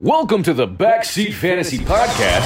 Welcome 0.00 0.42
to 0.42 0.52
the 0.52 0.68
Backseat 0.68 1.32
Fantasy 1.32 1.78
Podcast, 1.78 2.44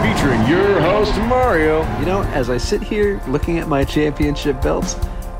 featuring 0.00 0.46
your 0.46 0.80
host, 0.80 1.12
Mario. 1.22 1.80
You 1.98 2.06
know, 2.06 2.22
as 2.22 2.48
I 2.48 2.56
sit 2.56 2.80
here 2.80 3.20
looking 3.26 3.58
at 3.58 3.66
my 3.66 3.82
championship 3.82 4.62
belts, 4.62 4.94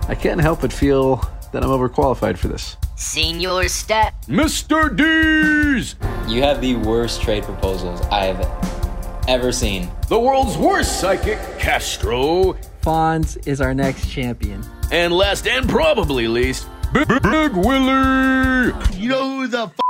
I 0.08 0.16
can't 0.16 0.40
help 0.40 0.62
but 0.62 0.72
feel 0.72 1.18
that 1.52 1.62
I'm 1.62 1.70
overqualified 1.70 2.38
for 2.38 2.48
this. 2.48 2.76
Senior 2.96 3.68
step. 3.68 4.14
Mr. 4.26 4.90
D's, 4.96 5.94
You 6.28 6.42
have 6.42 6.60
the 6.60 6.74
worst 6.74 7.22
trade 7.22 7.44
proposals 7.44 8.00
I've 8.10 8.44
ever 9.28 9.52
seen. 9.52 9.88
the 10.08 10.18
world's 10.18 10.58
worst 10.58 10.98
psychic, 11.00 11.38
Castro, 11.60 12.56
Fonz 12.82 13.46
is 13.46 13.60
our 13.60 13.74
next 13.74 14.10
champion. 14.10 14.64
and 14.90 15.12
last 15.12 15.46
and 15.46 15.68
probably 15.68 16.26
least, 16.26 16.66
Big, 16.92 17.06
Big 17.06 17.52
Willie. 17.52 18.72
You 18.98 19.08
know 19.08 19.36
who 19.36 19.46
the 19.46 19.62
f***ing 19.66 19.84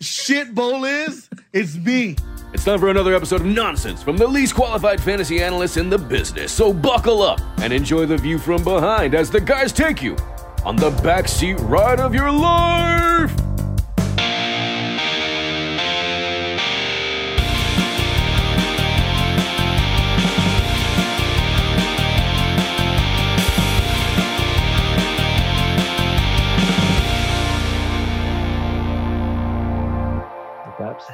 shit 0.00 0.54
bowl 0.54 0.84
is? 0.84 1.28
It's 1.52 1.76
me. 1.76 2.16
It's 2.52 2.64
time 2.64 2.80
for 2.80 2.88
another 2.88 3.14
episode 3.14 3.42
of 3.42 3.46
nonsense 3.46 4.02
from 4.02 4.16
the 4.16 4.26
least 4.26 4.54
qualified 4.54 5.00
fantasy 5.00 5.42
analysts 5.42 5.76
in 5.76 5.88
the 5.88 5.98
business. 5.98 6.50
So 6.52 6.72
buckle 6.72 7.22
up 7.22 7.40
and 7.58 7.72
enjoy 7.72 8.06
the 8.06 8.16
view 8.16 8.38
from 8.38 8.64
behind 8.64 9.14
as 9.14 9.30
the 9.30 9.40
guys 9.40 9.72
take 9.72 10.02
you 10.02 10.16
on 10.64 10.76
the 10.76 10.90
backseat 10.90 11.56
ride 11.68 12.00
of 12.00 12.14
your 12.14 12.30
life. 12.30 13.49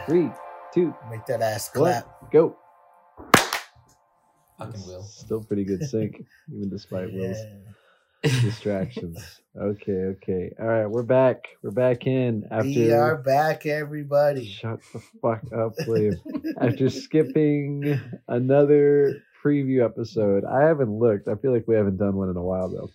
Three, 0.06 0.30
two, 0.72 0.94
Make 1.10 1.26
that 1.26 1.42
ass 1.42 1.68
one, 1.74 1.92
clap. 1.92 2.30
go. 2.32 2.56
Fucking 4.58 4.86
will. 4.86 5.02
Still 5.02 5.42
pretty 5.42 5.64
good 5.64 5.82
sync, 5.82 6.24
even 6.54 6.70
despite 6.70 7.12
Will's 7.12 7.38
distractions. 8.22 9.40
Okay, 9.56 9.92
okay. 9.92 10.52
All 10.60 10.66
right, 10.66 10.86
we're 10.86 11.02
back. 11.02 11.48
We're 11.62 11.72
back 11.72 12.06
in 12.06 12.44
after. 12.50 12.68
We 12.68 12.92
are 12.92 13.16
back, 13.16 13.66
everybody. 13.66 14.46
Shut 14.46 14.78
the 14.92 15.00
fuck 15.20 15.42
up, 15.52 15.72
William. 15.86 16.14
after 16.60 16.88
skipping 16.88 18.00
another 18.28 19.22
preview 19.44 19.84
episode, 19.84 20.44
I 20.44 20.62
haven't 20.62 20.96
looked. 20.98 21.28
I 21.28 21.34
feel 21.34 21.52
like 21.52 21.66
we 21.66 21.74
haven't 21.74 21.96
done 21.98 22.14
one 22.16 22.30
in 22.30 22.36
a 22.36 22.42
while 22.42 22.68
though. 22.68 22.90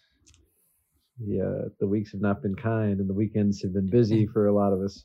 Yeah, 1.23 1.67
the 1.79 1.87
weeks 1.87 2.13
have 2.13 2.21
not 2.21 2.41
been 2.41 2.55
kind, 2.55 2.99
and 2.99 3.09
the 3.09 3.13
weekends 3.13 3.61
have 3.61 3.73
been 3.73 3.89
busy 3.89 4.25
for 4.25 4.47
a 4.47 4.53
lot 4.53 4.73
of 4.73 4.79
us. 4.81 5.03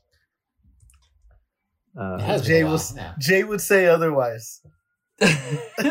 Uh, 1.99 2.15
It 2.19 2.21
has 2.21 2.41
been 2.41 2.47
Jay 2.49 2.61
a 2.61 2.67
was 2.67 2.95
now. 2.95 3.15
Jay 3.19 3.43
would 3.43 3.61
say 3.61 3.87
otherwise. 3.87 4.61
yeah, 5.19 5.35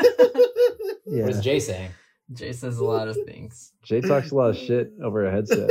What 1.06 1.30
is 1.30 1.40
Jay 1.40 1.58
saying? 1.60 1.90
Jay 2.32 2.52
says 2.52 2.78
a 2.78 2.84
lot 2.84 3.08
of 3.08 3.16
things. 3.24 3.72
Jay 3.84 4.00
talks 4.00 4.30
a 4.30 4.34
lot 4.34 4.50
of 4.50 4.56
shit 4.56 4.92
over 5.02 5.26
a 5.26 5.30
headset. 5.30 5.70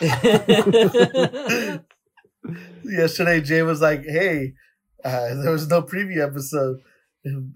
Yesterday, 2.84 3.40
Jay 3.40 3.62
was 3.62 3.80
like, 3.80 4.04
"Hey, 4.04 4.52
uh, 5.02 5.34
there 5.42 5.50
was 5.50 5.66
no 5.68 5.80
preview 5.82 6.22
episode," 6.26 6.80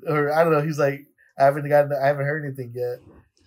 or 0.08 0.32
I 0.32 0.42
don't 0.44 0.52
know. 0.54 0.62
He's 0.62 0.78
like, 0.78 1.06
"I 1.38 1.44
haven't 1.44 1.68
gotten, 1.68 1.92
I 1.92 2.06
haven't 2.06 2.24
heard 2.24 2.44
anything 2.46 2.72
yet," 2.74 2.98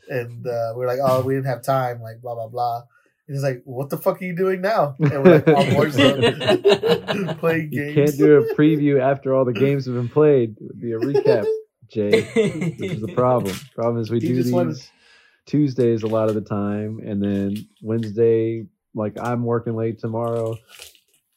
and 0.07 0.45
uh, 0.45 0.73
we're 0.75 0.85
like, 0.85 0.99
"Oh, 1.03 1.21
we 1.23 1.33
didn't 1.33 1.47
have 1.47 1.63
time." 1.63 1.99
Like 2.01 2.21
blah 2.21 2.35
blah 2.35 2.47
blah. 2.47 2.83
He's 3.31 3.43
like, 3.43 3.61
"What 3.65 3.89
the 3.89 3.97
fuck 3.97 4.21
are 4.21 4.25
you 4.25 4.35
doing 4.35 4.61
now?" 4.61 4.95
And 4.99 5.11
we're 5.23 5.35
like, 5.35 5.47
"On 5.47 5.65
Warzone, 5.67 7.37
playing 7.39 7.69
You 7.71 7.93
can't 7.93 8.17
do 8.17 8.37
a 8.37 8.53
preview 8.55 8.99
after 8.99 9.33
all 9.33 9.45
the 9.45 9.53
games 9.53 9.85
have 9.85 9.95
been 9.95 10.09
played. 10.09 10.57
It 10.59 10.63
would 10.63 10.79
be 10.81 10.91
a 10.91 10.97
recap, 10.99 11.45
Jay. 11.89 12.23
Which 12.77 12.91
is 12.91 13.01
the 13.01 13.13
problem. 13.13 13.55
Problem 13.75 14.01
is 14.01 14.09
we 14.11 14.19
He 14.19 14.27
do 14.27 14.35
these 14.43 14.51
wanted- 14.51 14.81
Tuesdays 15.45 16.03
a 16.03 16.07
lot 16.07 16.29
of 16.29 16.35
the 16.35 16.41
time, 16.41 16.99
and 17.03 17.21
then 17.21 17.55
Wednesday, 17.81 18.65
like 18.93 19.13
I'm 19.19 19.43
working 19.43 19.75
late 19.75 19.99
tomorrow, 19.99 20.57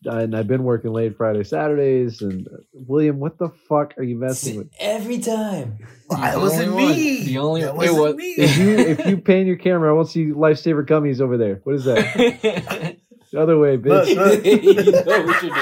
and 0.04 0.37
I've 0.37 0.47
been 0.48 0.65
working 0.65 0.92
late 0.92 1.16
Friday, 1.16 1.44
Saturdays. 1.44 2.20
And 2.22 2.47
uh, 2.47 2.56
William, 2.72 3.19
what 3.20 3.38
the 3.38 3.48
fuck 3.69 3.94
are 3.98 4.03
you 4.03 4.16
messing 4.19 4.56
with? 4.59 4.70
Every 4.78 5.19
time. 5.19 5.78
That 6.10 6.38
wasn't 6.38 6.70
only 6.70 6.84
one. 6.84 6.92
me. 6.94 7.25
The 7.25 7.38
only- 7.38 7.62
that 7.62 7.75
wasn't 7.76 7.98
what- 7.98 8.16
me. 8.16 8.34
If 8.38 8.56
you 8.59 8.76
if 8.78 9.06
you 9.06 9.16
pan 9.19 9.47
your 9.47 9.56
camera, 9.56 9.91
I 9.91 9.92
won't 9.94 10.09
see 10.09 10.26
lifesaver 10.26 10.87
gummies 10.87 11.20
over 11.20 11.37
there. 11.37 11.60
What 11.65 11.75
is 11.76 11.84
that? 11.84 12.97
The 13.32 13.41
other 13.42 13.59
way, 13.59 13.76
bitch. 13.76 14.06
you 14.44 14.92
know 15.04 15.25
what 15.26 15.42
you're 15.42 15.54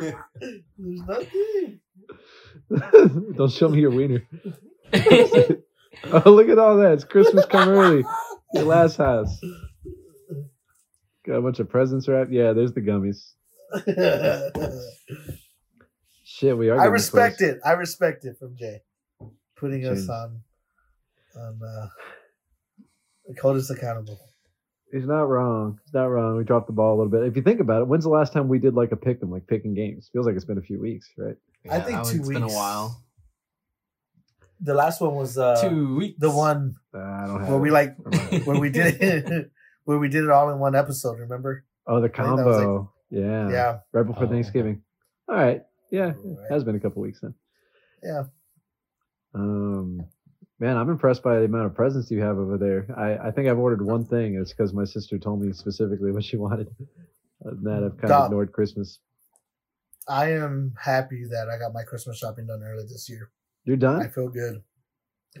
doing. 0.00 0.60
There's 0.78 1.00
nothing. 2.72 3.32
Don't 3.36 3.52
show 3.52 3.68
me 3.68 3.80
your 3.82 3.92
wiener. 3.92 4.26
oh, 4.92 6.22
look 6.26 6.48
at 6.48 6.58
all 6.58 6.78
that. 6.78 6.94
It's 6.94 7.04
Christmas 7.04 7.46
come 7.46 7.68
early. 7.68 8.04
Your 8.54 8.64
last 8.64 8.96
house. 8.96 9.38
Got 11.24 11.36
a 11.36 11.42
bunch 11.42 11.60
of 11.60 11.68
presents 11.68 12.08
wrapped. 12.08 12.32
Yeah, 12.32 12.52
there's 12.52 12.72
the 12.72 12.80
gummies. 12.80 13.32
Shit, 16.24 16.56
we 16.56 16.70
are. 16.70 16.80
I 16.80 16.86
respect 16.86 17.38
close. 17.38 17.50
it. 17.50 17.60
I 17.64 17.72
respect 17.72 18.24
it 18.24 18.36
from 18.38 18.56
Jay, 18.56 18.80
putting 19.56 19.84
us 19.86 20.08
on, 20.08 20.40
on, 21.36 21.60
uh, 21.62 21.86
like, 23.28 23.38
hold 23.38 23.56
us 23.56 23.70
accountable. 23.70 24.18
He's 24.92 25.06
not 25.06 25.22
wrong. 25.28 25.78
He's 25.84 25.94
not 25.94 26.06
wrong. 26.06 26.36
We 26.36 26.44
dropped 26.44 26.66
the 26.68 26.72
ball 26.72 26.94
a 26.94 26.96
little 27.02 27.10
bit. 27.10 27.24
If 27.24 27.36
you 27.36 27.42
think 27.42 27.60
about 27.60 27.82
it, 27.82 27.88
when's 27.88 28.04
the 28.04 28.10
last 28.10 28.32
time 28.32 28.48
we 28.48 28.58
did 28.58 28.74
like 28.74 28.92
a 28.92 28.96
pick 28.96 29.18
'em, 29.22 29.30
like 29.30 29.46
picking 29.46 29.74
games? 29.74 30.08
Feels 30.12 30.24
like 30.26 30.36
it's 30.36 30.44
been 30.44 30.58
a 30.58 30.62
few 30.62 30.80
weeks, 30.80 31.10
right? 31.18 31.36
I 31.70 31.80
think 31.80 31.96
that 32.02 32.06
two 32.06 32.18
one's 32.18 32.28
been 32.30 32.42
a 32.42 32.48
while. 32.48 33.02
The 34.60 34.74
last 34.74 35.00
one 35.00 35.14
was 35.16 35.36
uh, 35.36 35.60
Two 35.60 35.96
weeks. 35.96 36.18
the 36.20 36.30
one 36.30 36.74
Uh, 36.94 36.98
I 36.98 37.26
don't 37.26 37.40
have. 37.40 37.48
where 37.48 37.58
we 37.58 37.70
it. 37.70 37.72
like 37.72 37.96
Remember. 37.98 38.38
where 38.44 38.60
we 38.60 38.70
did 38.70 39.02
it, 39.02 39.50
where 39.84 39.98
we 39.98 40.08
did 40.08 40.24
it 40.24 40.30
all 40.30 40.50
in 40.50 40.58
one 40.58 40.74
episode. 40.76 41.18
Remember? 41.18 41.64
Oh, 41.86 42.00
the 42.00 42.08
think 42.08 42.16
that 42.16 42.36
was, 42.36 42.56
like- 42.56 42.64
combo. 42.64 42.90
Yeah. 43.14 43.50
Yeah, 43.50 43.78
Right 43.92 44.06
before 44.06 44.24
Oh. 44.24 44.28
Thanksgiving. 44.28 44.82
All 45.28 45.36
right. 45.36 45.62
Yeah, 45.90 46.10
it 46.10 46.38
has 46.50 46.64
been 46.64 46.74
a 46.76 46.80
couple 46.80 47.02
weeks 47.02 47.20
then. 47.20 47.34
yeah. 48.02 48.24
Um, 49.34 50.00
man, 50.60 50.76
I'm 50.76 50.90
impressed 50.90 51.22
by 51.22 51.38
the 51.38 51.44
amount 51.44 51.66
of 51.66 51.74
presents 51.74 52.10
you 52.10 52.20
have 52.22 52.38
over 52.38 52.56
there. 52.58 52.86
I, 52.96 53.28
I 53.28 53.30
think 53.30 53.48
I've 53.48 53.58
ordered 53.58 53.84
one 53.84 54.04
thing. 54.04 54.34
It's 54.36 54.52
because 54.52 54.72
my 54.72 54.84
sister 54.84 55.18
told 55.18 55.40
me 55.42 55.52
specifically 55.52 56.12
what 56.12 56.24
she 56.24 56.36
wanted. 56.44 56.68
Other 57.44 57.56
that, 57.62 57.82
I've 57.84 57.98
kind 58.00 58.12
of 58.12 58.26
ignored 58.26 58.52
Christmas. 58.52 58.98
I 60.08 60.32
am 60.32 60.74
happy 60.80 61.24
that 61.30 61.48
I 61.48 61.58
got 61.58 61.72
my 61.72 61.82
Christmas 61.82 62.18
shopping 62.18 62.46
done 62.46 62.62
early 62.62 62.84
this 62.84 63.08
year. 63.08 63.30
You're 63.64 63.76
done? 63.76 64.02
I 64.02 64.08
feel 64.08 64.28
good. 64.28 64.62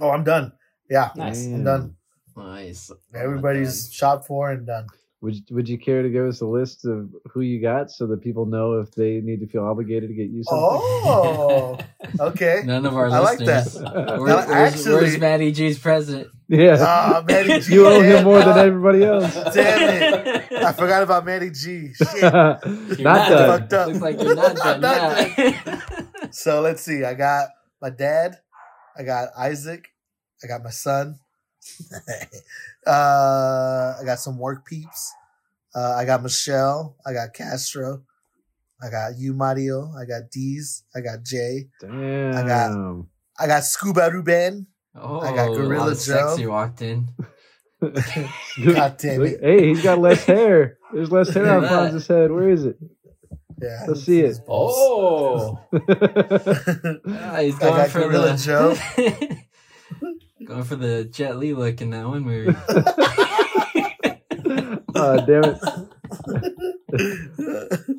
Oh, 0.00 0.10
I'm 0.10 0.24
done. 0.24 0.52
Yeah, 0.90 1.10
Nice. 1.16 1.44
I'm 1.46 1.64
done. 1.64 1.96
Nice. 2.36 2.90
Everybody's 3.14 3.92
shopped 3.92 4.26
for 4.26 4.50
and 4.50 4.66
done. 4.66 4.86
Would 5.20 5.36
Would 5.50 5.68
you 5.70 5.78
care 5.78 6.02
to 6.02 6.10
give 6.10 6.26
us 6.26 6.42
a 6.42 6.46
list 6.46 6.84
of 6.84 7.08
who 7.32 7.40
you 7.40 7.60
got 7.62 7.90
so 7.90 8.06
that 8.08 8.20
people 8.20 8.44
know 8.44 8.74
if 8.80 8.90
they 8.92 9.20
need 9.22 9.40
to 9.40 9.46
feel 9.46 9.64
obligated 9.64 10.10
to 10.10 10.14
get 10.14 10.28
you 10.28 10.42
something? 10.44 10.68
Oh, 10.68 11.78
okay. 12.20 12.62
None 12.64 12.84
of 12.84 12.94
our 12.94 13.06
I 13.08 13.18
like 13.20 13.38
that. 13.38 13.64
Where- 14.18 14.26
Now, 14.28 14.46
where's, 14.46 14.50
actually- 14.50 14.94
where's 14.94 15.18
Maddie 15.18 15.52
G's 15.52 15.78
present? 15.78 16.28
yeah. 16.48 16.76
Ah, 16.78 17.24
Manny 17.26 17.58
G. 17.62 17.72
you 17.74 17.86
owe 17.86 18.02
him 18.02 18.24
more 18.24 18.40
than 18.40 18.58
everybody 18.58 19.02
else. 19.02 19.32
Damn 19.54 20.02
it. 20.12 20.52
I 20.52 20.72
forgot 20.72 21.02
about 21.02 21.24
Manny 21.24 21.48
G. 21.50 21.94
Shit. 21.94 22.20
not 22.22 22.60
not 22.98 23.28
done. 23.30 23.60
Fucked 23.60 23.72
up. 23.72 23.88
Looks 23.88 24.00
like 24.00 24.20
you're 24.20 24.34
not 24.34 24.56
done. 24.56 24.80
Not 24.82 25.38
yeah. 25.38 25.80
So 26.32 26.60
let's 26.60 26.82
see. 26.82 27.02
I 27.02 27.14
got 27.14 27.48
my 27.80 27.88
dad. 27.88 28.36
I 28.98 29.04
got 29.04 29.28
Isaac. 29.38 29.88
I 30.42 30.48
got 30.48 30.62
my 30.62 30.70
son. 30.70 31.18
uh, 32.86 33.94
I 34.00 34.02
got 34.04 34.18
some 34.18 34.38
work 34.38 34.64
peeps. 34.66 35.12
Uh, 35.74 35.94
I 35.96 36.04
got 36.04 36.22
Michelle. 36.22 36.96
I 37.06 37.12
got 37.12 37.32
Castro. 37.34 38.02
I 38.82 38.90
got 38.90 39.16
you, 39.18 39.32
Mario. 39.32 39.92
I 39.98 40.04
got 40.04 40.30
D's. 40.30 40.84
I 40.94 41.00
got 41.00 41.22
Jay. 41.24 41.68
Damn. 41.80 42.34
I 42.36 42.42
got- 42.46 43.06
I 43.38 43.46
got 43.48 43.64
Scuba 43.64 44.10
Ruben. 44.12 44.68
Oh, 44.94 45.18
I 45.20 45.34
got 45.34 45.48
Gorilla 45.48 45.86
a 45.86 45.86
lot 45.86 45.92
of 45.92 46.00
Joe. 46.00 46.28
Sexy 46.28 46.46
walked 46.46 46.82
in. 46.82 47.08
God 47.80 48.96
damn 48.98 49.22
it. 49.24 49.40
Hey, 49.42 49.66
he's 49.68 49.82
got 49.82 49.98
less 49.98 50.24
hair. 50.26 50.78
There's 50.92 51.10
less 51.10 51.30
hair 51.34 51.50
on 51.50 51.62
Look. 51.62 51.70
Fonz's 51.70 52.06
head. 52.06 52.30
Where 52.30 52.48
is 52.48 52.64
it? 52.64 52.78
Yeah. 53.60 53.86
Let's 53.88 54.04
see 54.04 54.20
it. 54.20 54.38
Oh. 54.48 55.58
Ah, 55.72 57.38
he's 57.40 57.56
I 57.56 57.58
got 57.60 57.90
for 57.90 58.00
Gorilla 58.02 58.36
the 58.36 58.36
Joe. 58.36 58.76
Going 60.46 60.64
for 60.64 60.76
the 60.76 61.04
Jet 61.04 61.36
Li 61.38 61.54
look 61.54 61.80
in 61.80 61.90
that 61.90 62.06
one 62.06 62.22
movie. 62.22 62.56
oh, 64.94 65.16
damn 65.26 65.44
it. 65.44 65.58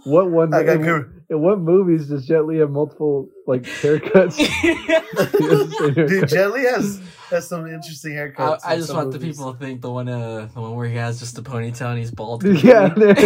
What 0.05 0.31
one? 0.31 0.53
I 0.53 0.63
got 0.63 0.81
Gor- 0.81 1.11
in 1.29 1.41
what 1.41 1.59
movies 1.59 2.07
does 2.07 2.25
Jet 2.27 2.45
Li 2.45 2.57
have 2.59 2.69
multiple 2.69 3.29
like 3.47 3.63
haircuts? 3.63 4.37
Dude, 5.95 6.29
Jet 6.29 6.53
Li 6.53 6.61
has 6.63 7.01
has 7.29 7.47
some 7.47 7.65
interesting 7.67 8.13
haircuts. 8.13 8.59
I 8.63 8.73
in 8.73 8.79
just 8.79 8.87
some 8.89 8.97
want 8.97 9.11
the 9.11 9.19
people 9.19 9.51
to 9.51 9.59
think 9.59 9.81
the 9.81 9.91
one, 9.91 10.07
uh, 10.07 10.47
the 10.53 10.61
one 10.61 10.75
where 10.75 10.87
he 10.87 10.95
has 10.95 11.19
just 11.19 11.37
a 11.39 11.41
ponytail 11.41 11.89
and 11.89 11.97
he's 11.99 12.11
bald. 12.11 12.43
yeah. 12.63 12.93
no 12.95 13.05
one's 13.07 13.17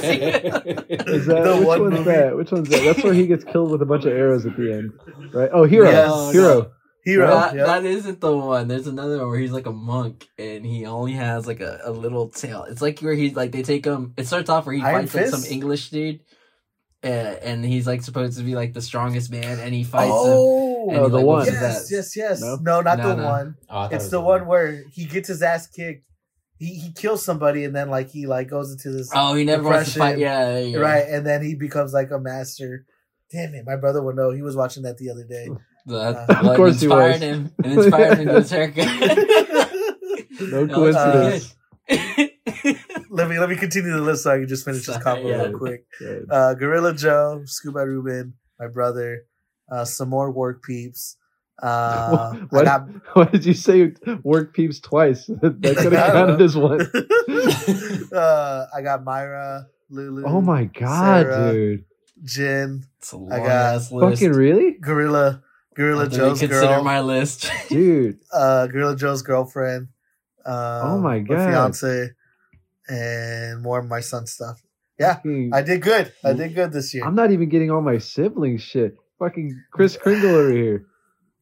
seen 0.00 0.22
it. 0.22 0.86
Is 1.06 1.26
that 1.26 1.44
The 1.44 1.56
which 1.58 1.66
one 1.66 1.80
one's 1.82 1.92
movie- 1.94 2.04
that? 2.10 2.36
Which 2.36 2.50
one's 2.50 2.68
that? 2.70 2.82
That's 2.84 3.02
where 3.04 3.14
he 3.14 3.26
gets 3.28 3.44
killed 3.44 3.70
with 3.70 3.80
a 3.82 3.86
bunch 3.86 4.04
of 4.04 4.12
arrows 4.12 4.44
at 4.44 4.56
the 4.56 4.72
end, 4.72 4.92
right? 5.32 5.48
Oh, 5.52 5.64
hero, 5.64 5.88
Yes. 5.90 6.32
hero. 6.32 6.72
Hero. 7.04 7.26
That, 7.28 7.54
yeah. 7.54 7.64
that 7.66 7.84
isn't 7.84 8.20
the 8.20 8.36
one. 8.36 8.68
There's 8.68 8.86
another 8.86 9.18
one 9.18 9.28
where 9.28 9.38
he's 9.38 9.52
like 9.52 9.66
a 9.66 9.72
monk 9.72 10.28
and 10.38 10.66
he 10.66 10.84
only 10.84 11.12
has 11.12 11.46
like 11.46 11.60
a, 11.60 11.80
a 11.84 11.90
little 11.90 12.28
tail. 12.28 12.64
It's 12.64 12.82
like 12.82 13.00
where 13.00 13.14
he's 13.14 13.34
like 13.34 13.52
they 13.52 13.62
take 13.62 13.84
him. 13.84 14.12
It 14.16 14.26
starts 14.26 14.50
off 14.50 14.66
where 14.66 14.74
he 14.74 14.82
Iron 14.82 15.06
fights 15.06 15.32
like 15.32 15.40
some 15.42 15.50
English 15.52 15.90
dude, 15.90 16.20
uh, 17.02 17.06
and 17.06 17.64
he's 17.64 17.86
like 17.86 18.02
supposed 18.02 18.36
to 18.38 18.44
be 18.44 18.54
like 18.54 18.74
the 18.74 18.82
strongest 18.82 19.30
man, 19.30 19.58
and 19.58 19.72
he 19.72 19.84
fights 19.84 20.10
him. 20.10 20.16
oh, 20.16 20.90
And 20.90 20.98
Oh, 20.98 21.04
he, 21.04 21.10
the 21.10 21.16
like, 21.18 21.26
one. 21.26 21.46
yes, 21.46 21.88
that. 21.88 21.94
yes, 21.96 22.16
yes. 22.16 22.40
No? 22.40 22.56
No, 22.60 22.80
not 22.82 22.98
No, 22.98 23.08
the 23.08 23.16
no. 23.16 23.24
one. 23.24 23.56
Oh, 23.70 23.78
I 23.78 23.82
thought 23.84 23.92
it 23.92 23.96
It's 23.96 24.08
the 24.10 24.20
one 24.20 24.46
where 24.46 24.82
he 24.92 25.04
gets 25.06 25.28
his 25.28 25.40
ass 25.42 25.66
kicked. 25.66 26.04
He 26.58 26.74
he 26.74 26.92
kills 26.92 27.24
somebody 27.24 27.62
and 27.64 27.74
then 27.74 27.88
like 27.88 28.10
he 28.10 28.26
like 28.26 28.48
goes 28.50 28.72
into 28.72 28.90
this 28.90 29.10
Oh, 29.14 29.34
he 29.36 29.44
never 29.44 29.62
wants 29.62 29.92
to 29.92 29.98
fight. 30.00 30.16
Depression. 30.16 30.20
Yeah, 30.20 30.44
there 30.52 30.64
you 30.64 30.72
go. 30.74 30.82
right, 30.82 31.06
and 31.08 31.24
then 31.24 31.42
he 31.44 31.54
becomes 31.54 31.92
like 31.92 32.10
a 32.10 32.18
master. 32.18 32.84
Damn 33.30 33.54
it, 33.54 33.64
my 33.64 33.76
brother 33.76 34.02
would 34.02 34.16
know. 34.16 34.30
He 34.32 34.42
was 34.42 34.56
watching 34.56 34.82
that 34.82 34.98
the 34.98 35.10
other 35.10 35.24
day. 35.24 35.48
That, 35.88 36.28
Of 36.30 36.46
what 36.46 36.56
course 36.56 36.80
he 36.80 36.86
inspired 36.86 37.12
was. 37.12 37.20
him. 37.20 37.52
It 37.64 37.66
inspired 37.72 38.18
him 38.18 38.26
to 38.28 38.34
his 38.40 38.50
haircut. 38.50 39.68
No 40.40 40.68
coincidence. 40.68 41.56
good. 41.88 42.30
let 43.10 43.28
me 43.28 43.38
let 43.40 43.48
me 43.50 43.56
continue 43.56 43.90
the 43.90 44.00
list 44.00 44.22
so 44.22 44.30
I 44.32 44.38
can 44.38 44.46
just 44.48 44.64
finish 44.64 44.86
this 44.86 44.94
Sorry, 44.94 45.02
combo 45.02 45.28
yeah. 45.28 45.42
real 45.44 45.58
quick. 45.58 45.86
Right. 46.00 46.22
Uh, 46.30 46.54
Gorilla 46.54 46.94
Joe, 46.94 47.42
Scuba 47.44 47.84
Ruben, 47.86 48.34
my 48.60 48.68
brother, 48.68 49.22
uh, 49.72 49.84
some 49.84 50.10
more 50.10 50.30
work 50.30 50.62
peeps. 50.62 51.16
Uh, 51.60 52.34
What? 52.50 52.66
got 52.66 52.88
Why 53.14 53.24
did 53.24 53.44
you 53.44 53.54
say 53.54 53.94
work 54.22 54.54
peeps 54.54 54.78
twice? 54.78 55.26
that 55.26 55.60
could 55.76 55.92
have 55.92 56.12
counted 56.12 56.40
as 56.40 56.56
one. 56.56 56.82
uh, 58.12 58.66
I 58.74 58.82
got 58.82 59.02
Myra, 59.02 59.66
Lulu. 59.90 60.22
Oh 60.24 60.40
my 60.40 60.64
god, 60.66 61.26
Sarah, 61.26 61.52
dude! 61.52 61.84
Jin, 62.22 62.84
It's 62.98 63.10
a 63.12 63.16
long 63.16 63.32
I 63.32 63.38
got 63.38 63.48
ass 63.74 63.90
list. 63.90 64.20
Fucking 64.22 64.36
really, 64.36 64.76
Gorilla, 64.80 65.42
Gorilla 65.78 66.08
Joe's 66.08 66.40
consider 66.40 66.60
girl, 66.60 66.82
my 66.84 67.00
list. 67.00 67.50
dude? 67.68 68.18
uh, 68.32 68.66
Gorilla 68.66 68.96
Joe's 68.96 69.22
girlfriend. 69.22 69.88
Uh, 70.44 70.80
Oh 70.84 70.98
my 70.98 71.20
God. 71.20 71.48
fiance, 71.48 72.10
and 72.88 73.62
more 73.62 73.78
of 73.78 73.86
my 73.86 74.00
son 74.00 74.26
stuff. 74.26 74.60
Yeah, 74.98 75.14
Fucking- 75.14 75.50
I 75.54 75.62
did 75.62 75.80
good. 75.82 76.12
I 76.24 76.32
did 76.32 76.54
good 76.54 76.72
this 76.72 76.92
year. 76.92 77.04
I'm 77.04 77.14
not 77.14 77.30
even 77.30 77.48
getting 77.48 77.70
all 77.70 77.80
my 77.80 77.98
siblings 77.98 78.60
shit. 78.62 78.96
Fucking 79.20 79.62
Chris 79.72 79.96
Kringle 79.96 80.34
over 80.34 80.50
here. 80.52 80.84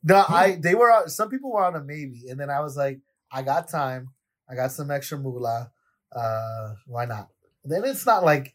No, 0.09 0.25
I 0.29 0.57
they 0.61 0.77
were 0.77 0.93
on, 0.93 1.09
some 1.09 1.31
people 1.31 1.51
were 1.51 1.65
on 1.65 1.75
a 1.75 1.83
maybe, 1.83 2.29
and 2.31 2.39
then 2.39 2.49
I 2.49 2.61
was 2.61 2.77
like, 2.77 3.01
I 3.33 3.43
got 3.43 3.69
time, 3.69 4.11
I 4.49 4.55
got 4.55 4.71
some 4.71 4.89
extra 4.89 5.19
moolah. 5.19 5.73
Uh, 6.15 6.75
why 6.87 7.07
not? 7.07 7.29
then 7.65 7.83
it's 7.85 8.07
not 8.07 8.23
like 8.23 8.53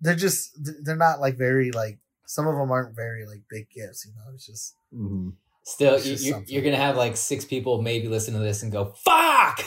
they're 0.00 0.16
just 0.16 0.58
they're 0.82 0.96
not 0.96 1.20
like 1.20 1.36
very 1.38 1.70
like 1.70 2.00
some 2.32 2.46
of 2.46 2.54
them 2.56 2.70
aren't 2.70 2.96
very 2.96 3.26
like 3.26 3.42
big 3.50 3.68
gifts. 3.70 4.06
You 4.06 4.12
know, 4.16 4.32
it's 4.34 4.46
just 4.46 4.76
Mhm. 4.94 5.32
Still, 5.64 5.94
It's 5.94 6.06
you, 6.06 6.12
just 6.14 6.24
you're, 6.26 6.40
you're 6.46 6.62
gonna 6.62 6.76
have 6.76 6.96
like 6.96 7.16
six 7.16 7.44
people 7.44 7.80
maybe 7.82 8.08
listen 8.08 8.34
to 8.34 8.40
this 8.40 8.64
and 8.64 8.72
go, 8.72 8.86
"Fuck!" 9.04 9.60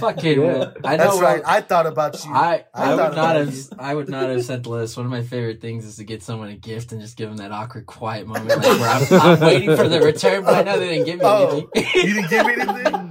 Fucking, 0.00 0.40
Yeah. 0.42 0.70
I 0.84 0.96
know. 0.96 1.04
that's 1.04 1.20
right. 1.20 1.38
what- 1.42 1.48
I 1.48 1.60
thought 1.60 1.86
about 1.86 2.24
you. 2.24 2.32
I, 2.32 2.64
I 2.74 2.92
I 2.92 2.94
would 2.96 3.14
not 3.14 3.36
have 3.36 3.54
you. 3.54 3.62
I 3.78 3.94
would 3.94 4.08
not 4.08 4.28
have 4.30 4.44
sent 4.44 4.64
the 4.64 4.70
list. 4.70 4.96
One 4.96 5.06
of 5.06 5.12
my 5.12 5.22
favorite 5.22 5.60
things 5.60 5.84
is 5.84 5.96
to 5.96 6.04
get 6.04 6.22
someone 6.24 6.48
a 6.48 6.56
gift 6.56 6.90
and 6.92 7.00
just 7.00 7.16
give 7.16 7.28
them 7.28 7.36
that 7.38 7.52
awkward 7.52 7.86
quiet 7.86 8.26
moment 8.26 8.48
like 8.48 8.62
where 8.62 8.88
I'm, 8.88 9.06
I'm 9.36 9.40
waiting 9.40 9.76
for 9.76 9.88
the 9.88 10.00
return, 10.00 10.42
but 10.44 10.54
I 10.54 10.62
know 10.62 10.78
they 10.78 10.88
didn't 10.88 11.06
give 11.06 11.18
me 11.18 11.24
Oh, 11.26 11.68
anything. 11.74 12.00
you 12.02 12.14
didn't 12.14 12.30
give 12.30 12.46
me 12.46 12.52
anything. 12.54 13.05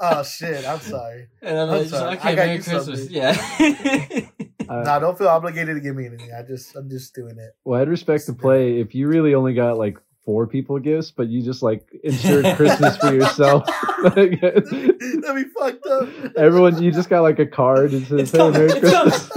Oh 0.00 0.22
shit! 0.22 0.66
I'm 0.66 0.80
sorry. 0.80 1.28
and 1.42 1.58
I'm 1.58 1.70
I'm 1.70 1.78
like, 1.78 1.88
sorry. 1.88 2.16
okay, 2.16 2.28
I 2.30 2.34
got 2.34 2.46
Merry 2.46 2.56
you 2.56 2.62
Christmas. 2.62 3.00
something. 3.00 3.14
Yeah. 3.14 4.26
Uh, 4.70 4.84
no, 4.84 5.00
don't 5.00 5.18
feel 5.18 5.26
obligated 5.26 5.74
to 5.74 5.80
give 5.80 5.96
me 5.96 6.06
anything. 6.06 6.30
I 6.32 6.42
just 6.46 6.76
I'm 6.76 6.88
just 6.88 7.12
doing 7.12 7.36
it. 7.40 7.56
well, 7.64 7.80
I'd 7.80 7.88
respect 7.88 8.26
the 8.28 8.34
play 8.34 8.78
if 8.78 8.94
you 8.94 9.08
really 9.08 9.34
only 9.34 9.52
got 9.52 9.78
like 9.78 9.98
four 10.24 10.46
people 10.46 10.78
gifts, 10.78 11.10
but 11.10 11.26
you 11.28 11.42
just 11.42 11.60
like 11.60 11.84
ensured 12.04 12.44
Christmas 12.54 12.96
for 12.98 13.12
yourself. 13.12 13.64
That'd 14.04 14.64
be 14.64 15.44
fucked 15.58 15.84
up. 15.86 16.08
Everyone, 16.36 16.80
you 16.80 16.92
just 16.92 17.08
got 17.08 17.22
like 17.22 17.40
a 17.40 17.46
card 17.46 17.90
and 17.92 18.06
says, 18.06 18.20
It's 18.20 18.30
"Hey, 18.30 18.38
coming, 18.38 18.66
Merry. 18.68 18.80
Christmas." 18.80 19.30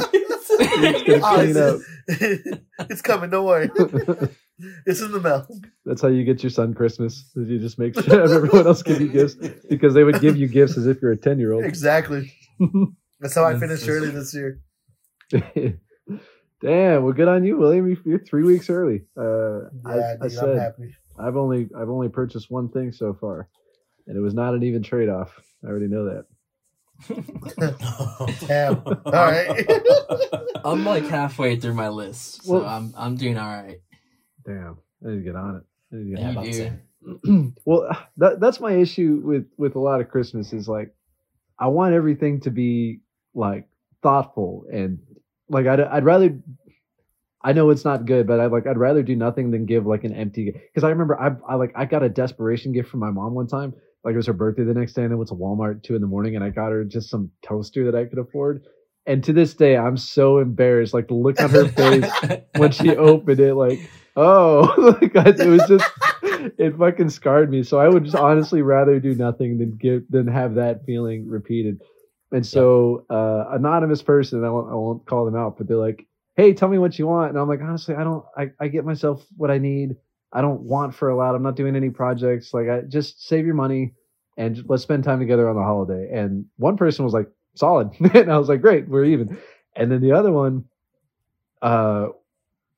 It's 0.84 1.04
gonna 1.04 1.22
Oh, 1.24 1.36
clean 1.36 1.58
up. 1.58 1.80
it's, 2.08 2.60
it's 2.92 3.02
coming. 3.02 3.30
Don't 3.30 3.46
worry. 3.46 3.70
It's 4.86 5.02
in 5.02 5.12
the 5.12 5.20
mail. 5.20 5.48
That's 5.84 6.02
how 6.02 6.10
you 6.10 6.24
get 6.24 6.44
your 6.44 6.52
son 6.52 6.76
Christmas. 6.76 7.32
Is 7.36 7.50
you 7.50 7.58
just 7.60 7.80
make 7.80 8.00
sure 8.00 8.22
everyone 8.36 8.68
else 8.68 8.84
give 8.84 9.02
you 9.02 9.10
gifts 9.10 9.34
because 9.68 9.96
they 9.96 10.04
would 10.04 10.22
give 10.22 10.38
you 10.38 10.48
gifts 10.48 10.78
as 10.78 10.86
if 10.86 11.02
you're 11.02 11.12
a 11.12 11.18
ten 11.18 11.40
year 11.40 11.54
old. 11.54 11.66
Exactly. 11.66 12.32
That's 13.20 13.34
how 13.34 13.46
I 13.46 13.58
finished 13.60 13.90
early 13.90 14.12
this 14.12 14.34
year. 14.34 14.62
Damn, 16.62 17.04
well, 17.04 17.14
good 17.14 17.28
on 17.28 17.44
you, 17.44 17.58
William. 17.58 17.90
You- 17.90 17.98
You're 18.06 18.20
three 18.20 18.44
weeks 18.44 18.70
early. 18.70 19.02
Uh, 19.18 19.62
Yeah, 19.64 19.68
I, 19.86 19.94
I 19.94 20.14
dude, 20.14 20.22
I'm 20.22 20.30
said 20.30 20.58
happy. 20.58 20.96
I've 21.20 21.36
only 21.36 21.68
I've 21.76 21.90
only 21.90 22.10
purchased 22.10 22.50
one 22.50 22.70
thing 22.70 22.92
so 22.92 23.14
far, 23.14 23.50
and 24.08 24.16
it 24.16 24.22
was 24.22 24.34
not 24.34 24.54
an 24.54 24.64
even 24.64 24.84
trade 24.84 25.10
off. 25.10 25.32
I 25.64 25.68
already 25.68 25.88
know 25.88 26.06
that. 26.06 26.26
Damn. 28.48 28.82
All 28.86 29.02
right. 29.12 29.66
I'm 30.66 30.86
like 30.86 31.06
halfway 31.08 31.56
through 31.58 31.74
my 31.74 31.90
list, 31.90 32.44
so 32.44 32.54
Well- 32.54 32.66
I'm 32.66 32.94
I'm 32.98 33.16
doing 33.16 33.38
all 33.38 33.48
right. 33.50 33.80
Damn, 34.46 34.78
I 35.06 35.10
need 35.10 35.16
to 35.18 35.22
get 35.22 35.36
on 35.36 35.56
it. 35.58 35.64
I 35.92 35.96
need 35.98 36.04
to 36.04 36.10
get 36.10 36.20
Yeah, 36.20 36.28
on 36.28 36.32
about 36.34 36.46
the 36.46 36.52
do. 36.52 36.58
same. 37.26 37.56
well 37.66 37.90
that 38.18 38.40
that's 38.40 38.60
my 38.62 38.72
issue 38.74 39.22
with 39.24 39.46
with 39.58 39.76
a 39.76 39.80
lot 39.80 40.00
of 40.00 40.08
christmas 40.08 40.54
is 40.54 40.70
like 40.70 40.96
i 41.60 41.68
want 41.68 41.94
everything 41.94 42.40
to 42.40 42.50
be 42.50 43.02
like 43.36 43.68
thoughtful 44.02 44.64
and 44.72 45.00
like 45.50 45.68
i'd, 45.68 45.82
I'd 45.82 46.06
rather 46.06 46.40
i 47.42 47.52
know 47.52 47.72
it's 47.72 47.84
not 47.84 48.06
good 48.06 48.26
but 48.26 48.40
i'd 48.40 48.54
like 48.54 48.66
i'd 48.68 48.78
rather 48.78 49.04
do 49.04 49.18
nothing 49.18 49.52
than 49.52 49.66
give 49.66 49.86
like 49.86 50.06
an 50.06 50.14
empty 50.16 50.50
because 50.52 50.86
i 50.86 50.90
remember 50.92 51.20
I, 51.20 51.32
I 51.46 51.56
like 51.56 51.74
i 51.76 51.84
got 51.84 52.04
a 52.04 52.10
desperation 52.10 52.72
gift 52.72 52.90
from 52.90 53.02
my 53.02 53.12
mom 53.12 53.34
one 53.34 53.48
time 53.48 53.74
like 54.04 54.14
it 54.14 54.18
was 54.18 54.28
her 54.28 54.34
birthday 54.34 54.64
the 54.64 54.74
next 54.74 54.94
day 54.94 55.04
and 55.04 55.14
i 55.14 55.16
went 55.16 55.30
to 55.30 55.36
walmart 55.36 55.78
at 55.78 55.84
two 55.84 55.96
in 55.96 56.02
the 56.02 56.08
morning 56.08 56.36
and 56.36 56.44
i 56.44 56.50
got 56.50 56.72
her 56.72 56.84
just 56.84 57.10
some 57.10 57.32
toaster 57.42 57.90
that 57.90 57.98
i 57.98 58.06
could 58.06 58.20
afford 58.20 58.64
and 59.06 59.24
to 59.24 59.34
this 59.34 59.54
day 59.54 59.78
i'm 59.78 59.98
so 59.98 60.40
embarrassed 60.40 60.94
like 60.94 61.08
the 61.08 61.14
look 61.14 61.40
on 61.42 61.50
her 61.50 61.68
face 61.68 62.10
when 62.58 62.72
she 62.72 62.96
opened 62.96 63.40
it, 63.40 63.56
like, 63.56 63.80
oh, 64.16 64.98
like 65.02 65.16
I, 65.16 65.30
it 65.30 65.48
was 65.48 65.66
just, 65.68 65.86
it 66.58 66.78
fucking 66.78 67.10
scarred 67.10 67.50
me. 67.50 67.64
So 67.64 67.80
I 67.80 67.88
would 67.88 68.04
just 68.04 68.16
honestly 68.16 68.62
rather 68.62 69.00
do 69.00 69.16
nothing 69.16 69.58
than 69.58 69.78
give 69.78 70.04
than 70.10 70.28
have 70.28 70.56
that 70.56 70.86
feeling 70.86 71.28
repeated. 71.28 71.82
And 72.32 72.46
so, 72.46 73.06
uh, 73.12 73.46
anonymous 73.52 74.02
person, 74.02 74.44
I 74.44 74.50
won't, 74.50 74.72
I 74.72 74.74
won't 74.74 75.06
call 75.06 75.26
them 75.26 75.36
out, 75.36 75.58
but 75.58 75.68
they're 75.68 75.78
like, 75.78 76.08
hey, 76.36 76.54
tell 76.54 76.68
me 76.68 76.80
what 76.80 76.98
you 76.98 77.06
want. 77.06 77.30
And 77.30 77.38
I'm 77.38 77.48
like, 77.48 77.62
honestly, 77.62 77.94
I 77.94 78.04
don't, 78.04 78.26
I, 78.36 78.50
I 78.60 78.70
get 78.70 78.86
myself 78.86 79.24
what 79.38 79.52
I 79.52 79.60
need. 79.60 79.98
I 80.34 80.42
don't 80.42 80.62
want 80.62 80.96
for 80.96 81.10
a 81.10 81.16
lot. 81.16 81.36
I'm 81.36 81.44
not 81.44 81.56
doing 81.56 81.76
any 81.76 81.90
projects. 81.90 82.54
Like, 82.54 82.68
I 82.68 82.82
just 82.82 83.26
save 83.28 83.46
your 83.46 83.56
money 83.56 83.94
and 84.36 84.64
let's 84.68 84.84
spend 84.84 85.04
time 85.04 85.20
together 85.20 85.48
on 85.48 85.56
the 85.56 85.62
holiday. 85.62 86.10
And 86.12 86.46
one 86.58 86.76
person 86.76 87.06
was 87.06 87.14
like, 87.14 87.30
solid. 87.56 87.92
and 88.16 88.32
I 88.32 88.38
was 88.38 88.50
like, 88.50 88.62
great, 88.62 88.88
we're 88.88 89.06
even. 89.06 89.38
And 89.76 89.92
then 89.92 90.02
the 90.02 90.12
other 90.12 90.32
one, 90.32 90.66
uh, 91.62 92.08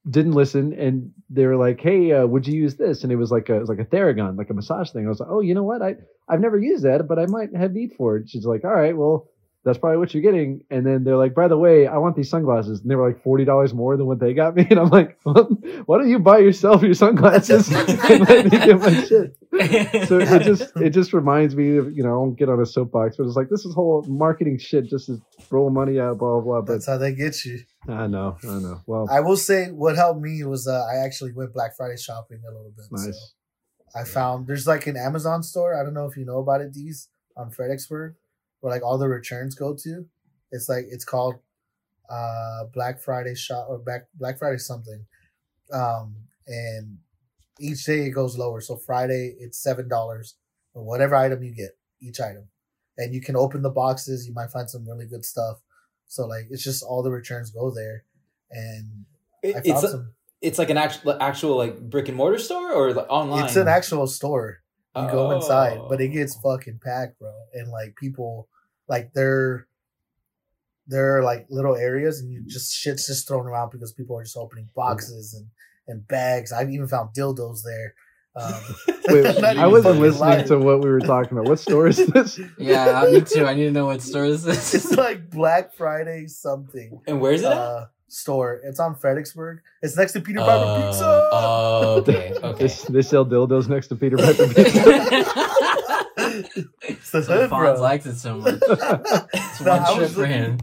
didn't 0.10 0.34
listen 0.34 0.74
and 0.74 1.12
they 1.30 1.46
were 1.46 1.56
like 1.56 1.82
hey 1.82 2.12
uh, 2.12 2.26
would 2.26 2.46
you 2.46 2.54
use 2.54 2.76
this 2.76 3.04
and 3.04 3.12
it 3.12 3.16
was 3.16 3.32
like 3.32 3.50
a 3.50 3.56
it 3.56 3.60
was 3.60 3.70
like 3.70 3.80
a 3.80 3.86
theragun 3.86 4.38
like 4.38 4.50
a 4.52 4.54
massage 4.54 4.92
thing 4.92 5.06
i 5.06 5.10
was 5.10 5.20
like 5.20 5.30
oh 5.32 5.40
you 5.40 5.56
know 5.56 5.64
what 5.64 5.82
i 5.82 5.96
i've 6.30 6.40
never 6.40 6.60
used 6.60 6.84
that 6.84 7.08
but 7.08 7.18
i 7.18 7.26
might 7.26 7.56
have 7.56 7.72
need 7.72 7.92
for 7.98 8.18
it 8.18 8.30
she's 8.30 8.46
like 8.46 8.64
all 8.64 8.76
right 8.76 8.96
well 8.96 9.28
that's 9.66 9.78
probably 9.80 9.98
what 9.98 10.14
you're 10.14 10.22
getting 10.24 10.64
and 10.70 10.86
then 10.86 11.04
they're 11.04 11.18
like 11.18 11.34
by 11.34 11.48
the 11.48 11.58
way 11.58 11.88
i 11.88 11.98
want 11.98 12.16
these 12.16 12.30
sunglasses 12.30 12.82
and 12.82 12.90
they 12.90 12.96
were 12.96 13.08
like 13.08 13.24
$40 13.24 13.74
more 13.74 13.98
than 13.98 14.06
what 14.06 14.20
they 14.20 14.34
got 14.34 14.56
me 14.56 14.66
and 14.70 14.80
i'm 14.80 14.90
like 14.90 15.18
well, 15.26 15.46
why 15.88 15.98
don't 15.98 16.08
you 16.10 16.20
buy 16.20 16.38
yourself 16.38 16.84
your 16.84 16.94
sunglasses 16.94 17.68
and 18.10 18.30
let 18.30 18.46
me 18.46 18.52
get 18.52 18.80
my 18.80 18.94
shit 19.04 19.36
so 20.08 20.20
it 20.20 20.44
just 20.44 20.72
it 20.78 20.92
just 20.92 21.12
reminds 21.14 21.56
me 21.56 21.78
of 21.78 21.92
you 21.98 22.04
know 22.04 22.14
i 22.14 22.18
won't 22.18 22.38
get 22.38 22.48
on 22.48 22.62
a 22.62 22.66
soapbox 22.66 23.18
but 23.18 23.26
it's 23.26 23.36
like 23.36 23.50
this 23.50 23.66
is 23.66 23.74
whole 23.74 24.04
marketing 24.08 24.58
shit 24.58 24.86
just 24.86 25.08
to 25.08 25.20
roll 25.50 25.70
money 25.70 26.00
out 26.00 26.18
blah 26.20 26.40
blah 26.40 26.42
blah 26.42 26.62
but 26.62 26.74
That's 26.74 26.86
how 26.86 26.98
they 26.98 27.14
get 27.14 27.44
you. 27.44 27.60
i 27.90 28.08
know 28.08 28.38
i 28.44 28.60
know 28.60 28.82
well 28.86 29.08
I 29.12 29.20
will 29.22 29.38
say 29.38 29.68
what 29.72 29.96
helped 29.96 30.22
me 30.22 30.44
was 30.44 30.68
uh, 30.68 30.84
I 30.92 30.98
actually 31.06 31.32
went 31.34 31.54
Black 31.54 31.76
Friday 31.76 31.98
shopping 31.98 32.42
a 32.48 32.52
little 32.52 32.72
bit. 32.76 32.86
nice 32.92 33.04
So 33.06 34.00
I 34.00 34.04
found 34.04 34.46
there's 34.48 34.68
like 34.68 34.88
an 34.88 34.98
Amazon 34.98 35.42
store. 35.42 35.80
I 35.80 35.84
don't 35.84 35.94
know 35.94 36.06
if 36.06 36.18
you 36.18 36.26
know 36.26 36.40
about 36.40 36.62
it, 36.62 36.74
these 36.74 37.08
on 37.38 37.50
Fredericksburg, 37.52 38.16
where 38.66 38.74
like 38.74 38.84
all 38.84 38.98
the 38.98 39.08
returns 39.08 39.54
go 39.54 39.76
to. 39.76 40.06
It's 40.52 40.68
like 40.68 40.86
it's 40.90 41.06
called 41.06 41.36
uh 42.10 42.64
Black 42.74 43.00
Friday 43.00 43.36
shop 43.36 43.68
or 43.70 43.78
back 43.78 44.08
Black 44.16 44.40
Friday 44.40 44.58
something. 44.58 45.06
Um 45.72 46.16
and 46.48 46.98
each 47.60 47.86
day 47.86 48.06
it 48.08 48.10
goes 48.12 48.38
lower. 48.38 48.62
So 48.62 48.76
Friday 48.76 49.36
it's 49.40 49.62
seven 49.62 49.88
dollars 49.88 50.36
for 50.74 50.84
whatever 50.84 51.16
item 51.16 51.44
you 51.44 51.54
get, 51.54 51.78
each 52.02 52.20
item. 52.20 52.48
And 52.98 53.14
you 53.14 53.22
can 53.22 53.36
open 53.36 53.62
the 53.62 53.70
boxes, 53.70 54.28
you 54.28 54.34
might 54.34 54.50
find 54.52 54.68
some 54.70 54.88
really 54.88 55.06
good 55.06 55.26
stuff. 55.26 55.58
So 56.08 56.26
like 56.26 56.48
it's 56.50 56.64
just 56.64 56.84
all 56.84 57.04
the 57.04 57.12
returns 57.12 57.52
go 57.52 57.70
there. 57.72 58.04
and 58.50 59.06
It- 59.44 59.56
I 59.58 59.60
it's 59.64 59.84
a- 59.84 59.90
some. 59.90 60.14
it's 60.42 60.58
like 60.58 60.70
an 60.72 60.78
actual 60.78 61.22
actual 61.22 61.56
like 61.58 61.80
brick 61.90 62.08
and 62.08 62.18
mortar 62.18 62.40
store 62.40 62.72
or 62.72 62.94
like 62.94 63.08
online. 63.10 63.46
It's 63.46 63.56
an 63.58 63.68
actual 63.68 64.08
store. 64.08 64.62
You 64.96 65.08
go 65.12 65.32
inside, 65.32 65.78
Oh. 65.78 65.88
but 65.90 66.00
it 66.00 66.08
gets 66.10 66.36
fucking 66.40 66.80
packed, 66.82 67.20
bro. 67.20 67.34
And 67.54 67.70
like 67.70 67.98
people, 67.98 68.48
like 68.88 69.14
they're 69.14 69.68
there 70.88 71.18
are 71.18 71.24
like 71.24 71.48
little 71.50 71.76
areas, 71.76 72.20
and 72.20 72.32
you 72.32 72.44
just 72.46 72.74
shit's 72.74 73.08
just 73.08 73.28
thrown 73.28 73.46
around 73.48 73.72
because 73.72 73.92
people 73.92 74.18
are 74.18 74.24
just 74.24 74.38
opening 74.38 74.70
boxes 74.76 75.34
and 75.34 75.48
and 75.88 76.08
bags. 76.08 76.52
I've 76.52 76.70
even 76.70 76.88
found 76.88 77.10
dildos 77.16 77.60
there. 77.64 77.94
Um, 78.36 78.54
Wait, 79.08 79.26
I'm 79.26 79.36
not 79.42 79.58
I 79.58 79.62
even 79.62 79.72
wasn't 79.72 80.00
listening 80.00 80.20
lying. 80.30 80.46
to 80.48 80.58
what 80.60 80.82
we 80.82 80.90
were 80.90 81.00
talking 81.00 81.32
about. 81.38 81.48
What 81.50 81.60
store 81.60 81.88
is 81.88 81.98
this? 82.06 82.40
Yeah, 82.60 83.02
uh, 83.02 83.10
me 83.12 83.22
too. 83.22 83.46
I 83.46 83.54
need 83.54 83.66
to 83.66 83.72
know 83.72 83.86
what 83.88 84.02
store 84.02 84.26
is 84.26 84.44
this. 84.44 84.74
It's 84.76 84.92
like 84.96 85.30
Black 85.30 85.74
Friday 85.74 86.28
something 86.28 87.00
And 87.08 87.22
where's 87.22 87.42
it 87.42 87.46
at? 87.48 87.54
uh, 87.54 87.86
store. 88.08 88.60
It's 88.64 88.80
on 88.80 88.96
Fredericksburg. 88.96 89.62
It's 89.82 89.96
next 89.98 90.12
to 90.14 90.22
Peter 90.22 90.40
Piper 90.40 90.52
Uh, 90.52 90.88
Pizza. 90.92 91.30
oh, 91.32 91.96
okay, 92.02 92.34
okay. 92.44 92.68
They, 92.68 92.94
they 92.94 93.02
sell 93.02 93.26
dildos 93.26 93.68
next 93.70 93.88
to 93.88 93.96
Peter 93.96 94.18
Piper 94.18 94.48
Pizza. 94.54 95.55
It's 96.82 97.12
the 97.12 97.24
So 97.24 97.34
hood, 97.34 97.50
Fonz 97.50 97.76
bro. 97.76 97.82
likes 97.82 98.06
it 98.06 98.16
so 98.18 98.38
much. 98.38 98.56
It's 99.34 99.62
No, 99.62 99.72
one 99.72 99.80
I 99.82 99.86
trip 99.94 100.00
was 100.02 100.14
for 100.14 100.20
looking- 100.22 100.34
him. 100.34 100.58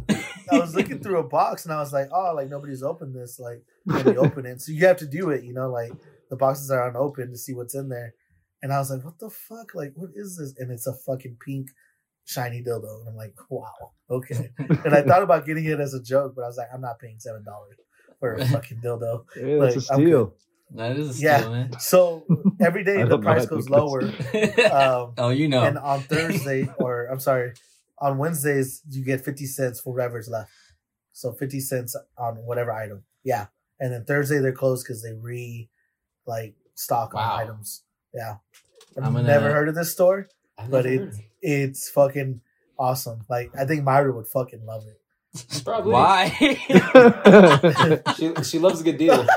I 0.50 0.59
was 0.59 0.75
looking 0.75 0.99
through 1.00 1.19
a 1.19 1.23
box 1.23 1.64
and 1.64 1.73
I 1.73 1.79
was 1.79 1.93
like, 1.93 2.09
oh, 2.12 2.33
like 2.35 2.50
nobody's 2.50 2.83
opened 2.83 3.14
this. 3.14 3.38
Like, 3.41 3.62
let 3.87 4.05
me 4.07 4.17
open 4.17 4.45
it. 4.45 4.61
So 4.61 4.73
you 4.73 4.87
have 4.87 4.99
to 4.99 5.07
do 5.07 5.31
it, 5.31 5.45
you 5.45 5.55
know, 5.55 5.71
like 5.71 5.93
the 6.31 6.37
boxes 6.37 6.71
are 6.71 6.88
unopened 6.91 7.31
to 7.33 7.38
see 7.38 7.55
what's 7.55 7.75
in 7.75 7.88
there. 7.88 8.14
And 8.62 8.73
I 8.73 8.79
was 8.79 8.91
like, 8.91 9.02
what 9.05 9.19
the 9.19 9.31
fuck? 9.31 9.75
Like, 9.75 9.93
what 9.97 10.11
is 10.14 10.37
this? 10.37 10.55
And 10.59 10.71
it's 10.71 10.87
a 10.87 10.93
fucking 10.93 11.38
pink 11.45 11.69
shiny 12.26 12.62
dildo. 12.62 13.00
And 13.00 13.09
I'm 13.09 13.17
like, 13.17 13.35
wow, 13.49 13.93
okay. 14.11 14.50
And 14.85 14.95
I 14.95 15.02
thought 15.02 15.23
about 15.23 15.47
getting 15.47 15.64
it 15.64 15.81
as 15.81 15.95
a 15.95 16.02
joke, 16.02 16.35
but 16.37 16.43
I 16.45 16.49
was 16.49 16.59
like, 16.59 16.69
I'm 16.73 16.81
not 16.83 16.99
paying 16.99 17.17
$7 17.17 17.43
for 18.21 18.35
a 18.35 18.45
fucking 18.47 18.79
dildo. 18.85 19.25
Hey, 19.35 19.59
that's 19.59 19.76
Like, 19.76 19.85
a 19.91 19.95
I'm 19.95 20.00
steal. 20.07 20.35
That 20.75 20.97
is 20.97 21.11
a 21.11 21.14
steal, 21.14 21.31
Yeah. 21.31 21.49
man. 21.49 21.73
So 21.79 22.25
every 22.61 22.85
day 22.85 22.97
the 23.02 23.09
don't 23.11 23.21
know, 23.23 23.31
I 23.31 23.35
price 23.35 23.47
goes 23.47 23.69
lower. 23.69 24.02
Um, 24.73 25.14
oh, 25.19 25.29
you 25.31 25.49
know. 25.49 25.62
and 25.64 25.79
on 25.79 26.00
Thursday, 26.00 26.69
or 26.79 27.07
I'm 27.07 27.21
sorry, 27.21 27.52
on 27.99 28.19
Wednesdays, 28.19 28.83
you 28.91 29.05
get 29.05 29.25
50 29.25 29.47
cents 29.47 29.81
for 29.81 29.93
whatever's 29.93 30.29
left. 30.29 30.50
So 31.12 31.33
50 31.33 31.61
cents 31.61 31.95
on 32.17 32.37
whatever 32.37 32.73
item. 32.73 33.05
Yeah. 33.23 33.47
And 33.79 33.93
then 33.93 34.05
Thursday, 34.05 34.38
they're 34.38 34.52
closed 34.52 34.85
because 34.87 35.02
they 35.02 35.12
re 35.12 35.69
like 36.26 36.55
stock 36.75 37.12
Wow. 37.14 37.35
on 37.35 37.41
items. 37.43 37.83
Yeah. 38.14 38.37
I've 38.97 39.05
I'm 39.05 39.12
gonna- 39.12 39.26
never 39.29 39.52
heard 39.52 39.69
of 39.69 39.75
this 39.75 39.93
store. 39.93 40.29
But 40.57 40.85
never 40.85 40.88
it- 40.88 40.99
heard 41.00 41.14
It's 41.43 41.91
fucking 41.91 42.41
awesome. 42.79 43.21
Like, 43.29 43.50
I 43.59 43.64
think 43.67 43.83
Myra 43.85 44.12
would 44.14 44.26
fucking 44.29 44.64
love 44.64 44.85
it. 44.87 45.00
It. 45.34 45.62
Probably. 45.64 45.92
Why? 45.92 46.32
She 48.16 48.32
she 48.44 48.58
loves 48.58 48.80
a 48.80 48.84
good 48.84 48.98
deal. 48.98 49.26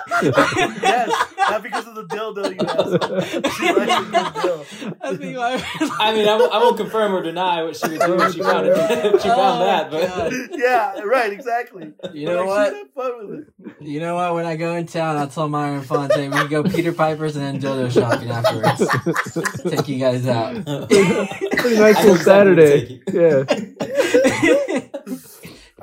Yes. 0.82 1.10
Not 1.38 1.64
because 1.64 1.88
of 1.88 1.96
the 1.96 2.04
dildo, 2.06 2.52
you 2.52 2.58
asshole. 2.68 3.22
She 3.52 3.74
likes 3.74 3.92
a 3.92 4.04
good 4.12 4.34
deal. 4.42 4.96
I 5.02 5.16
think 5.16 5.38
I, 5.38 5.54
I 6.00 6.14
mean, 6.16 6.28
I 6.28 6.36
won't, 6.36 6.54
I 6.54 6.58
won't 6.60 6.78
confirm 6.78 7.14
or 7.14 7.22
deny 7.22 7.64
what 7.64 7.76
she 7.76 7.88
would 7.90 8.00
do 8.02 8.14
if 8.22 8.34
she 8.34 8.42
found 8.42 8.66
it. 8.68 8.76
if 8.76 9.22
she 9.22 9.28
found 9.30 9.62
Oh, 9.62 9.66
that, 9.66 9.92
but 9.92 10.08
God. 10.08 10.34
Yeah, 10.54 11.00
right, 11.02 11.32
exactly. 11.32 11.94
You 12.14 12.28
know 12.28 12.46
Like, 12.46 12.48
what? 12.48 12.70
She'd 12.74 12.78
have 12.80 12.92
fun 12.94 13.30
with 13.30 13.40
it. 13.40 13.88
You 13.88 14.00
know 14.00 14.16
what? 14.16 14.34
When 14.34 14.46
I 14.46 14.56
go 14.56 14.76
in 14.76 14.88
town, 14.88 15.18
I'll 15.18 15.28
tell 15.28 15.48
Myron 15.48 15.82
Fonte 15.84 16.18
we 16.18 16.48
go 16.48 16.64
Peter 16.64 16.92
Piper's 16.92 17.36
and 17.36 17.62
then 17.62 17.62
dildo 17.62 17.92
shopping 17.92 18.30
afterwards. 18.30 19.62
Take 19.76 19.88
you 19.88 20.00
guys 20.00 20.26
out. 20.28 20.56
Pretty 20.66 21.78
nice 21.78 21.98
I 21.98 22.02
little 22.04 22.16
Saturday. 22.18 23.02
Yeah. 23.12 23.46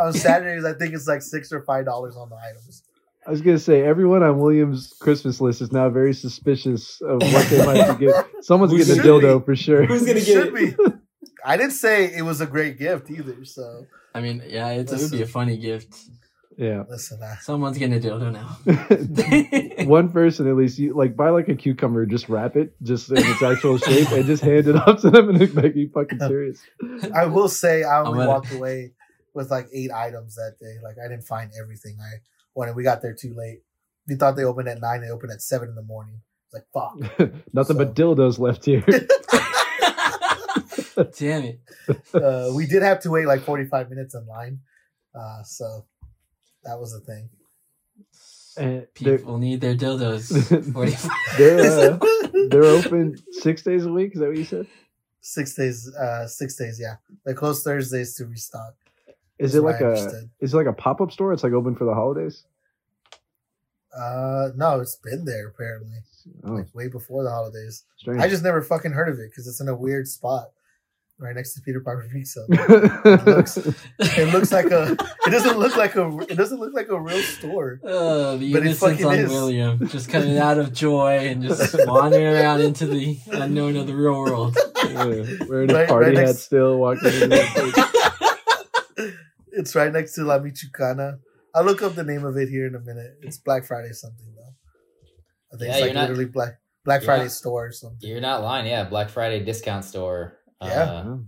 On 0.03 0.13
Saturdays, 0.13 0.65
I 0.65 0.73
think 0.75 0.95
it's 0.95 1.07
like 1.09 1.23
six 1.23 1.53
or 1.53 1.63
five 1.63 1.85
dollars 1.85 2.17
on 2.17 2.29
the 2.31 2.37
items. 2.37 2.83
I 3.27 3.31
was 3.31 3.41
gonna 3.41 3.59
say 3.59 3.83
everyone 3.83 4.23
on 4.23 4.39
Williams' 4.41 4.93
Christmas 5.01 5.41
list 5.41 5.61
is 5.63 5.71
now 5.73 5.89
very 5.91 6.13
suspicious 6.13 7.01
of 7.01 7.23
what 7.23 7.47
they 7.49 7.65
might 7.65 7.99
be 7.99 8.07
getting. 8.07 8.23
Someone's 8.43 8.73
We 8.73 8.79
getting 8.79 8.99
a 8.99 9.03
dildo 9.03 9.39
be. 9.41 9.45
for 9.45 9.57
sure. 9.57 9.85
who's 9.87 10.05
gonna 10.05 10.21
get 10.21 10.49
it? 10.49 10.55
be. 10.55 10.75
I 11.45 11.57
didn't 11.57 11.73
say 11.73 12.13
it 12.15 12.23
was 12.23 12.41
a 12.41 12.47
great 12.47 12.79
gift 12.79 13.11
either. 13.11 13.45
So 13.45 13.87
I 14.15 14.21
mean, 14.21 14.43
yeah, 14.47 14.71
it's, 14.71 14.93
it 14.93 15.01
would 15.01 15.11
be 15.13 15.23
a 15.23 15.27
funny 15.27 15.57
gift. 15.57 15.95
Yeah. 16.59 16.83
listen, 16.89 17.19
I, 17.23 17.37
Someone's 17.41 17.79
getting 17.79 17.97
a 17.97 18.01
dildo 18.01 18.31
now. 18.31 19.85
One 19.87 20.11
person 20.13 20.47
at 20.49 20.55
least, 20.55 20.79
you 20.79 20.93
like 20.95 21.17
buy 21.17 21.31
like 21.31 21.49
a 21.49 21.55
cucumber, 21.55 22.05
just 22.07 22.29
wrap 22.29 22.57
it 22.57 22.75
just 22.83 23.11
in 23.11 23.19
its 23.19 23.43
actual 23.43 23.79
shape, 23.79 24.11
and 24.11 24.27
just 24.27 24.43
hand 24.43 24.69
it 24.69 24.77
off 24.77 25.01
to 25.01 25.11
them, 25.11 25.31
and 25.31 25.41
it's 25.41 25.55
like, 25.55 25.75
"You 25.75 25.89
fucking 25.95 26.19
serious?" 26.19 26.61
I 27.15 27.25
will 27.27 27.49
say 27.49 27.85
I 27.85 28.01
I'm 28.01 28.09
only 28.09 28.19
gonna- 28.19 28.29
walked 28.31 28.53
away 28.53 28.93
with 29.35 29.51
like 29.51 29.67
eight 29.75 29.91
items 29.91 30.35
that 30.37 30.57
day. 30.61 30.77
Like 30.83 30.97
I 31.05 31.09
didn't 31.09 31.25
find 31.25 31.51
everything 31.61 31.99
I 32.01 32.17
wanted. 32.55 32.77
We 32.77 32.83
got 32.83 33.03
there 33.03 33.15
too 33.15 33.35
late. 33.35 33.61
We 34.09 34.17
thought 34.17 34.37
they 34.37 34.45
opened 34.45 34.69
at 34.69 34.81
nine. 34.81 35.01
They 35.01 35.11
opened 35.11 35.33
at 35.33 35.43
seven 35.43 35.69
in 35.69 35.75
the 35.75 35.83
morning. 35.83 36.21
It's 36.47 36.55
like 36.55 36.67
fuck. 36.73 37.33
Nothing 37.53 37.77
So- 37.77 37.85
but 37.85 37.95
dildos 37.95 38.39
left 38.39 38.65
here. 38.65 38.85
Damn 41.19 41.45
it. 41.45 41.61
Uh, 42.15 42.51
we 42.55 42.67
did 42.67 42.83
have 42.83 43.01
to 43.01 43.11
wait 43.11 43.27
like 43.27 43.43
forty 43.43 43.65
five 43.65 43.89
minutes 43.91 44.15
in 44.15 44.27
line. 44.27 44.61
Uh, 45.15 45.43
so 45.43 45.87
that 46.65 46.79
was 46.79 46.93
the 46.93 47.01
thing. 47.01 47.29
And 48.57 48.87
People 48.95 49.39
need 49.39 49.63
their 49.63 49.75
dildos. 49.75 50.73
45. 50.75 51.11
they're, 51.39 51.93
uh, 51.93 51.99
they're 52.51 52.65
open 52.65 53.17
six 53.41 53.63
days 53.63 53.87
a 53.87 53.91
week. 53.93 54.13
Is 54.15 54.21
that 54.21 54.29
what 54.29 54.37
you 54.37 54.45
said? 54.45 54.67
six 55.23 55.55
days. 55.55 55.89
Uh, 55.95 56.27
six 56.27 56.57
days. 56.57 56.79
Yeah, 56.81 56.97
they 57.25 57.33
close 57.33 57.63
Thursdays 57.63 58.15
to 58.17 58.27
restock. 58.27 58.75
Is 59.39 59.55
it 59.55 59.63
like 59.63 59.77
I 59.83 59.85
a 59.85 59.89
understood. 59.89 60.31
is 60.41 60.55
it 60.55 60.57
like 60.57 60.67
a 60.67 60.73
pop 60.73 61.01
up 61.01 61.11
store? 61.13 61.33
It's 61.33 61.43
like 61.43 61.53
open 61.53 61.75
for 61.75 61.85
the 61.85 61.95
holidays. 61.95 62.45
Uh, 63.97 64.49
no, 64.57 64.81
it's 64.81 64.97
been 64.97 65.25
there 65.27 65.49
apparently, 65.49 65.99
Oh, 66.45 66.53
like 66.53 66.75
way 66.75 66.89
before 66.89 67.23
the 67.25 67.31
holidays. 67.31 67.85
strange. 67.99 68.21
I 68.23 68.29
just 68.29 68.43
never 68.43 68.63
fucking 68.63 68.93
heard 68.93 69.09
of 69.11 69.19
it 69.19 69.31
because 69.31 69.47
it's 69.47 69.61
in 69.61 69.69
a 69.69 69.75
weird 69.77 70.09
spot, 70.09 70.47
right 71.19 71.35
next 71.35 71.53
to 71.55 71.61
Peter 71.61 71.81
Piper 71.81 72.09
Pizza. 72.11 72.47
It 73.05 73.27
looks, 73.27 73.57
it 73.59 74.33
looks 74.33 74.51
like 74.53 74.67
a. 74.71 74.93
It 75.27 75.31
doesn't 75.31 75.59
look 75.59 75.77
like 75.77 75.95
a. 75.97 76.09
It 76.31 76.37
doesn't 76.37 76.59
look 76.59 76.73
like 76.73 76.89
a 76.89 76.99
real 76.99 77.21
store. 77.23 77.81
Oh, 77.85 78.39
the 78.39 78.53
But 78.53 78.63
it 78.63 78.67
innocence 78.67 78.93
fucking 78.93 79.07
on 79.07 79.15
is. 79.19 79.31
William. 79.31 79.87
Just 79.89 80.09
coming 80.09 80.39
out 80.39 80.57
of 80.59 80.73
joy 80.73 81.19
and 81.29 81.43
just 81.43 81.75
wandering 81.87 82.27
around 82.27 82.63
into 82.63 82.87
the 82.87 83.19
unknown 83.31 83.77
of 83.77 83.87
the 83.87 83.95
real 83.95 84.19
world. 84.19 84.57
Yeah, 84.85 85.05
wearing 85.49 85.71
a 85.71 85.75
Right- 85.75 85.89
party 85.89 86.07
right 86.11 86.17
hat 86.17 86.27
next- 86.29 86.39
still, 86.45 86.79
walking 86.79 87.13
into 87.13 87.27
that 87.29 87.55
place. 87.55 88.21
It's 89.63 89.77
right 89.77 89.93
next 89.93 90.15
to 90.15 90.25
La 90.25 90.39
Michoacana. 90.41 91.19
I'll 91.55 91.65
look 91.65 91.83
up 91.83 91.95
the 91.95 92.03
name 92.03 92.25
of 92.25 92.37
it 92.37 92.49
here 92.49 92.67
in 92.67 92.75
a 92.75 92.81
minute. 92.81 93.13
It's 93.23 93.39
Black 93.39 93.65
Friday 93.65 93.93
something 93.93 94.27
though. 94.35 95.55
I 95.55 95.59
think 95.59 95.69
Yeah, 95.71 95.77
it's 95.77 95.83
like 95.87 95.95
not- 95.95 96.01
literally 96.09 96.25
Black 96.27 96.59
Black 96.85 97.03
Friday 97.05 97.25
not- 97.25 97.33
store 97.33 97.67
or 97.69 97.73
something. 97.73 98.09
You're 98.09 98.21
not 98.21 98.43
lying. 98.43 98.67
Yeah, 98.67 98.85
Black 98.85 99.09
Friday 99.09 99.45
discount 99.45 99.85
store. 99.85 100.39
Yeah. 100.61 100.83
Uh, 100.83 101.05
Oh. 101.07 101.25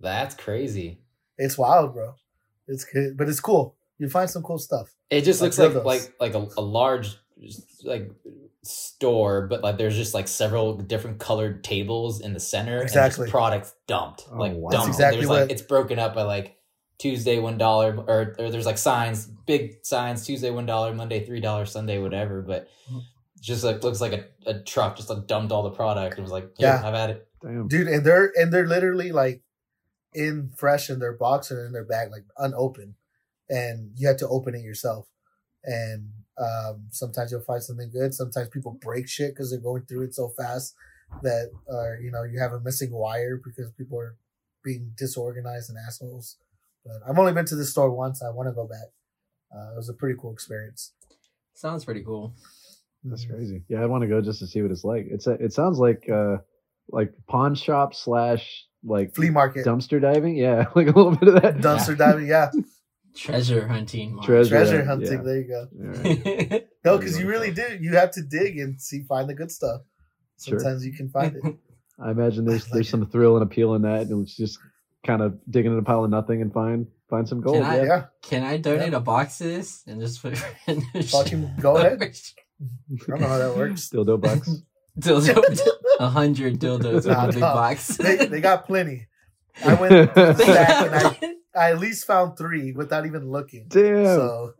that's 0.00 0.34
crazy. 0.34 1.00
It's 1.38 1.56
wild, 1.56 1.94
bro. 1.94 2.14
It's 2.66 2.84
good, 2.84 3.16
but 3.16 3.28
it's 3.28 3.38
cool. 3.40 3.76
You 3.98 4.08
find 4.08 4.28
some 4.28 4.42
cool 4.42 4.58
stuff. 4.58 4.92
It 5.10 5.20
just 5.22 5.40
Like 5.40 5.56
looks 5.56 5.74
like 5.76 5.84
like 5.84 6.14
like 6.20 6.34
a, 6.34 6.48
a 6.58 6.60
large 6.60 7.16
like 7.84 8.10
store, 8.64 9.46
but 9.46 9.62
like 9.62 9.78
there's 9.78 9.94
just 9.96 10.14
like 10.14 10.26
several 10.26 10.76
different 10.76 11.20
colored 11.20 11.62
tables 11.62 12.20
in 12.20 12.32
the 12.32 12.40
center 12.40 12.80
Exactly. 12.82 13.24
and 13.24 13.26
just 13.26 13.30
products 13.30 13.74
dumped. 13.86 14.26
Oh, 14.32 14.36
like 14.36 14.54
wow. 14.54 14.70
dumped. 14.70 14.86
That's 14.86 14.96
exactly 14.96 15.18
there's 15.20 15.30
like 15.30 15.50
it's 15.50 15.62
broken 15.62 15.98
up 16.00 16.14
by 16.14 16.22
like 16.22 16.56
Tuesday 16.98 17.38
one 17.38 17.58
dollar 17.58 17.96
or, 18.08 18.34
or 18.38 18.50
there's 18.50 18.66
like 18.66 18.78
signs, 18.78 19.26
big 19.46 19.84
signs, 19.84 20.24
Tuesday 20.24 20.50
one 20.50 20.66
dollar, 20.66 20.94
Monday 20.94 21.24
three 21.26 21.40
dollars, 21.40 21.70
Sunday 21.72 21.98
whatever, 21.98 22.42
but 22.42 22.68
just 23.40 23.62
like 23.64 23.82
looks 23.84 24.00
like 24.00 24.12
a, 24.12 24.24
a 24.50 24.60
truck 24.60 24.96
just 24.96 25.10
like 25.10 25.26
dumped 25.26 25.52
all 25.52 25.62
the 25.62 25.70
product 25.70 26.16
and 26.16 26.24
was 26.24 26.32
like, 26.32 26.50
yeah, 26.58 26.74
Yeah. 26.76 26.82
have 26.82 26.94
at 26.94 27.10
it. 27.10 27.28
Damn. 27.42 27.68
dude 27.68 27.86
and 27.86 28.04
they're 28.04 28.32
and 28.34 28.52
they're 28.52 28.66
literally 28.66 29.12
like 29.12 29.42
in 30.14 30.50
fresh 30.56 30.88
in 30.88 30.98
their 30.98 31.12
box 31.12 31.52
or 31.52 31.66
in 31.66 31.72
their 31.72 31.84
bag 31.84 32.10
like 32.10 32.24
unopened 32.38 32.94
and 33.50 33.90
you 33.96 34.08
have 34.08 34.16
to 34.16 34.28
open 34.28 34.54
it 34.54 34.62
yourself 34.62 35.06
and 35.62 36.08
um 36.38 36.86
sometimes 36.90 37.30
you'll 37.30 37.42
find 37.42 37.62
something 37.62 37.90
good 37.90 38.14
sometimes 38.14 38.48
people 38.48 38.78
break 38.80 39.06
shit 39.06 39.34
because 39.34 39.50
they're 39.50 39.60
going 39.60 39.82
through 39.84 40.02
it 40.02 40.14
so 40.14 40.28
fast 40.30 40.74
that 41.22 41.50
uh 41.70 41.92
you 42.02 42.10
know 42.10 42.22
you 42.22 42.40
have 42.40 42.52
a 42.52 42.60
missing 42.60 42.90
wire 42.90 43.38
because 43.44 43.70
people 43.72 43.98
are 44.00 44.16
being 44.64 44.92
disorganized 44.96 45.68
and 45.68 45.78
assholes 45.86 46.38
but 46.86 47.10
i've 47.10 47.18
only 47.18 47.32
been 47.32 47.44
to 47.44 47.56
this 47.56 47.70
store 47.70 47.90
once 47.90 48.22
i 48.22 48.30
want 48.30 48.48
to 48.48 48.52
go 48.54 48.66
back 48.66 48.88
uh, 49.54 49.72
it 49.72 49.76
was 49.76 49.88
a 49.88 49.94
pretty 49.94 50.16
cool 50.20 50.32
experience 50.32 50.92
Sounds 51.54 51.86
pretty 51.86 52.02
cool. 52.04 52.34
That's 53.02 53.24
crazy. 53.24 53.62
Yeah, 53.66 53.82
I'd 53.82 53.86
want 53.88 54.02
to 54.02 54.08
go 54.08 54.20
just 54.20 54.40
to 54.40 54.46
see 54.46 54.60
what 54.60 54.70
it's 54.70 54.84
like. 54.84 55.06
It's 55.08 55.26
a, 55.26 55.30
it 55.42 55.54
sounds 55.54 55.78
like 55.78 56.06
uh 56.06 56.36
like 56.90 57.14
pawn 57.28 57.54
shop 57.54 57.94
slash 57.94 58.66
like 58.84 59.14
flea 59.14 59.30
market 59.30 59.64
dumpster 59.64 59.98
diving. 59.98 60.36
Yeah, 60.36 60.66
like 60.74 60.88
a 60.88 60.90
little 60.90 61.16
bit 61.16 61.28
of 61.30 61.40
that. 61.42 61.56
dumpster 61.56 61.96
diving 61.96 62.26
yeah 62.26 62.50
Treasure 63.16 63.66
hunting. 63.66 64.20
Treasure. 64.22 64.50
treasure 64.50 64.84
hunting 64.84 65.12
yeah. 65.12 65.22
there 65.22 65.38
you 65.40 65.48
go 65.48 65.68
All 65.80 65.86
right. 66.50 66.68
no 66.84 66.98
because 66.98 67.18
you 67.18 67.26
really 67.26 67.50
do 67.52 67.78
you 67.80 67.92
have 67.96 68.10
to 68.10 68.22
dig 68.22 68.58
and 68.58 68.78
see 68.78 69.04
find 69.04 69.26
the 69.26 69.34
good 69.34 69.50
stuff 69.50 69.80
Sure. 70.38 70.58
sometimes 70.58 70.84
you 70.84 70.92
can 70.92 71.08
find 71.08 71.36
it 71.36 71.56
I 71.98 72.10
imagine 72.10 72.44
there's 72.44 72.64
like 72.64 72.72
there's 72.74 72.88
it. 72.88 72.90
some 72.90 73.06
thrill 73.06 73.36
and 73.38 73.42
appeal 73.42 73.72
in 73.76 73.80
that, 73.82 74.08
and 74.08 74.22
it's 74.22 74.36
just 74.36 74.58
kind 75.06 75.22
of 75.22 75.38
digging 75.50 75.72
in 75.72 75.78
a 75.78 75.82
pile 75.82 76.04
of 76.04 76.10
nothing 76.10 76.42
and 76.42 76.52
find. 76.52 76.86
find 77.08 77.28
some 77.28 77.40
gold. 77.40 77.56
Can 77.56 77.64
I- 77.64 77.76
yeah. 77.76 77.84
Yeah, 77.84 78.04
Can 78.22 78.42
I 78.42 78.56
donate 78.58 78.92
a 78.94 79.00
box 79.00 79.40
of 79.40 79.46
this 79.46 79.82
and 79.86 80.00
just 80.00 80.20
put 80.22 80.32
it 80.34 80.44
in 80.66 80.82
the 80.92 81.02
fucking 81.02 81.54
go 81.60 81.76
ahead. 81.76 82.02
I 82.02 82.10
don't 83.08 83.20
know 83.20 83.28
how 83.28 83.38
that 83.38 83.56
works. 83.56 83.88
Dildo 83.92 84.20
bucks. 84.20 84.50
Dildo, 84.98 85.68
a 86.00 86.08
hundred 86.08 86.58
dildos 86.58 86.94
with 86.94 87.06
Nah, 87.06 87.24
a 87.24 87.26
big 87.26 87.34
no. 87.40 87.52
box. 87.52 87.98
They, 87.98 88.16
they 88.26 88.40
got 88.40 88.66
plenty. 88.66 89.08
I 89.62 89.74
went 89.74 89.90
through 90.14 90.24
the 90.24 90.34
stack 90.34 91.20
and 91.20 91.36
I, 91.54 91.66
I 91.66 91.70
at 91.72 91.78
least 91.78 92.06
found 92.06 92.38
three 92.38 92.72
without 92.72 93.04
even 93.04 93.30
looking. 93.30 93.66
Damn. 93.68 94.04
So 94.06 94.54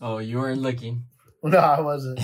oh, 0.00 0.18
you 0.18 0.38
weren't 0.38 0.62
looking. 0.62 1.04
no, 1.42 1.58
I 1.58 1.80
wasn't. 1.80 2.18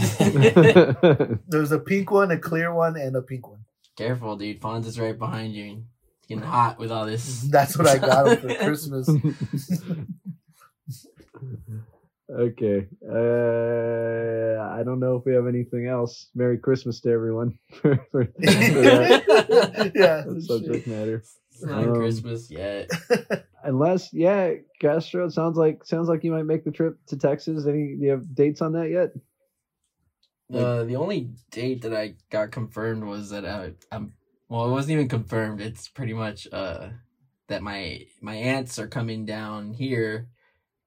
There 1.46 1.60
was 1.60 1.72
a 1.72 1.78
pink 1.78 2.10
one, 2.10 2.30
a 2.30 2.38
clear 2.38 2.72
one, 2.74 2.96
and 2.96 3.14
a 3.16 3.22
pink 3.22 3.46
one. 3.48 3.64
Careful, 3.96 4.36
dude. 4.36 4.60
Fonz 4.60 4.86
is 4.86 4.98
right 4.98 5.18
behind 5.18 5.52
you. 5.54 5.84
And 6.32 6.40
It's 6.40 6.46
getting 6.46 6.52
hot 6.52 6.78
with 6.78 6.90
all 6.90 7.06
this. 7.06 7.42
That's 7.50 7.76
what 7.76 7.88
I 7.88 7.98
got 7.98 8.26
him 8.26 8.36
for 8.38 8.54
Christmas. 8.54 9.08
okay. 12.30 12.88
Uh, 13.06 14.62
I 14.62 14.82
don't 14.84 15.00
know 15.00 15.16
if 15.16 15.24
we 15.24 15.34
have 15.34 15.46
anything 15.46 15.86
else. 15.86 16.28
Merry 16.34 16.58
Christmas 16.58 17.00
to 17.00 17.10
everyone 17.10 17.58
for, 17.72 17.96
for, 18.10 18.24
for 18.24 18.32
that 18.42 19.92
yeah. 19.94 20.24
subject 20.40 20.86
matter. 20.86 21.22
It's 21.50 21.64
not 21.64 21.84
Um, 21.84 21.94
Christmas 21.94 22.50
yet. 22.50 22.90
Unless, 23.64 24.12
yeah, 24.12 24.54
Castro. 24.80 25.28
Sounds 25.28 25.56
like 25.56 25.84
sounds 25.84 26.08
like 26.08 26.24
you 26.24 26.32
might 26.32 26.46
make 26.46 26.64
the 26.64 26.72
trip 26.72 26.98
to 27.06 27.16
Texas. 27.16 27.66
Any? 27.66 27.96
Do 27.96 28.04
you 28.04 28.10
have 28.10 28.34
dates 28.34 28.60
on 28.62 28.72
that 28.72 28.90
yet? 28.90 29.12
Uh, 30.52 30.84
the 30.84 30.96
only 30.96 31.30
date 31.50 31.82
that 31.82 31.94
I 31.94 32.14
got 32.30 32.50
confirmed 32.50 33.04
was 33.04 33.30
that 33.30 33.44
uh, 33.44 33.70
I'm. 33.90 34.12
Well, 34.52 34.66
it 34.66 34.72
wasn't 34.72 34.92
even 34.92 35.08
confirmed. 35.08 35.62
It's 35.62 35.88
pretty 35.88 36.12
much 36.12 36.46
uh 36.52 36.88
that 37.48 37.62
my 37.62 38.04
my 38.20 38.34
aunts 38.34 38.78
are 38.78 38.86
coming 38.86 39.24
down 39.24 39.72
here 39.72 40.28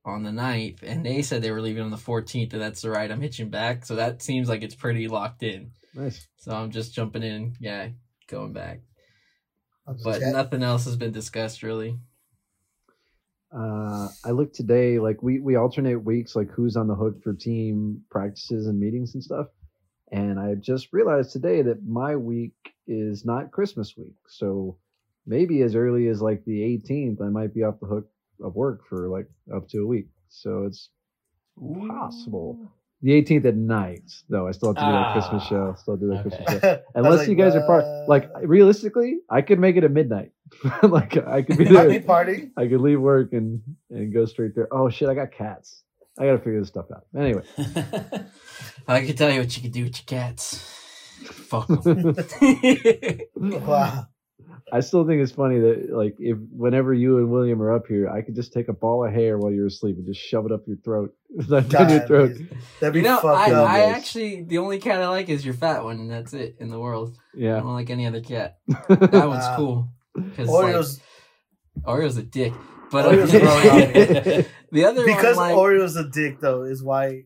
on 0.06 0.22
the 0.22 0.30
9th, 0.30 0.84
and 0.84 1.04
they 1.04 1.24
said 1.24 1.42
they 1.42 1.50
were 1.50 1.64
leaving 1.64 1.82
on 1.82 1.90
the 1.90 1.98
14th, 1.98 2.54
and 2.54 2.62
that's 2.62 2.84
the 2.84 2.92
ride 2.92 3.10
I'm 3.10 3.22
hitching 3.22 3.50
back. 3.50 3.84
So 3.84 3.96
that 3.96 4.22
seems 4.22 4.48
like 4.48 4.62
it's 4.62 4.76
pretty 4.76 5.08
locked 5.08 5.42
in. 5.42 5.72
Nice. 5.96 6.28
So 6.38 6.52
I'm 6.52 6.70
just 6.70 6.94
jumping 6.94 7.24
in, 7.24 7.56
yeah, 7.60 7.88
going 8.28 8.54
back. 8.54 8.82
But 10.04 10.20
jet. 10.20 10.32
nothing 10.32 10.62
else 10.62 10.86
has 10.86 10.96
been 10.96 11.12
discussed 11.12 11.64
really. 11.64 11.98
Uh, 13.52 14.10
I 14.24 14.30
looked 14.30 14.54
today. 14.54 15.00
Like 15.00 15.24
we 15.24 15.40
we 15.40 15.56
alternate 15.56 16.04
weeks, 16.04 16.36
like 16.36 16.52
who's 16.52 16.76
on 16.76 16.88
the 16.88 16.94
hook 16.94 17.24
for 17.24 17.34
team 17.34 18.04
practices 18.12 18.68
and 18.68 18.80
meetings 18.80 19.16
and 19.16 19.24
stuff. 19.24 19.48
And 20.12 20.40
I 20.40 20.56
just 20.56 20.94
realized 20.94 21.32
today 21.32 21.62
that 21.64 21.86
my 21.86 22.16
week 22.16 22.54
is 22.88 23.26
not 23.26 23.52
Christmas 23.52 23.96
week, 23.98 24.16
so 24.28 24.78
maybe 25.26 25.62
as 25.64 25.76
early 25.76 26.08
as 26.08 26.22
like 26.22 26.46
the 26.46 26.62
18th, 26.62 27.22
I 27.22 27.30
might 27.30 27.54
be 27.54 27.64
off 27.64 27.80
the 27.80 27.88
hook 27.88 28.08
of 28.44 28.56
work 28.56 28.82
for 28.88 29.10
like 29.10 29.28
up 29.56 29.68
to 29.70 29.80
a 29.80 29.86
week. 29.88 30.08
So 30.30 30.66
it's 30.66 30.90
possible. 31.88 32.72
The 33.02 33.12
18th 33.22 33.46
at 33.46 33.56
night, 33.56 34.04
though. 34.30 34.48
I 34.48 34.52
still 34.52 34.70
have 34.74 34.78
to 34.78 34.82
do 34.82 34.92
that 34.92 35.14
Christmas 35.14 35.44
Ah, 35.46 35.50
show. 35.50 35.76
Still 35.78 35.98
do 35.98 36.08
that 36.10 36.26
okay. 36.26 36.30
Christmas 36.44 36.62
show. 36.62 36.82
Unless 36.96 37.20
like, 37.20 37.28
you 37.30 37.36
guys 37.36 37.56
are 37.56 37.66
part, 37.66 37.84
uh, 37.84 38.06
like 38.08 38.30
realistically, 38.44 39.18
I 39.30 39.42
could 39.42 39.60
make 39.60 39.76
it 39.76 39.84
at 39.84 39.92
midnight. 39.92 40.32
like 40.84 41.18
I 41.18 41.42
could 41.42 41.58
be 41.58 41.66
there. 41.70 41.88
be 41.90 42.00
partying. 42.00 42.52
I 42.58 42.68
could 42.68 42.82
leave 42.82 43.00
work 43.00 43.34
and 43.34 43.62
and 43.90 44.14
go 44.14 44.26
straight 44.26 44.56
there. 44.56 44.68
Oh 44.72 44.90
shit, 44.90 45.10
I 45.10 45.14
got 45.14 45.32
cats. 45.32 45.84
I 46.18 46.26
gotta 46.26 46.38
figure 46.40 46.60
this 46.60 46.70
stuff 46.70 46.86
out. 46.94 47.06
Anyway, 47.18 47.44
I 48.88 49.06
can 49.06 49.16
tell 49.16 49.32
you 49.32 49.40
what 49.42 49.56
you 49.56 49.62
can 49.64 49.72
do 49.72 49.84
with 49.84 49.98
your 49.98 50.06
cats. 50.06 50.58
Fuck 51.26 51.70
'em. 51.86 52.16
Wow. 53.66 54.08
I 54.72 54.80
still 54.80 55.06
think 55.06 55.22
it's 55.22 55.32
funny 55.32 55.60
that 55.60 55.90
like 55.92 56.16
if 56.20 56.38
whenever 56.52 56.94
you 56.94 57.18
and 57.20 57.30
William 57.30 57.62
are 57.62 57.72
up 57.74 57.86
here, 57.88 58.10
I 58.10 58.22
could 58.22 58.36
just 58.36 58.52
take 58.54 58.68
a 58.68 58.74
ball 58.74 59.06
of 59.06 59.14
hair 59.14 59.38
while 59.38 59.52
you're 59.52 59.68
asleep 59.68 59.98
and 59.98 60.06
just 60.06 60.20
shove 60.20 60.46
it 60.46 60.52
up 60.52 60.62
your 60.68 60.78
throat, 60.78 61.14
down 61.68 61.90
your 61.90 62.06
throat. 62.08 62.32
That'd 62.80 62.94
be 62.94 63.00
you 63.00 63.06
know, 63.06 63.20
fucked 63.20 63.50
I, 63.50 63.52
up. 63.52 63.70
I 63.70 63.82
actually 63.90 64.44
the 64.44 64.58
only 64.58 64.80
cat 64.80 65.02
I 65.02 65.08
like 65.10 65.30
is 65.30 65.46
your 65.46 65.54
fat 65.54 65.84
one, 65.84 66.00
and 66.00 66.10
that's 66.10 66.34
it 66.34 66.56
in 66.60 66.70
the 66.70 66.80
world. 66.80 67.16
Yeah. 67.34 67.52
I 67.52 67.56
Yeah, 67.56 67.60
don't 67.62 67.74
like 67.74 67.90
any 67.90 68.08
other 68.08 68.22
cat. 68.22 68.58
That 68.68 69.12
one's 69.12 69.44
Wow. 69.46 69.56
cool. 69.56 69.90
'Cause, 70.36 70.48
Oreos 70.50 71.00
like, 71.86 71.86
Oreo's 72.00 72.18
a 72.18 72.24
dick, 72.24 72.54
but 73.04 73.14
Oreo's 73.14 73.32
growing 73.32 73.70
on 73.70 73.78
me. 73.80 74.46
the 74.72 74.86
other 74.86 75.06
because 75.06 75.36
one, 75.38 75.50
like, 75.50 75.58
Oreo's 75.58 75.96
a 75.96 76.08
dick 76.10 76.40
though 76.40 76.64
is 76.64 76.84
why 76.84 77.24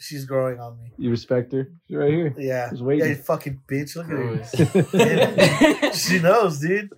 she's 0.00 0.24
growing 0.24 0.58
on 0.60 0.78
me. 0.78 0.92
you 0.96 1.10
respect 1.10 1.52
her. 1.52 1.68
She's 1.88 1.96
right 1.96 2.10
here. 2.12 2.34
Yeah. 2.38 2.70
Just 2.70 2.80
Yeah, 2.80 2.86
waiting. 2.86 3.08
you 3.08 3.14
fucking 3.16 3.60
bitch. 3.70 3.96
Look 3.96 4.06
at 4.08 4.12
her. 5.82 5.92
She 6.04 6.18
knows, 6.20 6.60
dude. 6.60 6.90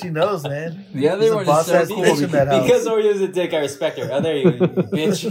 She 0.00 0.10
knows, 0.10 0.42
man. 0.44 0.84
the 0.92 1.00
She's 1.02 1.10
other 1.10 1.30
a 1.32 1.34
one 1.34 1.42
is 1.42 1.46
boss 1.48 1.66
so 1.66 1.74
ass 1.74 1.88
cool. 1.88 2.02
bitch 2.04 2.22
in 2.22 2.30
that 2.32 2.48
house. 2.48 2.62
because 2.64 2.86
Oreo's 2.86 3.20
a 3.20 3.28
dick, 3.28 3.54
I 3.54 3.58
respect 3.60 3.98
her. 3.98 4.08
Oh, 4.12 4.20
there 4.20 4.36
you 4.36 4.50
go, 4.52 4.66
bitch. 4.66 5.24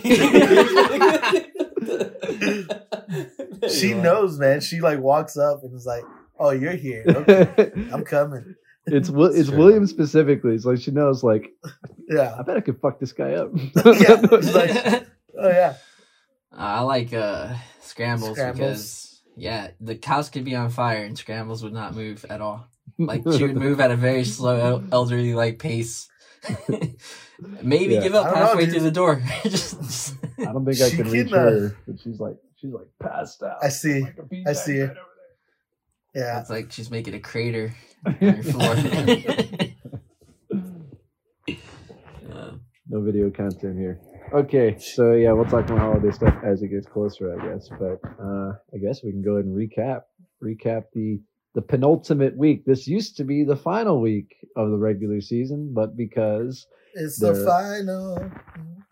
She 3.70 3.94
knows, 3.94 4.38
man. 4.40 4.62
She 4.62 4.82
like 4.82 5.00
walks 5.00 5.38
up 5.38 5.64
and 5.64 5.74
is 5.76 5.86
like, 5.86 6.04
"Oh, 6.40 6.52
you're 6.52 6.74
here. 6.76 7.04
Okay, 7.08 7.72
I'm 7.92 8.04
coming." 8.04 8.56
It's 8.88 9.10
Wi- 9.10 9.34
it's 9.36 9.50
Sure. 9.50 9.58
William 9.58 9.86
specifically. 9.88 10.56
It's 10.56 10.66
like 10.66 10.80
she 10.80 10.92
knows. 10.92 11.24
Like 11.24 11.52
Yeah. 12.10 12.36
I 12.38 12.42
bet 12.44 12.58
I 12.58 12.62
could 12.62 12.80
fuck 12.82 13.00
this 13.00 13.14
guy 13.14 13.34
up. 13.34 13.52
Yeah. 13.86 14.22
Like, 14.32 15.08
oh 15.40 15.50
yeah. 15.50 15.76
I 16.52 16.82
like 16.82 17.14
uh 17.14 17.54
scrambles, 17.82 18.32
Scrambles. 18.38 18.58
because 18.60 19.22
yeah, 19.36 19.70
the 19.80 20.00
house 20.04 20.30
could 20.32 20.44
be 20.46 20.56
on 20.56 20.70
fire 20.72 21.04
and 21.04 21.16
scrambles 21.18 21.64
would 21.64 21.74
not 21.74 21.94
move 21.96 22.26
at 22.30 22.42
all. 22.42 22.68
Like 22.98 23.22
she 23.32 23.44
would 23.44 23.56
move 23.68 23.80
at 23.80 23.92
a 23.92 23.96
very 23.96 24.24
slow 24.24 24.84
elderly 24.92 25.34
like 25.36 25.60
pace. 25.60 26.10
Maybe 27.62 27.94
Yeah. 27.96 28.02
give 28.02 28.16
up 28.16 28.26
I 28.26 28.30
don't 28.32 28.40
know, 28.40 28.46
halfway 28.48 28.66
dude. 28.66 28.74
through 28.76 28.84
the 28.84 28.92
door. 28.92 29.22
just, 29.44 29.80
just- 29.82 30.16
I 30.40 30.46
don't 30.54 30.66
think 30.66 30.82
I 30.82 30.90
She 30.90 30.96
can 30.98 31.12
reach 31.12 31.30
her, 31.32 31.76
but 31.86 32.00
she's 32.00 32.20
like 32.20 32.38
she's 32.56 32.72
like 32.72 32.88
passed 33.02 33.44
out. 33.44 33.58
I 33.64 33.70
see. 33.70 34.02
Like 34.02 34.18
I 34.48 34.54
see 34.54 34.82
right 34.82 34.96
Yeah. 36.16 36.40
it's 36.40 36.50
like 36.50 36.72
she's 36.72 36.90
making 36.90 37.14
a 37.14 37.20
crater 37.20 37.74
on 38.06 38.84
there. 38.84 39.18
your. 41.48 41.58
Uh, 42.32 42.52
no 42.90 43.02
video 43.02 43.30
content 43.30 43.78
here. 43.78 44.00
Okay, 44.34 44.78
so 44.80 45.14
yeah, 45.14 45.32
we'll 45.32 45.46
talk 45.46 45.70
more 45.70 45.80
holiday 45.80 46.12
stuff 46.12 46.36
as 46.44 46.62
it 46.62 46.68
gets 46.68 46.86
closer, 46.88 47.34
I 47.40 47.48
guess. 47.48 47.70
But 47.80 48.00
uh, 48.22 48.54
I 48.74 48.78
guess 48.82 49.04
we 49.04 49.12
can 49.12 49.22
go 49.22 49.34
ahead 49.34 49.46
and 49.46 49.56
recap 49.56 50.02
recap 50.44 50.84
the 50.94 51.22
the 51.56 51.62
penultimate 51.62 52.36
week. 52.38 52.66
This 52.66 52.88
used 52.88 53.18
to 53.18 53.24
be 53.24 53.44
the 53.44 53.56
final 53.56 54.02
week 54.02 54.36
of 54.56 54.70
the 54.70 54.78
regular 54.78 55.22
season, 55.22 55.72
but 55.74 55.96
because 55.96 56.68
It's 56.94 57.18
the 57.20 57.34
final. 57.34 58.30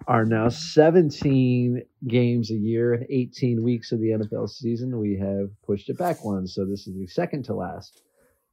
are 0.08 0.26
now 0.26 0.50
17 0.50 1.82
games 2.08 2.52
a 2.52 2.56
year 2.56 2.94
and 2.94 3.06
18 3.10 3.62
weeks 3.62 3.91
of 3.91 4.00
the 4.00 4.10
NFL 4.10 4.50
season, 4.50 4.98
we 5.00 5.18
have 5.18 5.50
pushed 5.65 5.89
it 5.89 5.98
back 5.98 6.24
one. 6.24 6.48
So 6.48 6.65
this 6.65 6.88
is 6.88 6.96
the 6.96 7.08
second 7.08 7.44
to 7.46 7.54
last 7.56 8.02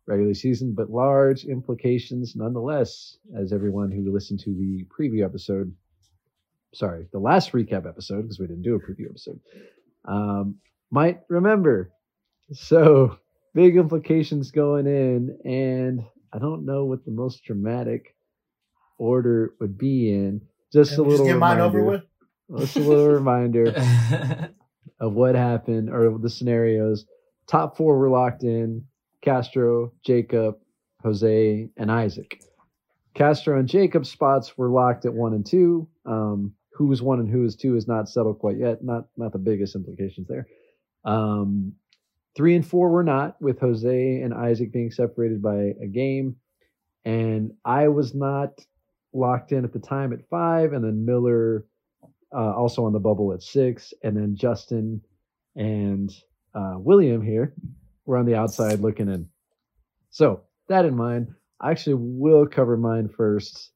regular 0.06 0.34
season, 0.34 0.74
but 0.74 0.90
large 0.90 1.44
implications 1.44 2.34
nonetheless, 2.34 3.16
as 3.36 3.52
everyone 3.52 3.90
who 3.90 4.12
listened 4.12 4.40
to 4.40 4.50
the 4.50 4.84
preview 4.84 5.24
episode, 5.24 5.72
sorry, 6.74 7.06
the 7.12 7.18
last 7.18 7.52
recap 7.52 7.86
episode, 7.86 8.22
because 8.22 8.38
we 8.38 8.46
didn't 8.46 8.62
do 8.62 8.74
a 8.74 8.80
preview 8.80 9.08
episode, 9.08 9.40
um, 10.06 10.56
might 10.90 11.20
remember. 11.28 11.92
So 12.52 13.18
big 13.54 13.76
implications 13.76 14.50
going 14.50 14.86
in, 14.86 15.38
and 15.44 16.04
I 16.32 16.38
don't 16.38 16.64
know 16.64 16.84
what 16.84 17.04
the 17.04 17.12
most 17.12 17.44
dramatic 17.44 18.14
order 18.98 19.54
would 19.60 19.78
be 19.78 20.12
in. 20.12 20.40
Just 20.72 20.92
Can 20.92 21.00
a 21.00 21.02
we 21.04 21.10
just 21.10 21.22
little 21.22 21.26
get 21.26 21.38
mine 21.38 21.56
reminder. 21.58 21.80
over 21.80 21.90
with? 21.90 22.60
Just 22.60 22.76
a 22.76 22.80
little 22.80 23.08
reminder 23.14 23.74
of 25.00 25.12
what 25.14 25.34
happened 25.34 25.90
or 25.90 26.18
the 26.18 26.30
scenarios. 26.30 27.06
Top 27.46 27.76
four 27.76 27.98
were 27.98 28.10
locked 28.10 28.42
in 28.44 28.84
Castro, 29.22 29.92
Jacob, 30.04 30.56
Jose, 31.02 31.68
and 31.76 31.90
Isaac. 31.90 32.42
Castro 33.14 33.58
and 33.58 33.68
Jacob's 33.68 34.10
spots 34.10 34.56
were 34.58 34.68
locked 34.68 35.04
at 35.04 35.14
one 35.14 35.32
and 35.32 35.46
two. 35.46 35.88
Um, 36.04 36.52
who 36.74 36.90
is 36.90 37.02
one 37.02 37.20
and 37.20 37.30
who 37.30 37.44
is 37.44 37.54
two 37.54 37.76
is 37.76 37.86
not 37.86 38.08
settled 38.08 38.38
quite 38.38 38.58
yet. 38.58 38.82
Not 38.82 39.04
not 39.16 39.32
the 39.32 39.38
biggest 39.38 39.76
implications 39.76 40.26
there. 40.28 40.46
Um, 41.04 41.74
three 42.34 42.56
and 42.56 42.66
four 42.66 42.90
were 42.90 43.04
not, 43.04 43.40
with 43.40 43.60
Jose 43.60 44.20
and 44.20 44.32
Isaac 44.32 44.72
being 44.72 44.90
separated 44.90 45.42
by 45.42 45.74
a 45.82 45.86
game. 45.86 46.36
And 47.04 47.52
I 47.64 47.88
was 47.88 48.14
not 48.14 48.60
locked 49.12 49.52
in 49.52 49.64
at 49.64 49.72
the 49.72 49.80
time 49.80 50.12
at 50.12 50.26
five, 50.30 50.72
and 50.72 50.84
then 50.84 51.04
Miller 51.04 51.66
uh, 52.34 52.54
also 52.54 52.86
on 52.86 52.92
the 52.92 53.00
bubble 53.00 53.32
at 53.34 53.42
six, 53.42 53.92
and 54.02 54.16
then 54.16 54.34
Justin 54.34 55.02
and 55.54 56.10
uh, 56.54 56.74
William 56.76 57.20
here 57.20 57.54
were 58.04 58.16
on 58.16 58.26
the 58.26 58.34
outside 58.34 58.80
looking 58.80 59.08
in. 59.08 59.28
So 60.10 60.42
that 60.68 60.84
in 60.84 60.96
mind, 60.96 61.28
I 61.60 61.70
actually 61.70 61.94
will 61.94 62.46
cover 62.46 62.76
mine 62.76 63.08
first 63.08 63.70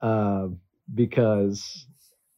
uh, 0.00 0.48
because 0.94 1.86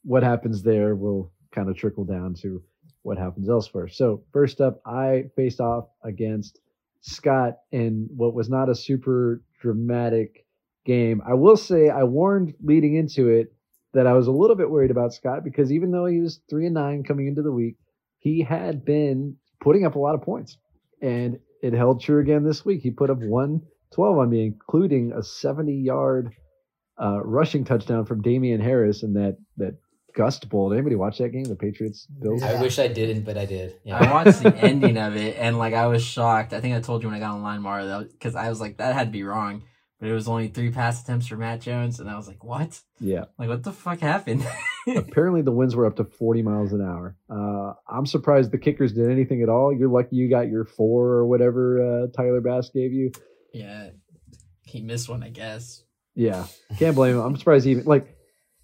what 0.02 0.22
happens 0.22 0.62
there 0.62 0.94
will 0.94 1.32
kind 1.54 1.68
of 1.68 1.76
trickle 1.76 2.04
down 2.04 2.35
to 2.42 2.62
what 3.02 3.18
happens 3.18 3.48
elsewhere. 3.48 3.88
So 3.88 4.22
first 4.32 4.61
up, 4.61 4.80
I 4.87 5.24
faced 5.37 5.61
off 5.61 5.88
against 6.04 6.61
Scott 7.00 7.58
in 7.70 8.08
what 8.14 8.35
was 8.35 8.48
not 8.48 8.68
a 8.68 8.74
super 8.74 9.42
dramatic 9.61 10.46
game. 10.85 11.20
I 11.26 11.35
will 11.35 11.56
say 11.56 11.88
I 11.88 12.04
warned 12.04 12.54
leading 12.62 12.96
into 12.96 13.28
it 13.28 13.52
that 13.92 14.06
I 14.06 14.14
was 14.14 14.26
a 14.26 14.32
little 14.32 14.56
bit 14.56 14.70
worried 14.70 14.90
about 14.90 15.12
Scott 15.12 15.44
because 15.44 15.72
even 15.72 15.90
though 15.90 16.06
he 16.06 16.20
was 16.20 16.40
three 16.48 16.66
and 16.66 16.74
nine 16.74 17.04
coming 17.04 17.26
into 17.26 17.42
the 17.42 17.52
week, 17.52 17.76
he 18.18 18.42
had 18.42 18.85
been 18.85 19.37
putting 19.61 19.85
up 19.85 19.96
a 19.96 19.98
lot 19.98 20.14
of 20.14 20.22
points, 20.22 20.56
and 21.02 21.38
it 21.62 21.74
held 21.74 22.00
true 22.00 22.20
again 22.20 22.44
this 22.44 22.64
week. 22.64 22.80
He 22.82 22.90
put 22.90 23.10
up 23.10 23.18
one 23.18 23.62
twelve 23.92 24.18
on 24.18 24.30
me, 24.30 24.46
including 24.46 25.12
a 25.12 25.22
seventy 25.22 25.74
yard 25.74 26.32
uh, 27.00 27.20
rushing 27.22 27.64
touchdown 27.64 28.06
from 28.06 28.22
Damien 28.22 28.60
Harris 28.60 29.02
in 29.02 29.14
that 29.14 29.36
that 29.58 29.76
Gust 30.14 30.48
Bowl. 30.48 30.70
Did 30.70 30.76
anybody 30.76 30.96
watch 30.96 31.18
that 31.18 31.30
game? 31.30 31.44
The 31.44 31.56
Patriots 31.56 32.06
Bills. 32.06 32.42
I 32.42 32.60
wish 32.60 32.78
I 32.78 32.88
didn't, 32.88 33.22
but 33.22 33.36
I 33.38 33.46
did. 33.46 33.76
Yeah. 33.84 33.98
I 33.98 34.12
watched 34.12 34.42
the 34.42 34.54
ending 34.56 34.98
of 34.98 35.16
it 35.16 35.36
and 35.38 35.58
like 35.58 35.74
I 35.74 35.86
was 35.86 36.04
shocked. 36.04 36.52
I 36.52 36.60
think 36.60 36.74
I 36.74 36.80
told 36.80 37.02
you 37.02 37.08
when 37.08 37.16
I 37.16 37.20
got 37.20 37.34
online, 37.34 37.62
Mara, 37.62 38.06
because 38.10 38.34
I 38.34 38.48
was 38.48 38.60
like, 38.60 38.76
that 38.76 38.94
had 38.94 39.08
to 39.08 39.10
be 39.12 39.22
wrong. 39.22 39.62
But 40.00 40.10
it 40.10 40.14
was 40.14 40.28
only 40.28 40.48
three 40.48 40.72
pass 40.72 41.02
attempts 41.02 41.28
for 41.28 41.36
Mac 41.36 41.60
Jones, 41.60 42.00
and 42.00 42.10
I 42.10 42.16
was 42.16 42.26
like, 42.26 42.42
what? 42.42 42.80
Yeah. 42.98 43.26
Like, 43.38 43.48
what 43.48 43.62
the 43.62 43.72
fuck 43.72 44.00
happened? 44.00 44.44
Apparently, 44.96 45.42
the 45.42 45.52
winds 45.52 45.76
were 45.76 45.86
up 45.86 45.96
to 45.96 46.04
40 46.04 46.42
miles 46.42 46.72
an 46.72 46.82
hour. 46.82 47.16
Uh, 47.30 47.74
I'm 47.88 48.06
surprised 48.06 48.50
the 48.50 48.58
kickers 48.58 48.92
did 48.92 49.10
anything 49.10 49.42
at 49.42 49.48
all. 49.48 49.72
You're 49.72 49.88
lucky 49.88 50.16
you 50.16 50.28
got 50.28 50.48
your 50.48 50.64
four 50.64 51.08
or 51.08 51.26
whatever 51.26 51.80
uh, 52.04 52.06
Tyler 52.16 52.40
Bass 52.40 52.70
gave 52.70 52.92
you. 52.92 53.12
yeah, 53.52 53.90
he 54.64 54.80
missed 54.80 55.08
one, 55.08 55.22
I 55.22 55.30
guess. 55.30 55.82
Yeah, 56.14 56.46
can't 56.78 56.94
blame 56.94 57.14
him. 57.16 57.22
I'm 57.22 57.36
surprised 57.36 57.64
he 57.64 57.72
even 57.72 57.84
like 57.84 58.16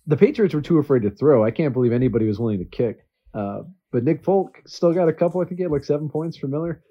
the 0.07 0.17
Patriots 0.17 0.55
were 0.55 0.61
too 0.61 0.79
afraid 0.79 1.03
to 1.03 1.11
throw. 1.11 1.45
I 1.45 1.51
can't 1.51 1.73
believe 1.73 1.93
anybody 1.93 2.27
was 2.27 2.39
willing 2.39 2.59
to 2.59 2.65
kick. 2.65 3.07
Uh, 3.35 3.61
but 3.93 4.05
Nick 4.05 4.23
Folk 4.23 4.63
still 4.67 4.93
got 4.93 5.09
a 5.09 5.13
couple. 5.13 5.41
I 5.41 5.45
think 5.45 5.59
he 5.59 5.63
had 5.63 5.73
like 5.73 5.85
seven 5.85 6.09
points 6.09 6.37
for 6.37 6.47
Miller, 6.49 6.83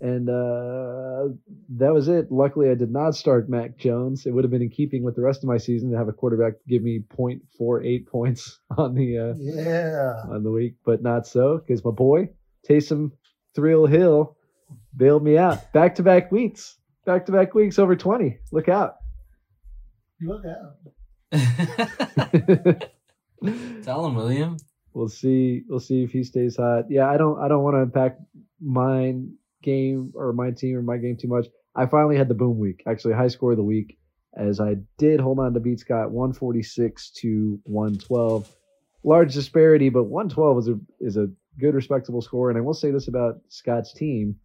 and 0.00 0.28
uh, 0.28 1.28
that 1.76 1.92
was 1.94 2.08
it. 2.08 2.30
Luckily, 2.30 2.70
I 2.70 2.74
did 2.74 2.90
not 2.90 3.14
start 3.14 3.48
Mac 3.48 3.76
Jones. 3.78 4.26
It 4.26 4.32
would 4.32 4.44
have 4.44 4.50
been 4.50 4.62
in 4.62 4.70
keeping 4.70 5.02
with 5.02 5.16
the 5.16 5.22
rest 5.22 5.42
of 5.42 5.48
my 5.48 5.56
season 5.58 5.90
to 5.90 5.96
have 5.98 6.08
a 6.08 6.12
quarterback 6.12 6.54
give 6.68 6.82
me 6.82 7.00
0.48 7.16 8.06
points 8.06 8.58
on 8.76 8.94
the 8.94 9.18
uh, 9.18 9.34
Yeah. 9.38 10.14
on 10.34 10.42
the 10.42 10.50
week, 10.50 10.74
but 10.84 11.02
not 11.02 11.26
so 11.26 11.58
because 11.58 11.84
my 11.84 11.90
boy 11.92 12.28
Taysom 12.68 13.12
Thrill 13.54 13.86
Hill 13.86 14.36
bailed 14.96 15.22
me 15.24 15.38
out. 15.38 15.72
Back 15.72 15.94
to 15.96 16.02
back 16.02 16.30
weeks, 16.32 16.76
back 17.04 17.26
to 17.26 17.32
back 17.32 17.54
weeks 17.54 17.78
over 17.78 17.96
20. 17.96 18.38
Look 18.52 18.68
out. 18.68 18.96
Look 20.20 20.42
out. 20.44 20.76
Tell 23.82 24.06
him, 24.06 24.14
William. 24.14 24.56
we'll 24.94 25.08
see. 25.08 25.62
We'll 25.68 25.80
see 25.80 26.02
if 26.02 26.10
he 26.12 26.24
stays 26.24 26.56
hot. 26.56 26.84
Yeah, 26.90 27.08
I 27.08 27.16
don't. 27.16 27.38
I 27.40 27.48
don't 27.48 27.62
want 27.62 27.74
to 27.76 27.80
impact 27.80 28.20
mine 28.60 29.34
game 29.66 30.12
or 30.14 30.32
my 30.32 30.50
team 30.52 30.76
or 30.76 30.82
my 30.82 30.96
game 30.96 31.18
too 31.20 31.28
much. 31.28 31.46
I 31.74 31.84
finally 31.84 32.16
had 32.16 32.28
the 32.28 32.34
boom 32.34 32.58
week, 32.58 32.82
actually 32.86 33.12
high 33.12 33.28
score 33.28 33.50
of 33.50 33.58
the 33.58 33.62
week, 33.62 33.98
as 34.34 34.60
I 34.60 34.76
did 34.96 35.20
hold 35.20 35.38
on 35.38 35.52
to 35.52 35.60
beat 35.60 35.80
Scott 35.80 36.10
146 36.10 37.10
to 37.20 37.60
112. 37.64 38.50
Large 39.04 39.34
disparity, 39.34 39.90
but 39.90 40.04
112 40.04 40.58
is 40.58 40.68
a 40.68 40.78
is 41.00 41.16
a 41.16 41.28
good 41.60 41.74
respectable 41.74 42.22
score. 42.22 42.48
And 42.48 42.58
I 42.58 42.62
will 42.62 42.74
say 42.74 42.90
this 42.90 43.08
about 43.08 43.40
Scott's 43.48 43.92
team. 43.92 44.36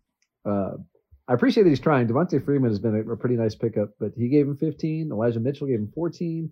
Uh, 0.45 0.73
I 1.27 1.33
appreciate 1.33 1.63
that 1.63 1.69
he's 1.69 1.79
trying. 1.79 2.07
Devonta 2.07 2.43
Freeman 2.43 2.71
has 2.71 2.79
been 2.79 2.95
a, 2.95 3.11
a 3.13 3.17
pretty 3.17 3.37
nice 3.37 3.55
pickup, 3.55 3.91
but 3.99 4.11
he 4.17 4.27
gave 4.27 4.47
him 4.47 4.57
15. 4.57 5.09
Elijah 5.11 5.39
Mitchell 5.39 5.67
gave 5.67 5.79
him 5.79 5.91
14. 5.95 6.49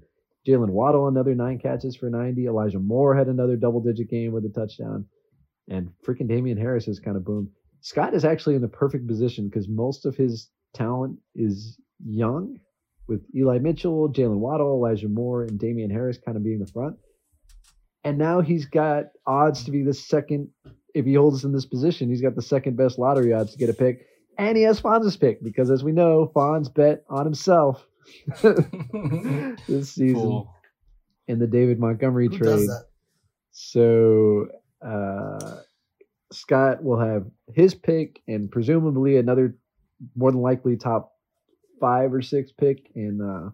Jaylen 0.47 0.69
Waddle 0.69 1.07
another 1.07 1.35
nine 1.35 1.59
catches 1.59 1.95
for 1.95 2.09
90. 2.09 2.45
Elijah 2.45 2.79
Moore 2.79 3.15
had 3.15 3.27
another 3.27 3.57
double 3.57 3.81
digit 3.81 4.09
game 4.09 4.31
with 4.31 4.45
a 4.45 4.49
touchdown. 4.49 5.05
And 5.67 5.91
freaking 6.07 6.27
Damien 6.27 6.57
Harris 6.57 6.85
has 6.85 6.99
kind 6.99 7.17
of 7.17 7.25
boomed. 7.25 7.49
Scott 7.81 8.13
is 8.13 8.25
actually 8.25 8.55
in 8.55 8.61
the 8.61 8.67
perfect 8.67 9.07
position 9.07 9.47
because 9.47 9.67
most 9.67 10.05
of 10.05 10.15
his 10.15 10.49
talent 10.73 11.17
is 11.35 11.77
young, 12.05 12.57
with 13.07 13.21
Eli 13.35 13.59
Mitchell, 13.59 14.11
Jaylen 14.11 14.37
Waddle, 14.37 14.75
Elijah 14.75 15.09
Moore, 15.09 15.43
and 15.43 15.59
Damien 15.59 15.89
Harris 15.89 16.17
kind 16.23 16.37
of 16.37 16.43
being 16.43 16.59
the 16.59 16.67
front. 16.67 16.95
And 18.03 18.17
now 18.17 18.41
he's 18.41 18.65
got 18.65 19.05
odds 19.25 19.63
to 19.65 19.71
be 19.71 19.83
the 19.83 19.93
second, 19.93 20.49
if 20.93 21.05
he 21.05 21.15
holds 21.15 21.37
us 21.39 21.43
in 21.43 21.51
this 21.51 21.65
position, 21.65 22.09
he's 22.09 22.21
got 22.21 22.35
the 22.35 22.41
second 22.41 22.77
best 22.77 22.97
lottery 22.99 23.33
odds 23.33 23.51
to 23.53 23.57
get 23.57 23.69
a 23.69 23.73
pick. 23.73 24.05
And 24.37 24.55
he 24.55 24.63
has 24.63 24.79
Fonz's 24.79 25.17
pick 25.17 25.43
because, 25.43 25.69
as 25.69 25.83
we 25.83 25.91
know, 25.91 26.31
Fonz 26.33 26.73
bet 26.73 27.03
on 27.09 27.25
himself 27.25 27.85
this 28.41 29.91
season 29.91 30.13
Cool. 30.15 30.53
in 31.27 31.39
the 31.39 31.47
David 31.47 31.79
Montgomery 31.79 32.27
Who 32.27 32.37
trade. 32.37 32.47
does 32.49 32.67
that? 32.67 32.85
So 33.51 34.47
uh, 34.85 35.57
Scott 36.31 36.83
will 36.83 36.99
have 36.99 37.25
his 37.53 37.73
pick 37.73 38.21
and 38.27 38.51
presumably 38.51 39.17
another 39.17 39.57
more 40.15 40.31
than 40.31 40.41
likely 40.41 40.77
top 40.77 41.13
five 41.79 42.13
or 42.13 42.21
six 42.21 42.51
pick 42.51 42.91
in 42.95 43.21
uh. 43.21 43.49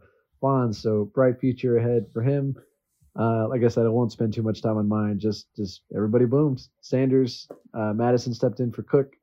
So 0.74 1.10
bright 1.16 1.40
future 1.40 1.78
ahead 1.78 2.06
for 2.14 2.22
him. 2.22 2.56
Uh, 3.18 3.48
like 3.48 3.64
I 3.64 3.68
said, 3.68 3.88
I 3.88 3.90
won't 3.90 4.12
spend 4.12 4.32
too 4.32 4.44
much 4.44 4.62
time 4.62 4.78
on 4.78 4.88
mine. 4.88 5.18
Just, 5.18 5.48
just 5.56 5.82
everybody 5.96 6.26
booms. 6.26 6.70
Sanders, 6.82 7.48
uh, 7.74 7.94
Mattison 7.94 8.32
stepped 8.32 8.60
in 8.60 8.72
for 8.72 8.84
Cook 8.84 9.16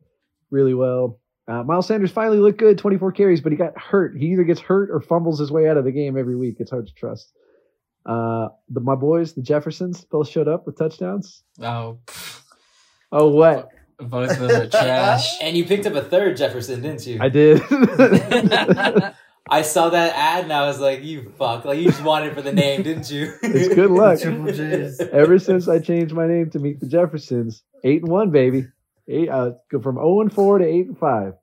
really 0.50 0.74
well. 0.74 1.20
Uh, 1.46 1.62
Miles 1.62 1.86
Sanders 1.86 2.10
finally 2.10 2.38
looked 2.38 2.58
good, 2.58 2.78
24 2.78 3.12
carries, 3.12 3.40
but 3.40 3.52
he 3.52 3.58
got 3.58 3.78
hurt. 3.78 4.16
He 4.16 4.26
either 4.32 4.42
gets 4.44 4.60
hurt 4.60 4.90
or 4.90 5.00
fumbles 5.00 5.38
his 5.38 5.52
way 5.52 5.68
out 5.68 5.76
of 5.76 5.84
the 5.84 5.92
game 5.92 6.16
every 6.16 6.36
week. 6.36 6.56
It's 6.58 6.70
hard 6.70 6.86
to 6.86 6.94
trust. 6.94 7.32
Uh, 8.04 8.48
the 8.68 8.80
my 8.80 8.94
boys, 8.94 9.34
the 9.34 9.42
Jeffersons, 9.42 10.04
both 10.04 10.28
showed 10.28 10.48
up 10.48 10.66
with 10.66 10.76
touchdowns. 10.76 11.44
Oh, 11.60 11.98
Oh, 13.12 13.28
what 13.28 13.68
both 14.08 14.30
of 14.30 14.38
them 14.38 14.62
are 14.62 14.66
trash. 14.68 15.38
And 15.42 15.56
you 15.56 15.64
picked 15.64 15.86
up 15.86 15.94
a 15.94 16.02
third 16.02 16.36
Jefferson, 16.36 16.82
didn't 16.82 17.06
you? 17.06 17.18
I 17.20 17.28
did. 17.28 17.62
I 19.48 19.62
saw 19.62 19.90
that 19.90 20.14
ad 20.14 20.44
and 20.44 20.52
I 20.52 20.66
was 20.66 20.78
like, 20.80 21.02
"You 21.02 21.32
fuck!" 21.36 21.64
Like 21.64 21.78
you 21.78 21.86
just 21.86 22.02
wanted 22.02 22.28
it 22.28 22.34
for 22.34 22.42
the 22.42 22.52
name, 22.52 22.82
didn't 22.82 23.10
you? 23.10 23.34
it's 23.42 23.74
good 23.74 23.90
luck. 23.90 24.20
Ever 25.12 25.38
since 25.38 25.68
I 25.68 25.80
changed 25.80 26.14
my 26.14 26.26
name 26.26 26.50
to 26.50 26.58
meet 26.58 26.80
the 26.80 26.86
Jeffersons, 26.86 27.62
eight 27.82 28.02
and 28.02 28.10
one, 28.10 28.30
baby. 28.30 28.68
Eight, 29.08 29.28
uh, 29.28 29.52
go 29.70 29.80
from 29.80 29.96
zero 29.96 30.20
and 30.20 30.32
four 30.32 30.58
to 30.58 30.64
eight 30.64 30.86
and 30.86 30.96
five. 30.96 31.34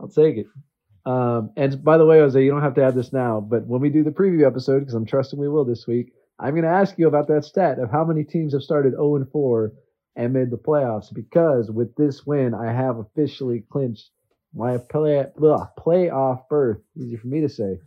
I'll 0.00 0.08
take 0.08 0.38
it. 0.38 0.46
Um, 1.04 1.50
and 1.56 1.84
by 1.84 1.98
the 1.98 2.06
way, 2.06 2.18
Jose, 2.18 2.42
you 2.42 2.50
don't 2.50 2.62
have 2.62 2.74
to 2.76 2.82
add 2.82 2.94
this 2.94 3.12
now, 3.12 3.40
but 3.40 3.66
when 3.66 3.82
we 3.82 3.90
do 3.90 4.02
the 4.02 4.10
preview 4.10 4.46
episode, 4.46 4.80
because 4.80 4.94
I'm 4.94 5.04
trusting 5.04 5.38
we 5.38 5.50
will 5.50 5.66
this 5.66 5.86
week, 5.86 6.12
I'm 6.40 6.52
going 6.52 6.64
to 6.64 6.70
ask 6.70 6.98
you 6.98 7.06
about 7.06 7.28
that 7.28 7.44
stat 7.44 7.78
of 7.78 7.90
how 7.90 8.04
many 8.04 8.24
teams 8.24 8.54
have 8.54 8.62
started 8.62 8.92
0 8.92 9.16
and 9.16 9.30
4 9.30 9.72
and 10.16 10.32
made 10.32 10.50
the 10.50 10.56
playoffs. 10.58 11.12
Because 11.12 11.70
with 11.70 11.94
this 11.96 12.26
win, 12.26 12.54
I 12.54 12.72
have 12.72 12.98
officially 12.98 13.64
clinched 13.70 14.10
my 14.54 14.78
play, 14.78 15.26
blah, 15.36 15.68
playoff 15.78 16.48
berth. 16.48 16.78
Easy 16.96 17.16
for 17.16 17.26
me 17.26 17.40
to 17.40 17.48
say. 17.48 17.78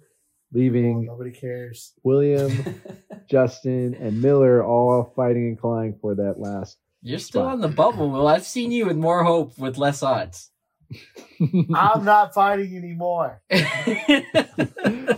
Leaving 0.53 1.07
oh, 1.09 1.13
Nobody 1.13 1.31
cares. 1.31 1.93
William, 2.03 2.51
Justin, 3.29 3.95
and 3.95 4.21
Miller 4.21 4.63
all 4.63 5.11
fighting 5.15 5.47
and 5.47 5.59
clawing 5.59 5.97
for 6.01 6.15
that 6.15 6.39
last. 6.39 6.77
You're 7.01 7.19
still 7.19 7.43
on 7.43 7.61
the 7.61 7.67
bubble, 7.67 8.09
Will. 8.09 8.27
I've 8.27 8.45
seen 8.45 8.71
you 8.71 8.85
with 8.85 8.97
more 8.97 9.23
hope 9.23 9.57
with 9.57 9.77
less 9.77 10.01
odds. 10.03 10.51
I'm 11.73 12.05
not 12.05 12.33
fighting 12.33 12.75
anymore. 12.75 13.41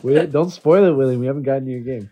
We- 0.02 0.26
don't 0.28 0.50
spoil 0.50 0.86
it, 0.86 0.94
William. 0.94 1.20
We 1.20 1.28
haven't 1.28 1.44
gotten 1.44 1.66
to 1.66 1.72
your 1.72 1.82
game. 1.82 2.10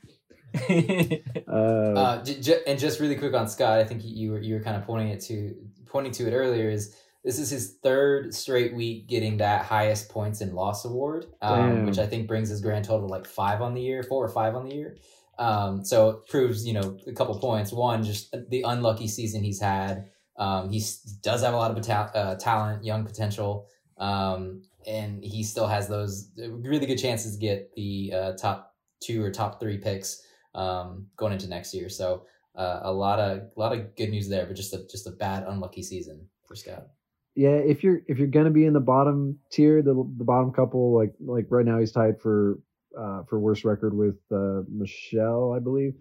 Uh, 1.47 1.51
Uh, 1.51 2.23
j- 2.23 2.39
j- 2.39 2.61
and 2.67 2.77
just 2.79 2.99
really 2.99 3.15
quick 3.15 3.33
on 3.33 3.47
Scott, 3.47 3.79
I 3.79 3.83
think 3.83 4.01
you 4.03 4.31
were 4.31 4.39
you 4.39 4.55
were 4.55 4.61
kind 4.61 4.75
of 4.77 4.83
pointing 4.83 5.09
it 5.09 5.21
to 5.21 5.55
pointing 5.85 6.11
to 6.13 6.27
it 6.27 6.33
earlier. 6.33 6.69
Is 6.69 6.95
this 7.23 7.39
is 7.39 7.49
his 7.49 7.77
third 7.83 8.33
straight 8.33 8.73
week 8.75 9.07
getting 9.07 9.37
that 9.37 9.65
highest 9.65 10.09
points 10.09 10.41
and 10.41 10.53
loss 10.53 10.85
award, 10.85 11.25
um, 11.41 11.85
which 11.85 11.97
I 11.99 12.05
think 12.05 12.27
brings 12.27 12.49
his 12.49 12.61
grand 12.61 12.85
total 12.85 13.07
like 13.09 13.25
five 13.25 13.61
on 13.61 13.73
the 13.73 13.81
year, 13.81 14.03
four 14.03 14.23
or 14.23 14.29
five 14.29 14.55
on 14.55 14.67
the 14.69 14.75
year. 14.75 14.97
Um, 15.39 15.83
so 15.85 16.09
it 16.09 16.27
proves 16.27 16.65
you 16.65 16.73
know 16.73 16.97
a 17.07 17.13
couple 17.13 17.37
points. 17.39 17.71
One, 17.71 18.03
just 18.03 18.35
the 18.49 18.63
unlucky 18.63 19.07
season 19.07 19.43
he's 19.43 19.59
had. 19.61 20.09
Um, 20.37 20.69
he 20.69 20.83
does 21.21 21.41
have 21.41 21.53
a 21.53 21.57
lot 21.57 21.71
of 21.71 21.89
uh, 21.89 22.35
talent, 22.35 22.83
young 22.83 23.05
potential, 23.05 23.67
um, 23.97 24.61
and 24.85 25.23
he 25.23 25.43
still 25.43 25.67
has 25.67 25.87
those 25.87 26.29
really 26.37 26.85
good 26.85 26.99
chances 26.99 27.33
to 27.33 27.39
get 27.39 27.73
the 27.75 28.13
uh, 28.13 28.31
top 28.33 28.75
two 28.99 29.23
or 29.23 29.31
top 29.31 29.59
three 29.59 29.77
picks 29.77 30.21
um, 30.57 31.07
going 31.15 31.31
into 31.31 31.47
next 31.47 31.73
year. 31.73 31.87
So 31.87 32.25
uh, 32.55 32.81
a 32.83 32.91
lot 32.91 33.19
of 33.19 33.37
a 33.55 33.59
lot 33.59 33.71
of 33.71 33.95
good 33.95 34.09
news 34.09 34.27
there, 34.27 34.45
but 34.45 34.55
just 34.55 34.73
a 34.73 34.85
just 34.89 35.07
a 35.07 35.11
bad 35.11 35.45
unlucky 35.47 35.83
season 35.83 36.27
for 36.47 36.55
Scott. 36.55 36.87
yeah, 37.35 37.49
if 37.49 37.83
you're 37.83 38.01
if 38.07 38.17
you're 38.17 38.27
gonna 38.27 38.49
be 38.49 38.65
in 38.65 38.73
the 38.73 38.79
bottom 38.79 39.37
tier, 39.51 39.83
the 39.83 39.93
the 40.17 40.25
bottom 40.25 40.51
couple, 40.51 40.95
like 40.97 41.13
like 41.19 41.45
right 41.49 41.65
now 41.65 41.79
he's 41.79 41.91
tied 41.91 42.19
for 42.19 42.59
uh 42.99 43.21
for 43.29 43.39
worst 43.39 43.63
record 43.63 43.93
with 43.95 44.17
uh 44.31 44.61
Michelle, 44.67 45.53
I 45.55 45.59
believe. 45.59 45.93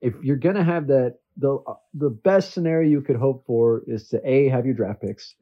If 0.00 0.14
you're 0.22 0.36
gonna 0.36 0.62
have 0.62 0.86
that, 0.86 1.16
the 1.36 1.58
the 1.94 2.10
best 2.10 2.54
scenario 2.54 2.88
you 2.88 3.00
could 3.00 3.16
hope 3.16 3.44
for 3.44 3.82
is 3.88 4.08
to 4.10 4.20
a 4.24 4.48
have 4.50 4.66
your 4.66 4.74
draft 4.76 5.02
picks, 5.02 5.34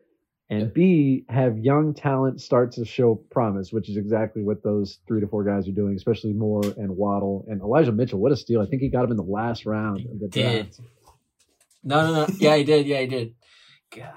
and 0.52 0.60
Yep. 0.62 0.74
b 0.74 1.24
have 1.28 1.58
young 1.58 1.94
talent 1.94 2.40
start 2.40 2.72
to 2.72 2.84
show 2.84 3.14
promise, 3.30 3.72
which 3.72 3.88
is 3.88 3.96
exactly 3.96 4.42
what 4.42 4.62
those 4.62 4.98
three 5.08 5.20
to 5.20 5.26
four 5.26 5.44
guys 5.44 5.66
are 5.66 5.72
doing, 5.72 5.94
especially 5.96 6.32
Moore 6.32 6.62
and 6.76 6.96
Waddle 6.96 7.44
and 7.48 7.60
Elijah 7.60 7.92
Mitchell. 7.92 8.18
What 8.20 8.32
a 8.32 8.36
steal! 8.36 8.60
I 8.60 8.66
think 8.66 8.82
he 8.82 8.88
got 8.88 9.04
him 9.04 9.10
in 9.12 9.16
the 9.16 9.22
last 9.22 9.64
round 9.66 10.00
of 10.06 10.20
the 10.20 10.28
did. 10.28 10.64
draft. 10.70 10.80
No, 11.84 12.06
no, 12.06 12.12
no. 12.26 12.34
Yeah, 12.38 12.56
he 12.56 12.64
did. 12.64 12.86
Yeah, 12.86 13.00
he 13.00 13.06
did. 13.06 13.34
God. 13.96 14.12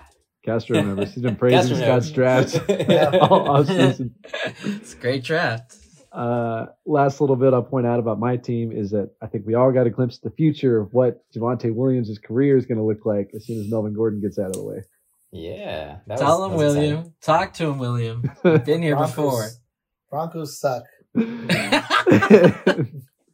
Castro 0.46 0.78
remembers. 0.78 1.14
He's 1.14 1.24
been 1.24 1.36
praising 1.44 1.78
Scott's 1.78 2.16
knows. 2.16 2.56
all 2.70 3.48
offseason. 3.48 4.12
it's 4.64 4.94
a 4.94 4.98
great 4.98 5.24
draft. 5.24 5.76
Uh, 6.12 6.68
last 6.86 7.20
little 7.20 7.36
bit 7.36 7.54
I'll 7.54 7.64
point 7.64 7.86
out 7.88 8.00
about 8.00 8.20
my 8.20 8.38
team 8.38 8.72
is 8.72 8.92
that 8.92 9.10
I 9.22 9.28
think 9.28 9.46
we 9.46 9.54
all 9.56 9.72
got 9.72 9.86
a 9.88 9.90
glimpse 9.90 10.16
of 10.18 10.22
the 10.22 10.36
future 10.38 10.80
of 10.80 10.94
what 10.94 11.22
Javonte 11.36 11.74
Williams' 11.74 12.18
career 12.20 12.56
is 12.56 12.66
going 12.66 12.78
to 12.78 12.84
look 12.86 13.06
like 13.06 13.32
as 13.36 13.46
soon 13.46 13.60
as 13.60 13.68
Melvin 13.70 13.94
Gordon 13.94 14.22
gets 14.22 14.38
out 14.40 14.48
of 14.48 14.54
the 14.54 14.64
way. 14.64 14.78
Yeah. 15.36 15.98
That 16.08 16.18
Tell 16.20 16.40
was- 16.42 16.52
him, 16.52 16.58
that 16.58 16.66
was 16.66 16.76
William. 16.76 16.94
exciting. 17.00 17.14
Talk 17.22 17.54
to 17.56 17.66
him, 17.70 17.78
William. 17.80 18.32
Been 18.44 18.82
here 18.82 18.96
before. 18.96 19.48
Broncos 20.10 20.60
suck, 20.60 20.84
and 21.16 21.30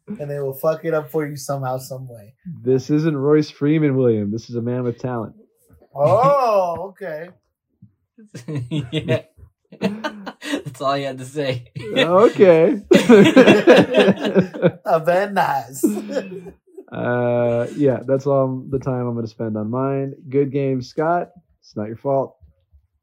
they 0.08 0.40
will 0.40 0.54
fuck 0.54 0.84
it 0.86 0.94
up 0.94 1.10
for 1.12 1.28
you 1.28 1.36
somehow, 1.36 1.78
some 1.78 2.08
way. 2.08 2.34
this 2.64 2.90
isn't 2.90 3.16
Royce 3.16 3.50
Freeman, 3.52 3.96
William. 3.96 4.32
This 4.32 4.50
is 4.50 4.56
a 4.56 4.62
man 4.62 4.84
with 4.84 4.98
talent. 4.98 5.36
Oh, 5.94 6.88
okay. 6.90 7.30
yeah. 8.92 9.22
That's 9.80 10.82
all 10.82 10.98
you 10.98 11.06
had 11.08 11.18
to 11.20 11.26
say. 11.26 11.72
okay. 11.96 12.82
Very 15.06 15.32
nice. 15.34 15.84
uh, 16.92 17.68
yeah, 17.76 18.00
that's 18.08 18.26
all 18.26 18.64
the 18.70 18.80
time 18.80 19.06
I'm 19.08 19.14
going 19.14 19.26
to 19.26 19.32
spend 19.32 19.56
on 19.58 19.70
mine. 19.70 20.14
Good 20.30 20.52
game, 20.52 20.82
Scott. 20.82 21.30
It's 21.72 21.78
not 21.78 21.88
your 21.88 21.96
fault. 21.96 22.36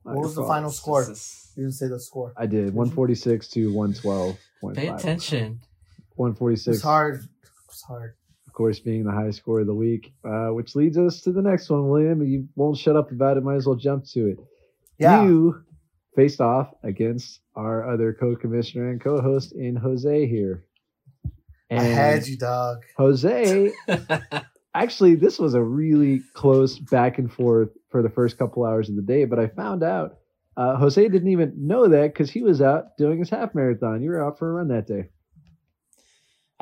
Not 0.05 0.11
What 0.11 0.21
your 0.21 0.23
was 0.25 0.35
the 0.35 0.45
final 0.45 0.71
score? 0.71 1.11
Is- 1.11 1.53
You 1.57 1.63
didn't 1.63 1.75
say 1.77 1.89
the 1.89 1.99
score. 1.99 2.35
I 2.37 2.45
did 2.45 2.75
146 2.75 3.49
to 3.49 3.73
112.5. 3.73 4.75
Pay 4.77 4.89
attention. 4.89 5.61
146. 6.17 6.77
It's 6.77 6.85
hard. 6.85 7.25
It's 7.71 7.81
hard. 7.83 8.13
of 8.47 8.53
course, 8.53 8.79
being 8.79 9.05
the 9.05 9.11
high 9.11 9.31
score 9.31 9.61
of 9.61 9.67
the 9.69 9.75
week, 9.75 10.13
uh, 10.23 10.49
which 10.49 10.77
leads 10.77 10.99
us 10.99 11.23
to 11.23 11.33
the 11.33 11.41
next 11.41 11.71
one, 11.71 11.89
William. 11.89 12.23
You 12.23 12.47
won't 12.57 12.77
shut 12.77 12.95
up 12.95 13.11
about 13.11 13.39
it. 13.39 13.43
Might 13.43 13.55
as 13.57 13.65
well 13.67 13.75
jump 13.77 14.05
to 14.09 14.27
it. 14.33 14.39
Yeah. 14.99 15.23
You 15.25 15.63
faced 16.15 16.43
off 16.43 16.75
against 16.83 17.41
our 17.57 17.91
other 17.91 18.13
co-commissioner 18.13 18.91
and 18.91 19.01
co-host 19.01 19.53
in 19.53 19.77
Jose 19.77 20.27
here. 20.27 20.67
I 21.71 21.83
had 21.85 22.27
you, 22.27 22.37
dog. 22.37 22.83
Jose, 22.99 23.73
actually, 24.75 25.15
this 25.15 25.39
was 25.39 25.55
a 25.55 25.63
really 25.63 26.21
close 26.35 26.79
back 26.79 27.17
and 27.19 27.33
forth 27.33 27.71
for 27.91 28.03
the 28.03 28.11
first 28.11 28.39
couple 28.39 28.65
hours 28.65 28.89
of 28.89 28.97
the 28.97 29.03
day, 29.03 29.25
but 29.25 29.39
I 29.39 29.49
found 29.49 29.83
out 29.83 30.19
uh, 30.57 30.77
Jose 30.77 31.09
didn't 31.09 31.31
even 31.31 31.55
know 31.57 31.89
that 31.89 32.13
because 32.13 32.31
he 32.31 32.43
was 32.43 32.61
out 32.61 32.97
doing 32.99 33.19
his 33.19 33.31
half 33.31 33.55
marathon. 33.55 34.03
You 34.03 34.11
were 34.11 34.25
out 34.25 34.39
for 34.39 34.51
a 34.51 34.53
run 34.55 34.69
that 34.69 34.87
day. 34.87 35.09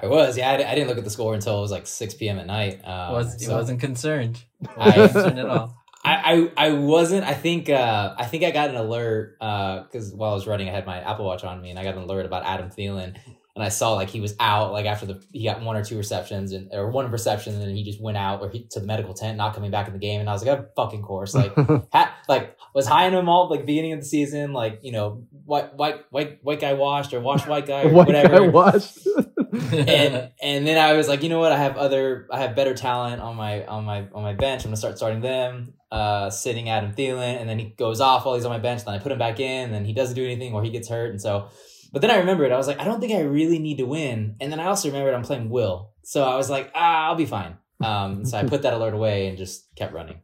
I 0.00 0.06
was, 0.06 0.36
yeah. 0.36 0.50
I, 0.50 0.54
I 0.54 0.74
didn't 0.74 0.88
look 0.88 0.98
at 0.98 1.04
the 1.04 1.10
score 1.10 1.34
until 1.34 1.56
it 1.58 1.62
was 1.62 1.70
like 1.70 1.86
6 1.86 2.14
p.m. 2.14 2.38
at 2.38 2.46
night. 2.46 2.82
Um, 2.84 3.12
was, 3.14 3.40
he 3.40 3.46
so 3.46 3.56
wasn't 3.56 3.80
concerned. 3.80 4.44
I- 4.76 4.92
concerned 4.92 5.38
at 5.38 5.46
all. 5.48 5.74
I, 6.04 6.50
I 6.56 6.66
I 6.68 6.70
wasn't. 6.72 7.24
I 7.24 7.34
think 7.34 7.68
uh, 7.68 8.14
I 8.16 8.26
think 8.26 8.44
I 8.44 8.52
got 8.52 8.70
an 8.70 8.76
alert 8.76 9.36
because 9.40 10.12
while 10.14 10.30
I 10.30 10.34
was 10.34 10.46
running, 10.46 10.68
I 10.68 10.72
had 10.72 10.86
my 10.86 11.00
Apple 11.00 11.24
Watch 11.24 11.42
on 11.42 11.60
me, 11.60 11.70
and 11.70 11.80
I 11.80 11.82
got 11.82 11.96
an 11.96 12.04
alert 12.04 12.26
about 12.26 12.44
Adam 12.44 12.70
Thielen, 12.70 13.16
and 13.56 13.64
I 13.64 13.70
saw 13.70 13.94
like 13.94 14.10
he 14.10 14.20
was 14.20 14.34
out 14.38 14.70
like 14.70 14.84
after 14.84 15.06
the 15.06 15.24
he 15.32 15.44
got 15.44 15.62
one 15.62 15.76
or 15.76 15.82
two 15.82 15.96
receptions 15.96 16.52
and 16.52 16.68
or 16.72 16.90
one 16.90 17.10
reception, 17.10 17.54
and 17.54 17.62
then 17.62 17.74
he 17.74 17.82
just 17.82 18.02
went 18.02 18.18
out 18.18 18.42
or 18.42 18.50
he 18.50 18.66
to 18.72 18.80
the 18.80 18.86
medical 18.86 19.14
tent, 19.14 19.38
not 19.38 19.54
coming 19.54 19.70
back 19.70 19.86
in 19.86 19.94
the 19.94 19.98
game, 19.98 20.20
and 20.20 20.28
I 20.28 20.34
was 20.34 20.44
like, 20.44 20.58
of 20.58 20.66
fucking 20.76 21.00
course, 21.00 21.34
like 21.34 21.54
ha, 21.92 22.14
like 22.28 22.54
was 22.74 22.86
high 22.86 23.06
on 23.06 23.14
him 23.14 23.30
all 23.30 23.48
like 23.48 23.64
beginning 23.64 23.94
of 23.94 24.00
the 24.00 24.04
season, 24.04 24.52
like 24.52 24.80
you 24.82 24.92
know 24.92 25.24
white 25.46 25.74
white 25.74 26.04
white 26.10 26.44
white 26.44 26.60
guy 26.60 26.74
washed 26.74 27.14
or 27.14 27.20
washed 27.20 27.48
white 27.48 27.66
guy 27.66 27.82
or 27.84 27.92
What 27.92 28.08
whatever 28.08 28.36
I 28.36 28.48
watched. 28.48 28.98
and 29.52 30.30
and 30.42 30.66
then 30.66 30.76
I 30.76 30.92
was 30.92 31.08
like, 31.08 31.22
you 31.22 31.30
know 31.30 31.40
what? 31.40 31.50
I 31.50 31.56
have 31.56 31.78
other, 31.78 32.28
I 32.30 32.40
have 32.40 32.54
better 32.54 32.74
talent 32.74 33.22
on 33.22 33.36
my 33.36 33.64
on 33.64 33.84
my 33.84 34.06
on 34.12 34.22
my 34.22 34.34
bench. 34.34 34.64
I'm 34.64 34.68
gonna 34.68 34.76
start 34.76 34.98
starting 34.98 35.22
them. 35.22 35.72
Uh, 35.90 36.28
sitting 36.28 36.68
Adam 36.68 36.92
Thielen, 36.92 37.40
and 37.40 37.48
then 37.48 37.58
he 37.58 37.66
goes 37.70 38.00
off 38.00 38.26
while 38.26 38.34
he's 38.34 38.44
on 38.44 38.50
my 38.50 38.58
bench. 38.58 38.84
Then 38.84 38.92
I 38.92 38.98
put 38.98 39.12
him 39.12 39.18
back 39.18 39.40
in, 39.40 39.66
and 39.66 39.72
then 39.72 39.84
he 39.86 39.94
doesn't 39.94 40.16
do 40.16 40.24
anything, 40.24 40.52
or 40.52 40.62
he 40.62 40.70
gets 40.70 40.90
hurt, 40.90 41.10
and 41.10 41.22
so. 41.22 41.48
But 41.96 42.02
then 42.02 42.10
I 42.10 42.18
remembered, 42.18 42.52
I 42.52 42.58
was 42.58 42.66
like, 42.66 42.78
I 42.78 42.84
don't 42.84 43.00
think 43.00 43.14
I 43.14 43.22
really 43.22 43.58
need 43.58 43.78
to 43.78 43.84
win. 43.84 44.36
And 44.38 44.52
then 44.52 44.60
I 44.60 44.66
also 44.66 44.88
remembered 44.88 45.14
I'm 45.14 45.22
playing 45.22 45.48
Will, 45.48 45.94
so 46.02 46.24
I 46.24 46.36
was 46.36 46.50
like, 46.50 46.70
ah, 46.74 47.06
I'll 47.06 47.14
be 47.14 47.24
fine. 47.24 47.56
Um, 47.82 48.26
so 48.26 48.36
I 48.36 48.44
put 48.44 48.60
that 48.64 48.74
alert 48.74 48.92
away 48.92 49.28
and 49.28 49.38
just 49.38 49.74
kept 49.76 49.94
running. 49.94 50.20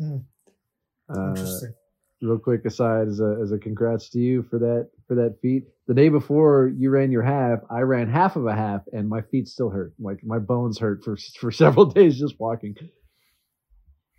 Uh, 0.00 1.28
Interesting. 1.28 1.72
real 2.20 2.38
quick 2.38 2.64
aside 2.64 3.06
as 3.06 3.20
a, 3.20 3.38
as 3.40 3.52
a 3.52 3.58
congrats 3.58 4.10
to 4.10 4.18
you 4.18 4.42
for 4.50 4.58
that 4.58 4.90
for 5.06 5.14
that 5.14 5.36
feat 5.40 5.62
the 5.86 5.94
day 5.94 6.08
before 6.08 6.72
you 6.76 6.90
ran 6.90 7.12
your 7.12 7.22
half 7.22 7.58
i 7.70 7.80
ran 7.80 8.08
half 8.08 8.36
of 8.36 8.46
a 8.46 8.54
half 8.54 8.80
and 8.92 9.06
my 9.06 9.20
feet 9.20 9.46
still 9.46 9.68
hurt 9.68 9.92
like 10.00 10.18
my 10.24 10.38
bones 10.38 10.78
hurt 10.78 11.04
for 11.04 11.16
for 11.38 11.52
several 11.52 11.84
days 11.84 12.18
just 12.18 12.40
walking 12.40 12.74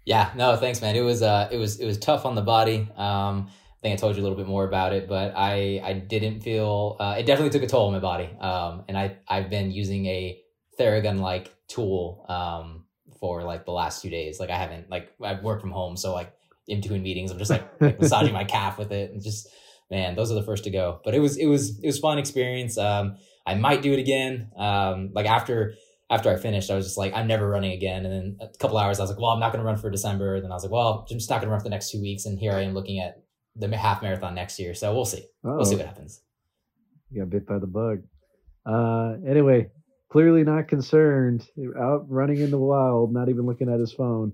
Yeah, 0.05 0.29
no, 0.35 0.55
thanks, 0.55 0.81
man. 0.81 0.95
It 0.95 1.01
was 1.01 1.23
uh, 1.23 1.49
it 1.51 1.57
was 1.57 1.79
it 1.79 1.85
was 1.87 1.97
tough 1.97 2.25
on 2.25 2.35
the 2.35 2.43
body. 2.43 2.87
Um, 2.95 3.49
I 3.49 3.64
think 3.85 3.99
I 3.99 4.01
told 4.01 4.15
you 4.15 4.23
a 4.23 4.25
little 4.25 4.37
bit 4.37 4.47
more 4.47 4.63
about 4.63 4.93
it, 4.93 5.07
but 5.07 5.33
I 5.35 5.79
I 5.83 5.93
didn't 5.93 6.41
feel 6.41 6.97
uh, 6.99 7.15
it 7.19 7.27
definitely 7.27 7.51
took 7.51 7.61
a 7.61 7.67
toll 7.67 7.87
on 7.87 7.93
my 7.93 7.99
body. 7.99 8.29
Um, 8.39 8.83
and 8.87 8.97
I 8.97 9.17
I've 9.27 9.49
been 9.51 9.71
using 9.71 10.07
a 10.07 10.41
Theragun 10.79 11.19
like 11.19 11.53
tool 11.67 12.25
um 12.27 12.85
for 13.19 13.43
like 13.43 13.65
the 13.65 13.71
last 13.71 14.01
two 14.01 14.09
days. 14.09 14.39
Like 14.39 14.49
I 14.49 14.57
haven't 14.57 14.89
like 14.89 15.11
I 15.23 15.39
work 15.39 15.61
from 15.61 15.69
home, 15.69 15.97
so 15.97 16.13
like 16.13 16.33
in 16.67 16.81
between 16.81 17.03
meetings, 17.03 17.29
I'm 17.29 17.37
just 17.37 17.51
like, 17.51 17.63
like 17.79 17.99
massaging 18.01 18.33
my 18.33 18.43
calf 18.43 18.79
with 18.79 18.91
it, 18.91 19.11
and 19.11 19.23
just 19.23 19.47
man, 19.91 20.15
those 20.15 20.31
are 20.31 20.35
the 20.35 20.43
first 20.43 20.63
to 20.63 20.71
go. 20.71 20.99
But 21.03 21.13
it 21.13 21.19
was 21.19 21.37
it 21.37 21.45
was 21.45 21.79
it 21.79 21.85
was 21.85 21.99
fun 21.99 22.17
experience. 22.17 22.79
Um, 22.79 23.17
I 23.45 23.53
might 23.53 23.83
do 23.83 23.93
it 23.93 23.99
again. 23.99 24.49
Um, 24.57 25.11
like 25.13 25.27
after 25.27 25.75
after 26.09 26.31
I 26.31 26.37
finished, 26.37 26.71
I 26.71 26.75
was 26.75 26.85
just 26.85 26.97
like, 26.97 27.13
I'm 27.13 27.27
never 27.27 27.47
running 27.47 27.71
again. 27.71 28.05
And 28.05 28.13
then 28.13 28.37
a 28.39 28.57
couple 28.57 28.77
hours, 28.77 28.99
I 28.99 29.03
was 29.03 29.09
like, 29.09 29.19
well, 29.19 29.31
I'm 29.31 29.39
not 29.39 29.51
going 29.51 29.63
to 29.63 29.65
run 29.65 29.77
for 29.77 29.89
December. 29.89 30.35
And 30.35 30.43
then 30.43 30.51
I 30.51 30.53
was 30.55 30.63
like, 30.63 30.71
well, 30.71 31.05
I'm 31.09 31.17
just 31.17 31.31
not 31.31 31.37
going 31.37 31.47
to 31.47 31.51
run 31.51 31.59
for 31.59 31.63
the 31.63 31.71
next 31.71 31.89
two 31.89 31.99
weeks. 31.99 32.25
And 32.25 32.37
here 32.37 32.53
I 32.53 32.61
am 32.61 32.75
looking 32.75 32.99
at 32.99 33.24
the 33.55 33.75
half 33.77 34.01
marathon 34.01 34.35
next 34.35 34.59
year. 34.59 34.73
So 34.73 34.93
we'll 34.93 35.05
see. 35.05 35.25
oh 35.43 35.55
We'll 35.55 35.65
see 35.65 35.75
what 35.75 35.85
happens. 35.85 36.21
you 37.11 37.21
got 37.21 37.29
bit 37.29 37.45
by 37.47 37.59
the 37.59 37.67
bug 37.67 38.03
uh 38.65 39.13
anyway 39.27 39.69
clearly 40.11 40.43
not 40.43 40.67
concerned 40.67 41.47
out 41.79 42.03
running 42.09 42.39
in 42.39 42.49
the 42.49 42.57
wild 42.57 43.13
not 43.13 43.29
even 43.29 43.45
looking 43.45 43.69
at 43.71 43.79
his 43.79 43.93
phone 43.93 44.33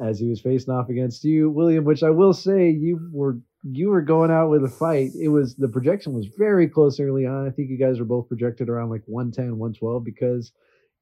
as 0.00 0.20
he 0.20 0.28
was 0.28 0.40
facing 0.40 0.72
off 0.72 0.88
against 0.88 1.24
you 1.24 1.50
william 1.50 1.84
which 1.84 2.04
i 2.04 2.10
will 2.10 2.32
say 2.32 2.70
you 2.70 3.10
were 3.12 3.36
you 3.64 3.88
were 3.88 4.00
going 4.00 4.30
out 4.30 4.48
with 4.48 4.62
a 4.62 4.68
fight 4.68 5.10
it 5.20 5.26
was 5.28 5.56
the 5.56 5.66
projection 5.66 6.12
was 6.12 6.28
very 6.38 6.68
close 6.68 7.00
early 7.00 7.26
on 7.26 7.48
i 7.48 7.50
think 7.50 7.68
you 7.68 7.76
guys 7.76 7.98
were 7.98 8.04
both 8.04 8.28
projected 8.28 8.68
around 8.68 8.90
like 8.90 9.02
110 9.06 9.58
112 9.58 10.04
because 10.04 10.52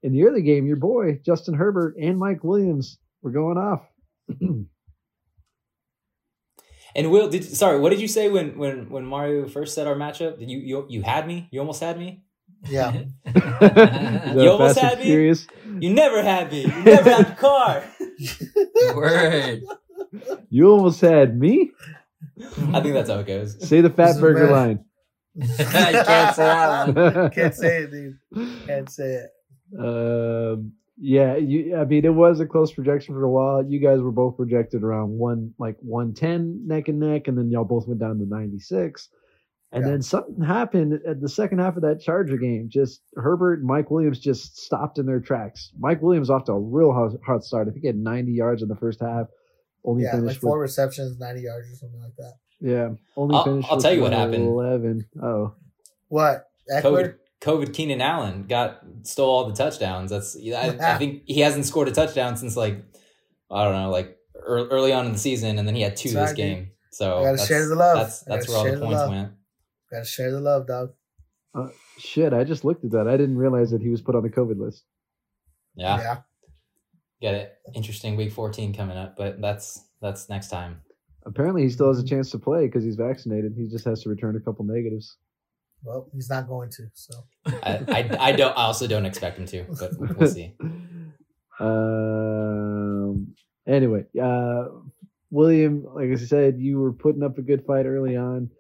in 0.02 0.12
the 0.12 0.24
early 0.24 0.40
game 0.40 0.66
your 0.66 0.76
boy 0.76 1.20
justin 1.26 1.52
herbert 1.52 1.94
and 2.00 2.18
mike 2.18 2.42
williams 2.42 2.96
were 3.20 3.32
going 3.32 3.58
off 3.58 3.82
And 6.96 7.10
Will, 7.10 7.28
did 7.28 7.44
sorry, 7.44 7.78
what 7.78 7.90
did 7.90 8.00
you 8.00 8.08
say 8.08 8.30
when 8.30 8.56
when 8.56 8.88
when 8.88 9.04
Mario 9.04 9.46
first 9.48 9.74
said 9.74 9.86
our 9.86 9.94
matchup? 9.94 10.38
Did 10.38 10.50
you 10.50 10.58
you 10.58 10.86
you 10.88 11.02
had 11.02 11.26
me? 11.26 11.46
You 11.52 11.60
almost 11.60 11.82
had 11.82 11.98
me. 11.98 12.24
Yeah. 12.64 12.90
The 13.26 14.40
You 14.42 14.50
almost 14.50 14.78
had 14.78 14.98
me? 14.98 15.04
Furious. 15.04 15.46
You 15.78 15.92
never 15.92 16.22
had 16.22 16.50
me. 16.50 16.62
You 16.62 16.82
never 16.84 17.10
had 17.10 17.28
the 17.28 17.34
car. 17.34 17.84
Word. 18.96 19.62
You 20.48 20.70
almost 20.70 21.02
had 21.02 21.38
me. 21.38 21.72
I 22.72 22.80
think 22.80 22.94
that's 22.94 23.10
how 23.10 23.18
it 23.18 23.26
goes. 23.26 23.68
Say 23.68 23.82
the 23.82 23.90
fat 23.90 24.18
burger 24.18 24.46
bad. 24.46 24.52
line. 24.52 24.84
you 25.34 25.46
can't 25.46 26.34
say 26.34 26.44
that 26.44 26.94
one. 26.94 27.30
Can't 27.30 27.54
say 27.54 27.82
it, 27.82 27.90
dude. 27.90 28.18
Can't 28.66 28.90
say 28.90 29.24
it. 29.24 29.30
Um, 29.78 30.72
yeah, 30.98 31.36
you. 31.36 31.76
I 31.76 31.84
mean, 31.84 32.04
it 32.04 32.14
was 32.14 32.40
a 32.40 32.46
close 32.46 32.72
projection 32.72 33.14
for 33.14 33.22
a 33.24 33.30
while. 33.30 33.64
You 33.64 33.80
guys 33.80 34.00
were 34.00 34.12
both 34.12 34.36
projected 34.36 34.82
around 34.82 35.10
one, 35.10 35.52
like 35.58 35.76
one 35.80 36.14
ten, 36.14 36.66
neck 36.66 36.88
and 36.88 36.98
neck, 37.00 37.28
and 37.28 37.36
then 37.36 37.50
y'all 37.50 37.64
both 37.64 37.86
went 37.86 38.00
down 38.00 38.18
to 38.18 38.26
ninety 38.26 38.58
six. 38.58 39.08
And 39.72 39.84
Yeah. 39.84 39.90
then 39.90 40.02
something 40.02 40.40
happened 40.42 41.00
at 41.06 41.20
the 41.20 41.28
second 41.28 41.58
half 41.58 41.76
of 41.76 41.82
that 41.82 42.00
Charger 42.00 42.36
game. 42.38 42.68
Just 42.70 43.02
Herbert 43.16 43.58
and 43.58 43.66
Mike 43.66 43.90
Williams 43.90 44.20
just 44.20 44.56
stopped 44.58 44.98
in 44.98 45.06
their 45.06 45.20
tracks. 45.20 45.72
Mike 45.78 46.00
Williams 46.00 46.30
off 46.30 46.44
to 46.44 46.52
a 46.52 46.60
real 46.60 46.92
hot, 46.92 47.12
hot 47.26 47.44
start. 47.44 47.66
I 47.68 47.72
think 47.72 47.82
he 47.82 47.86
had 47.88 47.96
ninety 47.98 48.32
yards 48.32 48.62
in 48.62 48.68
the 48.68 48.76
first 48.76 49.00
half. 49.00 49.26
Only 49.84 50.04
Yeah, 50.04 50.12
like 50.14 50.20
finished 50.22 50.40
four 50.40 50.58
with 50.58 50.62
receptions, 50.62 51.18
90 51.20 51.42
yards 51.42 51.70
or 51.70 51.74
something 51.76 52.00
like 52.00 52.16
that. 52.16 52.32
yeah. 52.60 52.88
Only 53.16 53.36
I'll- 53.36 53.44
finished. 53.44 53.68
I'll 53.70 53.76
with 53.76 53.84
tell 53.84 53.92
you 53.94 54.00
what 54.00 54.12
happened. 54.12 54.46
Eleven. 54.46 55.04
Oh, 55.22 55.54
What? 56.08 56.46
COVID, 56.72 56.82
Ekeler? 56.82 57.14
COVID 57.40 57.74
Keenan 57.74 58.00
Allen 58.00 58.46
got 58.48 58.80
stole 59.02 59.28
all 59.28 59.48
the 59.48 59.54
touchdowns. 59.54 60.10
That's 60.10 60.36
I, 60.36 60.76
I 60.80 60.98
think 60.98 61.22
he 61.26 61.40
hasn't 61.40 61.66
scored 61.66 61.88
a 61.88 61.92
touchdown 61.92 62.36
since 62.36 62.56
like 62.56 62.82
I 63.50 63.64
don't 63.64 63.74
know, 63.74 63.90
like 63.90 64.16
ear- 64.36 64.68
early 64.68 64.92
on 64.92 65.06
in 65.06 65.12
the 65.12 65.18
season, 65.18 65.58
and 65.58 65.66
then 65.68 65.74
he 65.74 65.82
had 65.82 65.96
two 65.96 66.10
Sorry, 66.10 66.26
this 66.26 66.34
game. 66.34 66.70
So 66.90 67.18
I 67.18 67.22
gotta 67.24 67.36
that's, 67.36 67.48
share 67.48 67.68
the 67.68 67.74
love. 67.74 67.98
That's 68.26 68.48
I 68.48 68.50
where 68.50 68.58
all 68.58 68.64
the 68.64 68.70
share 68.70 68.78
the 68.78 68.86
points 68.86 69.08
went. 69.08 69.32
Gotta 69.92 70.04
share 70.04 70.32
the 70.32 70.40
love, 70.40 70.66
dog. 70.66 70.90
Uh, 71.54 71.68
shit! 71.98 72.32
I 72.32 72.44
just 72.44 72.64
looked 72.64 72.84
at 72.84 72.90
that. 72.92 73.06
I 73.06 73.16
didn't 73.16 73.36
realize 73.36 73.70
that 73.70 73.82
he 73.82 73.90
was 73.90 74.00
put 74.02 74.14
on 74.14 74.22
the 74.22 74.30
COVID 74.30 74.58
list. 74.58 74.84
Yeah, 75.74 75.98
Yeah. 75.98 76.16
got 77.22 77.34
it. 77.34 77.52
Interesting 77.74 78.16
week 78.16 78.32
fourteen 78.32 78.74
coming 78.74 78.96
up, 78.96 79.16
but 79.16 79.40
that's 79.40 79.84
that's 80.00 80.28
next 80.28 80.48
time. 80.48 80.80
Apparently, 81.26 81.62
he 81.62 81.68
still 81.70 81.88
has 81.88 81.98
a 81.98 82.06
chance 82.06 82.30
to 82.30 82.38
play 82.38 82.66
because 82.66 82.84
he's 82.84 82.96
vaccinated. 82.96 83.54
He 83.56 83.66
just 83.68 83.84
has 83.84 84.02
to 84.02 84.08
return 84.08 84.36
a 84.36 84.40
couple 84.40 84.64
negatives. 84.64 85.16
Well, 85.84 86.08
he's 86.12 86.28
not 86.30 86.48
going 86.48 86.70
to. 86.70 86.84
So 86.94 87.14
I, 87.46 87.84
I 87.88 88.16
I 88.28 88.32
don't. 88.32 88.52
I 88.56 88.62
also 88.62 88.86
don't 88.86 89.06
expect 89.06 89.38
him 89.38 89.46
to, 89.46 89.64
but 89.78 89.90
we'll 90.18 90.28
see. 90.28 90.54
Um. 91.58 93.34
Anyway, 93.66 94.04
uh, 94.22 94.66
William, 95.30 95.84
like 95.94 96.10
I 96.10 96.14
said, 96.16 96.56
you 96.58 96.78
were 96.78 96.92
putting 96.92 97.22
up 97.22 97.38
a 97.38 97.42
good 97.42 97.64
fight 97.66 97.86
early 97.86 98.16
on, 98.16 98.50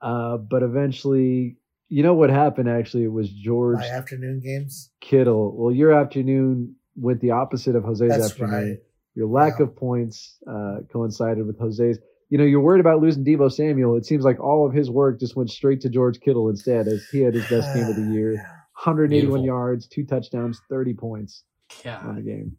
uh, 0.00 0.36
but 0.38 0.62
eventually 0.62 1.56
you 1.88 2.02
know 2.02 2.14
what 2.14 2.30
happened 2.30 2.68
actually 2.68 3.04
it 3.04 3.12
was 3.12 3.30
George 3.30 3.78
My 3.78 3.88
afternoon 3.88 4.40
games. 4.40 4.90
Kittle. 5.00 5.54
Well, 5.56 5.72
your 5.74 5.92
afternoon 5.92 6.74
went 6.96 7.20
the 7.20 7.32
opposite 7.32 7.76
of 7.76 7.84
Jose's 7.84 8.08
That's 8.08 8.30
afternoon. 8.32 8.52
right. 8.70 8.78
Your 9.14 9.28
lack 9.28 9.58
Yeah. 9.58 9.66
of 9.66 9.76
points 9.76 10.36
uh, 10.48 10.78
coincided 10.92 11.46
with 11.46 11.58
Jose's. 11.58 11.98
You 12.28 12.38
know, 12.38 12.44
you're 12.44 12.60
worried 12.60 12.80
about 12.80 13.00
losing 13.00 13.24
Deebo 13.24 13.52
Samuel. 13.52 13.96
It 13.96 14.04
seems 14.04 14.24
like 14.24 14.40
all 14.40 14.66
of 14.66 14.72
his 14.72 14.90
work 14.90 15.20
just 15.20 15.36
went 15.36 15.50
straight 15.50 15.80
to 15.82 15.88
George 15.88 16.18
Kittle 16.20 16.48
instead, 16.48 16.88
as 16.88 17.04
he 17.10 17.20
had 17.20 17.34
his 17.34 17.48
best 17.48 17.72
game 17.74 17.86
of 17.86 17.94
the 17.96 18.12
year. 18.12 18.32
181 18.84 19.08
Beautiful. 19.08 19.44
yards, 19.46 19.86
two 19.86 20.04
touchdowns, 20.04 20.60
30 20.68 20.92
points 20.94 21.44
on 21.86 22.16
the 22.16 22.20
game. 22.22 22.56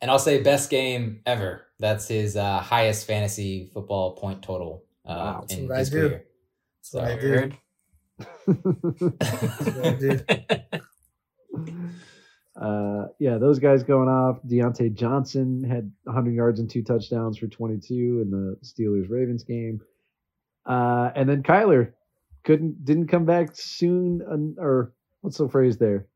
And 0.00 0.10
I'll 0.10 0.18
say 0.18 0.42
best 0.42 0.70
game 0.70 1.20
ever. 1.26 1.66
That's 1.78 2.08
his 2.08 2.36
uh, 2.36 2.58
highest 2.60 3.06
fantasy 3.06 3.70
football 3.74 4.16
point 4.16 4.40
total 4.42 4.84
uh, 5.04 5.14
Wow. 5.14 5.40
That's 5.40 5.54
in 5.54 5.68
what 5.68 5.74
I 5.76 5.78
his 5.80 5.90
do. 5.90 6.08
career. 6.08 6.24
That's 6.80 6.94
what 6.94 7.04
I 7.04 7.14
So- 7.14 7.20
did. 7.20 7.30
Heard? 7.36 7.56
That's 9.18 9.76
what 9.76 9.86
I 9.86 9.94
did. 9.94 10.82
uh, 12.60 13.06
yeah, 13.18 13.38
those 13.38 13.58
guys 13.58 13.82
going 13.82 14.08
off. 14.08 14.38
Diontae 14.46 14.94
Johnson 14.94 15.64
had 15.64 15.90
100 16.04 16.34
yards 16.34 16.60
and 16.60 16.68
two 16.68 16.82
touchdowns 16.82 17.38
for 17.38 17.46
22 17.46 18.20
in 18.22 18.30
the 18.30 18.56
Steelers 18.62 19.08
Ravens 19.08 19.42
game. 19.42 19.80
Uh, 20.66 21.10
and 21.14 21.28
then 21.28 21.42
Kyler 21.42 21.92
couldn't 22.44 22.84
didn't 22.84 23.08
come 23.08 23.24
back 23.24 23.50
soon, 23.54 24.56
or 24.58 24.92
what's 25.20 25.38
the 25.38 25.48
phrase 25.48 25.78
there? 25.78 26.06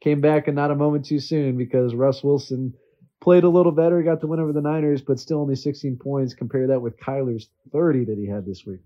Came 0.00 0.20
back 0.20 0.46
and 0.46 0.54
not 0.54 0.70
a 0.70 0.76
moment 0.76 1.06
too 1.06 1.20
soon 1.20 1.56
because 1.56 1.94
Russ 1.94 2.22
Wilson 2.22 2.74
played 3.20 3.44
a 3.44 3.48
little 3.48 3.72
better, 3.72 4.00
got 4.02 4.20
the 4.20 4.26
win 4.26 4.40
over 4.40 4.52
the 4.52 4.60
Niners, 4.60 5.02
but 5.02 5.18
still 5.18 5.40
only 5.40 5.56
16 5.56 5.96
points. 5.96 6.34
Compare 6.34 6.68
that 6.68 6.80
with 6.80 6.98
Kyler's 7.00 7.48
30 7.72 8.04
that 8.04 8.18
he 8.18 8.28
had 8.28 8.46
this 8.46 8.64
week. 8.64 8.80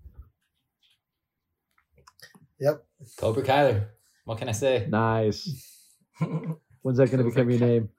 Yep. 2.59 2.83
Cobra 3.17 3.43
Kyler. 3.43 3.87
What 4.25 4.37
can 4.39 4.49
I 4.49 4.53
say? 4.53 4.87
Nice. 4.89 5.69
When's 6.83 6.97
that 6.99 7.09
going 7.09 7.23
to 7.23 7.29
become 7.29 7.49
your 7.49 7.59
name? 7.59 7.89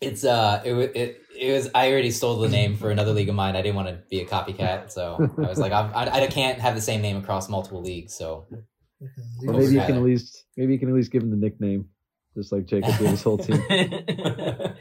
It's 0.00 0.24
uh, 0.24 0.60
it, 0.64 0.74
it 0.74 1.22
it 1.38 1.52
was. 1.52 1.70
I 1.74 1.90
already 1.90 2.10
stole 2.10 2.38
the 2.38 2.48
name 2.48 2.76
for 2.76 2.90
another 2.90 3.12
league 3.12 3.30
of 3.30 3.34
mine. 3.34 3.56
I 3.56 3.62
didn't 3.62 3.76
want 3.76 3.88
to 3.88 4.02
be 4.10 4.20
a 4.20 4.26
copycat, 4.26 4.90
so 4.90 5.16
I 5.38 5.48
was 5.48 5.58
like, 5.58 5.72
I'm, 5.72 5.90
I 5.94 6.10
I 6.10 6.26
can't 6.26 6.58
have 6.58 6.74
the 6.74 6.82
same 6.82 7.00
name 7.00 7.16
across 7.16 7.48
multiple 7.48 7.80
leagues. 7.80 8.12
So 8.12 8.46
Cobra 9.40 9.58
maybe 9.58 9.74
you 9.74 9.80
can 9.80 9.96
at 9.96 10.02
least 10.02 10.44
maybe 10.56 10.74
you 10.74 10.78
can 10.78 10.88
at 10.90 10.94
least 10.94 11.12
give 11.12 11.22
him 11.22 11.30
the 11.30 11.36
nickname, 11.36 11.88
just 12.36 12.52
like 12.52 12.66
Jacob 12.66 12.98
gave 12.98 13.08
his 13.08 13.22
whole 13.22 13.38
team. 13.38 13.62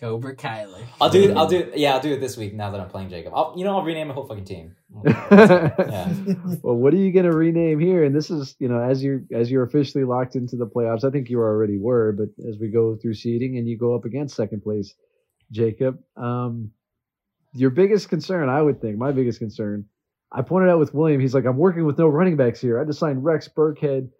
Cobra 0.00 0.36
Kyler. 0.36 0.84
I'll 1.00 1.10
do 1.10 1.30
it. 1.30 1.36
I'll 1.36 1.46
do 1.46 1.58
it. 1.58 1.72
Yeah, 1.76 1.94
I'll 1.94 2.00
do 2.00 2.12
it 2.12 2.20
this 2.20 2.36
week. 2.36 2.54
Now 2.54 2.70
that 2.70 2.80
I'm 2.80 2.88
playing 2.88 3.10
Jacob, 3.10 3.32
I'll 3.34 3.54
you 3.56 3.64
know 3.64 3.76
I'll 3.76 3.84
rename 3.84 4.08
my 4.08 4.14
whole 4.14 4.26
fucking 4.26 4.44
team. 4.44 4.76
Yeah. 5.06 6.12
well, 6.62 6.76
what 6.76 6.94
are 6.94 6.98
you 6.98 7.12
going 7.12 7.26
to 7.26 7.36
rename 7.36 7.78
here? 7.80 8.04
And 8.04 8.14
this 8.14 8.30
is, 8.30 8.56
you 8.58 8.68
know, 8.68 8.80
as 8.80 9.02
you're 9.02 9.22
as 9.32 9.50
you're 9.50 9.64
officially 9.64 10.04
locked 10.04 10.36
into 10.36 10.56
the 10.56 10.66
playoffs, 10.66 11.04
I 11.04 11.10
think 11.10 11.28
you 11.28 11.40
already 11.40 11.78
were, 11.78 12.12
but 12.12 12.28
as 12.48 12.58
we 12.58 12.68
go 12.68 12.96
through 12.96 13.14
seeding 13.14 13.58
and 13.58 13.68
you 13.68 13.76
go 13.76 13.94
up 13.94 14.04
against 14.04 14.36
second 14.36 14.62
place, 14.62 14.94
Jacob, 15.50 15.98
um, 16.16 16.70
your 17.52 17.70
biggest 17.70 18.08
concern, 18.08 18.48
I 18.48 18.62
would 18.62 18.80
think, 18.80 18.96
my 18.96 19.12
biggest 19.12 19.38
concern, 19.38 19.86
I 20.32 20.42
pointed 20.42 20.70
out 20.70 20.78
with 20.78 20.94
William, 20.94 21.20
he's 21.20 21.34
like, 21.34 21.44
I'm 21.44 21.56
working 21.56 21.84
with 21.84 21.98
no 21.98 22.08
running 22.08 22.36
backs 22.36 22.60
here. 22.60 22.80
I 22.80 22.84
just 22.84 22.98
signed 22.98 23.24
Rex 23.24 23.48
Burkhead 23.48 24.10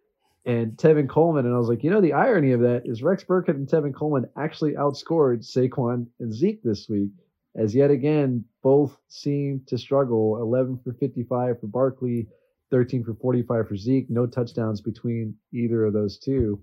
and 0.46 0.72
Tevin 0.72 1.09
Coleman, 1.09 1.44
and 1.44 1.54
I 1.54 1.59
was 1.59 1.68
like, 1.68 1.85
you 1.85 1.90
know, 1.90 2.00
the 2.00 2.14
irony 2.14 2.52
of 2.52 2.61
that 2.61 2.82
is 2.85 3.02
Rex 3.02 3.24
Burkhead 3.24 3.56
and 3.56 3.68
Tevin 3.68 3.94
Coleman 3.94 4.26
actually 4.38 4.72
outscored 4.72 5.44
Saquon 5.44 6.06
and 6.20 6.32
Zeke 6.32 6.62
this 6.62 6.88
week 6.88 7.11
as 7.56 7.74
yet 7.74 7.90
again 7.90 8.44
both 8.62 8.96
seem 9.09 9.62
to 9.66 9.78
struggle 9.78 10.38
11 10.40 10.80
for 10.85 10.92
55 10.92 11.61
for 11.61 11.66
barkley 11.66 12.26
13 12.70 13.04
for 13.04 13.14
45 13.14 13.68
for 13.68 13.76
zeke 13.76 14.11
no 14.11 14.26
touchdowns 14.26 14.80
between 14.80 15.35
either 15.52 15.85
of 15.85 15.92
those 15.92 16.18
two 16.18 16.61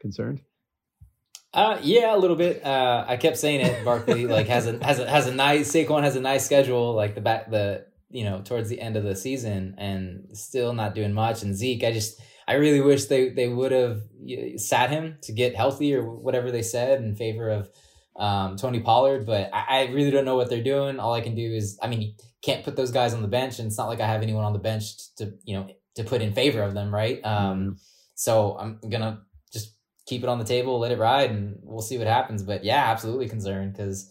concerned 0.00 0.40
Uh, 1.54 1.78
yeah, 1.82 2.14
a 2.14 2.18
little 2.18 2.36
bit. 2.36 2.62
Uh, 2.62 3.06
I 3.08 3.16
kept 3.16 3.38
saying 3.38 3.64
it. 3.64 3.82
Barkley 3.82 4.26
like 4.26 4.48
has 4.48 4.66
a 4.66 4.84
has 4.84 4.98
a 4.98 5.08
has 5.08 5.26
a 5.26 5.34
nice 5.34 5.72
Saquon 5.72 6.02
has 6.02 6.14
a 6.14 6.20
nice 6.20 6.44
schedule 6.44 6.92
like 6.94 7.14
the 7.14 7.22
back 7.22 7.50
the 7.50 7.86
you 8.10 8.24
know 8.24 8.40
towards 8.40 8.68
the 8.68 8.80
end 8.80 8.96
of 8.96 9.04
the 9.04 9.14
season 9.14 9.74
and 9.78 10.26
still 10.32 10.72
not 10.72 10.94
doing 10.94 11.12
much. 11.12 11.42
And 11.42 11.54
Zeke, 11.54 11.84
I 11.84 11.92
just 11.92 12.20
I 12.46 12.54
really 12.54 12.80
wish 12.80 13.06
they 13.06 13.30
they 13.30 13.48
would 13.48 13.72
have 13.72 14.02
sat 14.56 14.90
him 14.90 15.18
to 15.22 15.32
get 15.32 15.54
healthy 15.54 15.94
or 15.94 16.02
whatever 16.02 16.50
they 16.50 16.62
said 16.62 17.02
in 17.02 17.14
favor 17.14 17.50
of 17.50 17.70
um, 18.16 18.56
Tony 18.56 18.80
Pollard. 18.80 19.26
But 19.26 19.50
I, 19.52 19.64
I 19.68 19.86
really 19.88 20.10
don't 20.10 20.24
know 20.24 20.36
what 20.36 20.48
they're 20.48 20.62
doing. 20.62 20.98
All 20.98 21.12
I 21.12 21.20
can 21.20 21.34
do 21.34 21.52
is 21.52 21.78
I 21.82 21.88
mean 21.88 22.00
you 22.00 22.12
can't 22.42 22.64
put 22.64 22.76
those 22.76 22.90
guys 22.90 23.14
on 23.14 23.22
the 23.22 23.28
bench, 23.28 23.58
and 23.58 23.66
it's 23.66 23.78
not 23.78 23.88
like 23.88 24.00
I 24.00 24.06
have 24.06 24.22
anyone 24.22 24.44
on 24.44 24.52
the 24.52 24.58
bench 24.58 25.14
to 25.16 25.34
you 25.44 25.56
know 25.56 25.68
to 25.96 26.04
put 26.04 26.22
in 26.22 26.32
favor 26.32 26.62
of 26.62 26.74
them, 26.74 26.94
right? 26.94 27.20
Um, 27.24 27.76
so 28.14 28.56
I'm 28.58 28.80
gonna 28.88 29.22
just 29.52 29.74
keep 30.06 30.22
it 30.22 30.28
on 30.28 30.38
the 30.38 30.44
table, 30.44 30.78
let 30.78 30.92
it 30.92 30.98
ride, 30.98 31.30
and 31.30 31.58
we'll 31.62 31.82
see 31.82 31.98
what 31.98 32.06
happens. 32.06 32.42
But 32.42 32.64
yeah, 32.64 32.90
absolutely 32.90 33.28
concerned 33.28 33.74
because 33.74 34.10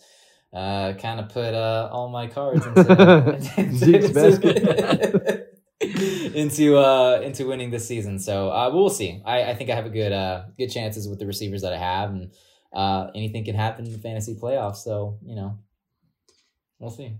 uh, 0.53 0.93
kind 0.93 1.19
of 1.19 1.29
put 1.29 1.53
uh, 1.53 1.89
all 1.91 2.09
my 2.09 2.27
cards 2.27 2.65
into 3.57 3.73
Zeke's 3.73 4.09
into, 4.09 5.47
into 6.35 6.77
uh 6.77 7.21
into 7.23 7.47
winning 7.47 7.69
this 7.69 7.87
season. 7.87 8.19
So 8.19 8.49
uh, 8.49 8.69
we'll 8.73 8.89
see. 8.89 9.21
I, 9.25 9.51
I 9.51 9.55
think 9.55 9.69
I 9.69 9.75
have 9.75 9.85
a 9.85 9.89
good 9.89 10.11
uh 10.11 10.43
good 10.57 10.69
chances 10.69 11.07
with 11.07 11.19
the 11.19 11.25
receivers 11.25 11.61
that 11.61 11.73
I 11.73 11.77
have, 11.77 12.11
and 12.11 12.31
uh, 12.73 13.07
anything 13.13 13.45
can 13.45 13.55
happen 13.55 13.85
in 13.85 13.91
the 13.91 13.99
fantasy 13.99 14.35
playoffs. 14.35 14.77
So 14.77 15.19
you 15.25 15.35
know, 15.35 15.59
we'll 16.79 16.91
see. 16.91 17.17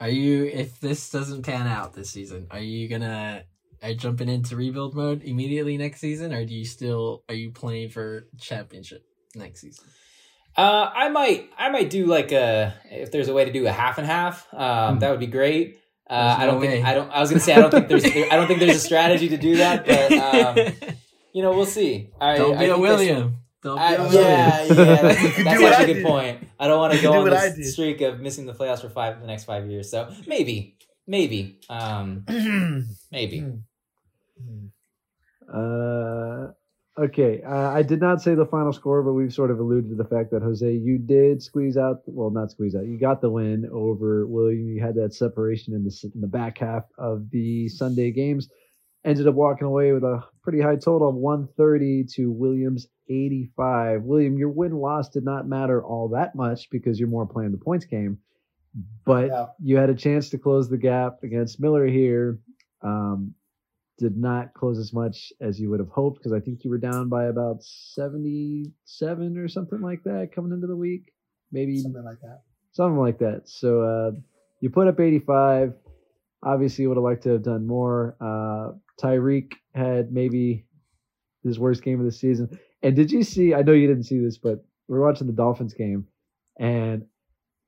Are 0.00 0.08
you 0.08 0.44
if 0.44 0.80
this 0.80 1.10
doesn't 1.10 1.42
pan 1.42 1.66
out 1.66 1.94
this 1.94 2.10
season, 2.10 2.46
are 2.50 2.60
you 2.60 2.88
gonna 2.88 3.44
are 3.82 3.90
you 3.90 3.96
jumping 3.96 4.28
into 4.28 4.56
rebuild 4.56 4.94
mode 4.94 5.22
immediately 5.24 5.76
next 5.76 6.00
season 6.00 6.32
or 6.32 6.44
do 6.44 6.54
you 6.54 6.64
still 6.64 7.24
are 7.28 7.34
you 7.34 7.50
playing 7.50 7.90
for 7.90 8.26
championship 8.40 9.04
next 9.34 9.60
season? 9.60 9.84
Uh, 10.56 10.90
I 10.94 11.08
might, 11.08 11.50
I 11.56 11.70
might 11.70 11.88
do 11.90 12.06
like 12.06 12.30
a 12.32 12.74
if 12.90 13.10
there's 13.10 13.28
a 13.28 13.34
way 13.34 13.44
to 13.44 13.52
do 13.52 13.66
a 13.66 13.72
half 13.72 13.98
and 13.98 14.06
half. 14.06 14.52
Um, 14.52 14.98
that 14.98 15.10
would 15.10 15.20
be 15.20 15.26
great. 15.26 15.78
Uh, 16.08 16.26
There's 16.26 16.40
I 16.40 16.46
don't 16.46 16.60
think. 16.60 16.84
I 16.84 16.94
don't. 16.94 17.10
I 17.10 17.20
was 17.20 17.30
gonna 17.30 17.40
say 17.40 17.54
I 17.54 17.60
don't 17.60 17.70
think 17.70 17.88
there's 17.88 18.04
I 18.04 18.36
don't 18.36 18.46
think 18.46 18.60
there's 18.60 18.76
a 18.76 18.80
strategy 18.90 19.30
to 19.30 19.38
do 19.38 19.56
that, 19.56 19.86
but 19.86 20.12
um, 20.82 20.90
you 21.32 21.42
know 21.42 21.52
we'll 21.52 21.64
see. 21.64 22.10
I, 22.20 22.36
Don't 22.36 22.58
be 22.58 22.66
a 22.66 22.76
William. 22.76 23.36
Don't 23.62 23.76
be 23.76 23.82
I, 23.82 23.92
a 23.94 24.12
yeah, 24.12 24.62
William. 24.68 24.88
yeah, 24.88 25.02
that's, 25.02 25.22
You 25.22 25.30
can 25.30 25.44
that's 25.44 25.60
do 25.60 25.66
actually 25.66 25.74
I 25.76 25.82
a 25.82 25.86
good 25.86 25.94
did. 25.94 26.06
point. 26.06 26.48
I 26.60 26.66
don't 26.66 26.78
want 26.80 26.92
to 26.94 27.00
go 27.00 27.12
on 27.14 27.22
what 27.22 27.32
I 27.32 27.48
this 27.48 27.72
streak 27.72 28.00
of 28.02 28.20
missing 28.20 28.44
the 28.44 28.52
playoffs 28.52 28.80
for 28.82 28.90
five 28.90 29.20
the 29.20 29.26
next 29.26 29.44
five 29.44 29.66
years. 29.70 29.90
So 29.90 30.12
maybe, 30.26 30.76
maybe, 31.06 31.60
um, 31.70 32.26
maybe. 33.10 33.46
Uh, 35.52 36.48
okay. 36.98 37.42
Uh, 37.42 37.70
I 37.70 37.82
did 37.82 38.00
not 38.00 38.20
say 38.22 38.34
the 38.34 38.46
final 38.46 38.72
score, 38.72 39.02
but 39.02 39.12
we've 39.12 39.32
sort 39.32 39.50
of 39.50 39.58
alluded 39.58 39.90
to 39.90 39.96
the 39.96 40.08
fact 40.08 40.30
that 40.32 40.42
Jose, 40.42 40.70
you 40.70 40.98
did 40.98 41.42
squeeze 41.42 41.76
out. 41.76 42.02
Well, 42.06 42.30
not 42.30 42.50
squeeze 42.50 42.74
out. 42.74 42.86
You 42.86 42.98
got 42.98 43.20
the 43.20 43.30
win 43.30 43.68
over 43.72 44.26
William. 44.26 44.68
You 44.68 44.80
had 44.82 44.94
that 44.96 45.14
separation 45.14 45.74
in 45.74 45.84
the 45.84 46.10
in 46.14 46.20
the 46.20 46.26
back 46.26 46.58
half 46.58 46.84
of 46.98 47.30
the 47.30 47.68
Sunday 47.68 48.10
games. 48.10 48.48
Ended 49.04 49.26
up 49.26 49.34
walking 49.34 49.66
away 49.66 49.92
with 49.92 50.04
a 50.04 50.22
pretty 50.44 50.60
high 50.60 50.76
total 50.76 51.08
of 51.08 51.16
130 51.16 52.04
to 52.14 52.30
Williams 52.30 52.86
85. 53.08 54.02
William, 54.04 54.38
your 54.38 54.50
win 54.50 54.74
loss 54.76 55.08
did 55.08 55.24
not 55.24 55.48
matter 55.48 55.82
all 55.84 56.08
that 56.10 56.34
much 56.36 56.70
because 56.70 57.00
you're 57.00 57.08
more 57.08 57.26
playing 57.26 57.50
the 57.50 57.58
points 57.58 57.84
game. 57.84 58.18
But 59.04 59.26
Yeah. 59.26 59.46
you 59.60 59.76
had 59.76 59.90
a 59.90 59.94
chance 59.94 60.30
to 60.30 60.38
close 60.38 60.68
the 60.68 60.78
gap 60.78 61.18
against 61.24 61.60
Miller 61.60 61.86
here. 61.86 62.38
Um, 62.82 63.34
did 64.02 64.16
not 64.18 64.52
close 64.54 64.78
as 64.78 64.92
much 64.92 65.32
as 65.40 65.58
you 65.60 65.70
would 65.70 65.80
have 65.80 65.88
hoped 65.88 66.18
because 66.18 66.32
I 66.32 66.40
think 66.40 66.64
you 66.64 66.70
were 66.70 66.78
down 66.78 67.08
by 67.08 67.24
about 67.26 67.62
77 67.62 69.38
or 69.38 69.48
something 69.48 69.80
like 69.80 70.02
that 70.04 70.30
coming 70.34 70.52
into 70.52 70.66
the 70.66 70.76
week. 70.76 71.12
Maybe 71.50 71.78
Something 71.78 72.04
like 72.04 72.20
that. 72.22 72.40
something 72.72 72.98
like 72.98 73.18
that. 73.18 73.42
So 73.46 73.82
uh, 73.82 74.10
you 74.60 74.70
put 74.70 74.88
up 74.88 74.98
85. 75.00 75.74
Obviously, 76.44 76.86
would 76.86 76.96
have 76.96 77.04
liked 77.04 77.22
to 77.24 77.30
have 77.30 77.42
done 77.44 77.66
more. 77.66 78.16
Uh, 78.20 78.72
Tyreek 79.00 79.52
had 79.74 80.12
maybe 80.12 80.66
his 81.44 81.58
worst 81.58 81.82
game 81.84 82.00
of 82.00 82.06
the 82.06 82.12
season. 82.12 82.58
And 82.82 82.96
did 82.96 83.12
you 83.12 83.22
see? 83.22 83.54
I 83.54 83.62
know 83.62 83.72
you 83.72 83.86
didn't 83.86 84.04
see 84.04 84.18
this, 84.18 84.38
but 84.38 84.64
we're 84.88 85.00
watching 85.06 85.28
the 85.28 85.32
Dolphins 85.34 85.72
game, 85.74 86.06
and 86.58 87.04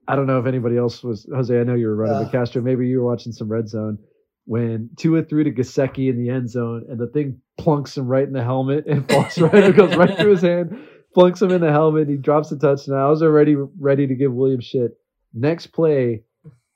I 0.09 0.17
don't 0.17 0.27
know 0.27 0.41
if 0.41 0.47
anybody 0.47 0.77
else 0.77 1.05
was. 1.05 1.29
Jose, 1.33 1.57
I 1.59 1.63
know 1.63 1.75
you 1.75 1.87
were 1.87 1.95
running 1.95 2.19
the 2.19 2.27
Uh. 2.27 2.31
Castro. 2.33 2.63
Maybe 2.63 2.89
you 2.89 2.99
were 3.01 3.07
watching 3.07 3.31
some 3.33 3.49
red 3.49 3.69
zone 3.69 3.99
when 4.47 4.91
Tua 4.97 5.23
threw 5.23 5.45
to 5.45 5.51
Gesicki 5.51 6.11
in 6.11 6.19
the 6.19 6.31
end 6.31 6.51
zone, 6.51 6.85
and 6.89 6.99
the 6.99 7.07
thing 7.07 7.41
plunks 7.57 7.97
him 7.97 8.07
right 8.07 8.27
in 8.27 8.33
the 8.33 8.43
helmet 8.43 8.87
and 8.87 9.09
falls 9.11 9.39
right. 9.39 9.65
It 9.65 9.77
goes 9.77 9.97
right 9.97 10.17
through 10.17 10.33
his 10.33 10.43
hand, 10.43 10.79
plunks 11.15 11.41
him 11.41 11.51
in 11.51 11.61
the 11.61 11.73
helmet. 11.73 12.09
He 12.09 12.17
drops 12.17 12.51
the 12.51 12.57
touchdown. 12.57 12.97
I 12.97 13.09
was 13.09 13.23
already 13.23 13.55
ready 13.55 14.07
to 14.07 14.15
give 14.15 14.33
William 14.33 14.61
shit. 14.61 14.99
Next 15.33 15.69
play, 15.69 16.23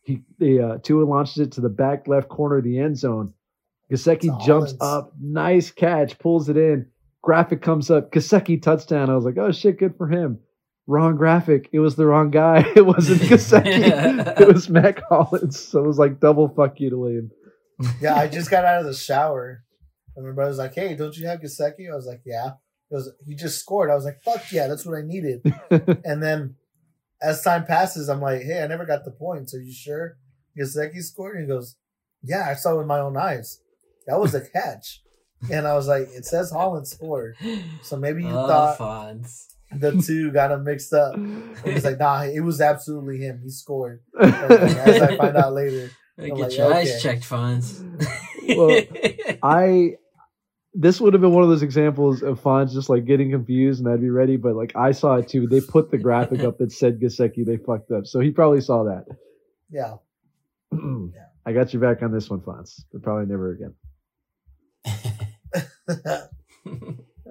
he 0.03 0.23
the 0.39 0.61
uh, 0.61 0.79
Tua 0.83 1.05
launches 1.05 1.39
it 1.39 1.53
to 1.53 1.61
the 1.61 1.69
back 1.69 2.09
left 2.09 2.29
corner 2.29 2.59
of 2.59 2.65
the 2.65 2.79
end 2.79 2.99
zone. 2.99 3.35
Gesicki 3.93 4.45
jumps 4.45 4.75
up, 4.81 5.13
nice 5.21 5.71
catch, 5.71 6.19
pulls 6.19 6.49
it 6.49 6.57
in. 6.57 6.87
Graphic 7.23 7.63
comes 7.63 7.91
up, 7.91 8.13
Gesicki 8.13 8.61
touchdown. 8.61 9.11
I 9.11 9.15
was 9.15 9.25
like, 9.25 9.39
oh 9.39 9.53
shit, 9.53 9.79
good 9.79 9.97
for 9.97 10.09
him. 10.09 10.41
Wrong 10.87 11.17
graphic. 11.17 11.69
It 11.73 11.81
was 11.81 11.97
the 11.97 12.07
wrong 12.07 12.31
guy. 12.31 12.61
It 12.77 12.87
wasn't 12.87 13.21
Gesicki. 13.23 14.41
it 14.41 14.49
was 14.49 14.71
Mack 14.71 15.03
Hollins. 15.09 15.59
So 15.59 15.85
it 15.85 15.87
was 15.87 15.99
like 15.99 16.21
double 16.21 16.49
fuck 16.49 16.81
you 16.81 16.91
to 16.91 16.99
William. 16.99 17.31
Yeah, 18.01 18.15
I 18.17 18.29
just 18.29 18.51
got 18.51 18.65
out 18.65 18.81
of 18.81 18.87
the 18.87 18.95
shower. 18.95 19.63
And 20.17 20.27
my 20.27 20.33
brother's 20.33 20.59
like, 20.59 20.75
"Hey, 20.75 20.95
don't 20.97 21.17
you 21.17 21.27
have 21.27 21.41
Gesicki?" 21.41 21.91
I 21.91 21.95
was 21.95 22.07
like, 22.07 22.23
"Yeah." 22.27 22.53
He 22.91 22.97
goes, 22.97 23.09
"He 23.27 23.35
just 23.37 23.59
scored." 23.61 23.91
I 23.91 23.95
was 23.95 24.05
like, 24.05 24.21
"Fuck 24.25 24.51
yeah, 24.51 24.67
that's 24.67 24.85
what 24.85 24.99
I 24.99 25.03
needed." 25.03 25.43
and 26.05 26.21
then, 26.23 26.57
as 27.23 27.43
time 27.43 27.65
passes, 27.67 28.09
I'm 28.09 28.21
like, 28.21 28.43
"Hey, 28.43 28.63
I 28.63 28.67
never 28.67 28.85
got 28.85 29.05
the 29.05 29.13
points. 29.13 29.55
Are 29.55 29.61
you 29.61 29.73
sure 29.73 30.17
Gesicki 30.59 31.03
scored?" 31.03 31.37
And 31.37 31.45
he 31.45 31.49
goes, 31.49 31.77
"Yeah, 32.23 32.47
I 32.49 32.55
saw 32.55 32.75
it 32.75 32.79
with 32.79 32.87
my 32.89 32.99
own 32.99 33.17
eyes. 33.17 33.61
That 34.09 34.19
was 34.21 34.35
a 34.35 34.41
catch." 34.41 35.03
and 35.53 35.69
I 35.69 35.75
was 35.77 35.87
like, 35.87 36.09
"It 36.11 36.25
says 36.25 36.51
Holland 36.51 36.89
scored, 36.89 37.37
so 37.83 37.97
maybe 37.97 38.25
you 38.25 38.31
Oh, 38.31 38.49
thought 38.49 38.77
Fonz. 38.79 39.45
the 39.71 39.93
two 40.05 40.33
got 40.33 40.51
him 40.51 40.65
mixed 40.65 40.93
up." 40.93 41.15
And 41.15 41.55
he's 41.65 41.85
like, 41.85 41.99
"Nah, 42.01 42.23
it 42.23 42.41
was 42.41 42.61
absolutely 42.61 43.19
him. 43.19 43.41
He 43.45 43.51
scored." 43.51 44.01
And 44.21 44.33
as 44.33 45.01
I 45.03 45.17
find 45.17 45.37
out 45.37 45.53
later, 45.53 45.93
Get 46.19 46.33
I'm 46.33 46.39
like, 46.39 46.57
your 46.57 46.75
eyes 46.75 47.03
checked, 47.03 47.23
Fonz. 47.23 47.85
Well, 48.57 48.81
I 49.43 49.97
this 50.75 51.01
would 51.01 51.13
have 51.13 51.21
been 51.21 51.33
one 51.33 51.43
of 51.43 51.49
those 51.49 51.63
examples 51.63 52.23
of 52.23 52.41
Fonz 52.41 52.73
just 52.73 52.89
like 52.89 53.05
getting 53.05 53.31
confused 53.31 53.85
and 53.85 53.93
I'd 53.93 54.01
be 54.01 54.11
ready, 54.11 54.37
but 54.37 54.55
like 54.55 54.73
I 54.77 54.93
saw 54.93 55.17
it 55.17 55.29
too. 55.29 55.47
They 55.47 55.61
put 55.61 55.91
the 55.91 55.99
graphic 55.99 56.41
up 56.41 56.59
that 56.59 56.73
said 56.73 57.01
Gesicki, 57.01 57.45
they 57.45 57.57
fucked 57.57 57.91
up. 57.91 58.07
So 58.07 58.21
he 58.21 58.31
probably 58.31 58.61
saw 58.61 58.85
that. 58.85 59.07
yeah, 59.71 59.97
I 61.47 61.53
got 61.53 61.73
you 61.73 61.81
back 61.81 62.03
on 62.03 62.13
this 62.13 62.29
one, 62.31 62.41
Fonz, 62.41 62.83
but 62.93 63.03
probably 63.03 63.27
never 63.27 63.53
again. 63.53 63.75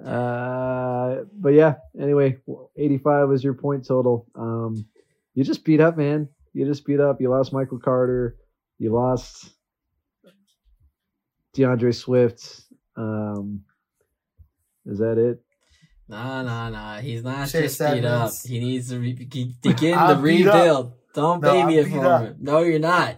Uh, 0.04 1.24
but 1.34 1.50
yeah, 1.50 1.74
anyway, 2.00 2.38
85 2.76 3.28
was 3.28 3.42
your 3.44 3.54
point 3.54 3.86
total. 3.86 4.26
Um, 4.34 4.86
you 5.34 5.44
just 5.44 5.64
beat 5.64 5.80
up, 5.80 5.98
man. 5.98 6.28
You 6.54 6.64
just 6.66 6.86
beat 6.86 7.00
up. 7.00 7.20
You 7.20 7.30
lost 7.30 7.52
Michael 7.52 7.78
Carter. 7.78 8.36
You 8.78 8.94
lost 8.94 9.50
DeAndre 11.56 11.94
Swift. 11.94 12.62
Um, 12.96 13.62
is 14.86 14.98
that 14.98 15.18
it? 15.18 15.42
Nah, 16.08 16.42
nah, 16.42 16.70
nah. 16.70 16.98
He's 17.00 17.22
not 17.22 17.48
Chase 17.48 17.78
just 17.78 17.94
beat 17.94 18.04
up. 18.04 18.32
He 18.46 18.58
needs 18.60 18.88
to 18.90 18.98
re- 18.98 19.12
begin 19.12 19.54
the 19.62 19.94
I'm 19.94 20.22
beat 20.22 20.44
rebuild. 20.46 20.92
Don't 21.14 21.42
No, 21.42 21.52
baby 21.66 21.78
it 21.78 21.88
for 21.90 22.04
up. 22.06 22.22
him. 22.22 22.36
No, 22.40 22.60
you're 22.60 22.78
not. 22.78 23.16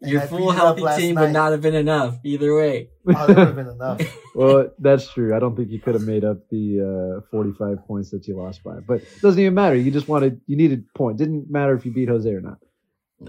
And 0.00 0.10
Your 0.12 0.22
I 0.22 0.26
full 0.26 0.38
beat 0.38 0.44
it 0.44 0.48
up 0.60 0.78
healthy 0.78 1.00
team 1.02 1.14
night. 1.16 1.22
would 1.22 1.32
not 1.32 1.52
have 1.52 1.60
been 1.60 1.74
enough 1.74 2.18
either 2.24 2.54
way. 2.54 2.88
Oh, 3.08 3.26
that 3.26 3.28
would 3.28 3.36
have 3.38 3.56
been 3.56 3.68
enough. 3.68 4.00
Well, 4.34 4.70
that's 4.78 5.12
true. 5.12 5.34
I 5.34 5.40
don't 5.40 5.56
think 5.56 5.70
you 5.70 5.80
could 5.80 5.94
have 5.94 6.04
made 6.04 6.24
up 6.24 6.48
the 6.50 7.18
uh, 7.18 7.26
45 7.32 7.84
points 7.86 8.10
that 8.12 8.28
you 8.28 8.36
lost 8.36 8.62
by, 8.62 8.78
but 8.78 9.00
it 9.02 9.20
doesn't 9.20 9.40
even 9.40 9.54
matter. 9.54 9.74
You 9.74 9.90
just 9.90 10.06
wanted, 10.06 10.40
you 10.46 10.56
needed 10.56 10.84
point. 10.94 11.18
Didn't 11.18 11.50
matter 11.50 11.74
if 11.74 11.84
you 11.84 11.92
beat 11.92 12.08
Jose 12.08 12.30
or 12.30 12.40
not. 12.40 12.58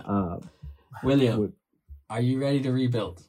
Uh, 0.05 0.38
William, 1.03 1.39
would- 1.39 1.53
are 2.12 2.20
you 2.20 2.41
ready 2.41 2.59
to 2.62 2.74
rebuild? 2.74 3.24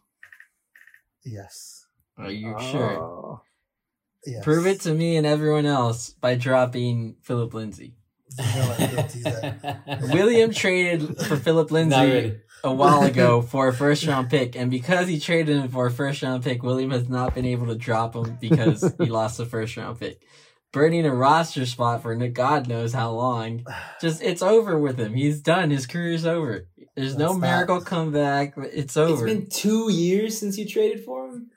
Yes. 1.24 1.86
Are 2.18 2.32
you 2.32 2.56
sure? 2.60 3.00
oh. 3.00 3.42
yes. 4.26 4.42
Prove 4.42 4.66
it 4.66 4.80
to 4.80 4.92
me 4.92 5.16
and 5.16 5.24
everyone 5.24 5.66
else 5.66 6.10
by 6.10 6.34
dropping 6.34 7.14
Philip 7.22 7.54
Lindsay. 7.54 7.94
You 8.38 8.44
know 8.44 8.72
I 8.72 8.76
can't 8.86 9.12
do 9.12 9.22
that. 9.22 10.00
William 10.12 10.52
traded 10.52 11.16
for 11.26 11.36
Philip 11.36 11.70
Lindsay 11.70 12.40
a 12.64 12.74
while 12.74 13.02
ago 13.02 13.40
for 13.40 13.68
a 13.68 13.72
first 13.72 14.04
round 14.04 14.30
pick, 14.30 14.56
and 14.56 14.68
because 14.68 15.06
he 15.06 15.20
traded 15.20 15.58
him 15.58 15.68
for 15.68 15.86
a 15.86 15.90
first 15.90 16.22
round 16.22 16.42
pick, 16.42 16.64
William 16.64 16.90
has 16.90 17.08
not 17.08 17.36
been 17.36 17.46
able 17.46 17.66
to 17.66 17.76
drop 17.76 18.16
him 18.16 18.38
because 18.40 18.94
he 18.98 19.06
lost 19.10 19.36
the 19.36 19.46
first 19.46 19.76
round 19.76 20.00
pick. 20.00 20.22
Burning 20.72 21.04
a 21.04 21.14
roster 21.14 21.66
spot 21.66 22.02
for 22.02 22.16
God 22.28 22.66
knows 22.66 22.94
how 22.94 23.10
long. 23.10 23.64
Just 24.00 24.22
it's 24.22 24.42
over 24.42 24.78
with 24.78 24.98
him. 24.98 25.12
He's 25.12 25.40
done. 25.40 25.70
His 25.70 25.86
career's 25.86 26.24
over. 26.24 26.66
There's 26.94 27.16
no 27.16 27.28
That's 27.28 27.38
not- 27.38 27.46
miracle 27.48 27.80
comeback. 27.80 28.54
It's 28.56 28.74
It's 28.74 28.96
over. 28.96 29.26
It's 29.26 29.34
been 29.38 29.48
two 29.48 29.90
years 29.90 30.38
since 30.38 30.58
you 30.58 30.66
traded 30.68 31.04
for 31.04 31.28
him, 31.28 31.50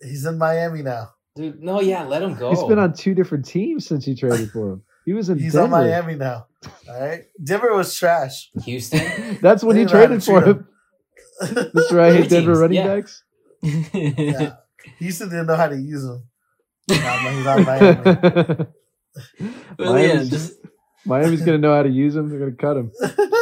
He's 0.00 0.24
in 0.26 0.38
Miami 0.38 0.82
now. 0.82 1.14
dude. 1.36 1.60
No, 1.62 1.80
yeah, 1.80 2.04
let 2.04 2.22
him 2.22 2.34
go. 2.34 2.50
He's 2.50 2.62
been 2.64 2.78
on 2.78 2.92
two 2.92 3.14
different 3.14 3.44
teams 3.46 3.86
since 3.86 4.06
you 4.06 4.14
traded 4.14 4.50
for 4.50 4.72
him. 4.72 4.82
He 5.06 5.12
was 5.14 5.28
in 5.30 5.38
He's 5.38 5.54
Denver. 5.54 5.74
on 5.76 5.82
Miami 5.84 6.14
now. 6.16 6.46
All 6.88 7.00
right. 7.00 7.24
Denver 7.42 7.74
was 7.74 7.94
trash. 7.96 8.50
Houston. 8.64 9.38
That's 9.42 9.64
when 9.64 9.76
he 9.76 9.84
didn't 9.86 9.94
know 9.94 10.00
how 10.00 10.06
traded 10.06 10.24
for 10.24 10.40
treat 10.42 10.56
him. 10.56 11.72
Mr. 11.74 12.00
I 12.00 12.12
hate 12.12 12.18
Three 12.20 12.28
Denver 12.28 12.52
teams, 12.52 12.58
running 12.60 12.76
yeah. 12.76 12.86
backs. 12.86 13.22
yeah. 13.62 14.52
Houston 14.98 15.28
didn't 15.30 15.46
know 15.46 15.56
how 15.56 15.68
to 15.68 15.76
use 15.76 16.04
him. 16.04 16.22
Now 16.90 17.30
he's 17.30 17.46
on 17.46 17.64
Miami. 17.64 18.02
William, 19.78 20.08
Miami's, 20.16 20.30
just 20.30 20.52
Miami's 21.04 21.40
gonna 21.42 21.58
know 21.58 21.74
how 21.74 21.82
to 21.82 21.88
use 21.88 22.14
them. 22.14 22.28
They're 22.28 22.38
gonna 22.38 22.52
cut 22.52 22.76
him. 22.76 22.92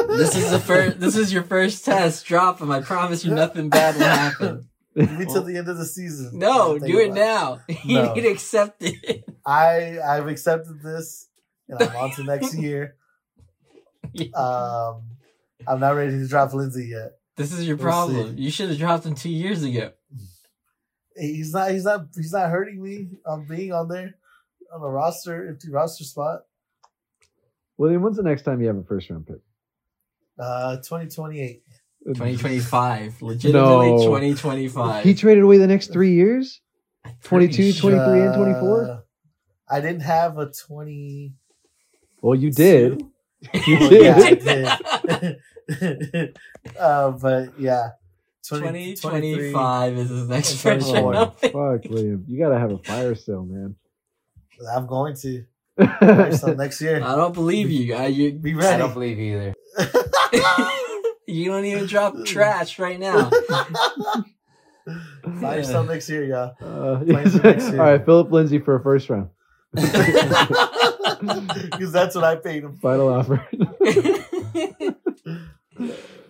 this 0.08 0.36
is 0.36 0.50
the 0.50 0.60
first. 0.60 1.00
This 1.00 1.16
is 1.16 1.32
your 1.32 1.42
first 1.42 1.84
test. 1.84 2.24
Drop 2.26 2.60
him. 2.60 2.70
I 2.70 2.80
promise 2.80 3.24
you, 3.24 3.34
nothing 3.34 3.68
bad 3.70 3.96
will 3.96 4.04
happen. 4.04 4.68
Give 4.96 5.12
me 5.18 5.26
till 5.26 5.42
the 5.42 5.56
end 5.58 5.68
of 5.68 5.76
the 5.76 5.84
season. 5.84 6.38
No, 6.38 6.78
do 6.78 6.98
it 7.00 7.06
about 7.10 7.14
now. 7.14 7.60
You 7.84 7.96
No. 7.98 8.14
need 8.14 8.22
to 8.22 8.28
accept 8.28 8.82
it. 8.82 9.24
I 9.44 9.98
I've 10.00 10.26
accepted 10.28 10.80
this, 10.82 11.28
and 11.68 11.82
I'm 11.82 11.94
on 11.96 12.10
to 12.12 12.24
next 12.24 12.56
year. 12.56 12.96
Um, 14.34 15.02
I'm 15.66 15.80
not 15.80 15.90
ready 15.96 16.12
to 16.12 16.26
drop 16.28 16.54
Lindsay 16.54 16.86
yet. 16.88 17.12
This 17.36 17.52
is 17.52 17.66
your 17.66 17.76
We'll 17.76 17.84
problem. 17.84 18.38
You 18.38 18.50
should 18.50 18.70
have 18.70 18.78
dropped 18.78 19.04
him 19.04 19.14
two 19.14 19.28
years 19.30 19.62
ago. 19.62 19.92
He's 21.16 21.52
not. 21.52 21.70
He's 21.70 21.84
not. 21.84 22.06
He's 22.14 22.32
not 22.32 22.50
hurting 22.50 22.82
me 22.82 23.08
I'm 23.26 23.44
being 23.46 23.72
on 23.72 23.88
there 23.88 24.14
on 24.72 24.80
a 24.82 24.88
roster 24.88 25.48
empty 25.48 25.70
roster 25.70 26.04
spot. 26.04 26.42
William, 27.78 28.02
when's 28.02 28.16
the 28.16 28.22
next 28.22 28.42
time 28.42 28.60
you 28.60 28.66
have 28.68 28.76
a 28.76 28.82
first 28.84 29.10
round 29.10 29.26
pick? 29.26 29.40
Uh, 30.38 30.76
2028. 30.76 31.62
2025. 32.06 33.22
Legitimately 33.22 33.90
No. 33.90 34.04
2025. 34.04 35.04
He 35.04 35.14
traded 35.14 35.44
away 35.44 35.58
the 35.58 35.66
next 35.66 35.92
three 35.92 36.12
years. 36.12 36.60
22, 37.24 37.72
sure. 37.72 37.90
23, 37.92 38.20
and 38.20 38.34
24? 38.34 38.82
Uh, 38.84 39.00
I 39.68 39.80
didn't 39.80 40.02
have 40.02 40.38
a 40.38 40.50
20. 40.50 41.32
Well, 42.22 42.34
you 42.34 42.50
did. 42.50 43.02
You 43.66 43.78
Well, 43.78 43.90
did. 43.90 44.42
yeah, 44.42 44.78
I 44.94 45.18
did. 45.68 46.36
uh, 46.80 47.10
but 47.12 47.60
yeah, 47.60 47.90
20, 48.48 48.94
2025 48.94 49.98
is 49.98 50.08
his 50.08 50.28
next 50.28 50.50
and 50.52 50.60
first 50.82 50.92
round. 50.92 51.32
Fuck, 51.38 51.52
William. 51.90 52.24
You 52.26 52.38
gotta 52.38 52.58
have 52.58 52.72
a 52.72 52.78
fire 52.78 53.14
sale, 53.14 53.44
man. 53.44 53.76
I'm 54.74 54.86
going 54.86 55.14
to. 55.16 55.44
So 55.78 56.54
next 56.58 56.80
year. 56.80 57.02
I 57.02 57.16
don't 57.16 57.34
believe 57.34 57.70
you. 57.70 57.94
I, 57.94 58.06
you, 58.06 58.32
Be 58.32 58.54
ready. 58.54 58.74
I 58.74 58.78
don't 58.78 58.94
believe 58.94 59.18
you 59.18 59.36
either. 59.36 59.54
you 61.26 61.50
don't 61.50 61.64
even 61.64 61.86
drop 61.86 62.14
trash 62.24 62.78
right 62.78 62.98
now. 62.98 63.30
Fire 65.40 65.64
sale 65.64 65.84
next 65.84 66.08
year, 66.08 66.24
y'all. 66.24 66.54
Uh, 66.60 67.02
next 67.04 67.34
year. 67.34 67.80
all 67.80 67.90
right, 67.90 68.04
Philip 68.04 68.30
Lindsay 68.30 68.58
for 68.58 68.76
a 68.76 68.82
first 68.82 69.10
round. 69.10 69.28
Because 69.74 69.92
that's 71.92 72.14
what 72.14 72.24
I 72.24 72.36
paid 72.36 72.62
him. 72.62 72.78
Final 72.78 73.08
offer. 73.08 73.44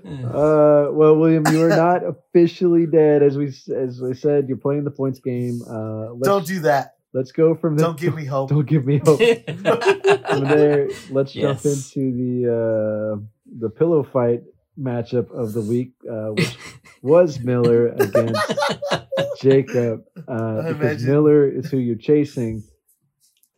Uh, 0.06 0.88
well, 0.92 1.16
William, 1.16 1.44
you 1.48 1.62
are 1.62 1.68
not 1.68 2.02
officially 2.04 2.86
dead, 2.86 3.22
as 3.22 3.36
we 3.36 3.48
as 3.48 4.02
I 4.02 4.12
said. 4.12 4.48
You're 4.48 4.56
playing 4.56 4.84
the 4.84 4.90
points 4.90 5.18
game. 5.18 5.60
Uh, 5.62 6.14
Don't 6.22 6.46
do 6.46 6.60
that. 6.60 6.95
Let's 7.16 7.32
go 7.32 7.54
from 7.54 7.78
the. 7.78 7.82
Don't 7.82 7.98
give 7.98 8.14
me 8.14 8.26
hope. 8.26 8.50
Don't 8.50 8.66
give 8.66 8.84
me 8.84 8.98
hope. 9.04 9.18
From 9.18 10.44
there, 10.44 10.90
let's 11.08 11.32
jump 11.32 11.64
into 11.64 12.12
the 12.12 12.44
uh, 12.52 13.20
the 13.58 13.70
pillow 13.70 14.02
fight 14.02 14.42
matchup 14.78 15.30
of 15.30 15.54
the 15.54 15.62
week, 15.62 15.92
uh, 16.06 16.32
which 16.32 16.58
was 17.02 17.40
Miller 17.40 17.88
against 17.88 18.38
Jacob. 19.40 20.04
Uh, 20.28 20.58
I 20.58 20.72
because 20.72 20.74
imagine. 20.74 21.08
Miller 21.08 21.48
is 21.48 21.70
who 21.70 21.78
you're 21.78 21.96
chasing. 21.96 22.62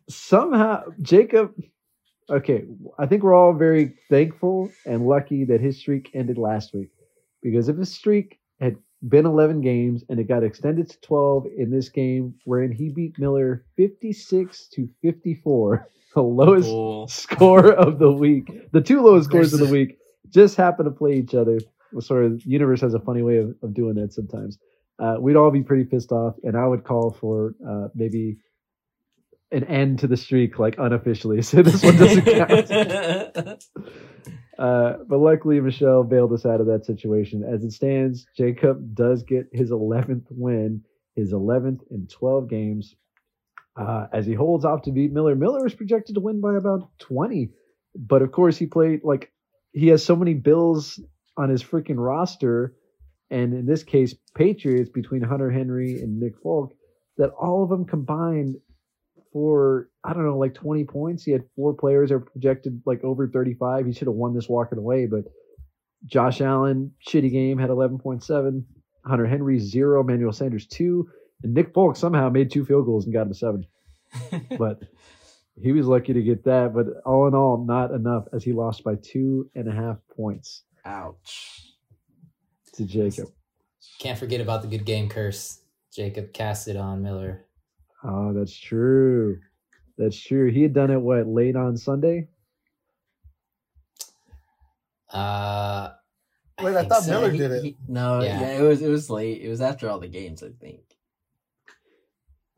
Somehow, 0.09 0.83
Jacob. 1.01 1.51
Okay, 2.29 2.63
I 2.97 3.07
think 3.07 3.23
we're 3.23 3.33
all 3.33 3.51
very 3.53 3.95
thankful 4.09 4.71
and 4.85 5.05
lucky 5.05 5.43
that 5.45 5.59
his 5.59 5.77
streak 5.79 6.11
ended 6.13 6.37
last 6.37 6.73
week, 6.73 6.91
because 7.43 7.67
if 7.67 7.75
his 7.75 7.91
streak 7.91 8.39
had 8.61 8.77
been 9.07 9.25
11 9.25 9.61
games 9.61 10.03
and 10.09 10.19
it 10.19 10.27
got 10.27 10.43
extended 10.43 10.89
to 10.89 10.99
12 11.01 11.45
in 11.57 11.71
this 11.71 11.89
game, 11.89 12.35
wherein 12.45 12.71
he 12.71 12.89
beat 12.89 13.17
Miller 13.17 13.65
56 13.77 14.67
to 14.73 14.89
54, 15.01 15.87
the 16.15 16.21
lowest 16.21 17.15
score 17.15 17.71
of 17.71 17.99
the 17.99 18.11
week. 18.11 18.71
The 18.71 18.81
two 18.81 19.01
lowest 19.01 19.29
scores 19.29 19.53
of 19.53 19.59
the 19.59 19.71
week 19.71 19.97
just 20.29 20.55
happen 20.55 20.85
to 20.85 20.91
play 20.91 21.13
each 21.13 21.33
other. 21.33 21.59
Sort 21.99 22.25
of, 22.25 22.43
the 22.43 22.49
universe 22.49 22.81
has 22.81 22.93
a 22.93 22.99
funny 22.99 23.23
way 23.23 23.37
of, 23.37 23.55
of 23.63 23.73
doing 23.73 23.95
that 23.95 24.13
sometimes. 24.13 24.57
Uh, 24.99 25.15
we'd 25.19 25.37
all 25.37 25.49
be 25.49 25.63
pretty 25.63 25.85
pissed 25.85 26.11
off, 26.11 26.35
and 26.43 26.57
I 26.57 26.67
would 26.67 26.83
call 26.83 27.11
for 27.11 27.55
uh, 27.67 27.87
maybe 27.95 28.37
an 29.51 29.63
end 29.65 29.99
to 29.99 30.07
the 30.07 30.17
streak, 30.17 30.59
like 30.59 30.75
unofficially. 30.77 31.41
So 31.43 31.61
this 31.61 31.83
one 31.83 31.97
doesn't 31.97 32.25
count. 32.25 33.65
Uh, 34.57 34.97
but 35.07 35.19
luckily, 35.19 35.57
Michelle 35.61 36.03
bailed 36.03 36.33
us 36.33 36.45
out 36.45 36.59
of 36.59 36.67
that 36.67 36.85
situation. 36.85 37.45
As 37.49 37.63
it 37.63 37.71
stands, 37.71 38.27
Jacob 38.35 38.93
does 38.93 39.23
get 39.23 39.47
his 39.53 39.71
11th 39.71 40.25
win, 40.31 40.83
his 41.15 41.31
11th 41.31 41.79
in 41.89 42.07
12 42.07 42.49
games, 42.49 42.93
uh, 43.77 44.07
as 44.11 44.25
he 44.25 44.33
holds 44.33 44.65
off 44.65 44.81
to 44.81 44.91
beat 44.91 45.13
Miller. 45.13 45.33
Miller 45.33 45.65
is 45.65 45.73
projected 45.73 46.15
to 46.15 46.19
win 46.19 46.41
by 46.41 46.57
about 46.57 46.89
20, 46.99 47.51
but 47.95 48.21
of 48.21 48.33
course, 48.33 48.57
he 48.57 48.65
played 48.65 48.99
like 49.05 49.31
he 49.71 49.87
has 49.87 50.03
so 50.03 50.17
many 50.17 50.33
Bills 50.33 50.99
on 51.37 51.47
his 51.47 51.63
freaking 51.63 51.95
roster 51.95 52.73
and 53.29 53.53
in 53.53 53.65
this 53.65 53.83
case, 53.83 54.15
Patriots 54.35 54.89
between 54.89 55.21
Hunter 55.21 55.51
Henry 55.51 56.01
and 56.01 56.19
Nick 56.19 56.37
Folk, 56.41 56.73
that 57.17 57.29
all 57.31 57.63
of 57.63 57.69
them 57.69 57.85
combined 57.85 58.55
for 59.31 59.89
I 60.03 60.13
don't 60.13 60.25
know 60.25 60.37
like 60.37 60.53
20 60.53 60.85
points. 60.85 61.23
He 61.23 61.31
had 61.31 61.43
four 61.55 61.73
players 61.73 62.09
that 62.09 62.15
were 62.15 62.25
projected 62.25 62.81
like 62.85 63.03
over 63.03 63.27
35. 63.27 63.85
He 63.85 63.93
should 63.93 64.07
have 64.07 64.15
won 64.15 64.33
this 64.33 64.49
walking 64.49 64.79
away, 64.79 65.05
but 65.05 65.25
Josh 66.05 66.41
Allen, 66.41 66.91
shitty 67.07 67.31
game, 67.31 67.57
had 67.57 67.69
11.7. 67.69 68.63
Hunter 69.05 69.27
Henry 69.27 69.59
zero, 69.59 70.03
Manuel 70.03 70.33
Sanders 70.33 70.67
two, 70.67 71.09
and 71.43 71.53
Nick 71.53 71.73
Folk 71.73 71.95
somehow 71.95 72.29
made 72.29 72.51
two 72.51 72.65
field 72.65 72.85
goals 72.85 73.05
and 73.05 73.13
got 73.13 73.23
him 73.23 73.31
a 73.31 73.33
seven. 73.33 73.65
But 74.57 74.81
he 75.61 75.71
was 75.71 75.87
lucky 75.87 76.13
to 76.13 76.21
get 76.21 76.43
that. 76.45 76.73
But 76.73 76.87
all 77.05 77.27
in 77.27 77.33
all, 77.33 77.63
not 77.65 77.91
enough 77.91 78.25
as 78.33 78.43
he 78.43 78.53
lost 78.53 78.83
by 78.83 78.95
two 79.01 79.49
and 79.55 79.67
a 79.67 79.71
half 79.71 79.97
points 80.15 80.63
Ouch. 80.85 81.73
to 82.73 82.85
Jacob. 82.85 83.29
Can't 83.99 84.17
forget 84.17 84.41
about 84.41 84.61
the 84.61 84.67
good 84.67 84.85
game 84.85 85.09
curse. 85.09 85.61
Jacob 85.93 86.33
cast 86.33 86.67
it 86.67 86.75
on 86.77 87.01
Miller. 87.01 87.45
Oh, 88.03 88.33
that's 88.33 88.57
true. 88.57 89.39
That's 89.97 90.19
true. 90.19 90.49
He 90.51 90.61
had 90.63 90.73
done 90.73 90.91
it 90.91 91.01
what 91.01 91.27
late 91.27 91.55
on 91.55 91.75
Sunday. 91.77 92.27
Uh, 95.11 95.89
Wait, 96.61 96.75
I 96.75 96.79
think 96.81 96.89
thought 96.93 97.03
so. 97.03 97.11
Miller 97.11 97.31
He- 97.31 97.37
did 97.37 97.51
it. 97.51 97.63
he- 97.63 97.77
no, 97.87 98.21
Yeah. 98.21 98.39
yeah. 98.41 98.59
it 98.59 98.61
was 98.61 98.81
it 98.81 98.89
was 98.89 99.09
late. 99.09 99.41
It 99.41 99.49
was 99.49 99.61
after 99.61 99.89
all 99.89 99.99
the 99.99 100.07
games, 100.07 100.43
I 100.43 100.49
think. 100.59 100.81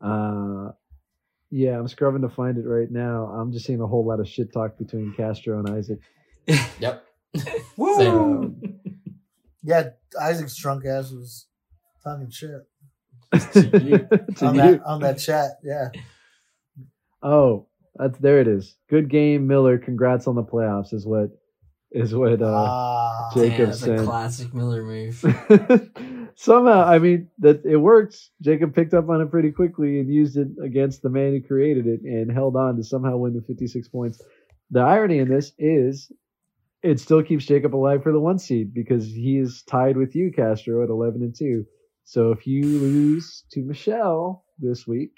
Uh, 0.00 0.72
yeah, 1.50 1.78
I'm 1.78 1.86
scrubbing 1.88 2.22
to 2.22 2.28
find 2.28 2.58
it 2.58 2.66
right 2.66 2.90
now. 2.90 3.26
I'm 3.26 3.52
just 3.52 3.66
seeing 3.66 3.80
a 3.80 3.86
whole 3.86 4.04
lot 4.06 4.20
of 4.20 4.28
shit 4.28 4.52
talk 4.52 4.76
between 4.78 5.14
Castro 5.16 5.58
and 5.58 5.70
Isaac. 5.70 5.98
Yep. 6.80 7.04
Woo! 7.76 8.54
Yeah, 9.62 9.90
Isaac's 10.20 10.56
drunk 10.56 10.84
ass 10.84 11.12
was 11.12 11.46
talking 12.02 12.28
shit 12.30 12.50
To 12.50 12.62
on 14.42 14.56
that 14.56 14.82
on 14.84 15.00
that 15.00 15.18
chat. 15.18 15.52
Yeah, 15.62 15.88
Oh, 17.22 17.66
that's 17.94 18.18
there. 18.18 18.40
It 18.40 18.48
is. 18.48 18.76
Good 18.90 19.08
game, 19.08 19.46
Miller. 19.46 19.78
Congrats 19.78 20.26
on 20.26 20.34
the 20.34 20.42
playoffs. 20.42 20.92
Is 20.92 21.06
what 21.06 21.30
is 21.90 22.14
what. 22.14 22.42
Uh, 22.42 22.46
ah, 22.68 23.30
Jacob 23.34 23.66
that's 23.68 23.80
said- 23.80 24.00
a 24.00 24.04
classic 24.04 24.52
Miller 24.54 24.82
move. 24.82 25.16
Somehow, 26.34 26.84
I 26.84 26.98
mean 26.98 27.28
that 27.38 27.64
it 27.64 27.76
works. 27.76 28.30
Jacob 28.40 28.74
picked 28.74 28.94
up 28.94 29.08
on 29.08 29.20
it 29.20 29.30
pretty 29.30 29.52
quickly 29.52 30.00
and 30.00 30.12
used 30.12 30.36
it 30.36 30.48
against 30.64 31.02
the 31.02 31.10
man 31.10 31.32
who 31.32 31.46
created 31.46 31.86
it 31.86 32.00
and 32.02 32.32
held 32.32 32.56
on 32.56 32.76
to 32.76 32.82
somehow 32.84 33.18
win 33.18 33.34
with 33.34 33.46
56 33.46 33.88
points. 33.88 34.20
The 34.70 34.80
irony 34.80 35.18
in 35.18 35.28
this 35.28 35.52
is 35.58 36.10
it 36.82 36.98
still 36.98 37.22
keeps 37.22 37.44
Jacob 37.44 37.74
alive 37.76 38.02
for 38.02 38.12
the 38.12 38.18
one 38.20 38.38
seed 38.38 38.74
because 38.74 39.06
he 39.06 39.38
is 39.38 39.62
tied 39.62 39.96
with 39.96 40.16
you, 40.16 40.32
Castro, 40.34 40.82
at 40.82 40.88
11 40.88 41.22
and 41.22 41.34
2. 41.36 41.64
So 42.04 42.32
if 42.32 42.46
you 42.46 42.64
lose 42.64 43.44
to 43.52 43.62
Michelle 43.62 44.44
this 44.58 44.86
week 44.86 45.12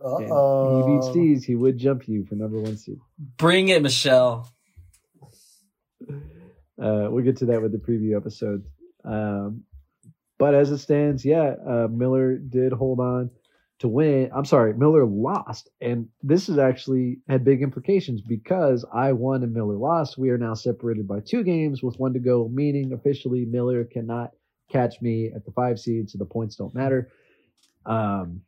and 0.00 0.22
he 0.22 0.94
beats 0.94 1.08
Steez, 1.08 1.44
he 1.44 1.56
would 1.56 1.78
jump 1.78 2.06
you 2.06 2.24
for 2.24 2.34
number 2.36 2.60
one 2.60 2.76
seed. 2.76 2.98
Bring 3.18 3.68
it, 3.68 3.82
Michelle. 3.82 4.48
Uh, 6.80 7.08
we'll 7.10 7.24
get 7.24 7.38
to 7.38 7.46
that 7.46 7.60
with 7.60 7.72
the 7.72 7.78
preview 7.78 8.16
episode. 8.16 8.64
Um, 9.04 9.64
but 10.38 10.54
as 10.54 10.70
it 10.70 10.78
stands, 10.78 11.24
yeah, 11.24 11.54
uh, 11.66 11.88
Miller 11.90 12.36
did 12.36 12.72
hold 12.72 13.00
on 13.00 13.30
to 13.80 13.88
win. 13.88 14.30
I'm 14.34 14.44
sorry, 14.44 14.74
Miller 14.74 15.04
lost, 15.04 15.68
and 15.80 16.08
this 16.22 16.48
is 16.48 16.58
actually 16.58 17.18
had 17.28 17.44
big 17.44 17.62
implications 17.62 18.20
because 18.20 18.84
I 18.92 19.12
won 19.12 19.42
and 19.42 19.52
Miller 19.52 19.76
lost. 19.76 20.18
We 20.18 20.30
are 20.30 20.38
now 20.38 20.54
separated 20.54 21.08
by 21.08 21.20
two 21.20 21.42
games 21.42 21.82
with 21.82 21.98
one 21.98 22.12
to 22.12 22.20
go, 22.20 22.48
meaning 22.52 22.92
officially 22.92 23.44
Miller 23.44 23.84
cannot 23.84 24.32
catch 24.70 25.00
me 25.00 25.30
at 25.34 25.44
the 25.44 25.52
five 25.52 25.78
seed, 25.78 26.10
so 26.10 26.18
the 26.18 26.24
points 26.24 26.56
don't 26.56 26.74
matter. 26.74 27.10
Um, 27.86 28.42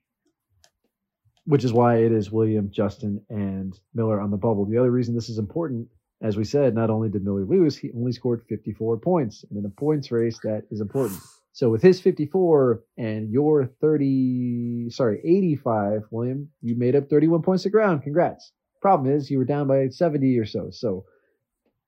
which 1.44 1.64
is 1.64 1.72
why 1.72 1.96
it 1.96 2.12
is 2.12 2.30
William, 2.30 2.70
Justin, 2.70 3.24
and 3.30 3.78
Miller 3.94 4.20
on 4.20 4.30
the 4.30 4.36
bubble. 4.36 4.66
The 4.66 4.78
other 4.78 4.90
reason 4.90 5.14
this 5.14 5.28
is 5.28 5.38
important 5.38 5.88
as 6.22 6.36
we 6.36 6.44
said, 6.44 6.74
not 6.74 6.90
only 6.90 7.08
did 7.08 7.24
Miller 7.24 7.44
lose, 7.44 7.76
he 7.76 7.90
only 7.96 8.12
scored 8.12 8.44
54 8.48 8.98
points. 8.98 9.44
And 9.48 9.58
in 9.58 9.64
a 9.64 9.70
points 9.70 10.10
race, 10.12 10.38
that 10.40 10.64
is 10.70 10.80
important. 10.80 11.18
So 11.52 11.70
with 11.70 11.82
his 11.82 12.00
54 12.00 12.82
and 12.98 13.30
your 13.30 13.66
30, 13.80 14.90
sorry, 14.90 15.20
85, 15.24 16.02
William, 16.10 16.48
you 16.60 16.76
made 16.76 16.94
up 16.94 17.08
31 17.08 17.42
points 17.42 17.64
of 17.64 17.72
ground. 17.72 18.02
Congrats. 18.02 18.52
Problem 18.82 19.12
is, 19.12 19.30
you 19.30 19.38
were 19.38 19.44
down 19.44 19.66
by 19.66 19.88
70 19.88 20.38
or 20.38 20.44
so. 20.44 20.70
So 20.70 21.04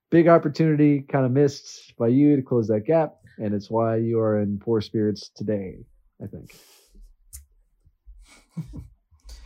big 0.09 0.27
opportunity 0.27 1.01
kind 1.01 1.25
of 1.25 1.31
missed 1.31 1.93
by 1.97 2.07
you 2.07 2.35
to 2.35 2.41
close 2.41 2.67
that 2.67 2.85
gap. 2.85 3.15
And 3.37 3.53
it's 3.53 3.69
why 3.69 3.97
you 3.97 4.19
are 4.19 4.39
in 4.39 4.59
poor 4.59 4.81
spirits 4.81 5.29
today, 5.35 5.77
I 6.23 6.27
think. 6.27 6.55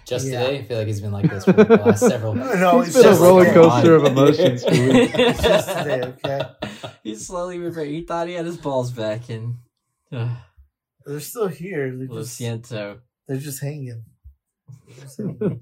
Just 0.06 0.28
Yeah. 0.28 0.40
today, 0.46 0.60
I 0.60 0.64
feel 0.64 0.78
like 0.78 0.88
he's 0.88 1.02
been 1.02 1.12
like 1.12 1.30
this 1.30 1.44
for 1.44 1.52
the 1.52 1.66
last 1.66 2.00
several. 2.08 2.34
No, 2.34 2.80
it's 2.82 2.90
it's 2.96 3.04
been 3.06 3.14
a 3.14 3.18
roller 3.18 3.44
today. 3.44 3.54
coaster 3.56 3.96
of 3.96 4.06
emotions 4.06 4.64
for 4.64 4.72
weeks. 4.72 5.14
It's 5.16 5.42
just 5.42 5.68
today, 5.78 6.02
okay? 6.24 6.42
He's 7.04 7.28
slowly 7.28 7.60
reverting. 7.60 7.94
He 7.94 8.04
thought 8.04 8.28
he 8.30 8.34
had 8.36 8.46
his 8.46 8.56
balls 8.58 8.92
back, 8.92 9.30
and 9.30 9.56
uh, 10.12 10.34
They're 11.06 11.20
still 11.20 11.48
here. 11.48 11.94
They're 11.96 12.08
Lo 12.08 12.22
just, 12.22 12.40
siento. 12.40 13.00
they're 13.28 13.38
just 13.38 13.62
hanging. 13.62 14.04
They're 14.88 15.04
just 15.04 15.18
hanging. 15.18 15.62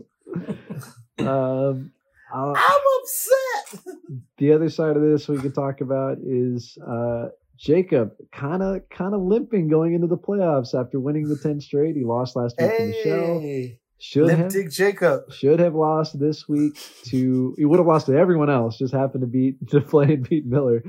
um, 1.20 1.92
I'll- 2.34 2.56
I'm 2.56 2.82
upset. 3.02 3.96
the 4.38 4.54
other 4.54 4.70
side 4.70 4.96
of 4.96 5.02
this 5.02 5.28
we 5.28 5.38
could 5.40 5.56
talk 5.56 5.82
about 5.82 6.18
is 6.24 6.78
uh, 6.88 7.30
Jacob 7.58 8.12
kind 8.32 8.62
of 8.62 8.82
kind 8.90 9.14
of 9.14 9.22
limping 9.22 9.68
going 9.68 9.94
into 9.94 10.08
the 10.08 10.18
playoffs 10.18 10.74
after 10.80 11.00
winning 11.00 11.28
the 11.28 11.38
10 11.38 11.62
straight. 11.62 11.96
He 11.96 12.04
lost 12.04 12.36
last 12.36 12.56
week 12.60 12.78
to 12.78 12.86
Michelle. 12.88 13.40
Hey, 13.40 13.80
Should 13.98 14.26
Limp 14.26 14.40
have 14.40 14.52
Dick 14.52 14.70
Jacob. 14.72 15.32
should 15.32 15.60
have 15.60 15.74
lost 15.76 16.20
this 16.20 16.48
week 16.50 16.78
to 17.06 17.56
he 17.58 17.66
would 17.66 17.80
have 17.80 17.88
lost 17.88 18.08
to 18.08 18.14
everyone 18.18 18.50
else, 18.50 18.78
just 18.78 18.94
happened 18.94 19.22
to 19.22 19.28
beat 19.28 19.56
to 19.70 19.82
play 19.82 20.06
and 20.14 20.28
beat 20.28 20.46
Miller. 20.46 20.84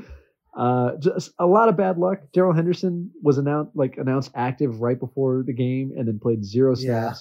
Uh, 0.57 0.97
just 0.99 1.33
a 1.39 1.47
lot 1.47 1.69
of 1.69 1.77
bad 1.77 1.99
luck. 1.99 2.19
Darrell 2.33 2.55
Henderson 2.55 3.11
was 3.23 3.37
announced 3.39 3.73
like 3.77 3.97
announced 3.99 4.31
active 4.35 4.81
right 4.81 4.99
before 4.99 5.45
the 5.47 5.53
game 5.53 5.93
and 5.97 6.09
then 6.09 6.19
played 6.19 6.45
zero 6.45 6.75
Yeah. 6.79 7.13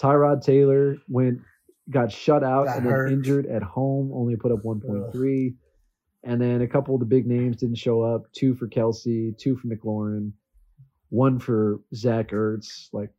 Tyrod 0.00 0.42
Taylor 0.44 0.96
went 1.08 1.38
got 1.90 2.10
shut 2.12 2.42
out 2.42 2.66
Got 2.66 2.78
and 2.78 2.86
then 2.86 3.12
injured 3.12 3.46
at 3.46 3.62
home, 3.62 4.10
only 4.14 4.36
put 4.36 4.50
up 4.52 4.62
1.3. 4.64 5.54
And 6.24 6.40
then 6.40 6.62
a 6.62 6.68
couple 6.68 6.94
of 6.94 7.00
the 7.00 7.06
big 7.06 7.26
names 7.26 7.56
didn't 7.56 7.78
show 7.78 8.02
up. 8.02 8.30
Two 8.32 8.54
for 8.54 8.68
Kelce, 8.68 9.36
two 9.36 9.56
for 9.56 9.66
McLaurin, 9.66 10.32
one 11.08 11.38
for 11.38 11.80
Zach 11.94 12.30
Ertz. 12.30 12.88
Like, 12.92 13.10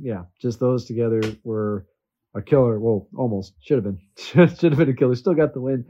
yeah, 0.00 0.24
just 0.40 0.58
those 0.58 0.86
together 0.86 1.20
were 1.44 1.86
a 2.34 2.42
killer. 2.42 2.78
Well, 2.78 3.08
almost 3.16 3.54
should 3.60 3.76
have 3.76 3.84
been. 3.84 4.00
should 4.16 4.72
have 4.72 4.78
been 4.78 4.88
a 4.88 4.94
killer. 4.94 5.14
Still 5.14 5.34
got 5.34 5.52
the 5.52 5.60
win, 5.60 5.84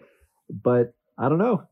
but 0.51 0.95
I 1.17 1.29
don't 1.29 1.39
know. 1.39 1.63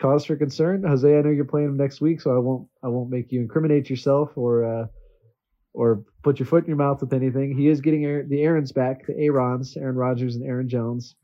Cause 0.00 0.24
for 0.24 0.36
concern, 0.36 0.82
Jose. 0.84 1.06
I 1.06 1.20
know 1.20 1.30
you're 1.30 1.44
playing 1.44 1.68
him 1.68 1.76
next 1.76 2.00
week, 2.00 2.22
so 2.22 2.34
I 2.34 2.38
won't. 2.38 2.66
I 2.82 2.88
won't 2.88 3.10
make 3.10 3.30
you 3.30 3.40
incriminate 3.40 3.90
yourself 3.90 4.30
or 4.34 4.64
uh, 4.64 4.86
or 5.74 6.04
put 6.22 6.38
your 6.38 6.46
foot 6.46 6.64
in 6.64 6.68
your 6.68 6.78
mouth 6.78 7.02
with 7.02 7.12
anything. 7.12 7.56
He 7.56 7.68
is 7.68 7.80
getting 7.82 8.28
the 8.28 8.42
Aaron's 8.42 8.72
back, 8.72 9.06
the 9.06 9.14
Aaron's, 9.18 9.76
Aaron 9.76 9.96
Rodgers 9.96 10.36
and 10.36 10.44
Aaron 10.44 10.68
Jones. 10.68 11.16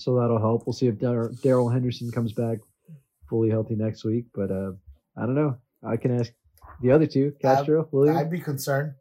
So 0.00 0.18
that'll 0.18 0.38
help. 0.38 0.66
We'll 0.66 0.72
see 0.72 0.86
if 0.86 0.98
Darrell 0.98 1.68
Henderson 1.68 2.10
comes 2.10 2.32
back 2.32 2.58
fully 3.28 3.50
healthy 3.50 3.76
next 3.76 4.04
week. 4.04 4.26
But 4.34 4.50
uh, 4.50 4.72
I 5.16 5.26
don't 5.26 5.34
know. 5.34 5.56
I 5.86 5.96
can 5.96 6.18
ask 6.18 6.32
the 6.80 6.90
other 6.90 7.06
two, 7.06 7.32
Castro, 7.40 7.88
William. 7.92 8.16
I'd 8.16 8.30
be 8.30 8.40
concerned. 8.40 8.94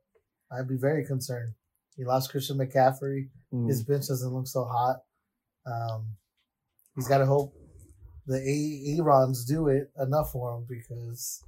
I'd 0.52 0.68
be 0.68 0.78
very 0.78 1.06
concerned. 1.06 1.54
He 1.95 2.06
lost 2.06 2.32
Christian 2.32 2.58
McCaffrey. 2.58 3.30
Mm. 3.54 3.68
His 3.68 3.84
bench 3.84 4.08
doesn't 4.08 4.34
look 4.34 4.47
so 4.47 4.66
hot. 4.66 4.97
Um, 5.66 6.16
he's 6.95 7.08
got 7.08 7.20
to 7.20 7.26
hope 7.26 7.54
the 8.26 8.38
A- 8.38 8.97
Aarons 9.00 9.45
do 9.45 9.68
it 9.68 9.91
enough 10.00 10.32
for 10.32 10.58
him 10.58 10.66
because 10.68 11.43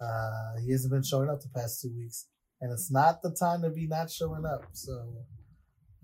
uh, 0.00 0.60
he 0.64 0.72
hasn't 0.72 0.92
been 0.92 1.02
showing 1.02 1.28
up 1.28 1.40
the 1.40 1.48
past 1.48 1.80
two 1.80 1.92
weeks, 1.96 2.26
and 2.60 2.72
it's 2.72 2.90
not 2.90 3.22
the 3.22 3.34
time 3.38 3.62
to 3.62 3.70
be 3.70 3.86
not 3.86 4.10
showing 4.10 4.44
up. 4.44 4.64
So, 4.72 4.92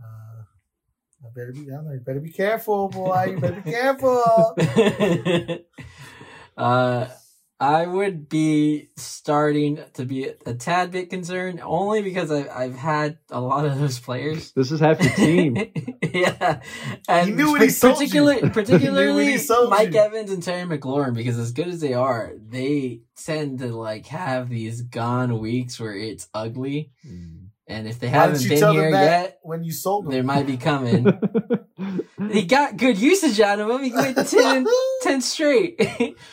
uh, 0.01 0.43
I 1.25 1.29
better 1.35 1.53
be 1.53 1.65
down 1.65 1.87
there. 1.87 1.95
You 1.95 2.01
better 2.01 2.21
be 2.21 2.31
careful, 2.31 2.89
boy. 2.89 3.29
You 3.31 3.41
better 3.41 3.61
be 3.61 3.71
careful. 3.71 4.55
uh, 6.57 7.09
I 7.59 7.87
would 7.87 8.29
be 8.29 8.91
starting 8.97 9.81
to 9.95 10.05
be 10.05 10.31
a 10.45 10.53
tad 10.53 10.91
bit 10.91 11.09
concerned 11.09 11.61
only 11.63 12.03
because 12.03 12.31
I, 12.31 12.47
I've 12.49 12.77
had 12.77 13.19
a 13.31 13.41
lot 13.41 13.65
of 13.65 13.79
those 13.79 13.99
players. 13.99 14.53
This 14.53 14.71
is 14.71 14.81
half 14.81 15.03
your 15.03 15.13
team. 15.15 15.57
yeah, 16.03 16.61
and 17.09 17.29
He 17.29 17.35
knew 17.35 17.53
what 17.53 17.63
he 17.63 17.71
sold 17.71 17.95
particular, 17.95 18.35
you. 18.35 18.39
He 18.39 18.43
knew 18.43 18.49
what 18.49 18.53
particularly 18.53 19.27
he 19.33 19.39
sold 19.39 19.71
Mike 19.71 19.95
you. 19.95 20.01
Evans 20.01 20.31
and 20.31 20.43
Terry 20.43 20.65
McLaurin, 20.65 21.15
because 21.15 21.39
as 21.39 21.53
good 21.53 21.69
as 21.69 21.81
they 21.81 21.95
are, 21.95 22.35
they 22.47 23.01
tend 23.17 23.61
to 23.61 23.69
like 23.69 24.05
have 24.07 24.51
these 24.51 24.83
gone 24.83 25.39
weeks 25.39 25.81
where 25.81 25.97
it's 25.97 26.29
ugly, 26.35 26.93
and 27.67 27.89
if 27.89 27.99
they 27.99 28.07
Why 28.09 28.13
haven't 28.13 28.43
you 28.43 28.49
been 28.51 28.59
tell 28.59 28.73
here 28.73 28.83
them 28.83 28.93
that 28.93 29.23
yet, 29.23 29.39
when 29.43 29.65
you 29.65 29.73
sold 29.73 30.11
they 30.11 30.23
might 30.23 30.47
be 30.47 30.57
coming. 30.57 31.07
he 32.31 32.45
got 32.45 32.77
good 32.77 32.99
usage 32.99 33.41
out 33.41 33.59
of 33.61 33.69
him. 33.69 33.83
He 33.83 33.93
went 33.93 34.17
10, 34.17 34.67
10 35.03 35.21
straight. 35.21 35.81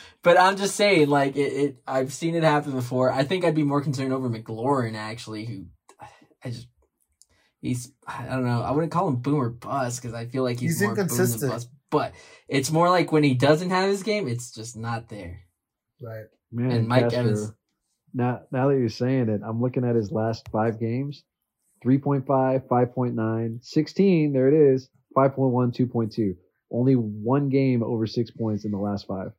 but 0.22 0.38
I'm 0.38 0.56
just 0.56 0.76
saying, 0.76 1.08
like 1.08 1.36
it, 1.36 1.52
it. 1.52 1.76
I've 1.86 2.12
seen 2.12 2.34
it 2.34 2.42
happen 2.44 2.72
before. 2.72 3.10
I 3.12 3.24
think 3.24 3.44
I'd 3.44 3.54
be 3.54 3.64
more 3.64 3.80
concerned 3.82 4.12
over 4.12 4.30
McLaurin 4.30 4.94
actually, 4.94 5.44
who 5.46 5.66
I 6.44 6.50
just 6.50 6.68
he's 7.60 7.92
I 8.06 8.26
don't 8.26 8.44
know. 8.44 8.62
I 8.62 8.70
wouldn't 8.70 8.92
call 8.92 9.08
him 9.08 9.16
boomer 9.16 9.50
bust 9.50 10.00
because 10.02 10.14
I 10.14 10.26
feel 10.26 10.42
like 10.44 10.60
he's, 10.60 10.78
He's 10.78 10.82
more 10.82 10.90
boom 10.94 11.06
than 11.06 11.10
inconsistent. 11.16 11.52
bust. 11.52 11.68
But 11.90 12.12
it's 12.48 12.70
more 12.70 12.90
like 12.90 13.12
when 13.12 13.22
he 13.24 13.34
doesn't 13.34 13.70
have 13.70 13.88
his 13.88 14.02
game, 14.02 14.28
it's 14.28 14.52
just 14.52 14.76
not 14.76 15.08
there. 15.08 15.40
Right. 16.00 16.24
Man, 16.52 16.70
And 16.70 16.88
Mike 16.88 17.04
Castro, 17.04 17.20
Evans- 17.20 17.52
Now, 18.14 18.42
now 18.52 18.68
that 18.68 18.78
you're 18.78 18.88
saying 18.88 19.28
it, 19.28 19.40
I'm 19.44 19.60
looking 19.60 19.84
at 19.84 19.96
his 19.96 20.12
last 20.12 20.48
five 20.50 20.78
games 20.78 21.24
3.5, 21.84 22.24
5.9, 22.66 23.64
16. 23.64 24.32
There 24.32 24.48
it 24.48 24.54
is. 24.54 24.88
5.1, 25.16 25.76
2.2. 25.76 26.34
Only 26.70 26.94
one 26.94 27.48
game 27.50 27.82
over 27.82 28.06
six 28.06 28.30
points 28.30 28.64
in 28.64 28.70
the 28.70 28.78
last 28.78 29.06
five. 29.06 29.32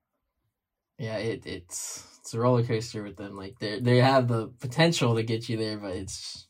Yeah, 0.97 1.17
it 1.17 1.45
it's 1.45 2.07
it's 2.19 2.33
a 2.33 2.39
roller 2.39 2.63
coaster 2.63 3.03
with 3.03 3.17
them. 3.17 3.35
Like 3.35 3.59
they 3.59 3.79
they 3.81 3.97
have 3.97 4.29
the 4.29 4.47
potential 4.61 5.15
to 5.15 5.23
get 5.23 5.49
you 5.49 5.57
there, 5.57 5.77
but 5.77 5.91
it's 5.91 6.47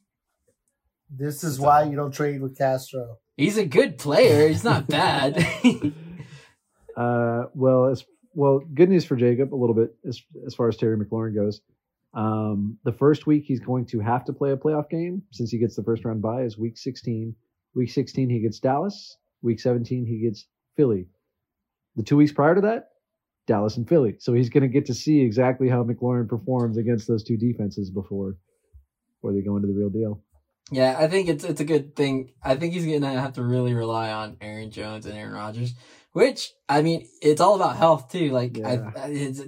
This 1.10 1.44
is 1.44 1.60
why 1.60 1.84
you 1.84 1.96
don't 1.96 2.14
trade 2.14 2.42
with 2.42 2.56
Castro. 2.58 3.18
he's 3.38 3.58
a 3.58 3.66
good 3.66 3.98
player. 3.98 4.48
He's 4.48 4.64
not 4.64 4.88
bad. 4.88 5.44
Uh, 6.96 7.48
well, 7.54 7.88
as 7.88 8.06
well, 8.36 8.62
good 8.74 8.88
news 8.88 9.04
for 9.04 9.18
Jacob 9.18 9.54
a 9.54 9.58
little 9.58 9.76
bit 9.76 9.94
as 10.08 10.22
as 10.46 10.56
far 10.56 10.70
as 10.70 10.78
Terry 10.78 10.98
McLaurin 10.98 11.36
goes. 11.36 11.60
Um, 12.16 12.78
the 12.86 12.94
first 12.94 13.28
week 13.28 13.44
he's 13.46 13.60
going 13.60 13.86
to 13.88 14.00
have 14.00 14.24
to 14.26 14.34
play 14.34 14.52
a 14.52 14.58
playoff 14.58 14.90
game 14.90 15.22
since 15.32 15.52
he 15.52 15.58
gets 15.58 15.76
the 15.76 15.84
first 15.84 16.06
round 16.06 16.22
bye 16.22 16.44
is 16.44 16.58
week 16.58 16.78
16. 16.78 17.36
Week 17.76 17.90
16 17.92 18.30
he 18.30 18.40
gets 18.40 18.60
Dallas. 18.60 19.18
Week 19.42 19.60
17 19.60 20.06
he 20.06 20.20
gets 20.20 20.48
Philly. 20.78 21.08
The 21.98 22.04
two 22.04 22.18
weeks 22.18 22.32
prior 22.32 22.56
to 22.56 22.62
that, 22.62 22.90
Dallas 23.48 23.78
and 23.78 23.88
Philly. 23.88 24.16
So 24.20 24.34
he's 24.34 24.50
going 24.50 24.64
to 24.64 24.70
get 24.70 24.86
to 24.88 24.94
see 24.94 25.22
exactly 25.22 25.70
how 25.70 25.84
McLaurin 25.84 26.28
performs 26.28 26.78
against 26.78 27.08
those 27.08 27.24
two 27.24 27.38
defenses 27.38 27.90
before 27.90 28.38
before 29.18 29.34
they 29.34 29.42
go 29.42 29.56
into 29.58 29.68
the 29.68 29.74
real 29.74 29.90
deal. 29.90 30.22
Yeah, 30.72 30.96
I 30.98 31.08
think 31.08 31.30
it's 31.30 31.44
it's 31.44 31.62
a 31.62 31.66
good 31.66 31.96
thing. 31.96 32.32
I 32.44 32.56
think 32.56 32.74
he's 32.74 32.86
gonna 32.86 33.20
have 33.22 33.34
to 33.34 33.44
really 33.44 33.74
rely 33.76 34.12
on 34.12 34.38
Aaron 34.42 34.72
Jones 34.72 35.06
and 35.06 35.16
Aaron 35.16 35.34
Rodgers, 35.34 35.76
which 36.14 36.54
I 36.68 36.82
mean, 36.82 37.08
it's 37.22 37.40
all 37.40 37.56
about 37.56 37.76
health 37.78 38.12
too. 38.12 38.32
Like 38.32 38.58
Yeah. 38.58 38.90
I, 38.96 39.00
I- 39.00 39.10
it's 39.10 39.42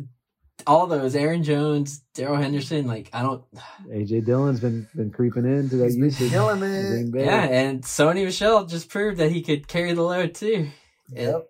all 0.67 0.85
those 0.87 1.15
Aaron 1.15 1.43
Jones, 1.43 1.99
Darrell 2.13 2.37
Henderson. 2.37 2.85
Like 2.87 3.09
I 3.13 3.21
don't. 3.21 3.43
AJ 3.89 4.25
Dillon's 4.25 4.59
been 4.59 4.87
been 4.95 5.11
creeping 5.11 5.45
into 5.45 5.77
that 5.77 5.85
He's 5.85 5.95
been 5.95 6.05
usage. 6.05 6.31
killing 6.31 6.61
in 6.61 6.71
it. 6.71 7.11
Green 7.11 7.25
Yeah, 7.25 7.43
and 7.43 7.81
Sony 7.83 8.25
Michel 8.25 8.65
just 8.65 8.89
proved 8.89 9.17
that 9.17 9.31
he 9.31 9.41
could 9.41 9.67
carry 9.67 9.93
the 9.93 10.03
load 10.03 10.35
too. 10.35 10.69
Yep. 11.13 11.47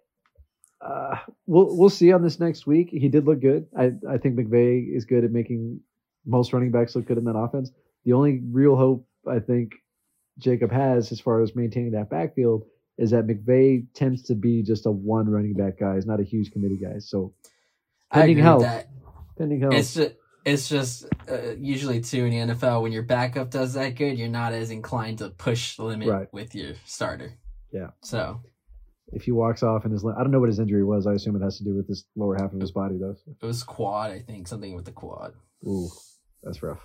uh, 0.81 1.15
we'll 1.47 1.75
we'll 1.77 1.89
see 1.89 2.11
on 2.13 2.21
this 2.21 2.39
next 2.39 2.67
week. 2.67 2.89
He 2.91 3.09
did 3.09 3.25
look 3.25 3.41
good. 3.41 3.65
I 3.77 3.91
I 4.09 4.17
think 4.17 4.35
McVay 4.37 4.95
is 4.95 5.05
good 5.05 5.23
at 5.23 5.31
making 5.31 5.81
most 6.25 6.53
running 6.53 6.71
backs 6.71 6.95
look 6.95 7.05
good 7.05 7.17
in 7.17 7.23
that 7.25 7.37
offense. 7.37 7.71
The 8.05 8.13
only 8.13 8.41
real 8.51 8.75
hope 8.75 9.07
I 9.27 9.39
think 9.39 9.71
Jacob 10.37 10.71
has 10.71 11.11
as 11.11 11.19
far 11.19 11.41
as 11.41 11.55
maintaining 11.55 11.91
that 11.91 12.09
backfield 12.09 12.63
is 12.97 13.11
that 13.11 13.25
McVay 13.27 13.85
tends 13.93 14.23
to 14.23 14.35
be 14.35 14.61
just 14.63 14.85
a 14.85 14.91
one 14.91 15.29
running 15.29 15.53
back 15.53 15.79
guy. 15.79 15.95
He's 15.95 16.05
not 16.05 16.19
a 16.19 16.23
huge 16.23 16.51
committee 16.51 16.77
guy. 16.81 16.99
So 16.99 17.33
I 18.11 18.19
Pending 18.19 18.37
agree 18.37 18.43
health. 18.43 18.85
With 19.37 19.39
that. 19.39 19.43
pending 19.43 19.61
health, 19.61 19.73
It's 19.73 19.93
just 19.93 20.15
it's 20.45 20.69
just 20.69 21.05
uh, 21.29 21.55
usually 21.57 21.99
too 22.01 22.25
in 22.25 22.47
the 22.47 22.53
NFL 22.53 22.81
when 22.81 22.91
your 22.93 23.03
backup 23.03 23.49
does 23.51 23.73
that 23.73 23.95
good, 23.95 24.17
you're 24.17 24.29
not 24.29 24.53
as 24.53 24.71
inclined 24.71 25.17
to 25.19 25.29
push 25.29 25.75
the 25.75 25.83
limit 25.83 26.07
Right. 26.07 26.27
with 26.33 26.55
your 26.55 26.73
starter. 26.85 27.33
Yeah. 27.71 27.87
So 28.01 28.41
if 29.11 29.23
he 29.23 29.31
walks 29.31 29.61
off 29.63 29.83
and 29.83 29.91
his 29.91 30.05
I 30.05 30.21
don't 30.21 30.31
know 30.31 30.39
what 30.39 30.49
his 30.49 30.59
injury 30.59 30.83
was. 30.83 31.05
I 31.07 31.13
assume 31.13 31.35
it 31.35 31.43
has 31.43 31.57
to 31.57 31.63
do 31.63 31.75
with 31.75 31.87
his 31.87 32.05
lower 32.15 32.35
half 32.39 32.53
of 32.53 32.61
his 32.61 32.71
body 32.71 32.97
though. 32.97 33.15
It 33.41 33.45
was 33.45 33.63
quad, 33.63 34.11
I 34.11 34.19
think, 34.19 34.47
something 34.47 34.73
with 34.75 34.85
the 34.85 34.91
quad. 34.91 35.33
Ooh, 35.65 35.89
that's 36.43 36.61
rough. 36.63 36.81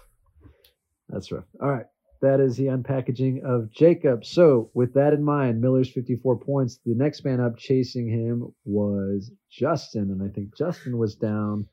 That's 1.09 1.31
rough. 1.31 1.45
All 1.61 1.71
right. 1.71 1.87
That 2.21 2.39
is 2.41 2.57
the 2.57 2.67
unpackaging 2.67 3.43
of 3.43 3.71
Jacob. 3.73 4.25
So, 4.25 4.71
with 4.75 4.95
that 4.95 5.13
in 5.13 5.25
mind, 5.25 5.61
Miller's 5.61 5.91
54 5.91 6.39
points. 6.39 6.79
The 6.87 6.95
next 6.95 7.25
man 7.25 7.41
up 7.41 7.59
chasing 7.59 8.09
him 8.09 8.55
was 8.65 9.33
Justin. 9.51 10.11
And 10.13 10.23
I 10.23 10.33
think 10.33 10.57
Justin 10.57 10.99
was 10.99 11.17
down 11.17 11.67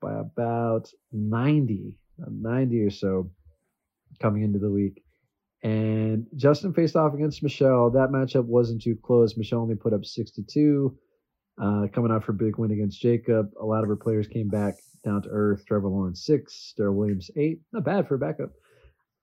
by 0.00 0.18
about 0.18 0.90
90, 1.12 1.94
uh, 2.22 2.30
90 2.30 2.80
or 2.80 2.90
so 2.90 3.30
coming 4.20 4.42
into 4.42 4.58
the 4.58 4.70
week. 4.70 5.02
And 5.62 6.26
Justin 6.36 6.72
faced 6.72 6.96
off 6.96 7.14
against 7.14 7.42
Michelle. 7.42 7.90
That 7.90 8.10
matchup 8.10 8.46
wasn't 8.46 8.82
too 8.82 8.96
close. 9.02 9.36
Michelle 9.36 9.60
only 9.60 9.74
put 9.74 9.92
up 9.92 10.04
62. 10.04 10.96
Uh, 11.60 11.86
coming 11.92 12.10
off 12.10 12.24
her 12.24 12.32
big 12.32 12.56
win 12.56 12.70
against 12.70 13.00
Jacob. 13.00 13.50
A 13.60 13.64
lot 13.64 13.82
of 13.82 13.88
her 13.88 13.96
players 13.96 14.26
came 14.26 14.48
back 14.48 14.74
down 15.04 15.20
to 15.22 15.28
earth. 15.30 15.64
Trevor 15.66 15.88
Lawrence 15.88 16.24
six, 16.24 16.72
Darrel 16.78 16.94
Williams 16.94 17.30
eight. 17.36 17.60
Not 17.72 17.84
bad 17.84 18.08
for 18.08 18.14
a 18.14 18.18
backup. 18.18 18.50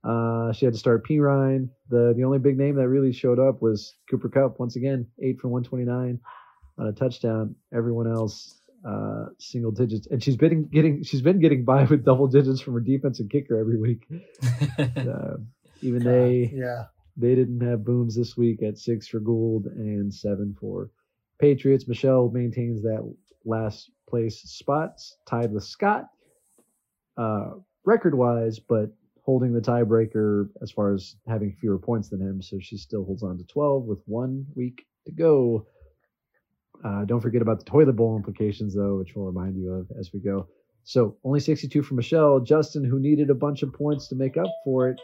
Uh, 0.03 0.53
she 0.53 0.65
had 0.65 0.73
to 0.73 0.80
start 0.80 1.03
P 1.03 1.19
Ryan. 1.19 1.69
The 1.89 2.13
the 2.15 2.23
only 2.23 2.38
big 2.38 2.57
name 2.57 2.75
that 2.75 2.88
really 2.88 3.11
showed 3.11 3.39
up 3.39 3.61
was 3.61 3.95
Cooper 4.09 4.30
Kupp 4.30 4.59
once 4.59 4.75
again, 4.75 5.07
eight 5.21 5.39
for 5.39 5.47
one 5.47 5.63
twenty 5.63 5.86
nine 5.86 6.19
on 6.78 6.88
a 6.88 6.91
touchdown. 6.93 7.55
Everyone 7.73 8.07
else 8.07 8.56
uh, 8.86 9.25
single 9.39 9.71
digits, 9.71 10.07
and 10.07 10.23
she's 10.23 10.38
been 10.38 10.65
getting 10.67 11.03
she's 11.03 11.21
been 11.21 11.39
getting 11.39 11.63
by 11.65 11.84
with 11.86 12.05
double 12.05 12.28
digits 12.28 12.61
from 12.61 12.73
her 12.73 12.80
defense 12.80 13.19
and 13.19 13.30
kicker 13.30 13.57
every 13.59 13.78
week. 13.80 14.07
Uh, 14.80 15.38
even 15.82 16.03
they 16.03 16.51
Yeah. 16.53 16.86
they 17.15 17.36
didn't 17.36 17.61
have 17.61 17.84
booms 17.86 18.15
this 18.15 18.36
week 18.38 18.61
at 18.63 18.78
six 18.78 19.07
for 19.07 19.19
Gould 19.19 19.65
and 19.65 20.13
seven 20.13 20.55
for 20.59 20.89
Patriots. 21.39 21.88
Michelle 21.88 22.30
maintains 22.30 22.82
that 22.84 23.01
last 23.45 23.91
place 24.09 24.41
spots, 24.41 25.17
tied 25.28 25.51
with 25.51 25.63
Scott, 25.63 26.09
uh, 27.17 27.51
record 27.86 28.15
wise, 28.15 28.59
but 28.59 28.91
holding 29.23 29.53
the 29.53 29.61
tiebreaker 29.61 30.49
as 30.61 30.71
far 30.71 30.93
as 30.93 31.15
having 31.28 31.51
fewer 31.59 31.78
points 31.78 32.09
than 32.09 32.21
him. 32.21 32.41
So 32.41 32.57
she 32.59 32.78
still 32.78 33.03
holds 33.03 33.23
on 33.23 33.38
to 33.38 33.43
12 33.45 33.84
with 33.84 33.99
one 34.05 34.45
week 34.55 34.86
to 35.05 35.11
go. 35.11 35.65
Uh, 36.84 37.05
don't 37.05 37.21
forget 37.21 37.41
about 37.41 37.59
the 37.59 37.65
toilet 37.65 37.93
bowl 37.93 38.15
implications, 38.15 38.75
though, 38.75 38.97
which 38.97 39.15
we'll 39.15 39.25
remind 39.25 39.57
you 39.57 39.71
of 39.73 39.88
as 39.99 40.11
we 40.13 40.19
go. 40.19 40.47
So 40.84 41.17
only 41.23 41.39
62 41.39 41.82
for 41.84 41.95
Michelle. 41.95 42.39
Justin, 42.39 42.84
who 42.84 42.99
needed 42.99 43.30
a 43.30 43.36
bunch 43.36 43.61
of 43.63 43.73
points 43.73 44.07
to 44.09 44.15
make 44.15 44.38
up 44.38 44.47
for 44.63 44.89
it. 44.89 44.99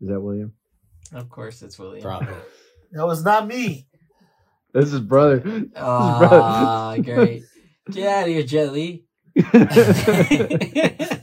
Is 0.00 0.08
that 0.08 0.20
William? 0.20 0.52
of 1.14 1.28
course, 1.28 1.62
it's 1.62 1.78
William. 1.78 2.02
Probably. 2.02 2.34
That 2.92 3.06
was 3.06 3.24
not 3.24 3.46
me. 3.46 3.86
This 4.74 4.92
is 4.92 5.00
brother. 5.00 5.38
This 5.44 5.62
is 5.62 5.70
Ah, 5.76 6.96
great. 7.02 7.44
Get 7.90 8.08
out 8.08 8.22
of 8.24 8.28
here, 8.28 8.42
Jet 8.42 8.72
Li. 8.72 9.04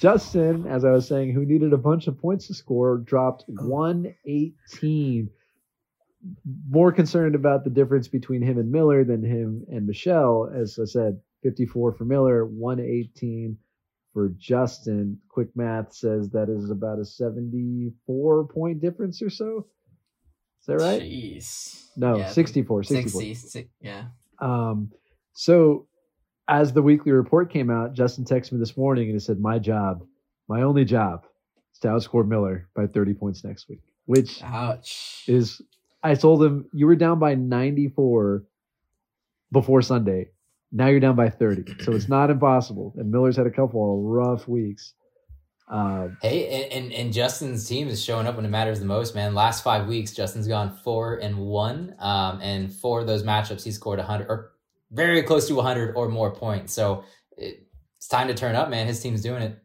Justin, 0.00 0.66
as 0.66 0.84
I 0.84 0.90
was 0.90 1.06
saying, 1.08 1.32
who 1.32 1.44
needed 1.44 1.72
a 1.72 1.78
bunch 1.78 2.06
of 2.06 2.18
points 2.20 2.46
to 2.48 2.54
score, 2.54 2.98
dropped 2.98 3.44
118. 3.48 5.30
More 6.68 6.92
concerned 6.92 7.34
about 7.34 7.64
the 7.64 7.70
difference 7.70 8.08
between 8.08 8.42
him 8.42 8.58
and 8.58 8.70
Miller 8.70 9.04
than 9.04 9.22
him 9.22 9.64
and 9.70 9.86
Michelle. 9.86 10.50
As 10.54 10.78
I 10.80 10.84
said, 10.84 11.20
54 11.42 11.92
for 11.92 12.04
Miller, 12.04 12.44
118 12.46 13.56
for 14.12 14.30
Justin. 14.36 15.18
Quick 15.28 15.48
math 15.54 15.92
says 15.94 16.30
that 16.30 16.48
is 16.48 16.70
about 16.70 16.98
a 16.98 17.04
74 17.04 18.48
point 18.48 18.80
difference 18.80 19.22
or 19.22 19.30
so. 19.30 19.66
Is 20.60 20.66
that 20.66 20.78
right? 20.78 21.02
Jeez. 21.02 21.86
No, 21.96 22.18
Yeah, 22.18 22.26
64. 22.32 22.82
64. 22.82 23.20
60, 23.20 23.34
si- 23.34 23.68
yeah. 23.80 24.06
Um, 24.40 24.90
so 25.32 25.86
as 26.48 26.72
the 26.72 26.82
weekly 26.82 27.12
report 27.12 27.50
came 27.50 27.70
out, 27.70 27.92
Justin 27.92 28.24
texted 28.24 28.52
me 28.52 28.58
this 28.58 28.76
morning 28.76 29.04
and 29.04 29.14
he 29.14 29.20
said, 29.20 29.40
My 29.40 29.58
job, 29.58 30.04
my 30.48 30.62
only 30.62 30.84
job 30.84 31.26
is 31.72 31.78
to 31.80 31.88
outscore 31.88 32.26
Miller 32.26 32.68
by 32.74 32.86
30 32.86 33.14
points 33.14 33.44
next 33.44 33.68
week, 33.68 33.80
which 34.04 34.42
Ouch. 34.42 35.24
is, 35.26 35.60
I 36.02 36.14
told 36.14 36.42
him, 36.42 36.66
you 36.72 36.86
were 36.86 36.96
down 36.96 37.18
by 37.18 37.34
94 37.34 38.44
before 39.52 39.82
Sunday. 39.82 40.30
Now 40.72 40.86
you're 40.88 41.00
down 41.00 41.16
by 41.16 41.30
30. 41.30 41.82
So 41.84 41.92
it's 41.92 42.08
not 42.08 42.30
impossible. 42.30 42.94
And 42.96 43.10
Miller's 43.10 43.36
had 43.36 43.46
a 43.46 43.50
couple 43.50 43.98
of 43.98 44.04
rough 44.04 44.46
weeks. 44.48 44.94
Um, 45.68 46.16
Hey, 46.22 46.64
and, 46.64 46.72
and 46.72 46.92
and 46.92 47.12
Justin's 47.12 47.68
team 47.68 47.88
is 47.88 48.02
showing 48.02 48.28
up 48.28 48.36
when 48.36 48.44
it 48.44 48.50
matters 48.50 48.78
the 48.78 48.86
most, 48.86 49.16
man. 49.16 49.34
Last 49.34 49.64
five 49.64 49.86
weeks, 49.88 50.12
Justin's 50.12 50.46
gone 50.46 50.76
four 50.84 51.16
and 51.16 51.38
one, 51.38 51.96
um, 51.98 52.40
and 52.40 52.72
four 52.72 53.00
of 53.00 53.08
those 53.08 53.24
matchups 53.24 53.64
he 53.64 53.72
scored 53.72 53.98
hundred 53.98 54.28
or 54.28 54.52
very 54.90 55.22
close 55.22 55.48
to 55.48 55.60
hundred 55.60 55.94
or 55.94 56.08
more 56.08 56.30
points. 56.34 56.72
So 56.72 57.04
it, 57.36 57.66
it's 57.98 58.08
time 58.08 58.28
to 58.28 58.34
turn 58.34 58.54
up, 58.54 58.70
man. 58.70 58.86
His 58.86 59.00
team's 59.00 59.22
doing 59.22 59.42
it. 59.42 59.58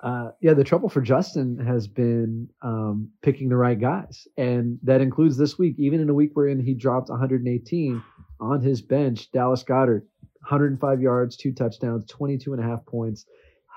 uh, 0.00 0.30
yeah, 0.40 0.52
the 0.54 0.64
trouble 0.64 0.88
for 0.88 1.00
Justin 1.00 1.58
has 1.58 1.86
been 1.88 2.48
um, 2.62 3.10
picking 3.22 3.48
the 3.48 3.56
right 3.56 3.80
guys. 3.80 4.28
And 4.36 4.78
that 4.82 5.00
includes 5.00 5.36
this 5.38 5.58
week, 5.58 5.76
even 5.78 6.00
in 6.00 6.08
a 6.10 6.14
week 6.14 6.30
wherein 6.34 6.60
he 6.60 6.74
dropped 6.74 7.08
118 7.08 8.02
on 8.40 8.60
his 8.60 8.82
bench, 8.82 9.30
Dallas 9.32 9.64
Goedert, 9.64 10.02
105 10.40 11.00
yards, 11.00 11.36
two 11.36 11.52
touchdowns, 11.52 12.04
22 12.10 12.52
and 12.52 12.62
a 12.62 12.66
half 12.66 12.84
points. 12.84 13.24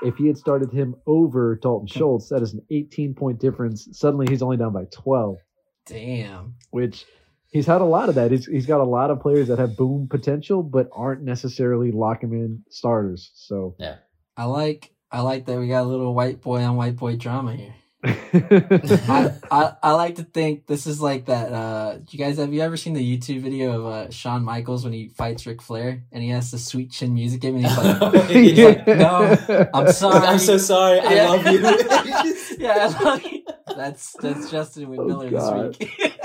If 0.02 0.18
he 0.18 0.28
had 0.28 0.38
started 0.38 0.72
him 0.72 0.96
over 1.08 1.56
Dalton 1.56 1.88
Schultz, 1.88 2.30
that 2.30 2.42
is 2.44 2.54
an 2.54 2.62
18 2.70 3.16
point 3.16 3.40
difference. 3.40 3.88
Suddenly 3.94 4.28
he's 4.30 4.42
only 4.42 4.58
down 4.58 4.74
by 4.74 4.84
12, 4.92 5.38
Damn. 5.86 6.56
which 6.72 7.06
he's 7.52 7.66
had 7.66 7.82
a 7.82 7.86
lot 7.86 8.10
of 8.10 8.16
that. 8.16 8.32
He's 8.32 8.46
he's 8.46 8.66
got 8.66 8.82
a 8.82 8.84
lot 8.86 9.10
of 9.12 9.20
players 9.22 9.48
that 9.50 9.60
have 9.60 9.76
boom 9.78 10.08
potential, 10.10 10.64
but 10.64 10.90
aren't 10.92 11.24
necessarily 11.24 11.92
lock 11.92 12.22
him 12.24 12.34
in 12.34 12.64
starters. 12.70 13.32
So 13.36 13.76
yeah, 13.80 13.96
I 14.36 14.46
like 14.46 14.92
I 15.12 15.22
like 15.22 15.46
that 15.46 15.58
we 15.60 15.68
got 15.68 15.84
a 15.84 15.88
little 15.88 16.14
white 16.14 16.42
boy 16.42 16.62
on 16.64 16.76
white 16.76 16.96
boy 16.96 17.16
drama 17.16 17.56
here. 17.56 17.74
I, 18.04 19.34
I 19.52 19.74
I 19.84 19.92
like 19.94 20.16
to 20.16 20.24
think 20.24 20.68
this 20.68 20.86
is 20.86 21.02
like 21.02 21.26
that. 21.26 21.52
Uh, 21.52 21.98
you 22.10 22.20
guys 22.20 22.38
have 22.38 22.54
you 22.54 22.62
ever 22.62 22.78
seen 22.78 22.94
the 22.94 23.18
YouTube 23.18 23.42
video 23.42 23.72
of 23.82 23.86
uh, 23.86 24.12
Shawn 24.12 24.44
Michaels 24.44 24.84
when 24.84 24.94
he 24.94 25.08
fights 25.10 25.46
Ric 25.48 25.62
Flair 25.62 26.04
and 26.12 26.24
he 26.24 26.30
has 26.30 26.52
the 26.52 26.60
sweet 26.60 26.92
chin 26.92 27.14
music 27.14 27.42
game 27.42 27.56
and 27.56 27.66
he's 27.66 27.78
like, 27.78 28.26
he's 28.30 28.60
like, 28.60 28.88
no, 28.88 29.68
I'm 29.74 29.92
sorry, 29.92 30.26
I'm 30.28 30.40
so 30.40 30.58
sorry. 30.58 31.00
I 31.00 31.14
Yeah. 31.16 31.30
love 31.30 31.48
you. 31.48 31.60
yeah, 32.60 32.76
I 32.98 33.04
love 33.04 33.24
you. 33.24 33.44
that's 33.76 34.14
that's 34.22 34.52
Justin 34.52 34.86
Oh, 34.98 35.06
Miller 35.06 35.32
God. 35.32 35.76
this 35.80 35.90
week. 35.98 36.17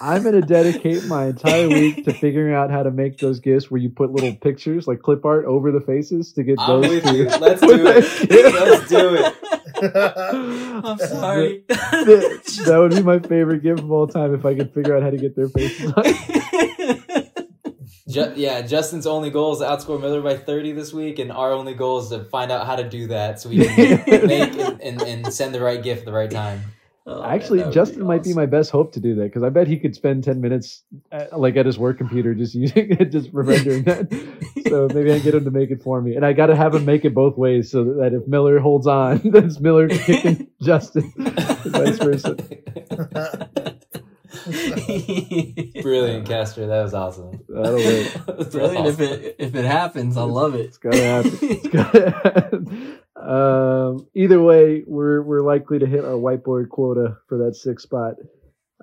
I'm 0.00 0.22
gonna 0.22 0.40
dedicate 0.40 1.04
my 1.06 1.26
entire 1.26 1.68
week 1.68 2.04
to 2.04 2.12
figuring 2.20 2.54
out 2.54 2.70
how 2.70 2.82
to 2.82 2.90
make 2.90 3.18
those 3.18 3.40
gifts 3.40 3.70
where 3.70 3.80
you 3.80 3.88
put 3.88 4.10
little 4.10 4.34
pictures 4.34 4.86
like 4.86 5.02
clip 5.02 5.24
art 5.24 5.44
over 5.44 5.72
the 5.72 5.80
faces 5.80 6.32
to 6.34 6.42
get 6.42 6.58
I'm 6.60 6.82
those 6.82 6.90
with 6.90 7.14
you. 7.14 7.24
Let's 7.28 7.60
do 7.60 7.86
it. 7.86 8.30
Let's 8.54 8.88
do 8.88 9.14
it. 9.14 9.34
I'm 10.84 10.98
sorry. 10.98 11.64
that, 11.68 12.62
that 12.66 12.78
would 12.78 12.92
be 12.92 13.02
my 13.02 13.18
favorite 13.18 13.62
gift 13.62 13.80
of 13.80 13.90
all 13.90 14.06
time 14.06 14.34
if 14.34 14.44
I 14.44 14.54
could 14.54 14.72
figure 14.72 14.96
out 14.96 15.02
how 15.02 15.10
to 15.10 15.18
get 15.18 15.36
their 15.36 15.48
faces 15.48 15.92
on. 15.92 16.04
Ju- 18.08 18.32
yeah, 18.36 18.62
Justin's 18.62 19.06
only 19.06 19.30
goal 19.30 19.52
is 19.52 19.58
to 19.58 19.64
outscore 19.64 20.00
Miller 20.00 20.22
by 20.22 20.36
30 20.36 20.72
this 20.72 20.92
week, 20.92 21.18
and 21.18 21.32
our 21.32 21.52
only 21.52 21.74
goal 21.74 21.98
is 21.98 22.08
to 22.10 22.24
find 22.24 22.52
out 22.52 22.64
how 22.64 22.76
to 22.76 22.88
do 22.88 23.08
that 23.08 23.40
so 23.40 23.48
we 23.48 23.66
can 23.66 23.76
make 24.26 24.56
and, 24.56 24.80
and, 24.80 25.02
and 25.02 25.32
send 25.34 25.54
the 25.54 25.60
right 25.60 25.82
gift 25.82 26.00
at 26.00 26.06
the 26.06 26.12
right 26.12 26.30
time. 26.30 26.62
Oh, 27.08 27.22
Actually, 27.22 27.58
that 27.60 27.66
would 27.66 27.74
Justin 27.74 27.98
be 28.00 28.04
might 28.04 28.24
be 28.24 28.34
my 28.34 28.46
best 28.46 28.72
hope 28.72 28.92
to 28.94 29.00
do 29.00 29.14
that 29.14 29.24
because 29.24 29.44
I 29.44 29.48
bet 29.48 29.68
he 29.68 29.78
could 29.78 29.94
spend 29.94 30.24
ten 30.24 30.40
minutes, 30.40 30.82
at, 31.12 31.38
like 31.38 31.56
at 31.56 31.64
his 31.64 31.78
work 31.78 31.98
computer, 31.98 32.34
just 32.34 32.56
using 32.56 32.90
it, 32.98 33.12
just 33.12 33.30
rendering 33.32 33.84
that. 33.84 34.08
So 34.68 34.88
maybe 34.92 35.12
I 35.12 35.16
can 35.16 35.24
get 35.24 35.34
him 35.36 35.44
to 35.44 35.52
make 35.52 35.70
it 35.70 35.84
for 35.84 36.02
me, 36.02 36.16
and 36.16 36.26
I 36.26 36.32
got 36.32 36.46
to 36.46 36.56
have 36.56 36.74
him 36.74 36.84
make 36.84 37.04
it 37.04 37.14
both 37.14 37.36
ways 37.36 37.70
so 37.70 37.84
that 37.84 38.12
if 38.12 38.26
Miller 38.26 38.58
holds 38.58 38.88
on, 38.88 39.18
then 39.24 39.44
it's 39.44 39.60
Miller 39.60 39.88
kicking 39.88 40.48
Justin, 40.60 41.12
vice 41.16 41.98
versa. 41.98 42.34
Brilliant, 45.82 46.26
uh, 46.26 46.28
Castro. 46.28 46.66
That 46.66 46.82
was 46.82 46.92
awesome. 46.92 47.44
That'll 47.48 47.76
work. 47.76 48.36
That's 48.36 48.52
Brilliant. 48.52 48.86
If 48.88 49.00
it 49.00 49.36
if 49.38 49.54
it 49.54 49.64
happens, 49.64 50.16
I 50.16 50.22
love 50.22 50.56
it. 50.56 50.66
It's 50.66 50.78
gotta 50.78 51.00
happen. 51.00 51.38
It's 51.40 51.68
gotta 51.68 52.10
happen. 52.10 52.98
Um, 53.20 54.06
either 54.14 54.42
way, 54.42 54.84
we're 54.86 55.22
we're 55.22 55.42
likely 55.42 55.78
to 55.78 55.86
hit 55.86 56.04
our 56.04 56.12
whiteboard 56.12 56.68
quota 56.68 57.16
for 57.28 57.38
that 57.38 57.56
sixth 57.56 57.84
spot. 57.84 58.14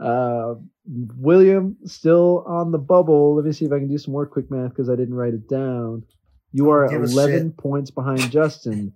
Uh, 0.01 0.55
William 0.85 1.77
still 1.85 2.43
on 2.47 2.71
the 2.71 2.79
bubble. 2.79 3.35
Let 3.35 3.45
me 3.45 3.51
see 3.51 3.65
if 3.65 3.71
I 3.71 3.79
can 3.79 3.89
do 3.89 3.97
some 3.97 4.11
more 4.11 4.25
quick 4.25 4.49
math 4.49 4.69
because 4.69 4.89
I 4.89 4.95
didn't 4.95 5.13
write 5.13 5.33
it 5.33 5.47
down. 5.47 6.03
You 6.51 6.69
are 6.71 6.87
Give 6.87 7.01
a 7.01 7.05
11 7.05 7.51
points 7.53 7.91
behind 7.91 8.31
Justin. 8.31 8.93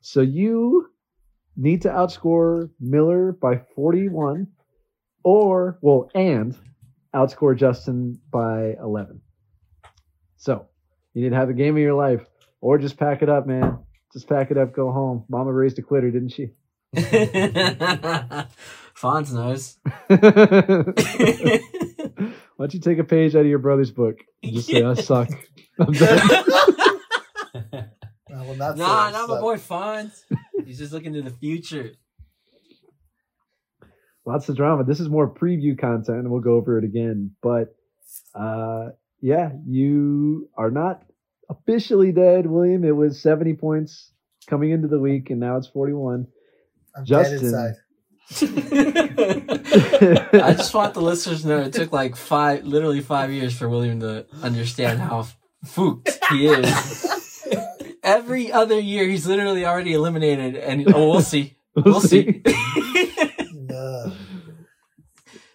So 0.00 0.20
you 0.20 0.90
need 1.56 1.82
to 1.82 1.88
outscore 1.88 2.70
Miller 2.80 3.32
by 3.32 3.62
41 3.74 4.46
or, 5.24 5.78
well, 5.82 6.10
and 6.14 6.56
outscore 7.14 7.56
Justin 7.56 8.20
by 8.30 8.74
11. 8.80 9.20
So 10.36 10.68
you 11.14 11.22
need 11.22 11.30
to 11.30 11.36
have 11.36 11.50
a 11.50 11.54
game 11.54 11.76
of 11.76 11.82
your 11.82 11.94
life 11.94 12.24
or 12.60 12.78
just 12.78 12.96
pack 12.96 13.22
it 13.22 13.28
up, 13.28 13.46
man. 13.46 13.78
Just 14.12 14.28
pack 14.28 14.50
it 14.50 14.58
up, 14.58 14.74
go 14.74 14.90
home. 14.90 15.24
Mama 15.28 15.52
raised 15.52 15.78
a 15.78 15.82
quitter, 15.82 16.10
didn't 16.10 16.30
she? 16.30 16.50
Fonz 18.96 19.32
knows. 19.32 19.76
Why 22.56 22.64
don't 22.64 22.74
you 22.74 22.80
take 22.80 22.98
a 22.98 23.04
page 23.04 23.36
out 23.36 23.42
of 23.42 23.46
your 23.46 23.58
brother's 23.58 23.90
book 23.90 24.16
and 24.42 24.54
just 24.54 24.68
say, 24.68 24.82
I 24.82 24.94
suck. 24.94 25.28
I'm 25.78 25.92
done. 25.92 26.18
I 28.34 28.44
will 28.44 28.56
not 28.56 28.76
nah, 28.76 29.06
I 29.06 29.10
not 29.12 29.28
my 29.28 29.40
boy 29.40 29.56
Fonz. 29.56 30.22
He's 30.64 30.78
just 30.78 30.92
looking 30.92 31.12
to 31.12 31.22
the 31.22 31.30
future. 31.30 31.92
Lots 34.24 34.48
of 34.48 34.56
drama. 34.56 34.84
This 34.84 35.00
is 35.00 35.08
more 35.08 35.32
preview 35.32 35.78
content, 35.78 36.18
and 36.18 36.30
we'll 36.30 36.40
go 36.40 36.54
over 36.54 36.78
it 36.78 36.84
again. 36.84 37.32
But 37.42 37.74
uh, 38.34 38.90
yeah, 39.20 39.50
you 39.66 40.48
are 40.56 40.70
not 40.70 41.02
officially 41.48 42.12
dead, 42.12 42.46
William. 42.46 42.84
It 42.84 42.96
was 42.96 43.20
70 43.20 43.54
points 43.54 44.12
coming 44.46 44.70
into 44.70 44.88
the 44.88 44.98
week, 44.98 45.30
and 45.30 45.40
now 45.40 45.56
it's 45.56 45.66
41. 45.68 46.26
I'm 46.96 47.04
Justin. 47.04 47.38
dead 47.38 47.44
inside. 47.44 47.74
I 50.32 50.54
just 50.54 50.74
want 50.74 50.94
the 50.94 51.00
listeners 51.00 51.42
to 51.42 51.48
know 51.48 51.58
it 51.60 51.72
took 51.72 51.92
like 51.92 52.16
five, 52.16 52.64
literally 52.64 53.00
five 53.00 53.30
years 53.32 53.56
for 53.56 53.68
William 53.68 54.00
to 54.00 54.26
understand 54.42 55.00
how 55.00 55.26
fooked 55.64 56.18
he 56.30 56.46
is. 56.46 57.44
Every 58.02 58.52
other 58.52 58.78
year, 58.78 59.06
he's 59.08 59.26
literally 59.26 59.64
already 59.66 59.92
eliminated, 59.94 60.56
and 60.56 60.92
oh, 60.92 61.10
we'll 61.10 61.20
see. 61.22 61.54
We'll 61.76 62.00
see. 62.00 62.42
No. 63.52 64.12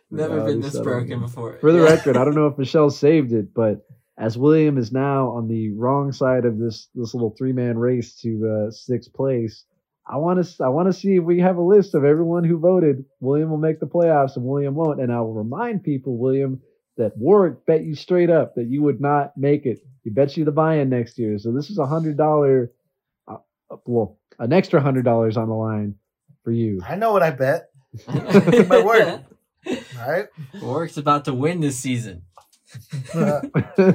Never 0.09 0.39
Wow, 0.39 0.45
been 0.45 0.61
this 0.61 0.79
broken 0.79 1.19
before. 1.19 1.57
For 1.59 1.73
the 1.73 1.79
Yeah. 1.79 1.81
record, 1.81 2.15
I 2.15 2.23
don't 2.23 2.35
know 2.35 2.47
if 2.47 2.57
Michelle 2.57 2.89
saved 2.89 3.33
it, 3.33 3.53
but 3.53 3.85
as 4.17 4.37
William 4.37 4.77
is 4.77 4.91
now 4.91 5.29
on 5.29 5.47
the 5.47 5.71
wrong 5.71 6.11
side 6.11 6.45
of 6.45 6.59
this 6.59 6.87
this 6.93 7.13
little 7.13 7.33
three 7.37 7.53
man 7.53 7.77
race 7.77 8.15
to 8.21 8.67
uh, 8.67 8.71
sixth 8.71 9.11
place, 9.13 9.65
I 10.07 10.17
want 10.17 10.43
to 10.43 10.63
I 10.63 10.69
want 10.69 10.87
to 10.87 10.93
see 10.93 11.15
if 11.15 11.23
we 11.23 11.39
have 11.39 11.57
a 11.57 11.61
list 11.61 11.95
of 11.95 12.03
everyone 12.03 12.43
who 12.43 12.59
voted. 12.59 13.05
William 13.19 13.49
will 13.49 13.57
make 13.57 13.79
the 13.79 13.87
playoffs 13.87 14.35
and 14.35 14.45
William 14.45 14.75
won't. 14.75 15.01
And 15.01 15.11
I 15.11 15.21
will 15.21 15.33
remind 15.33 15.83
people, 15.83 16.17
William, 16.17 16.61
that 16.97 17.17
Warwick 17.17 17.65
bet 17.65 17.83
you 17.83 17.95
straight 17.95 18.29
up 18.29 18.55
that 18.55 18.67
you 18.67 18.83
would 18.83 19.01
not 19.01 19.35
make 19.37 19.65
it. 19.65 19.79
He 20.03 20.09
bet 20.09 20.35
you 20.35 20.45
the 20.45 20.51
buy-in 20.51 20.89
next 20.89 21.17
year. 21.17 21.37
So 21.39 21.51
this 21.51 21.69
is 21.69 21.77
a 21.77 21.85
hundred 21.85 22.17
dollar, 22.17 22.71
uh, 23.27 23.37
well, 23.85 24.19
an 24.37 24.53
extra 24.53 24.81
hundred 24.81 25.05
dollars 25.05 25.37
on 25.37 25.47
the 25.47 25.55
line 25.55 25.95
for 26.43 26.51
you. 26.51 26.81
I 26.87 26.95
know 26.95 27.13
what 27.13 27.23
I 27.23 27.31
bet. 27.31 27.69
My 28.07 28.83
word. 28.83 29.25
All 29.65 29.75
right. 30.07 30.27
Warwick's 30.61 30.97
about 30.97 31.25
to 31.25 31.33
win 31.33 31.61
this 31.61 31.79
season. 31.79 32.23
Uh, 33.13 33.41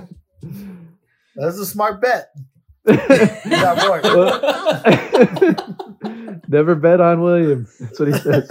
that's 1.36 1.58
a 1.58 1.66
smart 1.66 2.00
bet. 2.00 2.30
Well, 2.88 4.40
Never 6.48 6.74
bet 6.74 7.00
on 7.02 7.20
William. 7.20 7.66
That's 7.80 7.98
what 8.00 8.08
he 8.08 8.14
says. 8.14 8.48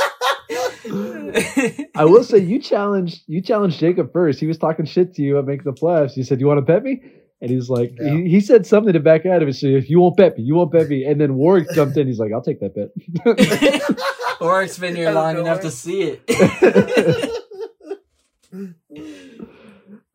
I 1.96 2.06
will 2.06 2.24
say 2.24 2.38
you 2.38 2.60
challenged 2.62 3.24
you 3.28 3.42
challenged 3.42 3.80
Jacob 3.80 4.14
first. 4.14 4.40
He 4.40 4.46
was 4.46 4.58
talking 4.60 4.86
shit 4.86 5.16
to 5.16 5.24
you 5.24 5.40
at 5.40 5.46
making 5.46 5.64
the 5.66 5.74
playoffs. 5.74 6.16
You 6.16 6.24
said, 6.24 6.40
"You 6.40 6.46
want 6.48 6.60
to 6.60 6.62
bet 6.62 6.84
me?" 6.84 7.02
And 7.42 7.50
he's 7.52 7.70
like, 7.70 7.94
Yeah. 8.00 8.14
he, 8.16 8.30
he 8.30 8.40
said 8.42 8.66
something 8.68 8.94
to 8.94 9.00
back 9.00 9.26
out 9.26 9.42
of 9.42 9.48
it. 9.48 9.54
So 9.56 9.68
if 9.68 9.90
you 9.90 10.00
won't 10.00 10.18
bet 10.18 10.38
me, 10.38 10.44
you 10.44 10.56
won't 10.56 10.72
bet 10.72 10.88
me. 10.90 11.04
And 11.06 11.20
then 11.22 11.36
Warwick 11.36 11.68
jumped 11.74 11.98
in. 11.98 12.06
He's 12.08 12.20
like, 12.20 12.32
"I'll 12.32 12.42
take 12.44 12.60
that 12.60 12.76
bet." 12.76 12.92
Warwick's 14.42 14.78
been 14.78 14.96
here 14.96 15.12
long 15.12 15.38
enough 15.40 15.62
to 15.62 15.72
see 15.72 16.18
it. 16.20 17.34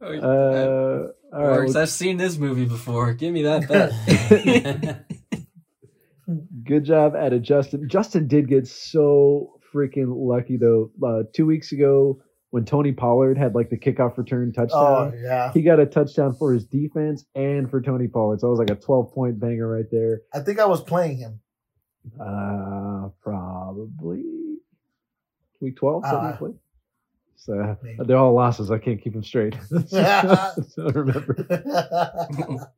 Uh, 0.02 1.06
all 1.32 1.46
right. 1.46 1.56
Works. 1.58 1.74
well, 1.74 1.82
I've 1.82 1.88
seen 1.90 2.16
this 2.16 2.36
movie 2.38 2.64
before. 2.64 3.12
Give 3.14 3.32
me 3.32 3.42
that 3.42 3.68
bet. 5.06 5.06
good 6.64 6.84
job 6.84 7.14
at 7.16 7.32
it, 7.32 7.42
Justin. 7.42 7.88
Justin 7.88 8.26
did 8.28 8.48
get 8.48 8.66
so 8.66 9.60
freaking 9.74 10.12
lucky 10.14 10.56
though. 10.56 10.90
Uh, 11.04 11.22
two 11.34 11.46
weeks 11.46 11.72
ago, 11.72 12.20
when 12.50 12.64
Tony 12.64 12.92
Pollard 12.92 13.38
had 13.38 13.54
like 13.54 13.70
the 13.70 13.78
kickoff 13.78 14.18
return 14.18 14.52
touchdown. 14.52 15.12
Oh 15.14 15.18
yeah. 15.22 15.52
he 15.52 15.62
got 15.62 15.80
a 15.80 15.86
touchdown 15.86 16.34
for 16.38 16.52
his 16.52 16.64
defense 16.66 17.24
and 17.34 17.70
for 17.70 17.80
Tony 17.80 18.08
Pollard. 18.08 18.40
So 18.40 18.48
it 18.48 18.50
was 18.50 18.58
like 18.58 18.70
a 18.70 18.74
12 18.74 19.12
point 19.14 19.40
banger 19.40 19.66
right 19.68 19.86
there. 19.90 20.20
I 20.34 20.40
think 20.40 20.58
I 20.60 20.66
was 20.66 20.82
playing 20.82 21.16
him. 21.18 21.40
Uh, 22.20 23.08
probably 23.22 24.24
week 25.60 25.76
12, 25.76 26.02
something 26.04 26.18
Uh, 26.18 26.22
like 26.30 26.38
that. 26.40 26.54
So 27.44 27.76
maybe. 27.82 27.98
they're 28.04 28.16
all 28.16 28.34
losses. 28.34 28.70
I 28.70 28.78
can't 28.78 29.02
keep 29.02 29.14
them 29.14 29.24
straight. 29.24 29.56
so 29.88 30.88
remember. 30.94 32.68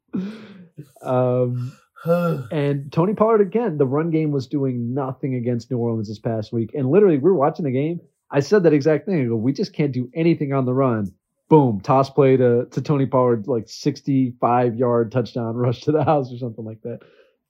Um, 1.03 1.73
and 2.05 2.93
Tony 2.93 3.15
Pollard 3.15 3.41
again, 3.41 3.79
the 3.79 3.87
run 3.87 4.11
game 4.11 4.31
was 4.31 4.47
doing 4.47 4.95
nothing 4.95 5.35
against 5.35 5.71
New 5.71 5.79
Orleans 5.79 6.09
this 6.09 6.19
past 6.19 6.53
week. 6.53 6.71
And 6.75 6.91
literally, 6.91 7.17
we 7.17 7.31
were 7.31 7.35
watching 7.35 7.65
the 7.65 7.71
game. 7.71 8.01
I 8.31 8.41
said 8.41 8.63
that 8.65 8.73
exact 8.73 9.07
thing. 9.07 9.21
I 9.21 9.25
go, 9.27 9.37
we 9.37 9.53
just 9.53 9.73
can't 9.73 9.93
do 9.93 10.11
anything 10.15 10.53
on 10.53 10.65
the 10.65 10.75
run. 10.75 11.13
Boom, 11.49 11.81
toss 11.81 12.11
play 12.11 12.37
to, 12.37 12.67
to 12.67 12.83
Tony 12.83 13.07
Pollard, 13.07 13.47
like 13.47 13.69
65 13.69 14.77
yard 14.77 15.13
touchdown 15.13 15.55
rush 15.55 15.83
to 15.83 15.93
the 15.93 16.03
house 16.05 16.33
or 16.33 16.39
something 16.39 16.65
like 16.65 16.81
that. 16.83 17.01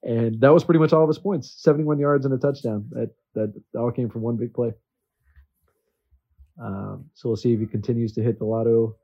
And 0.02 0.40
that 0.40 0.52
was 0.52 0.64
pretty 0.64 0.80
much 0.80 0.92
all 0.92 1.04
of 1.04 1.08
his 1.08 1.18
points 1.18 1.54
71 1.62 1.98
yards 1.98 2.26
and 2.26 2.34
a 2.34 2.38
touchdown. 2.38 2.86
That, 2.90 3.10
that, 3.34 3.54
that 3.72 3.78
all 3.78 3.92
came 3.92 4.10
from 4.10 4.20
one 4.22 4.36
big 4.36 4.52
play. 4.52 4.72
Um, 6.60 7.06
so 7.14 7.28
we'll 7.28 7.36
see 7.36 7.52
if 7.52 7.60
he 7.60 7.66
continues 7.66 8.12
to 8.14 8.22
hit 8.22 8.38
the 8.38 8.44
lotto 8.44 8.96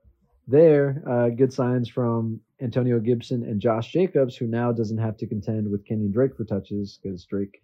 there. 0.47 1.03
Uh, 1.09 1.29
good 1.29 1.53
signs 1.53 1.89
from 1.89 2.41
Antonio 2.61 2.99
Gibson 3.01 3.43
and 3.45 3.61
Josh 3.61 3.93
Jacobs, 3.93 4.37
who 4.37 4.47
now 4.47 4.73
doesn't 4.73 4.99
have 4.99 5.17
to 5.19 5.27
contend 5.27 5.71
with 5.71 5.87
Kenyan 5.87 6.13
Drake 6.13 6.37
for 6.37 6.45
touches 6.45 6.99
because 7.03 7.25
Drake 7.25 7.63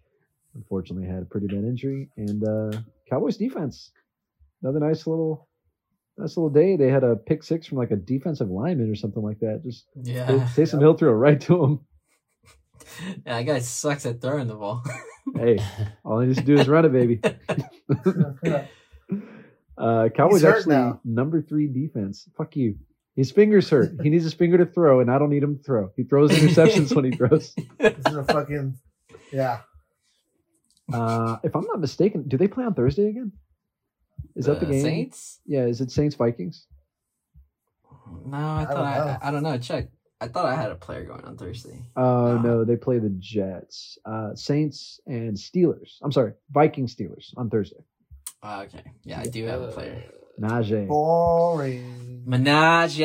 unfortunately 0.55 1.07
had 1.07 1.21
a 1.21 1.25
pretty 1.25 1.47
bad 1.47 1.63
injury. 1.63 2.09
And 2.17 2.43
uh, 2.43 2.79
Cowboys 3.09 3.37
defense, 3.37 3.91
another 4.61 4.79
nice 4.79 5.07
little 5.07 5.47
nice 6.17 6.35
little 6.35 6.49
day. 6.49 6.75
They 6.75 6.89
had 6.89 7.03
a 7.03 7.15
pick 7.15 7.43
six 7.43 7.67
from 7.67 7.77
like 7.77 7.91
a 7.91 7.95
defensive 7.95 8.49
lineman 8.49 8.91
or 8.91 8.95
something 8.95 9.23
like 9.23 9.39
that. 9.39 9.61
Just 9.63 9.85
Yeah. 9.95 10.27
Taysom 10.55 10.81
Hill 10.81 10.95
threw 10.95 11.09
it 11.09 11.13
right 11.13 11.39
to 11.41 11.63
him. 11.63 11.79
yeah, 13.25 13.37
that 13.37 13.43
guy 13.43 13.59
sucks 13.59 14.05
at 14.05 14.21
throwing 14.21 14.47
the 14.47 14.55
ball. 14.55 14.83
Hey, 15.35 15.59
all 16.03 16.19
he 16.19 16.27
needs 16.27 16.39
to 16.39 16.45
do 16.45 16.57
is 16.57 16.67
run 16.67 16.85
it, 16.85 16.93
baby. 16.93 17.19
Uh, 19.77 20.09
Cowboys 20.09 20.41
hurt 20.41 20.57
actually 20.59 20.75
now. 20.75 20.99
number 21.05 21.41
three 21.41 21.67
defense. 21.67 22.27
Fuck 22.37 22.55
you. 22.55 22.75
His 23.15 23.31
finger's 23.31 23.69
hurt. 23.69 23.91
He 24.03 24.09
needs 24.09 24.23
his 24.23 24.33
finger 24.33 24.57
to 24.57 24.65
throw, 24.65 24.99
and 24.99 25.09
I 25.09 25.17
don't 25.17 25.29
need 25.29 25.41
him 25.43 25.57
to 25.57 25.63
throw. 25.63 25.91
He 25.95 26.03
throws 26.03 26.31
interceptions 26.31 26.95
when 26.95 27.05
he 27.05 27.11
throws. 27.11 27.53
this 27.79 27.93
is 28.07 28.15
a 28.15 28.23
fucking 28.23 28.75
yeah. 29.31 29.59
Uh, 30.93 31.37
if 31.43 31.55
I'm 31.55 31.65
not 31.65 31.79
mistaken, 31.79 32.27
do 32.27 32.37
they 32.37 32.47
play 32.47 32.63
on 32.63 32.73
Thursday 32.73 33.07
again? 33.09 33.31
Is 34.35 34.45
that 34.45 34.59
the 34.59 34.65
game? 34.67 34.83
Saints? 34.83 35.39
Yeah, 35.45 35.65
is 35.65 35.81
it 35.81 35.91
Saints 35.91 36.15
Vikings? 36.15 36.67
No, 38.25 38.37
I 38.37 38.65
thought 38.65 38.75
don't 38.75 38.85
I, 38.85 38.97
know. 38.97 39.17
I, 39.21 39.27
I 39.27 39.31
don't 39.31 39.43
know. 39.43 39.57
Check. 39.57 39.87
I 40.21 40.27
thought 40.27 40.45
I 40.45 40.55
had 40.55 40.71
a 40.71 40.75
player 40.75 41.03
going 41.03 41.23
on 41.25 41.37
Thursday. 41.37 41.79
Oh 41.95 42.37
No. 42.37 42.41
no, 42.41 42.63
they 42.65 42.75
play 42.75 42.99
the 42.99 43.09
Jets, 43.19 43.97
uh, 44.05 44.33
Saints, 44.35 44.99
and 45.05 45.35
Steelers. 45.35 45.97
I'm 46.01 46.11
sorry, 46.11 46.33
Viking 46.51 46.87
Steelers 46.87 47.33
on 47.37 47.49
Thursday. 47.49 47.83
Oh, 48.43 48.61
okay. 48.61 48.83
Yeah, 49.03 49.19
I 49.19 49.25
do 49.25 49.45
have 49.45 49.61
a 49.61 49.71
player. 49.71 50.03
Najee, 50.39 50.87
Boring. 50.87 52.23
Menage. 52.25 52.99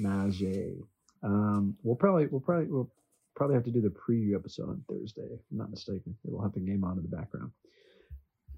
Najee. 0.00 0.82
Um, 1.22 1.76
we'll 1.82 1.96
probably 1.96 2.26
we'll 2.26 2.40
probably 2.40 2.66
we'll 2.66 2.90
probably 3.36 3.54
have 3.54 3.64
to 3.64 3.70
do 3.70 3.80
the 3.80 3.88
preview 3.90 4.34
episode 4.34 4.68
on 4.68 4.82
Thursday. 4.88 5.22
If 5.22 5.40
I'm 5.50 5.58
not 5.58 5.70
mistaken. 5.70 6.16
We'll 6.24 6.42
have 6.42 6.54
the 6.54 6.60
game 6.60 6.82
on 6.84 6.98
in 6.98 7.04
the 7.08 7.16
background. 7.16 7.52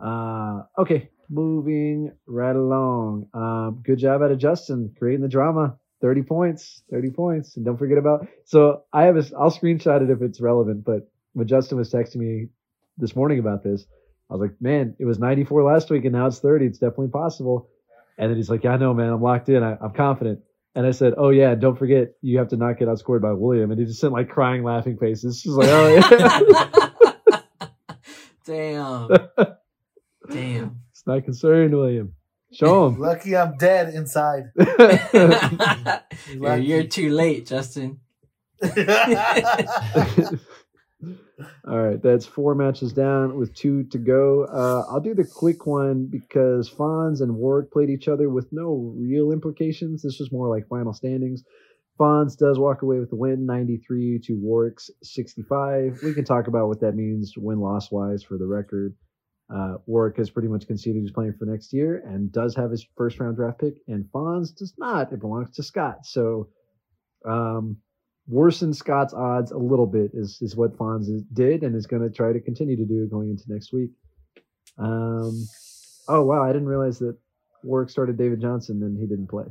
Uh, 0.01 0.63
okay, 0.81 1.11
moving 1.29 2.13
right 2.27 2.57
along. 2.57 3.27
Um, 3.35 3.83
good 3.85 3.99
job 3.99 4.23
out 4.23 4.31
of 4.31 4.39
Justin 4.39 4.95
creating 4.99 5.23
the 5.23 5.29
drama. 5.29 5.77
30 6.01 6.23
points, 6.23 6.83
30 6.91 7.11
points. 7.11 7.57
And 7.57 7.65
don't 7.65 7.77
forget 7.77 7.99
about, 7.99 8.27
so 8.47 8.85
I 8.93 9.03
have 9.05 9.17
a, 9.17 9.25
I'll 9.39 9.51
screenshot 9.51 10.03
it 10.03 10.11
if 10.11 10.23
it's 10.23 10.41
relevant, 10.41 10.85
but 10.85 11.11
when 11.35 11.47
Justin 11.47 11.77
was 11.79 11.93
texting 11.93 12.17
me 12.17 12.49
this 12.97 13.15
morning 13.15 13.39
about 13.39 13.63
this, 13.63 13.85
I 14.31 14.35
was 14.35 14.41
like, 14.41 14.61
man, 14.61 14.95
it 14.99 15.05
was 15.05 15.19
94 15.19 15.65
last 15.65 15.91
week 15.91 16.05
and 16.05 16.13
now 16.13 16.27
it's 16.27 16.39
30. 16.39 16.67
It's 16.67 16.79
definitely 16.79 17.09
possible. 17.09 17.69
And 18.17 18.31
then 18.31 18.37
he's 18.37 18.49
like, 18.49 18.63
yeah, 18.65 18.75
I 18.75 18.77
know, 18.77 18.95
man. 18.95 19.09
I'm 19.09 19.23
locked 19.23 19.49
in. 19.49 19.63
I, 19.63 19.77
I'm 19.81 19.93
confident. 19.93 20.41
And 20.75 20.87
I 20.87 20.93
said, 20.93 21.15
oh 21.17 21.31
yeah, 21.31 21.55
don't 21.57 21.77
forget 21.77 22.13
you 22.23 22.39
have 22.39 22.49
to 22.49 22.57
not 22.57 22.79
get 22.79 22.87
outscored 22.87 23.23
by 23.23 23.33
William. 23.33 23.73
And 23.73 23.81
he 23.81 23.87
just 23.87 24.01
sent 24.01 24.13
like 24.13 24.29
crying, 24.29 24.63
laughing 24.63 24.99
faces. 24.99 25.41
She's 25.41 25.53
like, 25.53 25.69
oh 25.69 26.91
yeah. 26.99 27.69
Damn. 28.47 29.09
Damn. 30.31 30.81
it's 30.91 31.07
not 31.07 31.25
concerned, 31.25 31.75
William. 31.75 32.15
Show 32.53 32.89
him. 32.89 32.99
Lucky 33.01 33.37
I'm 33.37 33.57
dead 33.57 33.95
inside. 33.95 34.51
you're, 36.33 36.57
you're 36.57 36.85
too 36.85 37.11
late, 37.11 37.47
Justin. 37.47 38.01
All 41.67 41.79
right, 41.79 42.03
that's 42.03 42.27
four 42.27 42.55
matches 42.55 42.93
down 42.93 43.37
with 43.37 43.55
two 43.55 43.85
to 43.85 43.99
go. 43.99 44.45
Uh, 44.45 44.85
I'll 44.91 45.01
do 45.01 45.15
the 45.15 45.25
quick 45.25 45.67
one 45.67 46.07
because 46.07 46.71
Fonz 46.71 47.21
and 47.21 47.37
Warwick 47.37 47.71
played 47.73 47.91
each 47.91 48.09
other 48.09 48.29
with 48.29 48.49
no 48.53 48.95
real 48.97 49.33
implications. 49.33 50.03
This 50.03 50.19
was 50.19 50.33
more 50.33 50.49
like 50.49 50.69
final 50.69 50.93
standings. 50.93 51.43
Fonz 51.99 52.37
does 52.37 52.59
walk 52.59 52.83
away 52.83 52.99
with 52.99 53.11
the 53.11 53.17
win, 53.17 53.45
93 53.45 54.21
to 54.25 54.33
Warwick's 54.35 54.91
65. 55.03 56.01
We 56.03 56.15
can 56.15 56.25
talk 56.25 56.47
about 56.47 56.69
what 56.69 56.81
that 56.81 56.95
means 56.95 57.35
win 57.37 57.61
loss 57.61 57.93
wise 57.93 58.23
for 58.23 58.39
the 58.39 58.47
record. 58.47 58.95
Uh, 59.55 59.75
Warwick 59.87 60.17
has 60.17 60.31
pretty 60.31 60.49
much 60.49 60.67
conceded 60.67 61.03
he's 61.03 61.11
playing 61.11 61.35
for 61.39 61.45
next 61.45 61.73
year 61.73 62.03
and 62.07 62.33
does 62.33 62.55
have 62.55 62.71
his 62.71 62.87
first 62.97 63.19
round 63.21 63.37
draft 63.37 63.59
pick, 63.59 63.75
and 63.89 64.07
Fonz 64.15 64.57
does 64.57 64.73
not. 64.79 65.13
It 65.13 65.21
belongs 65.21 65.55
to 65.57 65.63
Scott. 65.63 66.07
So, 66.07 66.49
um, 67.29 67.79
worsen 68.27 68.73
Scott's 68.73 69.15
odds 69.15 69.51
a 69.51 69.59
little 69.59 69.87
bit 69.87 70.11
is 70.15 70.39
is 70.41 70.57
what 70.57 70.77
Fonz 70.77 71.09
did 71.33 71.63
and 71.63 71.75
is 71.75 71.87
going 71.87 72.03
to 72.03 72.11
try 72.11 72.33
to 72.33 72.41
continue 72.41 72.77
to 72.77 72.85
do 72.85 73.07
going 73.07 73.31
into 73.31 73.45
next 73.49 73.73
week. 73.73 73.91
Um, 74.79 75.47
oh 76.09 76.23
wow, 76.23 76.43
I 76.43 76.53
didn't 76.53 76.69
realize 76.69 76.99
that 77.01 77.17
Warwick 77.63 77.91
started 77.91 78.17
David 78.17 78.41
Johnson 78.41 78.83
and 78.83 78.99
he 78.99 79.07
didn't 79.07 79.29
play. 79.29 79.45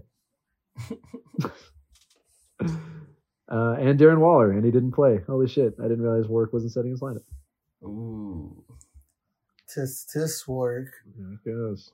uh, 3.49 3.75
and 3.79 3.99
Darren 3.99 4.19
Waller 4.19 4.51
and 4.51 4.63
he 4.65 4.71
didn't 4.71 4.91
play. 4.91 5.21
Holy 5.27 5.47
shit! 5.47 5.75
I 5.79 5.83
didn't 5.83 6.01
realize 6.01 6.27
Warwick 6.27 6.53
wasn't 6.53 6.71
setting 6.71 6.91
his 6.91 7.01
lineup. 7.01 7.23
Ooh. 7.83 8.63
tis 9.73 10.05
tis 10.11 10.47
work. 10.47 10.91
There 11.17 11.33
it 11.33 11.45
goes. 11.45 11.91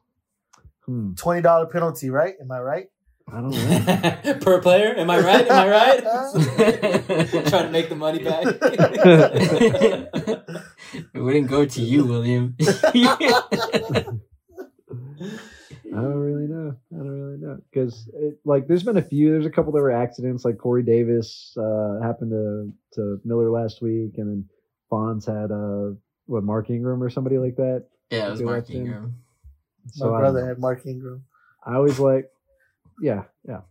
Hmm. 0.85 1.13
Twenty 1.13 1.41
dollar 1.41 1.65
penalty, 1.65 2.09
right? 2.09 2.35
Am 2.39 2.51
I 2.51 2.59
right? 2.59 2.87
I 3.31 3.41
don't 3.41 3.51
know. 3.51 4.33
per 4.41 4.61
player. 4.61 4.93
Am 4.95 5.09
I 5.09 5.19
right? 5.19 5.47
Am 5.47 5.51
I 5.51 5.69
right? 5.69 6.03
Trying 7.47 7.65
to 7.65 7.69
make 7.71 7.89
the 7.89 7.95
money 7.95 8.23
back. 8.23 8.45
it 11.13 11.19
wouldn't 11.19 11.47
go 11.47 11.65
to 11.65 11.81
you, 11.81 12.05
William. 12.05 12.55
I 15.95 16.01
don't 16.01 16.15
really 16.15 16.47
know. 16.47 16.75
I 16.93 16.97
don't 16.97 17.09
really 17.09 17.37
know 17.37 17.57
because 17.71 18.09
like 18.43 18.67
there's 18.67 18.83
been 18.83 18.97
a 18.97 19.01
few. 19.01 19.31
There's 19.31 19.45
a 19.45 19.49
couple 19.51 19.71
that 19.73 19.81
were 19.81 19.91
accidents. 19.91 20.43
Like 20.45 20.57
Corey 20.57 20.83
Davis 20.83 21.55
uh, 21.57 21.99
happened 22.03 22.31
to 22.31 22.71
to 22.93 23.21
Miller 23.25 23.49
last 23.49 23.81
week, 23.81 24.17
and 24.17 24.29
then 24.29 24.49
Fonz 24.91 25.25
had 25.25 25.51
uh 25.51 25.95
what 26.25 26.43
Mark 26.43 26.69
Ingram 26.69 27.01
or 27.01 27.09
somebody 27.09 27.37
like 27.37 27.55
that. 27.55 27.85
yeah, 28.09 28.27
it 28.27 28.31
was 28.31 28.41
Mark 28.41 28.65
up 28.65 28.69
in. 28.69 28.77
Ingram. 28.77 29.15
So 29.91 30.11
My 30.11 30.19
brother 30.19 30.39
don't 30.39 30.49
had 30.49 30.59
Mark 30.59 30.85
Ingram. 30.85 31.23
I 31.65 31.75
always 31.75 31.99
like, 31.99 32.29
yeah, 33.01 33.23
yeah. 33.47 33.61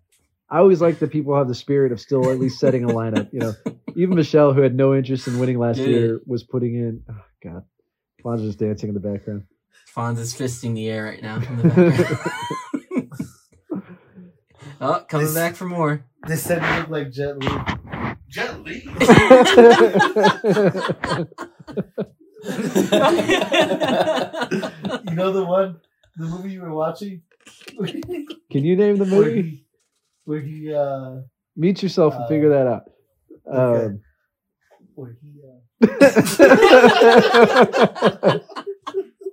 I 0.51 0.59
always 0.59 0.81
like 0.81 0.99
that 1.01 1.11
people 1.11 1.37
have 1.37 1.49
the 1.49 1.55
spirit 1.55 1.91
of 1.93 2.01
still 2.01 2.31
at 2.31 2.39
least 2.39 2.61
setting 2.61 2.85
a 2.85 2.89
lineup. 2.89 3.33
You 3.33 3.41
know, 3.41 3.55
even 3.97 4.15
Michelle, 4.17 4.53
who 4.53 4.61
had 4.61 4.75
no 4.75 4.95
interest 4.95 5.27
in 5.27 5.39
winning 5.39 5.59
last 5.59 5.77
Did 5.77 5.89
year, 5.89 6.21
was 6.27 6.45
putting 6.45 6.75
in. 6.75 7.03
Oh 7.11 7.23
God, 7.43 7.65
Fonz 8.25 8.47
is 8.47 8.57
dancing 8.57 8.89
in 8.91 8.95
the 8.95 9.01
background. 9.01 9.45
Fonz 9.97 10.19
is 10.19 10.35
fisting 10.35 10.75
the 10.75 10.89
air 10.89 11.05
right 11.05 11.23
now 11.23 11.37
in 11.37 11.57
the 11.57 11.69
background. 13.71 13.95
oh, 14.81 15.05
coming 15.09 15.27
This- 15.27 15.35
back 15.35 15.57
for 15.57 15.67
more. 15.67 16.05
They 16.27 16.37
said 16.37 16.63
he 16.63 16.79
looked 16.79 16.91
like 16.91 17.11
Jet 17.11 17.39
Li. 17.39 17.49
Jet 18.29 18.63
Li. 18.63 18.83
you 25.05 25.15
know 25.15 25.33
the 25.33 25.45
one, 25.47 25.81
the 26.17 26.27
movie 26.27 26.51
you 26.53 26.63
were 26.63 26.73
watching, 26.75 27.23
Can 28.51 28.65
you 28.65 28.77
name 28.77 28.97
the 28.97 29.05
where 29.05 29.25
movie? 29.27 29.43
he, 29.43 29.65
where 30.25 30.41
he, 30.41 30.73
uh, 30.75 31.21
Mute 31.57 31.83
yourself 31.83 32.15
and 32.15 32.25
Uh, 32.25 32.29
figure 32.29 32.49
that 32.51 32.67
out. 32.67 32.83
okay. 33.47 33.85
Um, 33.87 34.01
where 34.95 35.17
he, 35.21 35.41
uh, 35.43 35.61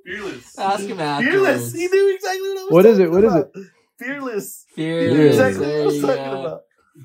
Fearless. 0.05 0.57
Ask 0.57 0.83
him 0.85 0.99
afterwards. 0.99 1.33
fearless. 1.33 1.73
He 1.73 1.87
knew 1.87 2.15
exactly 2.15 2.49
what 2.49 2.57
I 2.57 2.63
was. 2.63 2.71
What 2.71 2.85
is 2.85 2.99
it? 2.99 3.03
talking 3.05 3.15
What 3.15 3.23
is 3.23 3.33
about. 3.33 3.51
Fearless. 3.99 4.65
He 4.75 4.85
knew 4.85 5.11
Fearless. 5.11 5.39
exactly 5.39 5.67
what 5.67 5.81
I 5.81 5.85
was 5.85 6.01
talking 6.01 6.15
go. 6.15 6.45
about. 6.45 6.61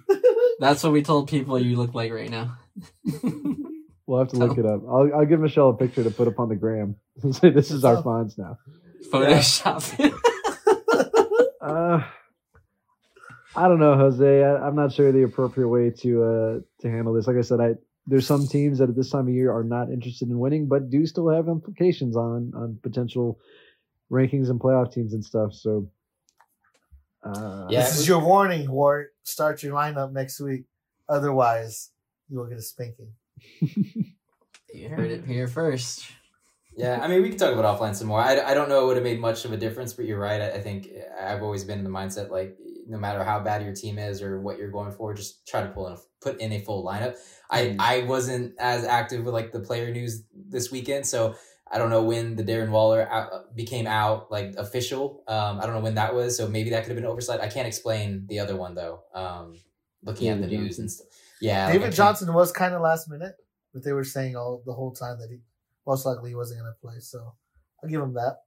That's 0.61 0.82
what 0.82 0.93
we 0.93 1.03
told 1.03 1.28
people 1.28 1.59
you 1.59 1.76
look 1.76 1.95
like 1.95 2.12
right 2.12 2.30
now. 2.30 2.57
we'll 4.07 4.18
have 4.20 4.28
to 4.28 4.37
look 4.37 4.57
it 4.59 4.66
up. 4.66 4.82
I'll, 4.89 5.11
I'll 5.14 5.26
give 5.26 5.41
Michelle 5.41 5.68
a 5.70 5.76
picture 5.76 6.03
to 6.03 6.11
put 6.11 6.26
up 6.28 6.39
on 6.41 6.49
the 6.49 6.57
gram 6.57 6.97
and 7.22 7.34
say 7.37 7.51
this 7.51 7.70
is 7.70 7.84
our 7.84 8.03
Fonz 8.03 8.37
now. 8.39 8.57
Photoshop. 9.12 10.22
Uh, 11.66 12.02
I 13.56 13.68
don't 13.68 13.78
know, 13.78 13.96
Jose. 13.96 14.44
I, 14.44 14.66
I'm 14.66 14.76
not 14.76 14.92
sure 14.92 15.10
the 15.12 15.22
appropriate 15.24 15.68
way 15.68 15.90
to 15.90 16.22
uh, 16.22 16.60
to 16.82 16.90
handle 16.90 17.12
this. 17.12 17.26
Like 17.26 17.36
I 17.36 17.40
said, 17.42 17.60
I 17.60 17.74
there's 18.06 18.26
some 18.26 18.46
teams 18.46 18.78
that 18.78 18.88
at 18.88 18.96
this 18.96 19.10
time 19.10 19.26
of 19.28 19.34
year 19.34 19.52
are 19.52 19.64
not 19.64 19.90
interested 19.90 20.28
in 20.28 20.38
winning, 20.38 20.68
but 20.68 20.90
do 20.90 21.06
still 21.06 21.28
have 21.28 21.48
implications 21.48 22.16
on 22.16 22.52
on 22.54 22.78
potential 22.82 23.40
rankings 24.10 24.50
and 24.50 24.60
playoff 24.60 24.92
teams 24.92 25.12
and 25.12 25.24
stuff. 25.24 25.52
So, 25.52 25.88
uh, 27.24 27.66
Yeah. 27.68 27.80
This 27.80 27.98
is 27.98 28.06
your 28.06 28.20
warning, 28.20 28.70
Wart. 28.70 29.14
Start 29.24 29.62
your 29.62 29.74
lineup 29.74 30.12
next 30.12 30.40
week. 30.40 30.64
Otherwise, 31.08 31.90
you 32.28 32.38
will 32.38 32.46
get 32.46 32.58
a 32.58 32.62
spanking. 32.62 33.12
you 33.60 34.88
heard 34.88 35.10
it 35.10 35.24
here 35.24 35.48
first. 35.48 36.04
Yeah, 36.77 37.01
I 37.03 37.09
mean, 37.09 37.22
we 37.22 37.31
can 37.31 37.39
talk 37.39 37.55
about 37.55 37.79
offline 37.79 37.95
some 37.95 38.09
more. 38.09 38.20
I, 38.20 38.39
I 38.41 38.53
don't 38.55 38.68
know 38.68 38.85
it 38.85 38.87
would 38.89 38.97
have 38.97 39.05
made 39.05 39.18
much 39.18 39.45
of 39.47 39.53
a 39.53 39.57
difference, 39.57 39.95
but 39.95 40.05
you're 40.05 40.18
right. 40.18 40.41
I, 40.43 40.51
I 40.53 40.61
think 40.61 40.91
I've 41.20 41.43
always 41.43 41.64
been 41.64 41.79
in 41.79 41.85
the 41.85 41.91
mindset 41.91 42.31
like 42.31 42.57
no 42.87 42.99
matter 42.99 43.24
how 43.24 43.41
bad 43.41 43.62
your 43.64 43.74
team 43.74 43.99
is 43.99 44.22
or 44.22 44.41
what 44.41 44.59
you're 44.59 44.70
going 44.70 44.93
for, 44.93 45.14
just 45.14 45.47
try 45.47 45.62
to 45.62 45.68
pull 45.68 45.87
in 45.89 45.95
a, 45.95 45.97
put 46.20 46.41
in 46.41 46.53
a 46.53 46.61
full 46.61 46.85
lineup. 46.85 47.16
I 47.51 47.77
I 47.79 48.03
wasn't 48.03 48.55
as 48.59 48.85
active 48.85 49.24
with 49.24 49.33
like 49.35 49.53
the 49.53 49.61
player 49.61 49.91
news 49.91 50.24
this 50.35 50.70
weekend, 50.70 51.07
so 51.07 51.35
I 51.70 51.79
don't 51.79 51.91
know 51.91 52.03
when 52.05 52.37
the 52.37 52.45
Darren 52.45 52.70
Waller 52.70 53.09
out, 53.11 53.57
became 53.57 53.87
out 53.87 54.31
like 54.31 54.55
official. 54.57 55.24
Um, 55.27 55.59
I 55.61 55.64
don't 55.66 55.74
know 55.74 55.81
when 55.81 55.95
that 55.95 56.14
was, 56.14 56.37
so 56.37 56.47
maybe 56.47 56.70
that 56.70 56.83
could 56.85 56.91
have 56.91 56.97
been 56.97 57.07
oversight. 57.11 57.41
I 57.41 57.49
can't 57.49 57.66
explain 57.66 58.27
the 58.29 58.39
other 58.39 58.55
one 58.55 58.74
though. 58.74 59.03
Um, 59.14 59.55
looking 60.05 60.29
at 60.29 60.41
the 60.41 60.47
David 60.47 60.61
news 60.61 60.77
Johnson. 60.77 60.83
and 60.83 60.91
stuff. 60.93 61.07
Yeah, 61.41 61.66
David 61.68 61.83
can't- 61.85 61.95
Johnson 61.95 62.33
was 62.35 62.53
kind 62.53 62.74
of 62.74 62.83
last 62.83 63.09
minute, 63.09 63.35
but 63.74 63.83
they 63.83 63.93
were 63.93 64.05
saying 64.05 64.37
all 64.37 64.62
the 64.64 64.74
whole 64.74 64.93
time 64.93 65.18
that 65.18 65.29
he 65.31 65.39
most 65.87 66.07
likely 66.07 66.30
he 66.30 66.37
wasn't 66.37 66.61
going 66.61 66.72
to 66.72 66.80
play. 66.80 67.01
So 67.01 67.34
I'll 67.82 67.89
give 67.91 68.01
him 68.03 68.14
that. 68.14 68.39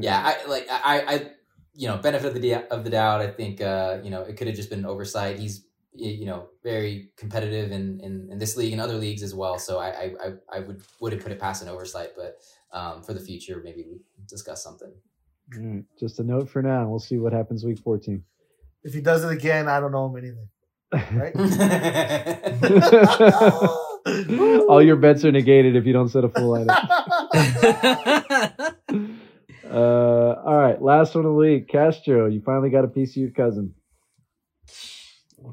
Yeah, 0.00 0.20
I 0.24 0.46
like 0.48 0.66
I 0.70 1.04
I 1.14 1.30
you 1.74 1.88
know, 1.88 1.98
benefit 1.98 2.28
of 2.28 2.34
the 2.34 2.40
da- 2.40 2.66
of 2.70 2.84
the 2.84 2.90
doubt. 2.90 3.20
I 3.20 3.30
think 3.30 3.60
uh, 3.60 3.98
you 4.02 4.10
know 4.10 4.22
it 4.22 4.36
could 4.36 4.46
have 4.46 4.56
just 4.56 4.70
been 4.70 4.78
an 4.80 4.86
oversight. 4.86 5.38
He's 5.38 5.64
you 5.92 6.26
know 6.26 6.48
very 6.62 7.10
competitive 7.16 7.72
in, 7.72 8.00
in, 8.02 8.28
in 8.30 8.38
this 8.38 8.56
league 8.56 8.72
and 8.72 8.80
other 8.80 8.96
leagues 8.96 9.22
as 9.22 9.34
well. 9.34 9.58
So 9.58 9.78
I 9.78 9.88
I, 9.88 10.12
I- 10.24 10.56
I 10.56 10.60
would 10.60 10.80
wouldn't 11.00 11.22
put 11.22 11.32
it 11.32 11.38
past 11.38 11.62
an 11.62 11.68
oversight, 11.68 12.10
but 12.16 12.38
um, 12.72 13.02
for 13.02 13.12
the 13.12 13.20
future 13.20 13.60
maybe 13.62 13.84
we 13.86 13.98
discuss 14.26 14.62
something. 14.64 14.92
All 15.56 15.62
right, 15.62 15.84
Just 16.00 16.18
a 16.18 16.24
note 16.24 16.48
for 16.48 16.62
now. 16.62 16.88
We'll 16.88 16.98
see 16.98 17.18
what 17.18 17.32
happens 17.32 17.64
week 17.64 17.78
14. 17.78 18.22
If 18.82 18.94
he 18.94 19.00
does 19.00 19.22
it 19.24 19.30
again, 19.30 19.68
I 19.68 19.78
don't 19.80 19.92
know 19.92 20.06
him 20.06 20.16
anything. 20.16 20.48
Right? 20.92 21.34
All 24.68 24.82
your 24.82 24.96
bets 24.96 25.24
are 25.24 25.32
negated 25.32 25.76
if 25.76 25.86
you 25.86 25.92
don't 25.92 26.08
set 26.08 26.24
a 26.24 26.28
full 26.28 26.52
lineup. 26.52 28.74
Uh, 29.68 30.34
all 30.46 30.56
right, 30.56 30.80
last 30.80 31.14
one 31.14 31.24
of 31.24 31.32
the 31.32 31.38
league. 31.38 31.68
Castro, 31.68 32.26
you 32.26 32.40
finally 32.40 32.70
got 32.70 32.84
a 32.84 32.88
piece 32.88 33.10
of 33.10 33.16
your 33.16 33.32
cousin. 33.32 33.74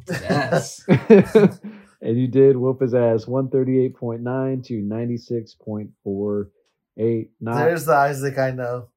yes. 0.07 0.83
and 0.87 2.17
you 2.17 2.27
did 2.27 2.55
whoop 2.55 2.81
his 2.81 2.93
ass 2.93 3.25
138.9 3.25 4.65
to 4.67 4.81
96.48. 4.81 7.29
Not, 7.41 7.65
There's 7.65 7.85
the 7.85 7.93
Isaac 7.93 8.37
I 8.37 8.51
know. 8.51 8.89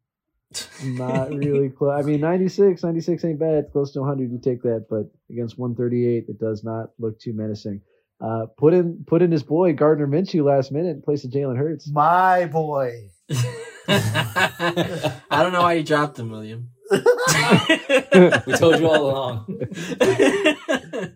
not 0.85 1.33
really 1.33 1.71
close. 1.71 1.99
I 1.99 2.03
mean, 2.03 2.21
96, 2.21 2.83
96 2.83 3.25
ain't 3.25 3.39
bad. 3.39 3.73
Close 3.73 3.93
to 3.93 4.01
100. 4.01 4.31
You 4.31 4.39
take 4.39 4.63
that, 4.63 4.87
but 4.91 5.11
against 5.31 5.59
138, 5.59 6.27
it 6.29 6.39
does 6.39 6.63
not 6.63 6.91
look 6.99 7.19
too 7.19 7.33
menacing. 7.33 7.81
Uh, 8.21 8.47
put 8.57 8.73
in 8.73 9.05
put 9.07 9.21
in 9.21 9.31
his 9.31 9.43
boy 9.43 9.75
Gardner 9.75 10.07
Minshew 10.07 10.43
last 10.43 10.73
minute 10.73 10.97
in 10.97 11.03
place 11.03 11.25
of 11.25 11.31
Jalen 11.31 11.59
Hurts. 11.59 11.89
My 11.91 12.47
boy. 12.47 13.11
I 13.89 15.19
don't 15.31 15.53
know 15.53 15.63
why 15.63 15.75
you 15.75 15.85
dropped 15.85 16.19
him, 16.19 16.31
William. 16.31 16.71
we 16.91 18.53
told 18.55 18.79
you 18.81 18.89
all 18.89 19.11
along. 19.11 19.61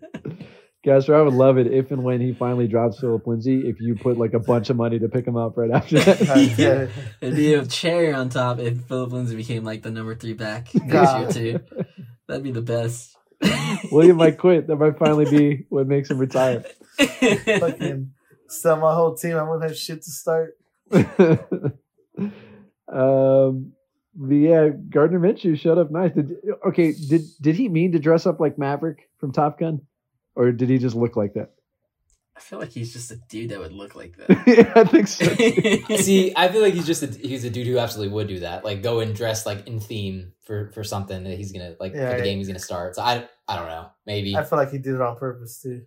Castro, 0.83 1.19
I 1.19 1.21
would 1.23 1.33
love 1.33 1.57
it 1.59 1.67
if 1.67 1.91
and 1.91 2.03
when 2.03 2.19
he 2.21 2.33
finally 2.33 2.67
drops 2.67 2.99
Philip 2.99 3.27
Lindsay, 3.27 3.67
if 3.69 3.79
you 3.79 3.95
put 3.95 4.17
like 4.17 4.33
a 4.33 4.39
bunch 4.39 4.71
of 4.71 4.77
money 4.77 4.97
to 4.97 5.07
pick 5.09 5.27
him 5.27 5.37
up 5.37 5.55
right 5.55 5.69
after 5.69 5.99
that. 5.99 6.57
Yeah. 6.57 6.87
It'd 7.21 7.35
be 7.35 7.53
a 7.53 7.65
cherry 7.65 8.11
on 8.11 8.29
top 8.29 8.57
if 8.59 8.81
Philip 8.85 9.11
Lindsay 9.11 9.35
became 9.35 9.63
like 9.63 9.83
the 9.83 9.91
number 9.91 10.15
three 10.15 10.33
back 10.33 10.73
next 10.73 10.91
God. 10.91 11.35
year 11.35 11.59
too. 11.59 11.85
That'd 12.27 12.43
be 12.43 12.51
the 12.51 12.63
best. 12.63 13.15
William 13.91 14.17
might 14.17 14.37
quit. 14.37 14.67
That 14.67 14.77
might 14.77 14.97
finally 14.97 15.29
be 15.29 15.65
what 15.69 15.87
makes 15.87 16.09
him 16.09 16.17
retire. 16.17 16.63
Fucking 16.97 18.11
sell 18.47 18.77
my 18.77 18.93
whole 18.93 19.15
team. 19.15 19.37
I 19.37 19.43
won't 19.43 19.63
have 19.63 19.77
shit 19.77 20.03
to 20.03 20.11
start. 20.11 20.57
um, 20.91 21.73
but 24.13 24.35
yeah, 24.35 24.69
Gardner 24.89 25.19
Minshew 25.19 25.57
showed 25.57 25.77
up 25.77 25.91
nice. 25.91 26.13
Did 26.13 26.35
okay? 26.67 26.93
Did 26.93 27.21
did 27.39 27.55
he 27.55 27.69
mean 27.69 27.93
to 27.93 27.99
dress 27.99 28.25
up 28.25 28.39
like 28.39 28.57
Maverick 28.57 29.09
from 29.19 29.31
Top 29.31 29.59
Gun, 29.59 29.81
or 30.35 30.51
did 30.51 30.69
he 30.69 30.77
just 30.77 30.95
look 30.95 31.15
like 31.15 31.33
that? 31.35 31.53
I 32.41 32.43
feel 32.43 32.57
like 32.59 32.71
he's 32.71 32.91
just 32.91 33.11
a 33.11 33.17
dude 33.29 33.51
that 33.51 33.59
would 33.59 33.71
look 33.71 33.95
like 33.95 34.17
that. 34.27 34.29
yeah, 34.47 34.73
I 34.75 34.83
think 34.83 35.07
so. 35.07 35.95
See, 35.97 36.33
I 36.35 36.47
feel 36.49 36.61
like 36.63 36.73
he's 36.73 36.87
just 36.87 37.03
a, 37.03 37.05
he's 37.07 37.45
a 37.45 37.51
dude 37.51 37.67
who 37.67 37.77
absolutely 37.77 38.11
would 38.15 38.27
do 38.27 38.39
that. 38.39 38.65
Like 38.65 38.81
go 38.81 38.99
and 38.99 39.15
dress 39.15 39.45
like 39.45 39.67
in 39.67 39.79
theme 39.79 40.33
for 40.41 40.71
for 40.71 40.83
something 40.83 41.23
that 41.23 41.37
he's 41.37 41.51
gonna 41.51 41.75
like 41.79 41.93
Yeah, 41.93 42.09
for 42.09 42.13
the 42.13 42.17
yeah. 42.17 42.23
game 42.23 42.39
he's 42.39 42.47
gonna 42.47 42.57
start. 42.59 42.95
So 42.95 43.03
I 43.03 43.27
I 43.47 43.55
don't 43.57 43.67
know. 43.67 43.89
Maybe 44.07 44.35
I 44.35 44.43
feel 44.43 44.57
like 44.57 44.71
he 44.71 44.79
did 44.79 44.95
it 44.95 45.01
on 45.01 45.15
purpose 45.17 45.61
too. 45.61 45.83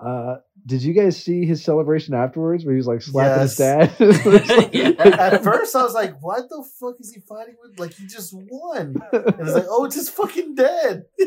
Uh, 0.00 0.36
did 0.66 0.82
you 0.82 0.92
guys 0.92 1.16
see 1.16 1.46
his 1.46 1.62
celebration 1.64 2.12
afterwards, 2.12 2.64
where 2.64 2.74
he 2.74 2.76
was 2.78 2.88
like 2.88 3.00
slapping 3.00 3.42
his 3.42 3.58
Yes. 3.58 3.96
dad? 3.98 4.98
At 5.18 5.44
first, 5.44 5.76
I 5.76 5.82
was 5.84 5.94
like, 5.94 6.20
"What 6.20 6.48
the 6.48 6.64
fuck 6.80 6.96
is 7.00 7.12
he 7.14 7.20
fighting 7.20 7.54
with? 7.62 7.78
Like 7.78 7.94
he 7.94 8.06
just 8.06 8.32
won." 8.34 8.96
And 9.12 9.34
it's 9.40 9.54
like, 9.54 9.66
"Oh, 9.68 9.84
it's 9.84 9.94
his 9.94 10.10
fucking 10.10 10.54
dad." 10.56 11.04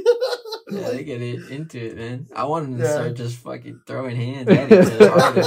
Yeah, 0.71 0.89
they 0.91 1.03
get 1.03 1.19
it 1.19 1.49
into 1.49 1.83
it, 1.83 1.97
man. 1.97 2.27
I 2.35 2.43
want 2.43 2.67
him 2.67 2.77
to 2.77 2.83
Yeah. 2.83 2.91
start 2.91 3.15
just 3.15 3.37
fucking 3.37 3.81
throwing 3.87 4.15
hands 4.15 4.47
at 4.49 4.71
each 4.71 5.01
other. 5.01 5.41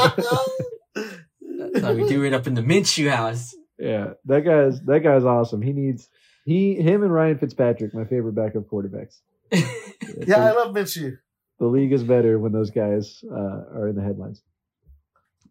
That's 0.95 1.80
how 1.84 1.93
we 1.95 2.09
do 2.09 2.24
it 2.24 2.32
up 2.34 2.49
in 2.49 2.55
the 2.55 2.61
Minshew 2.62 3.09
house. 3.09 3.55
Yeah, 3.78 4.14
that 4.26 4.40
guy's 4.40 4.80
that 4.82 5.01
guy's 5.05 5.24
awesome. 5.24 5.62
He 5.62 5.72
needs 5.72 6.09
he 6.45 6.74
him 6.74 7.05
and 7.05 7.12
Ryan 7.12 7.38
Fitzpatrick, 7.38 7.95
my 7.95 8.05
favorite 8.05 8.34
backup 8.34 8.64
quarterbacks. 8.64 9.20
yeah, 9.53 10.45
I 10.45 10.51
love 10.53 10.74
Minshew. 10.74 11.18
The 11.59 11.66
league 11.66 11.92
is 11.92 12.03
better 12.03 12.38
when 12.38 12.53
those 12.53 12.70
guys 12.70 13.22
uh, 13.30 13.64
are 13.74 13.88
in 13.88 13.96
the 13.96 14.03
headlines. 14.03 14.42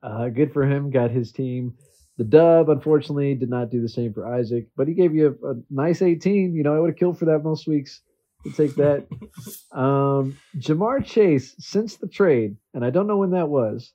Uh, 0.03 0.29
good 0.29 0.51
for 0.51 0.65
him. 0.65 0.91
Got 0.91 1.11
his 1.11 1.31
team 1.31 1.75
the 2.17 2.23
dub. 2.23 2.69
Unfortunately, 2.69 3.33
did 3.35 3.49
not 3.49 3.71
do 3.71 3.81
the 3.81 3.89
same 3.89 4.13
for 4.13 4.27
Isaac, 4.27 4.67
but 4.75 4.87
he 4.87 4.93
gave 4.93 5.15
you 5.15 5.37
a, 5.43 5.51
a 5.51 5.55
nice 5.69 6.01
18. 6.01 6.53
You 6.53 6.63
know, 6.63 6.75
I 6.75 6.79
would 6.79 6.91
have 6.91 6.97
killed 6.97 7.17
for 7.17 7.25
that 7.25 7.43
most 7.43 7.67
weeks. 7.67 8.01
To 8.43 8.51
take 8.51 8.75
that. 8.75 9.07
um, 9.71 10.37
Ja'Marr 10.57 11.05
Chase 11.05 11.53
since 11.59 11.97
the 11.97 12.07
trade, 12.07 12.57
and 12.73 12.83
I 12.83 12.89
don't 12.89 13.05
know 13.05 13.17
when 13.17 13.31
that 13.31 13.49
was, 13.49 13.93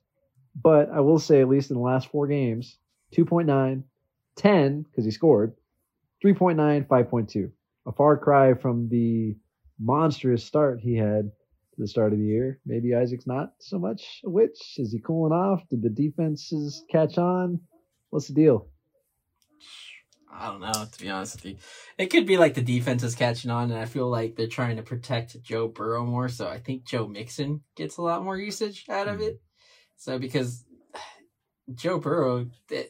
but 0.55 0.89
I 0.89 1.01
will 1.01 1.19
say 1.19 1.41
at 1.41 1.49
least 1.49 1.69
in 1.69 1.75
the 1.75 1.83
last 1.83 2.09
four 2.09 2.27
games, 2.27 2.77
2.9, 3.13 3.83
10 4.37 4.81
because 4.83 5.03
he 5.03 5.11
scored, 5.11 5.53
3.9, 6.23 6.87
5.2. 6.87 7.51
A 7.87 7.91
far 7.91 8.17
cry 8.17 8.53
from 8.53 8.87
the 8.87 9.35
monstrous 9.79 10.45
start 10.45 10.79
he 10.79 10.95
had 10.95 11.31
the 11.77 11.87
start 11.87 12.13
of 12.13 12.19
the 12.19 12.25
year. 12.25 12.59
Maybe 12.65 12.95
Isaac's 12.95 13.27
not 13.27 13.53
so 13.59 13.77
much 13.77 14.21
a 14.25 14.29
witch. 14.29 14.75
Is 14.77 14.91
he 14.91 14.99
cooling 14.99 15.33
off? 15.33 15.61
Did 15.69 15.83
the 15.83 15.89
defenses 15.89 16.83
catch 16.91 17.17
on? 17.17 17.59
What's 18.09 18.27
the 18.27 18.33
deal? 18.33 18.67
I 20.31 20.47
don't 20.47 20.61
know, 20.61 20.85
to 20.91 21.01
be 21.01 21.09
honest 21.09 21.35
with 21.35 21.45
you. 21.45 21.57
It 21.97 22.07
could 22.07 22.25
be 22.25 22.37
like 22.37 22.53
the 22.53 22.61
defense 22.61 23.01
is 23.01 23.15
catching 23.15 23.49
on, 23.49 23.71
and 23.71 23.79
I 23.79 23.85
feel 23.85 24.07
like 24.07 24.35
they're 24.35 24.47
trying 24.47 24.75
to 24.77 24.83
protect 24.83 25.41
Joe 25.41 25.67
Burrow 25.67 26.05
more. 26.05 26.29
So 26.29 26.47
I 26.47 26.59
think 26.59 26.85
Joe 26.85 27.07
Mixon 27.07 27.61
gets 27.75 27.97
a 27.97 28.01
lot 28.01 28.23
more 28.23 28.37
usage 28.37 28.85
out 28.89 29.07
of 29.07 29.15
mm-hmm. 29.15 29.23
it. 29.23 29.41
So 29.95 30.19
because 30.19 30.63
Joe 31.73 31.99
Burrow, 31.99 32.47
eh, 32.71 32.83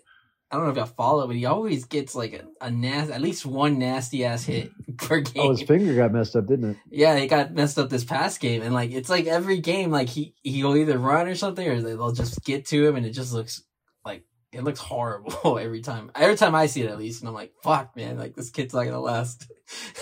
I 0.51 0.55
don't 0.55 0.65
know 0.65 0.71
if 0.71 0.77
y'all 0.77 0.85
follow, 0.85 1.27
but 1.27 1.35
he 1.35 1.45
always 1.45 1.85
gets 1.85 2.15
like 2.15 2.33
a, 2.33 2.65
a 2.65 2.71
nas- 2.71 3.09
at 3.09 3.21
least 3.21 3.45
one 3.45 3.79
nasty 3.79 4.25
ass 4.25 4.43
hit 4.43 4.71
per 5.07 5.21
game. 5.21 5.43
Oh, 5.43 5.51
his 5.51 5.63
finger 5.63 5.95
got 5.95 6.11
messed 6.11 6.35
up, 6.35 6.47
didn't 6.47 6.71
it? 6.71 6.77
Yeah, 6.89 7.15
it 7.15 7.27
got 7.27 7.53
messed 7.53 7.77
up 7.77 7.89
this 7.89 8.03
past 8.03 8.39
game, 8.39 8.61
and 8.61 8.73
like 8.73 8.91
it's 8.91 9.09
like 9.09 9.25
every 9.25 9.59
game, 9.59 9.91
like 9.91 10.09
he 10.09 10.33
he'll 10.43 10.75
either 10.75 10.97
run 10.97 11.27
or 11.27 11.35
something, 11.35 11.67
or 11.67 11.81
they'll 11.81 12.11
just 12.11 12.43
get 12.43 12.65
to 12.67 12.87
him, 12.87 12.95
and 12.95 13.05
it 13.05 13.11
just 13.11 13.33
looks 13.33 13.63
like 14.03 14.23
it 14.51 14.63
looks 14.63 14.79
horrible 14.79 15.59
every 15.61 15.81
time. 15.81 16.11
Every 16.15 16.35
time 16.35 16.55
I 16.55 16.67
see 16.67 16.81
it, 16.81 16.89
at 16.89 16.97
least, 16.97 17.21
and 17.21 17.29
I'm 17.29 17.35
like, 17.35 17.53
"Fuck, 17.63 17.95
man! 17.95 18.17
Like 18.17 18.35
this 18.35 18.49
kid's 18.49 18.73
not 18.73 18.85
gonna 18.85 18.99
last." 18.99 19.49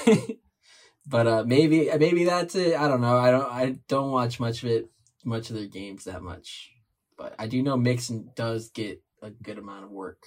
but 1.08 1.28
uh 1.28 1.44
maybe 1.46 1.90
maybe 1.98 2.26
that's 2.26 2.56
it. 2.56 2.76
I 2.80 2.88
don't 2.88 3.02
know. 3.02 3.18
I 3.18 3.32
don't 3.32 3.52
I 3.52 3.76
don't 3.88 4.12
watch 4.12 4.40
much 4.40 4.64
of 4.64 4.70
it, 4.70 4.90
much 5.24 5.50
of 5.50 5.56
their 5.56 5.68
games 5.68 6.06
that 6.06 6.22
much, 6.22 6.72
but 7.18 7.36
I 7.38 7.48
do 7.48 7.62
know 7.62 7.78
Mixon 7.78 8.32
does 8.36 8.70
get 8.70 9.02
a 9.22 9.30
good 9.30 9.58
amount 9.58 9.86
of 9.86 9.92
work. 9.92 10.24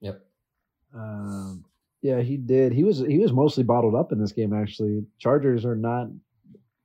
Yep. 0.00 0.24
Um, 0.94 1.64
yeah, 2.06 2.20
he 2.20 2.36
did. 2.36 2.72
He 2.72 2.84
was 2.84 2.98
he 3.00 3.18
was 3.18 3.32
mostly 3.32 3.64
bottled 3.64 3.96
up 3.96 4.12
in 4.12 4.20
this 4.20 4.30
game. 4.30 4.52
Actually, 4.52 5.04
Chargers 5.18 5.64
are 5.64 5.74
not. 5.74 6.06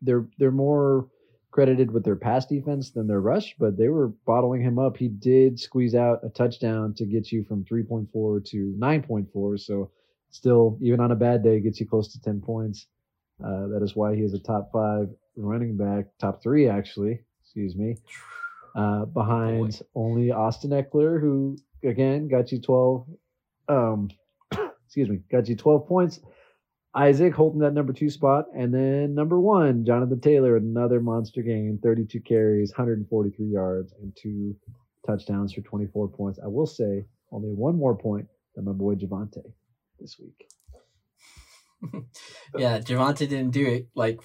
They're 0.02 0.26
they're 0.40 0.52
more 0.52 1.08
credited 1.52 1.92
with 1.92 2.04
their 2.04 2.16
pass 2.16 2.48
defense 2.48 2.92
than 2.92 3.06
their 3.06 3.22
rush, 3.22 3.54
but 3.60 3.78
they 3.78 3.90
were 3.90 4.08
bottling 4.26 4.62
him 4.62 4.80
up. 4.80 4.98
He 4.98 5.10
did 5.10 5.60
squeeze 5.60 5.94
out 5.94 6.22
a 6.24 6.30
touchdown 6.30 6.96
to 6.96 7.06
get 7.06 7.32
you 7.32 7.44
from 7.44 7.64
three 7.66 7.84
point 7.84 8.10
four 8.12 8.40
to 8.40 8.74
nine 8.78 9.04
point 9.04 9.28
four. 9.32 9.58
So 9.58 9.92
still, 10.32 10.80
even 10.82 11.00
on 11.00 11.12
a 11.12 11.16
bad 11.16 11.44
day, 11.44 11.60
gets 11.60 11.80
you 11.80 11.86
close 11.86 12.12
to 12.14 12.22
ten 12.22 12.42
points. 12.42 12.88
Uh, 13.44 13.68
that 13.68 13.82
is 13.84 13.96
why 13.96 14.16
he 14.16 14.22
is 14.24 14.34
a 14.34 14.40
top 14.40 14.72
five 14.74 15.08
running 15.36 15.78
back, 15.78 16.06
top 16.20 16.42
three 16.42 16.68
actually. 16.68 17.20
Excuse 17.44 17.76
me. 17.76 17.98
Uh, 18.76 19.06
behind 19.06 19.82
only 19.94 20.32
Austin 20.32 20.72
Ekeler, 20.72 21.22
who 21.22 21.58
again 21.84 22.28
got 22.28 22.52
you 22.52 22.60
twelve 22.60 23.06
um 23.68 24.10
excuse 24.92 25.10
me 25.10 25.22
got 25.32 25.48
you 25.48 25.56
12 25.56 25.88
points. 25.88 26.20
Isaac 26.94 27.34
holding 27.34 27.62
that 27.62 27.74
number 27.74 27.94
two 27.94 28.10
spot 28.10 28.48
and 28.54 28.74
then 28.74 29.16
number 29.16 29.39
one 29.39 29.86
jonathan 29.86 30.20
taylor 30.20 30.58
another 30.58 31.00
monster 31.00 31.42
game 31.42 31.80
32 31.82 32.20
carries 32.20 32.72
143 32.72 33.46
yards 33.46 33.94
and 34.02 34.12
two 34.22 34.54
touchdowns 35.06 35.54
for 35.54 35.62
24 35.62 36.10
points. 36.10 36.39
I 36.44 36.48
will 36.48 36.66
say 36.66 37.06
only 37.32 37.50
one 37.50 37.78
more 37.78 37.96
point 37.96 38.28
than 38.56 38.66
my 38.66 38.72
boy 38.72 38.96
Javonte 38.96 39.44
this 40.00 40.18
week. 40.20 40.48
Yeah, 42.56 42.78
Javonte 42.78 43.28
didn't 43.28 43.50
do 43.50 43.66
it 43.66 43.88
like 43.96 44.20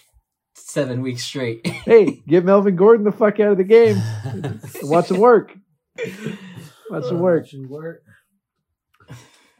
seven 0.55 1.01
weeks 1.01 1.23
straight. 1.23 1.67
hey 1.67 2.23
get 2.29 2.45
melvin 2.45 2.77
gordon 2.77 3.05
the 3.05 3.13
fuck 3.13 3.41
out 3.41 3.53
of 3.53 3.57
the 3.57 3.65
game. 3.65 3.97
Watch 4.83 5.11
him 5.11 5.19
work. 5.19 5.57
Watch 6.91 7.11
him 7.11 7.17
uh, 7.17 7.21
work. 7.21 7.45
Watching 7.45 7.69
work. 7.69 8.03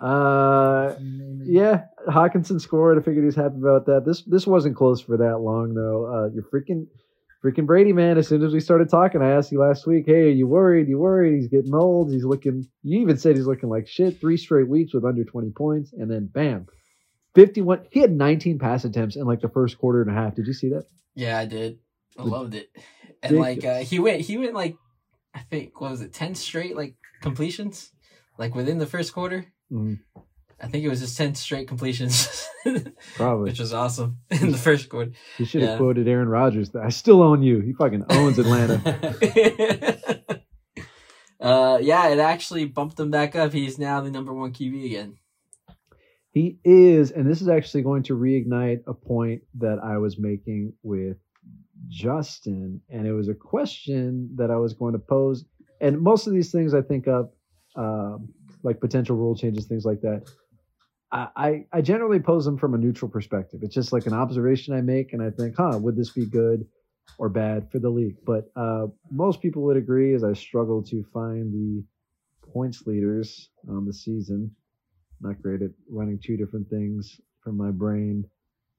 Uh 0.01 0.95
Yeah, 1.45 1.85
Hockenson 2.09 2.61
scored. 2.61 2.99
I 2.99 3.01
figured 3.01 3.23
he 3.23 3.27
was 3.27 3.37
happy 3.37 3.57
about 3.57 3.87
that. 3.87 4.05
This 4.05 4.23
this 4.23 4.47
wasn't 4.47 4.77
close 4.77 5.01
for 5.01 5.17
that 5.17 5.39
long 5.39 5.75
though. 5.75 6.07
Uh, 6.07 6.29
you're 6.35 6.45
freaking 6.45 6.87
freaking 7.45 7.67
Brady, 7.67 7.93
man. 7.93 8.19
As 8.19 8.29
soon 8.29 8.43
as 8.43 8.53
we 8.53 8.61
started 8.61 8.89
talking, 8.89 9.23
I 9.23 9.31
asked 9.31 9.53
you 9.53 9.61
last 9.61 9.87
week, 9.87 10.05
"Hey, 10.07 10.29
are 10.29 10.31
you 10.31 10.47
worried? 10.47 10.89
You 10.89 10.99
worried? 10.99 11.37
He's 11.37 11.49
getting 11.49 11.75
old. 11.75 12.13
He's 12.13 12.25
looking." 12.25 12.69
You 12.83 13.01
even 13.01 13.17
said 13.17 13.37
he's 13.37 13.47
looking 13.47 13.69
like 13.69 13.87
shit. 13.89 14.21
Three 14.21 14.37
straight 14.37 14.69
weeks 14.69 14.93
with 14.93 15.05
under 15.05 15.25
20 15.25 15.51
points, 15.51 15.93
and 15.93 16.11
then 16.11 16.27
bam, 16.27 16.67
51. 17.35 17.87
He 17.91 18.01
had 18.01 18.13
19 18.13 18.59
pass 18.59 18.85
attempts 18.85 19.17
in 19.17 19.25
like 19.25 19.41
the 19.41 19.49
first 19.49 19.79
quarter 19.79 20.03
and 20.03 20.11
a 20.11 20.15
half. 20.15 20.35
Did 20.35 20.47
you 20.47 20.53
see 20.53 20.71
that? 20.71 20.85
Yeah, 21.15 21.39
I 21.39 21.47
did. 21.47 21.79
I 22.19 22.23
loved 22.23 22.55
it. 22.55 22.69
And 23.23 23.39
like 23.39 23.65
uh, 23.65 23.79
he 23.79 23.99
went 23.99 24.21
he 24.21 24.37
went 24.39 24.55
like 24.55 24.77
I 25.35 25.41
think 25.41 25.81
what 25.81 25.91
was 25.91 26.01
it, 26.01 26.13
ten 26.13 26.35
straight 26.35 26.77
like 26.77 26.97
completions? 27.21 27.91
Like 28.39 28.55
within 28.55 28.79
the 28.79 28.87
first 28.87 29.13
quarter? 29.13 29.47
Mhm. 29.73 30.01
I 30.61 30.69
think 30.69 30.85
it 30.85 30.89
was 30.89 31.01
just 31.01 31.17
ten 31.17 31.35
straight 31.35 31.69
completions. 31.69 32.49
Probably. 33.15 33.51
Which 33.51 33.61
was 33.61 33.75
awesome 33.75 34.19
in 34.31 34.53
the 34.53 34.59
first 34.59 34.89
quarter. 34.89 35.13
He 35.37 35.45
should 35.45 35.63
have 35.63 35.73
yeah. 35.73 35.77
quoted 35.77 36.09
Aaron 36.09 36.29
Rodgers. 36.29 36.75
I 36.75 36.89
still 36.89 37.23
own 37.23 37.43
you. 37.43 37.61
He 37.61 37.73
fucking 37.73 38.05
owns 38.09 38.39
Atlanta. 38.39 38.81
uh 41.41 41.79
yeah, 41.81 42.09
it 42.09 42.19
actually 42.19 42.65
bumped 42.65 42.99
him 42.99 43.11
back 43.11 43.37
up. 43.37 43.53
He's 43.53 43.79
now 43.79 44.01
the 44.01 44.11
number 44.11 44.33
one 44.33 44.53
QB 44.53 44.87
again. 44.87 45.19
He 46.33 46.59
is, 46.65 47.13
and 47.13 47.27
this 47.27 47.41
is 47.41 47.49
actually 47.49 47.83
going 47.83 48.03
to 48.05 48.15
reignite 48.15 48.83
a 48.87 48.93
point 48.93 49.43
that 49.55 49.79
I 49.83 49.97
was 49.97 50.19
making 50.19 50.75
with 50.83 51.17
Justin, 51.89 52.83
and 52.91 53.07
it 53.07 53.13
was 53.13 53.29
a 53.29 53.35
question 53.35 54.31
that 54.37 54.51
I 54.51 54.57
was 54.57 54.75
going 54.75 54.93
to 54.93 54.99
pose. 54.99 55.47
And 55.81 55.99
most 56.01 56.27
of 56.27 56.35
these 56.35 56.53
things 56.53 56.75
I 56.75 56.83
think 56.83 57.07
of, 57.07 57.31
um, 57.75 58.29
like 58.67 58.81
potential 58.81 59.17
rule 59.17 59.35
changes, 59.35 59.67
things 59.67 59.85
like 59.87 60.03
that. 60.03 60.31
I, 61.13 61.65
I 61.73 61.81
generally 61.81 62.21
pose 62.21 62.45
them 62.45 62.59
from 62.59 62.75
a 62.75 62.79
neutral 62.79 63.11
perspective. 63.11 63.61
It's 63.63 63.75
just 63.75 63.93
like 63.93 64.07
an 64.07 64.13
observation 64.13 64.75
I 64.75 64.83
make, 64.83 65.15
and 65.15 65.23
I 65.23 65.31
think, 65.31 65.55
huh, 65.57 65.79
would 65.81 65.97
this 65.97 66.11
be 66.11 66.27
good 66.27 66.67
or 67.19 67.31
bad 67.31 67.71
for 67.71 67.79
the 67.79 67.89
league? 67.89 68.17
But 68.27 68.51
uh, 68.55 68.89
most 69.11 69.41
people 69.41 69.63
would 69.63 69.79
agree, 69.79 70.15
as 70.15 70.25
I 70.25 70.35
struggle 70.35 70.83
to 70.83 71.05
find 71.15 71.55
the 71.55 71.85
points 72.53 72.87
leaders 72.87 73.49
on 73.69 73.87
the 73.87 73.95
season 73.95 74.55
not 75.21 75.41
great 75.43 75.63
at 75.63 75.71
running 75.91 76.19
two 76.19 76.37
different 76.37 76.69
things 76.69 77.21
from 77.43 77.57
my 77.57 77.71
brain 77.71 78.25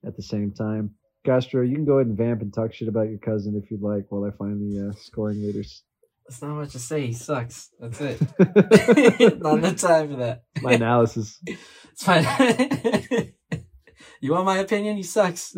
at 0.06 0.16
the 0.16 0.22
same 0.22 0.52
time. 0.52 0.92
Castro, 1.26 1.64
you 1.64 1.76
can 1.76 1.86
go 1.86 1.94
ahead 1.94 2.08
and 2.08 2.18
vamp 2.18 2.42
and 2.42 2.54
talk 2.54 2.74
shit 2.74 2.88
about 2.88 3.10
your 3.10 3.18
cousin 3.18 3.62
if 3.62 3.72
you'd 3.72 3.82
like 3.82 4.06
while 4.10 4.26
I 4.26 4.32
find 4.32 4.62
the 4.62 4.90
uh, 4.90 4.94
scoring 4.94 5.42
leaders. 5.42 5.84
That's 6.28 6.42
not 6.42 6.56
much 6.56 6.72
to 6.74 6.80
say. 6.80 7.08
He 7.08 7.14
sucks. 7.14 7.70
That's 7.80 8.02
it. 8.02 8.22
not 9.40 9.60
enough 9.60 9.78
time 9.78 10.10
for 10.10 10.18
that. 10.18 10.44
my 10.62 10.74
analysis. 10.74 11.40
It's 11.46 12.04
fine. 12.04 12.26
you 14.22 14.34
want 14.34 14.46
my 14.46 14.58
opinion? 14.58 14.98
He 14.98 15.04
sucks. 15.04 15.56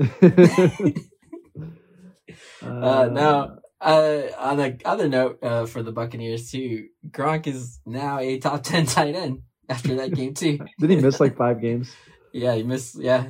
Uh, 2.61 3.09
no. 3.11 3.57
Uh, 3.81 4.21
on 4.37 4.59
a 4.59 4.77
other 4.85 5.07
note, 5.07 5.39
uh, 5.41 5.65
for 5.65 5.81
the 5.81 5.91
Buccaneers 5.91 6.51
too, 6.51 6.89
Gronk 7.09 7.47
is 7.47 7.79
now 7.85 8.19
a 8.19 8.37
top 8.37 8.61
ten 8.61 8.85
tight 8.85 9.15
end 9.15 9.41
after 9.69 9.95
that 9.95 10.13
game 10.13 10.33
too. 10.33 10.59
Did 10.79 10.89
he 10.89 10.97
miss 10.97 11.19
like 11.19 11.37
five 11.37 11.61
games? 11.61 11.95
Yeah, 12.33 12.55
he 12.55 12.63
missed. 12.63 12.95
Yeah, 12.95 13.27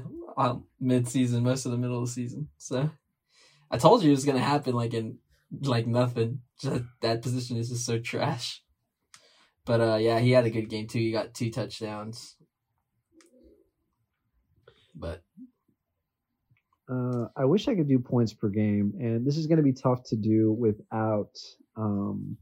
mid 0.80 1.08
season, 1.08 1.44
most 1.44 1.66
of 1.66 1.72
the 1.72 1.78
middle 1.78 2.00
of 2.00 2.08
the 2.08 2.12
season. 2.12 2.50
So, 2.58 2.90
I 3.70 3.78
told 3.78 4.02
you 4.02 4.10
it 4.10 4.16
was 4.16 4.26
gonna 4.26 4.40
happen. 4.40 4.74
Like 4.74 4.96
in 4.96 5.20
like 5.62 5.88
nothing. 5.88 6.41
Just, 6.62 6.84
that 7.02 7.22
position 7.22 7.58
is 7.58 7.70
just 7.70 7.86
so 7.86 8.00
trash. 8.00 8.62
But 9.66 9.82
uh, 9.82 9.97
yeah, 10.00 10.20
he 10.20 10.32
had 10.32 10.45
a 10.45 10.50
good 10.50 10.70
game 10.70 10.88
too. 10.88 11.00
He 11.00 11.12
got 11.12 11.34
two 11.34 11.52
touchdowns. 11.52 12.36
But 14.95 15.24
Uh, 16.91 17.28
I 17.38 17.45
wish 17.45 17.68
I 17.68 17.76
could 17.76 17.88
do 17.88 18.00
points 18.00 18.34
per 18.34 18.50
game, 18.50 18.93
and 19.00 19.24
this 19.26 19.38
is 19.38 19.45
going 19.45 19.58
to 19.58 19.64
be 19.64 19.74
tough 19.74 20.02
to 20.06 20.16
do 20.16 20.52
without 20.52 21.38
um, 21.78 22.36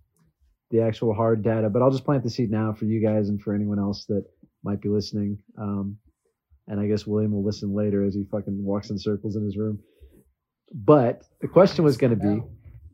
the 0.72 0.80
actual 0.82 1.14
hard 1.14 1.44
data. 1.44 1.70
But 1.70 1.82
I'll 1.82 1.92
just 1.92 2.06
plant 2.06 2.24
the 2.24 2.30
seed 2.30 2.50
now 2.50 2.72
for 2.74 2.86
you 2.86 3.02
guys 3.02 3.28
and 3.28 3.42
for 3.42 3.54
anyone 3.54 3.78
else 3.78 4.06
that 4.06 4.24
might 4.64 4.80
be 4.82 4.88
listening. 4.88 5.38
Um, 5.58 5.98
and 6.70 6.80
I 6.80 6.88
guess 6.88 7.06
William 7.06 7.34
will 7.34 7.44
listen 7.44 7.76
later 7.76 8.06
as 8.06 8.16
he 8.16 8.24
fucking 8.32 8.64
walks 8.64 8.90
in 8.90 8.98
circles 8.98 9.36
in 9.36 9.44
his 9.44 9.58
room. 9.58 9.80
But 10.74 11.24
the 11.42 11.50
question 11.50 11.84
was 11.84 11.98
going 11.98 12.12
to 12.12 12.18
be, 12.18 12.42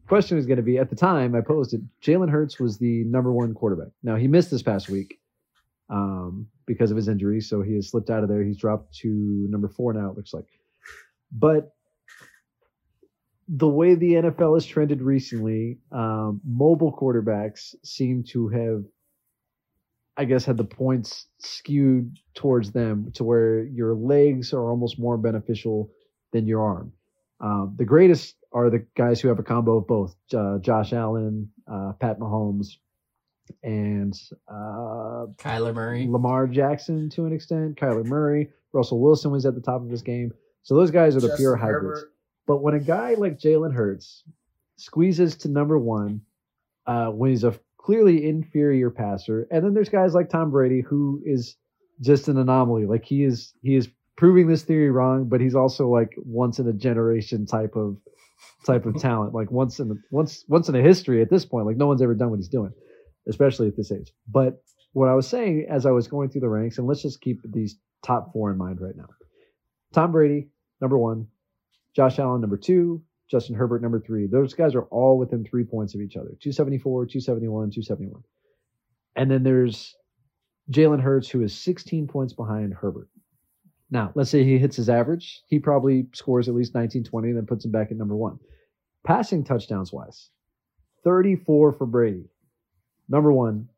question 0.08 0.38
is 0.38 0.46
going 0.46 0.58
to 0.58 0.64
be 0.64 0.78
at 0.78 0.90
the 0.90 0.96
time 0.96 1.36
I 1.36 1.42
posed 1.42 1.74
it. 1.74 1.82
Jalen 2.02 2.30
Hurts 2.30 2.60
was 2.60 2.78
the 2.78 3.04
number 3.06 3.32
one 3.32 3.54
quarterback. 3.54 3.90
Now 4.04 4.16
he 4.16 4.28
missed 4.28 4.52
this 4.52 4.62
past 4.62 4.90
week 4.90 5.20
um, 5.90 6.48
because 6.66 6.92
of 6.92 6.98
his 6.98 7.08
injury, 7.08 7.42
so 7.42 7.62
he 7.62 7.76
has 7.76 7.90
slipped 7.90 8.10
out 8.10 8.24
of 8.24 8.30
there. 8.30 8.44
He's 8.44 8.58
dropped 8.58 8.96
to 9.00 9.08
number 9.08 9.70
four 9.70 9.94
now. 9.94 10.12
It 10.12 10.18
looks 10.18 10.34
like. 10.34 10.46
But 11.32 11.74
the 13.48 13.68
way 13.68 13.96
the 13.96 14.14
NFL 14.14 14.56
has 14.56 14.66
trended 14.66 15.02
recently, 15.02 15.80
um, 15.92 16.42
mobile 16.46 16.96
quarterbacks 16.96 17.76
seem 17.84 18.24
to 18.30 18.48
have, 18.50 18.84
I 20.16 20.26
guess, 20.26 20.46
had 20.46 20.58
the 20.58 20.64
points 20.64 21.28
skewed 21.40 22.18
towards 22.36 22.72
them 22.72 23.12
to 23.16 23.24
where 23.24 23.64
your 23.64 23.96
legs 23.96 24.54
are 24.54 24.70
almost 24.70 25.00
more 25.00 25.18
beneficial 25.18 25.90
than 26.32 26.48
your 26.48 26.62
arm. 26.62 26.94
Um, 27.42 27.76
the 27.78 27.86
greatest 27.86 28.36
are 28.54 28.70
the 28.70 28.86
guys 28.96 29.20
who 29.20 29.28
have 29.30 29.40
a 29.40 29.44
combo 29.44 29.78
of 29.78 29.88
both 29.88 30.16
uh, 30.34 30.60
Josh 30.60 30.94
Allen, 30.94 31.50
uh, 31.72 31.94
Pat 32.00 32.20
Mahomes, 32.20 32.78
and 33.64 34.14
uh, 34.48 35.28
Kyler 35.38 35.74
Murray. 35.74 36.08
Lamar 36.08 36.48
Jackson 36.48 37.10
to 37.12 37.26
an 37.26 37.34
extent, 37.34 37.78
Kyler 37.78 38.06
Murray, 38.06 38.50
Russell 38.72 39.00
Wilson 39.00 39.32
was 39.32 39.46
at 39.46 39.56
the 39.56 39.62
top 39.62 39.82
of 39.82 39.90
his 39.90 40.02
game. 40.02 40.34
So 40.64 40.76
those 40.76 40.92
guys 40.92 41.16
are 41.16 41.20
the 41.20 41.28
Justin 41.28 41.44
pure 41.44 41.56
hybrids. 41.56 42.00
Herbert. 42.00 42.14
But 42.46 42.58
when 42.62 42.74
a 42.74 42.80
guy 42.80 43.16
like 43.16 43.40
Jalen 43.40 43.74
Hurts 43.74 44.24
squeezes 44.78 45.38
to 45.38 45.50
number 45.50 45.78
one, 45.78 46.22
uh, 46.86 47.08
when 47.08 47.30
he's 47.30 47.44
a 47.44 47.58
clearly 47.78 48.28
inferior 48.28 48.90
passer, 48.90 49.48
and 49.52 49.64
then 49.64 49.74
there's 49.74 49.90
guys 49.90 50.14
like 50.14 50.30
Tom 50.30 50.52
Brady 50.52 50.82
who 50.82 51.22
is 51.26 51.56
just 52.02 52.28
an 52.28 52.38
anomaly. 52.38 52.86
Like 52.86 53.06
he 53.06 53.24
is, 53.24 53.54
he 53.62 53.76
is 53.76 53.90
proving 54.18 54.48
this 54.48 54.64
theory 54.64 54.90
wrong, 54.90 55.26
but 55.26 55.42
he's 55.42 55.56
also 55.56 55.88
like 55.88 56.14
once 56.18 56.60
in 56.60 56.68
a 56.68 56.74
generation 56.74 57.46
type 57.46 57.76
of 57.76 57.98
type 58.66 58.86
of 58.86 59.00
talent. 59.00 59.34
Like 59.34 59.52
once 59.52 59.80
in 59.80 60.02
once 60.12 60.44
once 60.48 60.70
in 60.70 60.76
a 60.76 60.82
history 60.82 61.22
at 61.22 61.30
this 61.30 61.46
point. 61.46 61.66
Like 61.66 61.78
no 61.78 61.88
one's 61.88 62.02
ever 62.02 62.16
done 62.16 62.30
what 62.30 62.40
he's 62.40 62.50
doing, 62.50 62.74
especially 63.28 63.68
at 63.68 63.78
this 63.78 63.92
age. 63.92 64.12
But 64.28 64.62
what 64.94 65.10
I 65.10 65.14
was 65.14 65.28
saying 65.28 65.68
as 65.70 65.86
I 65.86 65.92
was 65.92 66.08
going 66.08 66.30
through 66.30 66.42
the 66.42 66.50
ranks, 66.50 66.78
and 66.78 66.88
let's 66.88 67.02
just 67.02 67.22
keep 67.22 67.40
these 67.44 67.78
top 68.04 68.32
four 68.34 68.52
in 68.52 68.58
mind 68.58 68.80
right 68.80 68.96
now. 68.96 69.10
Tom 69.94 70.12
Brady, 70.12 70.50
number 70.82 70.98
one. 70.98 71.28
Josh 71.96 72.18
Allen, 72.20 72.42
number 72.42 72.58
two. 72.58 73.04
Justin 73.30 73.56
Herbert, 73.56 73.82
number 73.82 74.00
three. 74.00 74.28
Those 74.28 74.54
guys 74.54 74.76
are 74.76 74.84
all 74.84 75.18
within 75.18 75.44
three 75.44 75.64
points 75.64 75.96
of 75.96 76.02
each 76.02 76.16
other 76.16 76.30
274, 76.42 77.06
271, 77.06 77.72
271. 77.72 78.24
And 79.16 79.32
then 79.32 79.44
there's 79.44 79.96
Jalen 80.72 81.02
Hurts, 81.02 81.30
who 81.30 81.42
is 81.42 81.58
16 81.58 82.08
points 82.08 82.34
behind 82.34 82.74
Herbert. 82.74 83.10
Now, 83.94 84.12
let's 84.16 84.32
say 84.32 84.44
he 84.44 84.58
hits 84.58 84.76
his 84.76 84.90
average. 84.90 85.44
He 85.46 85.60
probably 85.60 86.08
scores 86.14 86.50
at 86.50 86.56
least 86.56 86.74
19, 86.74 87.04
20, 87.04 87.28
and 87.28 87.38
then 87.38 87.46
puts 87.46 87.64
him 87.64 87.70
back 87.70 87.92
at 87.92 87.98
number 87.98 88.16
one. 88.16 88.40
Passing 89.06 89.44
touchdowns 89.44 89.94
wise, 89.94 90.32
34 91.04 91.74
for 91.74 91.86
Brady. 91.86 92.26
Number 93.08 93.32
one, 93.32 93.70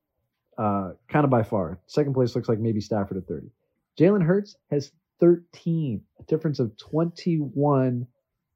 uh, 0.58 0.92
kind 1.10 1.26
of 1.26 1.30
by 1.30 1.44
far. 1.44 1.82
Second 1.88 2.14
place 2.14 2.34
looks 2.34 2.48
like 2.48 2.60
maybe 2.60 2.80
Stafford 2.80 3.18
at 3.18 3.28
30. 3.28 3.48
Jalen 4.00 4.24
Hurts 4.26 4.56
has 4.72 4.94
13, 5.20 6.02
a 6.18 6.24
difference 6.24 6.60
of 6.60 6.78
21 6.78 8.08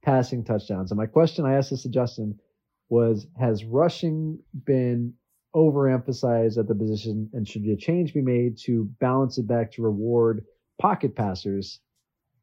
passing 0.02 0.46
touchdowns. 0.46 0.92
And 0.92 0.98
my 0.98 1.08
question 1.08 1.46
I 1.46 1.56
asked 1.56 1.72
this 1.72 1.84
to 1.84 1.90
Justin 1.90 2.40
was 2.88 3.28
Has 3.38 3.66
rushing 3.66 4.40
been 4.64 5.14
overemphasized 5.54 6.58
at 6.58 6.70
the 6.70 6.76
position 6.76 7.30
and 7.34 7.46
should 7.46 7.66
a 7.66 7.76
change 7.76 8.14
be 8.14 8.22
made 8.22 8.58
to 8.60 8.86
balance 9.02 9.38
it 9.38 9.48
back 9.48 9.74
to 9.74 9.82
reward 9.82 10.46
pocket 10.80 11.16
passers 11.16 11.80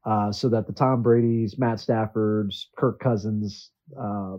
uh, 0.05 0.31
so 0.31 0.49
that 0.49 0.67
the 0.67 0.73
Tom 0.73 1.03
Brady's, 1.03 1.59
Matt 1.59 1.81
Stafford's, 1.81 2.69
Kirk 2.79 3.01
Cousins, 3.01 3.71
uh, 3.99 4.37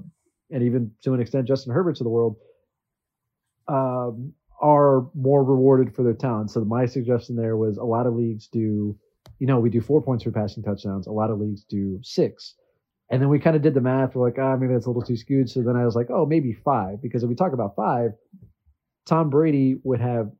and 0.49 0.63
even 0.63 0.91
to 1.03 1.13
an 1.13 1.19
extent 1.19 1.47
Justin 1.47 1.73
Herbert's 1.73 1.99
of 1.99 2.05
the 2.05 2.09
world 2.09 2.37
um, 3.67 4.33
are 4.61 5.09
more 5.13 5.43
rewarded 5.43 5.93
for 5.93 6.03
their 6.03 6.13
talent. 6.13 6.51
So 6.51 6.63
my 6.63 6.85
suggestion 6.85 7.35
there 7.35 7.57
was 7.57 7.77
a 7.77 7.83
lot 7.83 8.07
of 8.07 8.13
leagues 8.15 8.47
do, 8.47 8.97
you 9.39 9.47
know, 9.47 9.59
we 9.59 9.69
do 9.69 9.81
four 9.81 10.01
points 10.01 10.23
for 10.23 10.31
passing 10.31 10.63
touchdowns. 10.63 11.07
A 11.07 11.11
lot 11.11 11.29
of 11.29 11.39
leagues 11.39 11.63
do 11.63 11.99
six. 12.01 12.55
And 13.09 13.21
then 13.21 13.29
we 13.29 13.39
kind 13.39 13.55
of 13.55 13.61
did 13.61 13.73
the 13.73 13.81
math. 13.81 14.15
We're 14.15 14.25
like, 14.25 14.39
ah, 14.39 14.55
maybe 14.57 14.73
that's 14.73 14.85
a 14.85 14.89
little 14.89 15.01
too 15.01 15.15
skewed. 15.15 15.49
So 15.49 15.61
then 15.61 15.75
I 15.75 15.85
was 15.85 15.95
like, 15.95 16.07
oh, 16.09 16.25
maybe 16.25 16.53
five. 16.53 17.01
Because 17.01 17.23
if 17.23 17.29
we 17.29 17.35
talk 17.35 17.53
about 17.53 17.75
five, 17.75 18.11
Tom 19.05 19.29
Brady 19.29 19.77
would 19.83 20.01
have 20.01 20.31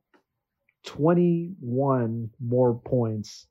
21 0.84 2.30
more 2.40 2.74
points 2.74 3.46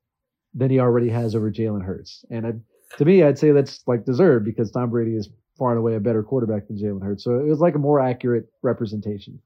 than 0.54 0.72
he 0.72 0.80
already 0.80 1.10
has 1.10 1.36
over 1.36 1.52
Jalen 1.52 1.84
Hurts. 1.84 2.26
And 2.30 2.48
I, 2.48 2.54
to 2.98 3.06
me, 3.06 3.24
I'd 3.24 3.38
say 3.38 3.52
that's 3.52 3.84
like 3.88 4.06
deserved 4.06 4.46
because 4.46 4.72
Tom 4.72 4.90
Brady 4.90 5.16
is 5.16 5.30
far 5.58 5.72
and 5.72 5.80
away 5.80 5.96
a 5.96 6.00
better 6.00 6.24
quarterback 6.24 6.68
than 6.68 6.78
Jalen 6.78 7.04
Hurts. 7.04 7.24
So 7.24 7.40
it 7.40 7.48
was 7.48 7.60
like 7.60 7.76
a 7.76 7.80
more 7.80 8.00
accurate 8.00 8.48
representation 8.64 9.40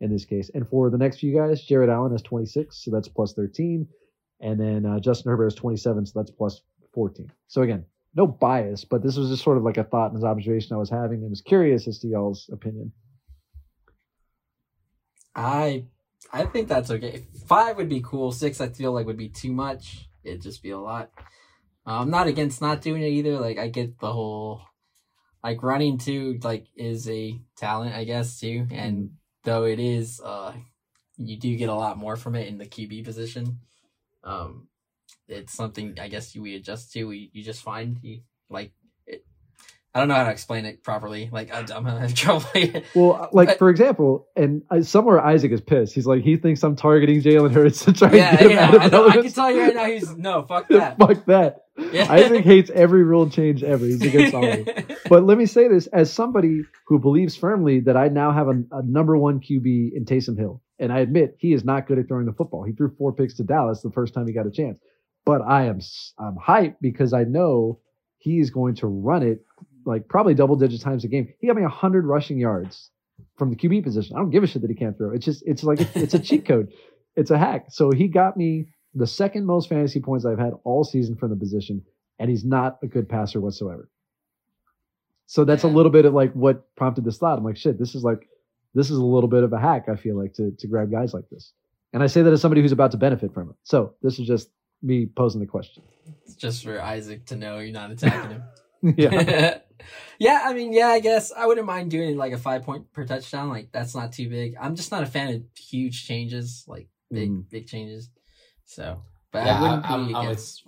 in 0.00 0.10
this 0.10 0.24
case. 0.24 0.50
And 0.54 0.68
for 0.68 0.90
the 0.90 0.98
next 0.98 1.18
few 1.18 1.34
guys, 1.34 1.62
Jared 1.62 1.90
Allen 1.90 2.12
has 2.12 2.22
26, 2.22 2.84
so 2.84 2.90
that's 2.90 3.08
plus 3.08 3.32
13. 3.32 3.86
And 4.40 4.60
then 4.60 4.84
uh, 4.84 5.00
Justin 5.00 5.30
Herbert 5.30 5.46
has 5.46 5.54
27, 5.54 6.06
so 6.06 6.12
that's 6.18 6.30
plus 6.30 6.60
14. 6.92 7.30
So 7.48 7.62
again, 7.62 7.84
no 8.14 8.26
bias, 8.26 8.84
but 8.84 9.02
this 9.02 9.16
was 9.16 9.30
just 9.30 9.42
sort 9.42 9.56
of 9.56 9.62
like 9.62 9.76
a 9.76 9.84
thought 9.84 10.12
and 10.12 10.24
observation 10.24 10.74
I 10.74 10.78
was 10.78 10.90
having 10.90 11.20
and 11.20 11.30
was 11.30 11.40
curious 11.40 11.86
as 11.86 11.98
to 12.00 12.08
y'all's 12.08 12.48
opinion. 12.52 12.92
I 15.34 15.84
I 16.32 16.44
think 16.44 16.68
that's 16.68 16.90
okay. 16.90 17.26
Five 17.46 17.76
would 17.76 17.88
be 17.88 18.02
cool. 18.02 18.32
Six 18.32 18.60
I 18.60 18.68
feel 18.68 18.92
like 18.92 19.06
would 19.06 19.16
be 19.16 19.28
too 19.28 19.52
much. 19.52 20.08
it'd 20.24 20.42
just 20.42 20.62
be 20.62 20.70
a 20.70 20.78
lot. 20.78 21.10
Uh, 21.86 22.00
I'm 22.00 22.10
not 22.10 22.26
against 22.26 22.60
not 22.60 22.82
doing 22.82 23.02
it 23.02 23.10
either. 23.10 23.38
Like 23.38 23.58
I 23.58 23.68
get 23.68 23.98
the 23.98 24.12
whole 24.12 24.62
like 25.42 25.62
running 25.62 25.98
too 25.98 26.38
like 26.42 26.66
is 26.76 27.08
a 27.08 27.40
talent 27.56 27.94
I 27.94 28.04
guess 28.04 28.40
too, 28.40 28.66
and 28.70 29.10
though 29.44 29.64
it 29.64 29.78
is 29.78 30.20
uh 30.20 30.52
you 31.16 31.38
do 31.38 31.56
get 31.56 31.68
a 31.68 31.74
lot 31.74 31.96
more 31.96 32.16
from 32.16 32.34
it 32.34 32.48
in 32.48 32.58
the 32.58 32.66
QB 32.66 33.04
position. 33.04 33.60
Um, 34.24 34.68
it's 35.28 35.54
something 35.54 35.98
I 36.00 36.08
guess 36.08 36.36
we 36.36 36.56
adjust 36.56 36.92
to. 36.92 37.04
We 37.04 37.30
you 37.32 37.42
just 37.42 37.62
find 37.62 37.98
you 38.02 38.22
like. 38.50 38.72
I 39.96 40.00
don't 40.00 40.08
know 40.08 40.14
how 40.14 40.24
to 40.24 40.30
explain 40.30 40.66
it 40.66 40.82
properly. 40.82 41.30
Like 41.32 41.50
I'm 41.54 41.64
gonna 41.64 42.00
have 42.00 42.14
trouble. 42.14 42.44
Well, 42.94 43.30
like 43.32 43.48
But- 43.48 43.58
for 43.58 43.70
example, 43.70 44.28
and 44.36 44.62
I, 44.70 44.80
somewhere 44.80 45.18
Isaac 45.24 45.52
is 45.52 45.62
pissed. 45.62 45.94
He's 45.94 46.06
like, 46.06 46.22
he 46.22 46.36
thinks 46.36 46.62
I'm 46.62 46.76
targeting 46.76 47.22
Jalen 47.22 47.50
Hurts 47.52 47.82
to 47.86 47.94
try 47.94 48.12
yeah, 48.12 48.30
and 48.30 48.38
get 48.38 48.50
him 48.50 48.50
yeah. 48.50 48.66
out 48.66 48.74
of 48.74 48.82
I, 48.82 48.88
know, 48.88 49.08
I 49.08 49.12
can 49.22 49.32
tell 49.32 49.50
you 49.50 49.62
right 49.62 49.74
now. 49.74 49.86
He's 49.86 50.14
no 50.14 50.42
fuck 50.42 50.68
that. 50.70 50.98
Fuck 50.98 51.24
that. 51.24 51.64
Yeah. 51.78 52.12
Isaac 52.12 52.44
hates 52.44 52.70
every 52.74 53.04
rule 53.04 53.30
change 53.30 53.62
ever. 53.62 53.86
He's 53.86 54.02
against 54.02 54.34
all 54.34 54.44
of 54.44 54.68
it. 54.68 54.98
But 55.08 55.24
let 55.24 55.38
me 55.38 55.46
say 55.46 55.66
this 55.68 55.86
as 55.86 56.12
somebody 56.12 56.60
who 56.88 56.98
believes 56.98 57.34
firmly 57.36 57.80
that 57.80 57.96
I 57.96 58.08
now 58.08 58.32
have 58.32 58.48
a, 58.48 58.62
a 58.72 58.82
number 58.82 59.16
one 59.16 59.40
QB 59.40 59.92
in 59.94 60.04
Taysom 60.04 60.38
Hill. 60.38 60.60
And 60.78 60.92
I 60.92 60.98
admit 60.98 61.36
he 61.38 61.54
is 61.54 61.64
not 61.64 61.86
good 61.86 61.98
at 61.98 62.06
throwing 62.08 62.26
the 62.26 62.34
football. 62.34 62.64
He 62.64 62.72
threw 62.72 62.94
four 62.98 63.14
picks 63.14 63.34
to 63.36 63.44
Dallas 63.44 63.80
the 63.80 63.90
first 63.90 64.12
time 64.12 64.26
he 64.26 64.34
got 64.34 64.46
a 64.46 64.50
chance. 64.50 64.78
But 65.24 65.40
I 65.40 65.66
am 65.66 65.80
I'm 66.18 66.36
hyped 66.36 66.76
because 66.82 67.14
I 67.14 67.24
know 67.24 67.80
he 68.18 68.40
is 68.40 68.50
going 68.50 68.74
to 68.76 68.86
run 68.86 69.22
it 69.22 69.45
like 69.86 70.08
probably 70.08 70.34
double 70.34 70.56
digit 70.56 70.80
times 70.80 71.04
a 71.04 71.08
game. 71.08 71.32
He 71.38 71.46
got 71.46 71.56
me 71.56 71.62
100 71.62 72.04
rushing 72.04 72.38
yards 72.38 72.90
from 73.38 73.50
the 73.50 73.56
QB 73.56 73.84
position. 73.84 74.16
I 74.16 74.18
don't 74.18 74.30
give 74.30 74.42
a 74.42 74.46
shit 74.46 74.62
that 74.62 74.70
he 74.70 74.76
can't 74.76 74.96
throw. 74.98 75.12
It's 75.12 75.24
just 75.24 75.42
it's 75.46 75.62
like 75.62 75.80
it's 75.96 76.14
a 76.14 76.18
cheat 76.18 76.44
code. 76.44 76.72
It's 77.18 77.30
a 77.30 77.38
hack. 77.38 77.68
So 77.70 77.90
he 77.90 78.08
got 78.08 78.36
me 78.36 78.66
the 78.94 79.06
second 79.06 79.46
most 79.46 79.70
fantasy 79.70 80.00
points 80.00 80.26
I've 80.26 80.38
had 80.38 80.52
all 80.64 80.84
season 80.84 81.16
from 81.16 81.30
the 81.30 81.36
position, 81.36 81.82
and 82.18 82.28
he's 82.28 82.44
not 82.44 82.76
a 82.82 82.86
good 82.86 83.08
passer 83.08 83.40
whatsoever. 83.40 83.88
So 85.24 85.46
that's 85.46 85.62
a 85.62 85.66
little 85.66 85.90
bit 85.90 86.04
of 86.04 86.12
like 86.12 86.34
what 86.34 86.74
prompted 86.76 87.06
this 87.06 87.16
thought. 87.16 87.38
I'm 87.38 87.42
like, 87.42 87.56
shit, 87.56 87.78
this 87.78 87.94
is 87.94 88.04
like 88.04 88.28
this 88.74 88.90
is 88.90 88.98
a 88.98 89.02
little 89.02 89.30
bit 89.30 89.44
of 89.44 89.54
a 89.54 89.58
hack. 89.58 89.86
I 89.88 89.96
feel 89.96 90.14
like 90.14 90.34
to 90.34 90.50
to 90.58 90.66
grab 90.66 90.90
guys 90.90 91.14
like 91.14 91.26
this, 91.30 91.54
and 91.94 92.02
I 92.02 92.06
say 92.06 92.20
that 92.20 92.30
as 92.34 92.42
somebody 92.42 92.60
who's 92.60 92.72
about 92.72 92.90
to 92.90 92.98
benefit 92.98 93.32
from 93.32 93.48
it. 93.48 93.56
So 93.62 93.94
this 94.02 94.18
is 94.18 94.26
just 94.26 94.50
me 94.82 95.06
posing 95.06 95.40
the 95.40 95.46
question. 95.46 95.84
It's 96.26 96.34
just 96.34 96.64
for 96.64 96.82
Isaac 96.82 97.24
to 97.26 97.36
know 97.36 97.60
you're 97.60 97.72
not 97.72 97.92
attacking 97.92 98.30
him. 98.30 98.42
yeah, 98.96 99.58
yeah, 100.18 100.42
I 100.44 100.52
mean, 100.54 100.72
yeah, 100.72 100.88
I 100.88 101.00
guess 101.00 101.32
I 101.32 101.46
wouldn't 101.46 101.66
mind 101.66 101.90
doing 101.90 102.16
like 102.16 102.32
a 102.32 102.38
five 102.38 102.62
point 102.62 102.92
per 102.92 103.04
touchdown. 103.04 103.48
Like 103.48 103.70
that's 103.72 103.94
not 103.94 104.12
too 104.12 104.28
big. 104.28 104.54
I'm 104.60 104.76
just 104.76 104.90
not 104.90 105.02
a 105.02 105.06
fan 105.06 105.34
of 105.34 105.42
huge 105.58 106.06
changes, 106.06 106.64
like 106.66 106.88
big 107.10 107.30
Mhm. 107.30 107.50
big 107.50 107.66
changes. 107.66 108.10
So, 108.64 109.02
but 109.32 109.44
Yeah, 109.46 109.58
I 109.58 109.62
wouldn't 109.62 109.84
I- 109.84 109.88
I'm- 109.94 110.08
be 110.08 110.14
I'm 110.14 110.28
with- 110.28 110.62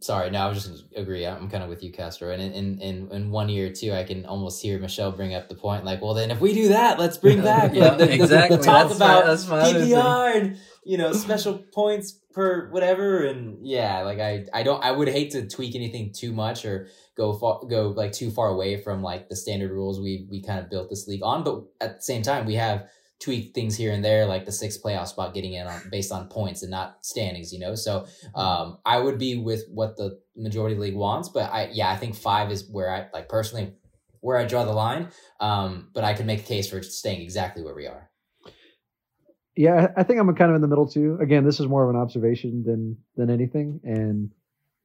Sorry, 0.00 0.30
no, 0.30 0.40
I 0.40 0.48
was 0.48 0.64
just 0.64 0.90
gonna 0.90 1.00
agree. 1.00 1.24
I'm 1.24 1.48
kind 1.48 1.62
of 1.62 1.68
with 1.68 1.80
you, 1.84 1.92
Castro. 1.92 2.32
And 2.32 2.42
in, 2.42 2.52
in 2.52 2.80
in 2.80 3.12
in 3.12 3.30
one 3.30 3.48
year 3.48 3.72
too, 3.72 3.92
I 3.92 4.02
can 4.02 4.26
almost 4.26 4.60
hear 4.60 4.76
Michelle 4.80 5.12
bring 5.12 5.32
up 5.32 5.48
the 5.48 5.54
point, 5.54 5.84
like, 5.84 6.02
well, 6.02 6.12
then 6.12 6.32
if 6.32 6.40
we 6.40 6.52
do 6.54 6.70
that, 6.70 6.98
let's 6.98 7.16
bring 7.18 7.40
back 7.52 7.72
Yeah, 7.72 7.90
the, 7.90 7.98
the, 7.98 8.06
the- 8.06 8.14
exactly. 8.14 8.56
the 8.56 8.62
talk 8.64 8.88
That's 8.88 8.98
my- 8.98 9.06
about 9.06 9.26
that's 9.26 9.46
my. 9.46 9.62
PPR 9.62 10.36
and 10.40 10.58
you 10.84 10.98
know 10.98 11.12
special 11.12 11.58
points 11.72 12.18
per 12.32 12.70
whatever. 12.70 13.24
And 13.24 13.58
yeah, 13.66 14.02
like 14.02 14.18
I 14.18 14.46
I 14.52 14.62
don't 14.62 14.82
I 14.82 14.92
would 14.92 15.08
hate 15.08 15.32
to 15.32 15.48
tweak 15.48 15.74
anything 15.74 16.12
too 16.12 16.32
much 16.32 16.64
or 16.64 16.88
go 17.16 17.32
far, 17.32 17.60
go 17.68 17.88
like 17.88 18.12
too 18.12 18.30
far 18.30 18.48
away 18.48 18.82
from 18.82 19.02
like 19.02 19.28
the 19.28 19.36
standard 19.36 19.70
rules 19.70 20.00
we 20.00 20.26
we 20.30 20.42
kind 20.42 20.60
of 20.60 20.70
built 20.70 20.90
this 20.90 21.06
league 21.06 21.22
on. 21.22 21.44
But 21.44 21.64
at 21.80 21.96
the 21.96 22.02
same 22.02 22.22
time, 22.22 22.46
we 22.46 22.54
have 22.54 22.88
tweaked 23.20 23.54
things 23.54 23.76
here 23.76 23.92
and 23.92 24.04
there, 24.04 24.26
like 24.26 24.44
the 24.44 24.52
sixth 24.52 24.82
playoff 24.82 25.06
spot 25.06 25.34
getting 25.34 25.52
in 25.52 25.66
on 25.66 25.80
based 25.90 26.12
on 26.12 26.28
points 26.28 26.62
and 26.62 26.70
not 26.70 27.04
standings. 27.04 27.52
You 27.52 27.60
know, 27.60 27.74
so 27.74 28.06
um, 28.34 28.78
I 28.84 28.98
would 28.98 29.18
be 29.18 29.36
with 29.36 29.64
what 29.68 29.96
the 29.96 30.18
majority 30.36 30.76
league 30.76 30.96
wants, 30.96 31.28
but 31.28 31.52
I 31.52 31.70
yeah, 31.72 31.90
I 31.90 31.96
think 31.96 32.14
five 32.14 32.50
is 32.50 32.68
where 32.70 32.90
I 32.90 33.06
like 33.12 33.28
personally 33.28 33.74
where 34.22 34.38
I 34.38 34.44
draw 34.44 34.64
the 34.64 34.72
line. 34.72 35.08
Um, 35.40 35.90
but 35.92 36.04
I 36.04 36.14
can 36.14 36.26
make 36.26 36.40
a 36.40 36.44
case 36.44 36.70
for 36.70 36.82
staying 36.82 37.20
exactly 37.20 37.62
where 37.62 37.74
we 37.74 37.86
are. 37.86 38.08
Yeah. 39.56 39.88
I 39.96 40.02
think 40.02 40.20
I'm 40.20 40.34
kind 40.34 40.50
of 40.50 40.56
in 40.56 40.62
the 40.62 40.68
middle 40.68 40.86
too. 40.86 41.18
Again, 41.20 41.44
this 41.44 41.60
is 41.60 41.66
more 41.66 41.84
of 41.84 41.90
an 41.90 42.00
observation 42.00 42.62
than 42.64 42.96
than 43.16 43.30
anything. 43.30 43.80
And 43.84 44.30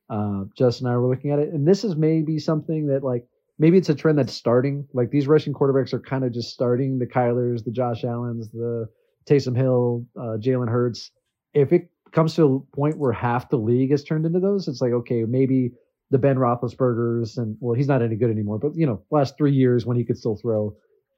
uh, 0.10 0.46
Justin 0.58 0.88
and 0.88 0.94
I 0.94 0.98
were 0.98 1.08
looking 1.08 1.32
at 1.32 1.40
it, 1.40 1.54
and 1.54 1.68
this 1.68 1.84
is 1.84 1.96
maybe 1.96 2.40
something 2.40 2.88
that 2.88 3.04
like 3.04 3.26
maybe 3.60 3.78
it's 3.78 3.90
a 3.90 3.96
trend 3.96 4.18
that's 4.18 4.34
starting. 4.34 4.88
Like 4.94 5.12
these 5.12 5.28
rushing 5.28 5.54
quarterbacks 5.54 5.94
are 5.94 6.00
kind 6.00 6.24
of 6.24 6.34
just 6.34 6.52
starting. 6.52 7.00
The 7.00 7.08
Kylers, 7.08 7.64
the 7.64 7.72
Josh 7.72 8.04
Allens, 8.04 8.50
the 8.50 8.88
Taysom 9.30 9.56
Hill, 9.56 10.06
uh, 10.18 10.38
Jalen 10.38 10.70
Hurts. 10.70 11.12
If 11.54 11.74
it 11.74 11.90
comes 12.12 12.36
to 12.36 12.66
a 12.72 12.76
point 12.76 12.98
where 12.98 13.12
half 13.12 13.50
the 13.50 13.58
league 13.58 13.92
has 13.92 14.04
turned 14.04 14.26
into 14.26 14.40
those, 14.40 14.68
it's 14.68 14.82
like 14.82 14.92
okay, 14.92 15.24
maybe 15.24 15.72
the 16.10 16.18
Ben 16.18 16.38
Roethlisberger's 16.38 17.38
and 17.38 17.58
well, 17.60 17.76
he's 17.76 17.88
not 17.88 18.02
any 18.02 18.16
good 18.16 18.32
anymore. 18.32 18.60
But 18.60 18.76
you 18.76 18.86
know, 18.86 19.04
last 19.12 19.38
three 19.38 19.54
years 19.54 19.86
when 19.86 19.98
he 19.98 20.04
could 20.04 20.18
still 20.18 20.38
throw. 20.38 20.76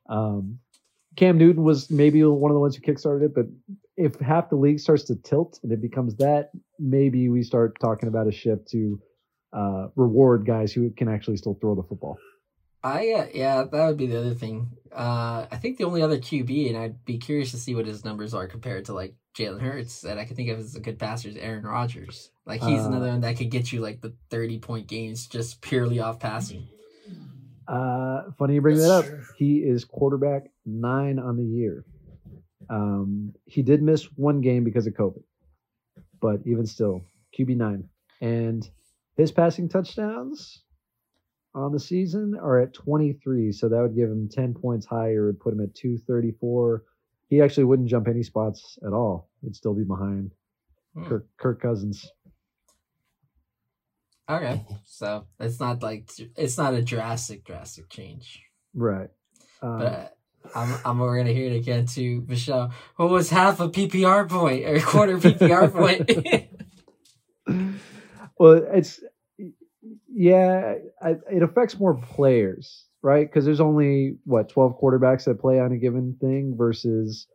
Um, 0.09 0.59
Cam 1.15 1.37
Newton 1.37 1.63
was 1.63 1.89
maybe 1.89 2.23
one 2.23 2.51
of 2.51 2.55
the 2.55 2.59
ones 2.59 2.75
who 2.75 2.81
kickstarted 2.81 3.25
it, 3.25 3.35
but 3.35 3.45
if 3.97 4.19
half 4.19 4.49
the 4.49 4.55
league 4.55 4.79
starts 4.79 5.03
to 5.05 5.15
tilt 5.15 5.59
and 5.63 5.71
it 5.71 5.81
becomes 5.81 6.15
that, 6.15 6.51
maybe 6.77 7.29
we 7.29 7.43
start 7.43 7.77
talking 7.79 8.07
about 8.07 8.27
a 8.27 8.31
shift 8.31 8.69
to 8.69 9.01
uh, 9.51 9.87
reward 9.95 10.45
guys 10.45 10.71
who 10.71 10.89
can 10.91 11.09
actually 11.09 11.37
still 11.37 11.55
throw 11.59 11.75
the 11.75 11.83
football. 11.83 12.17
I 12.81 13.11
uh, 13.11 13.25
yeah, 13.33 13.63
that 13.63 13.87
would 13.87 13.97
be 13.97 14.07
the 14.07 14.19
other 14.19 14.33
thing. 14.33 14.69
Uh, 14.91 15.45
I 15.51 15.57
think 15.57 15.77
the 15.77 15.83
only 15.83 16.01
other 16.01 16.17
QB, 16.17 16.69
and 16.69 16.77
I'd 16.77 17.03
be 17.03 17.17
curious 17.17 17.51
to 17.51 17.57
see 17.57 17.75
what 17.75 17.85
his 17.85 18.05
numbers 18.05 18.33
are 18.33 18.47
compared 18.47 18.85
to 18.85 18.93
like 18.93 19.15
Jalen 19.37 19.59
Hurts 19.59 20.01
that 20.01 20.17
I 20.17 20.23
can 20.23 20.37
think 20.37 20.49
of 20.49 20.59
as 20.59 20.75
a 20.75 20.79
good 20.79 20.97
passer 20.97 21.27
is 21.27 21.35
Aaron 21.35 21.63
Rodgers. 21.63 22.31
Like 22.45 22.61
he's 22.61 22.81
Uh, 22.81 22.87
another 22.87 23.09
one 23.09 23.21
that 23.21 23.37
could 23.37 23.51
get 23.51 23.73
you 23.73 23.81
like 23.81 23.99
the 23.99 24.13
thirty 24.29 24.59
point 24.59 24.87
games 24.87 25.27
just 25.27 25.61
purely 25.61 25.99
off 25.99 26.19
passing. 26.19 26.69
Uh, 27.69 28.31
funny 28.37 28.55
you 28.55 28.61
bring 28.61 28.77
that 28.77 28.91
up. 28.91 29.05
true. 29.05 29.23
He 29.37 29.57
is 29.57 29.85
quarterback 29.85 30.49
nine 30.65 31.19
on 31.19 31.37
the 31.37 31.43
year. 31.43 31.85
Um, 32.69 33.33
he 33.45 33.61
did 33.61 33.81
miss 33.81 34.05
one 34.15 34.41
game 34.41 34.63
because 34.63 34.87
of 34.87 34.93
COVID, 34.93 35.23
but 36.19 36.39
even 36.45 36.65
still, 36.65 37.01
QB 37.37 37.55
nine. 37.57 37.87
And 38.21 38.67
his 39.17 39.31
passing 39.31 39.69
touchdowns 39.69 40.63
on 41.55 41.71
the 41.71 41.79
season 41.79 42.35
are 42.41 42.59
at 42.59 42.73
23. 42.73 43.51
So 43.51 43.69
that 43.69 43.81
would 43.81 43.95
give 43.95 44.09
him 44.09 44.29
10 44.29 44.53
points 44.55 44.85
higher, 44.85 45.27
would 45.27 45.39
put 45.39 45.53
him 45.53 45.61
at 45.61 45.73
234. 45.75 46.83
He 47.27 47.41
actually 47.41 47.63
wouldn't 47.65 47.89
jump 47.89 48.07
any 48.07 48.23
spots 48.23 48.77
at 48.85 48.93
all. 48.93 49.29
He'd 49.43 49.55
still 49.55 49.73
be 49.75 49.83
behind 49.83 50.31
Hmm. 50.95 51.05
Kirk, 51.07 51.27
Kirk 51.37 51.61
Cousins. 51.61 52.11
Okay, 54.29 54.63
so 54.85 55.25
it's 55.39 55.59
not 55.59 55.81
like 55.81 56.09
it's 56.37 56.57
not 56.57 56.73
a 56.75 56.83
drastic 56.83 57.43
drastic 57.45 57.89
change. 57.89 58.41
Right. 58.75 59.09
Um, 59.61 59.79
But 59.79 59.85
uh, 59.85 60.07
I'm 60.55 60.75
I'm 60.85 60.99
we're 60.99 61.17
gonna 61.17 61.33
hear 61.33 61.51
it 61.51 61.55
again 61.55 61.85
too, 61.87 62.23
Michelle. 62.27 62.71
What 62.95 63.09
was 63.09 63.29
half 63.29 63.59
a 63.59 63.69
PPR 63.69 64.29
point 64.29 64.65
or 64.65 64.75
a 64.75 64.81
quarter 64.81 65.17
PPR 65.17 65.71
point? 67.47 67.75
well, 68.39 68.61
it's 68.73 68.99
yeah, 70.07 70.75
I, 71.01 71.15
it 71.31 71.43
affects 71.43 71.79
more 71.79 71.95
players, 71.95 72.85
right? 73.01 73.27
Because 73.27 73.45
there's 73.45 73.61
only 73.61 74.17
what 74.25 74.49
12 74.49 74.79
quarterbacks 74.81 75.25
that 75.25 75.39
play 75.39 75.59
on 75.59 75.71
a 75.71 75.77
given 75.77 76.17
thing 76.19 76.55
versus 76.57 77.27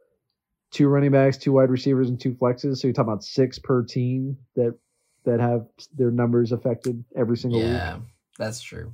two 0.71 0.89
running 0.89 1.13
backs, 1.13 1.39
two 1.39 1.53
wide 1.53 1.71
receivers, 1.71 2.09
and 2.09 2.21
two 2.21 2.35
flexes. 2.35 2.79
So 2.79 2.89
you're 2.89 2.93
talking 2.95 3.13
about 3.13 3.25
six 3.25 3.59
per 3.59 3.85
team 3.85 4.37
that 4.57 4.79
that 5.25 5.41
have 5.41 5.67
their 5.97 6.11
numbers 6.11 6.53
affected 6.53 7.05
every 7.17 7.37
single 7.37 7.61
week. 7.61 7.71
yeah, 7.71 7.99
that's 8.39 8.61
true. 8.61 8.93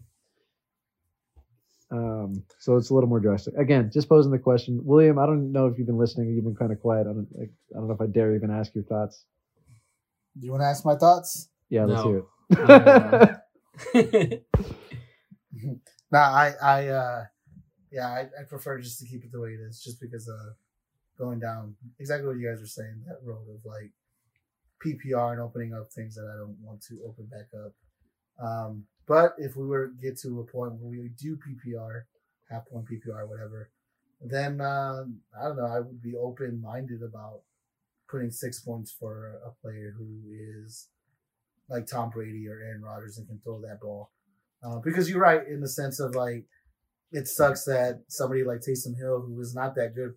Um, 1.93 2.45
so 2.61 2.77
it's 2.77 2.91
a 2.91 2.95
little 2.95 3.09
more 3.09 3.19
drastic. 3.19 3.55
Again, 3.57 3.91
just 3.93 4.09
posing 4.09 4.31
the 4.31 4.39
question, 4.39 4.81
William. 4.85 5.19
I 5.19 5.27
don't 5.27 5.51
know 5.51 5.67
if 5.67 5.77
you've 5.77 5.89
been 5.89 5.99
listening. 5.99 6.33
You've 6.35 6.45
been 6.45 6.55
kind 6.55 6.71
of 6.73 6.81
quiet. 6.81 7.03
I 7.09 7.13
don't. 7.13 7.27
Like, 7.37 7.51
I 7.75 7.79
don't 7.79 7.89
know 7.89 7.95
if 7.95 8.01
I 8.01 8.07
dare 8.07 8.35
even 8.37 8.51
ask 8.51 8.73
your 8.75 8.85
thoughts. 8.85 9.25
Do 10.39 10.47
you 10.47 10.53
want 10.53 10.63
to 10.63 10.67
ask 10.67 10.85
my 10.85 10.95
thoughts? 10.95 11.49
Yeah, 11.69 11.85
let's 11.87 12.03
No. 12.03 12.05
hear 12.05 12.19
it. 12.19 12.25
Nah, 16.13 16.19
I, 16.19 16.53
I, 16.63 16.87
uh, 16.89 17.25
yeah, 17.93 18.07
I, 18.09 18.21
I 18.41 18.45
prefer 18.49 18.79
just 18.81 18.99
to 19.01 19.07
keep 19.07 19.25
it 19.25 19.31
the 19.33 19.41
way 19.41 19.51
it 19.51 19.61
is, 19.61 19.81
just 19.83 20.01
because 20.01 20.29
uh, 20.29 20.51
going 21.19 21.39
down 21.39 21.77
exactly 22.01 22.27
what 22.27 22.37
you 22.39 22.49
guys 22.49 22.61
are 22.63 22.67
saying 22.67 23.03
that 23.07 23.19
road 23.25 23.47
of 23.49 23.65
like 23.65 23.91
PPR 24.85 25.33
and 25.33 25.41
opening 25.41 25.75
up 25.75 25.91
things 25.93 26.15
that 26.15 26.31
I 26.33 26.39
don't 26.39 26.57
want 26.63 26.83
to 26.83 26.99
open 27.07 27.27
back 27.27 27.49
up. 27.55 27.73
Um, 28.43 28.85
but 29.07 29.35
if 29.39 29.57
we 29.57 29.67
were 29.67 29.89
to 29.89 29.95
get 30.01 30.19
to 30.21 30.41
a 30.41 30.45
point 30.45 30.75
where 30.75 30.91
we 30.91 31.11
do 31.19 31.37
PPR, 31.37 32.03
half 32.51 32.67
point 32.67 32.87
PPR, 32.87 33.29
whatever, 33.29 33.71
then 34.21 34.61
uh, 34.61 35.05
I 35.39 35.45
don't 35.45 35.57
know. 35.57 35.67
I 35.67 35.81
would 35.81 36.03
be 36.03 36.15
open 36.17 36.61
minded 36.61 37.03
about 37.03 37.41
putting 38.09 38.31
six 38.31 38.61
points 38.61 38.93
for 38.93 39.41
a 39.47 39.51
player 39.63 39.95
who 39.97 40.07
is 40.65 40.89
like 41.69 41.87
Tom 41.87 42.11
Brady 42.11 42.49
or 42.49 42.61
Aaron 42.61 42.83
Rodgers 42.83 43.19
and 43.19 43.27
can 43.27 43.41
throw 43.43 43.61
that 43.63 43.81
ball. 43.81 44.11
Uh, 44.63 44.79
because 44.79 45.09
you're 45.09 45.21
right 45.21 45.47
in 45.47 45.61
the 45.61 45.69
sense 45.69 46.01
of 46.01 46.15
like, 46.15 46.45
it 47.13 47.27
sucks 47.27 47.65
that 47.65 48.03
somebody 48.09 48.45
like 48.45 48.59
Taysom 48.59 48.97
Hill, 48.99 49.23
who 49.27 49.41
is 49.41 49.55
not 49.55 49.75
that 49.77 49.95
good, 49.95 50.15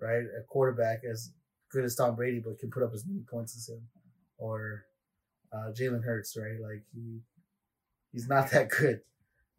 right, 0.00 0.22
a 0.22 0.42
quarterback 0.48 1.00
as 1.10 1.32
good 1.72 1.84
as 1.84 1.94
Tom 1.94 2.14
Brady, 2.14 2.40
but 2.44 2.58
can 2.58 2.70
put 2.70 2.82
up 2.82 2.92
as 2.94 3.04
many 3.06 3.22
points 3.30 3.56
as 3.56 3.68
him, 3.68 3.82
or 4.40 4.86
uh, 5.52 5.70
Jalen 5.72 6.02
Hurts, 6.04 6.36
right? 6.36 6.60
Like 6.60 6.82
he 6.94 7.20
he's 8.12 8.28
not 8.28 8.50
that 8.50 8.70
good, 8.70 9.00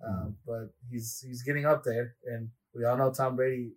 um, 0.05 0.35
but 0.45 0.73
he's 0.89 1.23
he's 1.25 1.43
getting 1.43 1.65
up 1.65 1.83
there, 1.83 2.15
and 2.25 2.49
we 2.75 2.83
all 2.85 2.97
know 2.97 3.11
Tom 3.11 3.35
Brady 3.35 3.73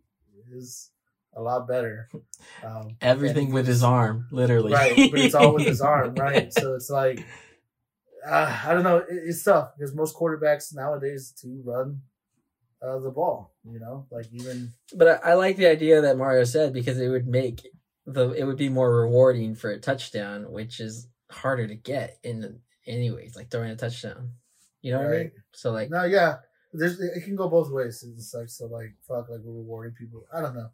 is 0.52 0.90
a 1.36 1.42
lot 1.42 1.68
better. 1.68 2.08
Um, 2.62 2.96
Everything 3.00 3.52
with 3.52 3.66
his 3.66 3.82
arm, 3.82 4.26
literally. 4.30 4.72
right? 4.72 5.10
But 5.10 5.20
it's 5.20 5.34
all 5.34 5.54
with 5.54 5.66
his 5.66 5.80
arm, 5.82 6.14
right? 6.18 6.52
So 6.52 6.74
it's 6.74 6.88
like 6.88 7.24
uh, 8.26 8.60
I 8.66 8.72
don't 8.72 8.84
know. 8.84 8.98
It, 8.98 9.06
it's 9.10 9.42
tough 9.42 9.70
because 9.76 9.94
most 9.94 10.16
quarterbacks 10.16 10.74
nowadays 10.74 11.32
to 11.42 11.60
run 11.64 12.00
uh, 12.82 12.98
the 12.98 13.10
ball. 13.10 13.54
You 13.70 13.80
know, 13.80 14.06
like 14.10 14.26
even 14.32 14.72
But 14.94 15.24
I, 15.24 15.30
I 15.30 15.34
like 15.34 15.56
the 15.56 15.66
idea 15.66 16.00
that 16.02 16.16
Mario 16.16 16.44
said 16.44 16.72
because 16.72 16.98
it 16.98 17.08
would 17.08 17.26
make 17.26 17.66
the 18.06 18.30
it 18.32 18.44
would 18.44 18.56
be 18.56 18.68
more 18.68 18.94
rewarding 18.94 19.54
for 19.54 19.70
a 19.70 19.78
touchdown, 19.78 20.50
which 20.50 20.80
is 20.80 21.08
harder 21.30 21.66
to 21.66 21.74
get 21.74 22.18
in 22.22 22.60
anyways, 22.86 23.36
like 23.36 23.50
throwing 23.50 23.70
a 23.70 23.76
touchdown. 23.76 24.32
You 24.82 24.92
know 24.92 24.98
what 24.98 25.06
I 25.08 25.18
mean? 25.18 25.32
So 25.52 25.70
like 25.72 25.90
no, 25.90 26.04
yeah. 26.04 26.36
There's 26.72 27.00
it 27.00 27.22
can 27.22 27.36
go 27.36 27.48
both 27.48 27.70
ways. 27.70 28.04
It's 28.16 28.34
like 28.34 28.48
so 28.48 28.66
like 28.66 28.94
fuck 29.06 29.28
like 29.30 29.40
we're 29.44 29.58
rewarding 29.58 29.94
people. 29.94 30.24
I 30.32 30.40
don't 30.40 30.54
know. 30.54 30.70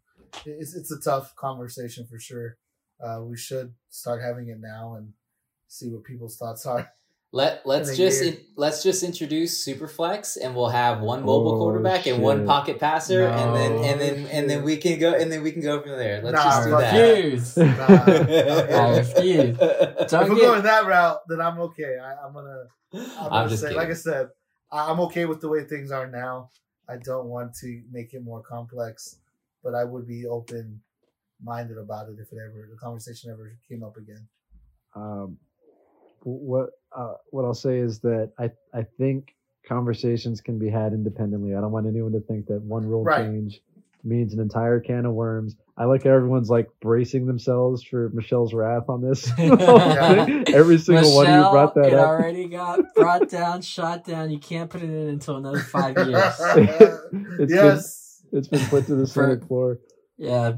It's 0.46 0.74
it's 0.74 0.90
a 0.90 1.00
tough 1.00 1.36
conversation 1.36 2.06
for 2.06 2.18
sure. 2.18 2.56
Uh, 3.02 3.22
we 3.22 3.36
should 3.36 3.74
start 3.88 4.22
having 4.22 4.48
it 4.48 4.58
now 4.60 4.94
and 4.96 5.12
see 5.68 5.88
what 5.88 6.04
people's 6.04 6.36
thoughts 6.36 6.66
are. 6.66 6.90
Let 7.32 7.64
let's 7.64 7.96
just 7.96 8.24
year. 8.24 8.32
in, 8.32 8.40
let's 8.56 8.82
just 8.82 9.04
introduce 9.04 9.64
Superflex, 9.64 10.36
and 10.42 10.56
we'll 10.56 10.68
have 10.70 11.00
one 11.00 11.20
mobile 11.20 11.54
Oh, 11.54 11.58
quarterback 11.58 12.06
and 12.06 12.20
one 12.20 12.44
pocket 12.44 12.80
passer, 12.80 13.28
and 13.28 13.54
then 13.54 13.72
and 13.84 14.00
then 14.00 14.26
and 14.26 14.50
then 14.50 14.64
we 14.64 14.76
can 14.78 14.98
go 14.98 15.12
and 15.14 15.30
then 15.30 15.44
we 15.44 15.52
can 15.52 15.62
go 15.62 15.80
from 15.80 15.92
there. 15.92 16.20
Let's 16.22 16.34
Nah, 16.34 16.42
just 16.50 16.64
do 16.64 16.70
fuck 16.72 16.80
that. 16.80 16.98
refuse. 16.98 17.56
Nah. 17.56 17.64
I 18.84 18.98
refuse. 18.98 19.56
if 19.60 20.10
Don't 20.10 20.28
we're 20.28 20.34
get- 20.36 20.40
going 20.44 20.62
that 20.64 20.86
route, 20.86 21.20
then 21.28 21.40
I'm 21.40 21.60
okay. 21.60 21.98
I, 22.02 22.26
I'm 22.26 22.32
gonna 22.32 22.64
I'm, 22.94 23.32
I'm 23.32 23.48
just 23.48 23.60
say, 23.62 23.68
kidding. 23.68 23.78
like 23.80 23.90
I 23.90 23.94
said, 23.94 24.28
I- 24.72 24.90
I'm 24.90 24.98
okay 25.02 25.26
with 25.26 25.40
the 25.40 25.48
way 25.48 25.62
things 25.62 25.92
are 25.92 26.08
now. 26.10 26.50
I 26.88 26.96
don't 26.96 27.26
want 27.28 27.54
to 27.60 27.80
make 27.92 28.12
it 28.12 28.24
more 28.24 28.42
complex, 28.42 29.20
but 29.62 29.76
I 29.76 29.84
would 29.84 30.08
be 30.08 30.26
open 30.26 30.80
minded 31.40 31.78
about 31.78 32.08
it 32.08 32.16
if 32.18 32.32
it 32.32 32.38
ever 32.44 32.68
the 32.68 32.76
conversation 32.76 33.30
ever 33.30 33.56
came 33.68 33.84
up 33.84 33.96
again. 33.96 34.26
um, 34.96 35.38
what 36.22 36.70
uh, 36.96 37.14
what 37.30 37.44
I'll 37.44 37.54
say 37.54 37.78
is 37.78 38.00
that 38.00 38.32
I 38.38 38.50
I 38.74 38.84
think 38.98 39.34
conversations 39.68 40.40
can 40.40 40.58
be 40.58 40.68
had 40.68 40.92
independently. 40.92 41.54
I 41.54 41.60
don't 41.60 41.72
want 41.72 41.86
anyone 41.86 42.12
to 42.12 42.20
think 42.20 42.46
that 42.46 42.60
one 42.62 42.84
rule 42.86 43.04
Right. 43.04 43.24
change 43.26 43.60
means 44.02 44.32
an 44.32 44.40
entire 44.40 44.80
can 44.80 45.04
of 45.04 45.12
worms. 45.12 45.56
I 45.76 45.84
like 45.84 46.04
how 46.04 46.10
everyone's 46.10 46.48
like 46.50 46.68
bracing 46.80 47.26
themselves 47.26 47.82
for 47.82 48.08
Michelle's 48.14 48.54
wrath 48.54 48.88
on 48.88 49.02
this. 49.02 49.30
Yeah. 49.38 50.42
Every 50.48 50.78
single 50.78 51.14
one 51.14 51.26
of 51.26 51.34
you 51.44 51.50
brought 51.50 51.74
that 51.74 51.86
it 51.86 51.94
up. 51.94 52.06
already 52.08 52.46
got 52.48 52.80
brought 52.94 53.28
down, 53.28 53.60
shot 53.62 54.04
down. 54.04 54.30
You 54.30 54.38
can't 54.38 54.70
put 54.70 54.82
it 54.82 54.88
in 54.90 55.08
until 55.08 55.36
another 55.36 55.60
five 55.60 55.96
years. 55.96 56.40
It's 57.38 57.52
yes. 57.52 58.22
It's 58.32 58.48
been 58.48 58.64
put 58.66 58.86
to 58.86 58.94
the 58.94 59.06
Senate 59.06 59.46
floor. 59.46 59.78
Yeah, 60.20 60.56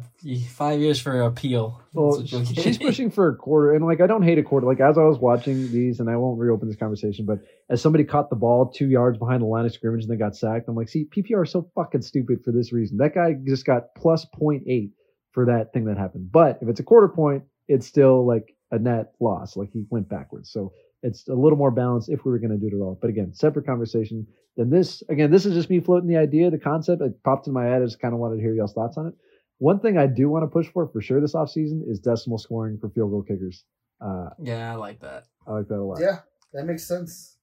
five 0.49 0.81
years 0.81 1.01
for 1.01 1.23
appeal. 1.23 1.81
Well, 1.93 2.19
what 2.19 2.33
you'll 2.33 2.43
get. 2.43 2.65
she's 2.65 2.79
pushing 2.79 3.13
for 3.13 3.29
a 3.29 3.37
quarter, 3.37 3.73
and 3.73 3.87
like 3.87 4.01
I 4.01 4.09
don't 4.09 4.25
hate 4.25 4.39
a 4.39 4.43
quarter. 4.43 4.67
Like 4.67 4.81
as 4.81 4.99
I 4.99 5.05
was 5.05 5.21
watching 5.21 5.71
these, 5.71 6.01
and 6.01 6.11
I 6.11 6.17
won't 6.17 6.41
reopen 6.41 6.67
this 6.67 6.77
conversation, 6.77 7.27
but 7.27 7.39
as 7.71 7.81
somebody 7.81 8.03
caught 8.03 8.29
the 8.29 8.35
ball 8.35 8.67
two 8.67 8.89
yards 8.89 9.19
behind 9.19 9.41
the 9.41 9.47
line 9.47 9.65
of 9.65 9.73
scrimmage 9.73 10.03
and 10.03 10.11
they 10.11 10.17
got 10.17 10.35
sacked, 10.35 10.67
I'm 10.67 10.75
like, 10.75 10.89
see, 10.89 11.05
PPR 11.05 11.45
is 11.45 11.53
so 11.53 11.71
fucking 11.77 12.03
stupid 12.03 12.43
for 12.45 12.51
this 12.51 12.73
reason. 12.73 12.97
That 12.97 13.15
guy 13.15 13.35
just 13.47 13.65
got 13.65 13.95
plus 13.97 14.27
0.8 14.37 14.91
for 15.31 15.47
that 15.47 15.73
thing 15.73 15.85
that 15.85 15.97
happened. 15.97 16.33
But 16.33 16.59
if 16.61 16.69
it's 16.69 16.81
a 16.81 16.85
quarter 16.85 17.07
point, 17.07 17.45
it's 17.69 17.87
still 17.87 18.27
like 18.27 18.57
a 18.73 18.81
net 18.81 19.13
loss. 19.21 19.57
Like 19.57 19.71
he 19.73 19.85
went 19.91 20.09
backwards, 20.09 20.51
so 20.51 20.73
it's 21.05 21.29
a 21.29 21.35
little 21.35 21.57
more 21.59 21.71
balanced 21.71 22.09
if 22.09 22.25
we 22.25 22.33
were 22.33 22.41
going 22.41 22.51
to 22.51 22.59
do 22.59 22.67
it 22.67 22.77
at 22.77 22.83
all. 22.83 22.99
But 23.01 23.11
again, 23.11 23.33
separate 23.33 23.67
conversation. 23.67 24.27
Then 24.57 24.71
this 24.71 25.05
again, 25.09 25.31
this 25.31 25.47
is 25.47 25.55
just 25.55 25.71
me 25.71 25.79
floating 25.79 26.09
the 26.09 26.17
idea, 26.17 26.51
the 26.51 26.59
concept. 26.59 27.01
It 27.01 27.23
popped 27.23 27.47
in 27.47 27.53
my 27.53 27.67
head. 27.67 27.81
I 27.81 27.85
just 27.85 28.01
kind 28.01 28.13
of 28.13 28.19
wanted 28.19 28.39
to 28.39 28.43
hear 28.43 28.55
y'all's 28.55 28.73
thoughts 28.73 28.97
on 28.97 29.07
it. 29.07 29.15
One 29.59 29.79
thing 29.81 29.97
I 29.97 30.07
do 30.07 30.29
want 30.29 30.43
to 30.43 30.49
push 30.49 30.69
for 30.69 30.89
for 30.89 31.01
sure 31.01 31.21
this 31.21 31.35
offseason 31.35 31.89
is 31.89 32.01
decimal 32.01 32.39
scoring 32.39 32.79
for 32.79 32.89
field 32.91 33.11
goal 33.11 33.23
kickers. 33.23 33.65
Uh, 34.01 34.31
Yeah, 34.43 34.73
I 34.73 34.75
like 34.77 35.01
that. 35.01 35.25
I 35.47 35.53
like 35.53 35.69
that 35.69 35.79
a 35.79 35.83
lot. 35.85 36.01
Yeah, 36.01 36.19
that 36.53 36.65
makes 36.65 36.87
sense. 36.87 37.37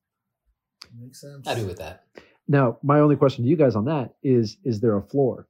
Makes 1.00 1.22
sense. 1.22 1.48
I 1.48 1.56
do 1.56 1.66
with 1.66 1.78
that. 1.78 2.04
Now, 2.48 2.78
my 2.82 3.00
only 3.00 3.16
question 3.16 3.44
to 3.44 3.50
you 3.50 3.56
guys 3.56 3.76
on 3.76 3.86
that 3.86 4.16
is: 4.24 4.58
Is 4.64 4.80
there 4.82 4.98
a 4.98 5.02
floor? 5.04 5.48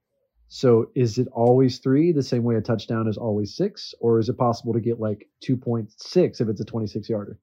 So, 0.47 0.89
is 0.95 1.17
it 1.17 1.27
always 1.31 1.77
three, 1.79 2.11
the 2.11 2.23
same 2.23 2.43
way 2.43 2.55
a 2.55 2.61
touchdown 2.61 3.07
is 3.07 3.17
always 3.17 3.55
six, 3.55 3.93
or 3.99 4.19
is 4.19 4.29
it 4.29 4.37
possible 4.37 4.73
to 4.73 4.79
get 4.79 4.99
like 4.99 5.27
two 5.41 5.55
point 5.55 5.91
six 5.97 6.41
if 6.41 6.49
it's 6.49 6.61
a 6.61 6.65
twenty-six 6.65 7.09
yarder? 7.09 7.39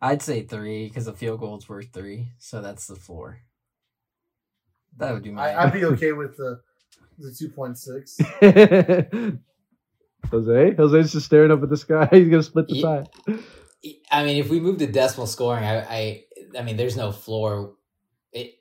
I'd 0.00 0.22
say 0.22 0.42
three 0.42 0.88
because 0.88 1.06
a 1.06 1.12
field 1.12 1.40
goal's 1.40 1.68
worth 1.68 1.92
three, 1.92 2.32
so 2.38 2.60
that's 2.60 2.86
the 2.86 2.96
floor. 2.96 3.40
That 4.96 5.12
would 5.14 5.22
be 5.22 5.30
my. 5.30 5.50
I, 5.50 5.64
I'd 5.64 5.72
be 5.72 5.84
okay 5.94 6.12
with 6.12 6.36
the 6.36 6.60
the 7.18 7.32
two 7.36 7.48
point 7.48 7.78
six. 7.78 8.18
Jose, 10.30 10.74
Jose's 10.74 11.12
just 11.12 11.26
staring 11.26 11.50
up 11.52 11.62
at 11.62 11.68
the 11.70 11.76
sky. 11.76 12.08
He's 12.12 12.28
gonna 12.28 12.42
split 12.42 12.68
the 12.68 12.74
Yeah. 12.76 13.04
tie. 13.04 13.38
I 14.10 14.24
mean, 14.24 14.38
if 14.38 14.48
we 14.50 14.58
move 14.58 14.78
to 14.78 14.86
decimal 14.86 15.26
scoring, 15.28 15.62
I, 15.64 15.80
I, 15.82 16.24
I 16.58 16.62
mean, 16.62 16.76
there's 16.76 16.96
no 16.96 17.12
floor. 17.12 17.74
It, 18.32 18.54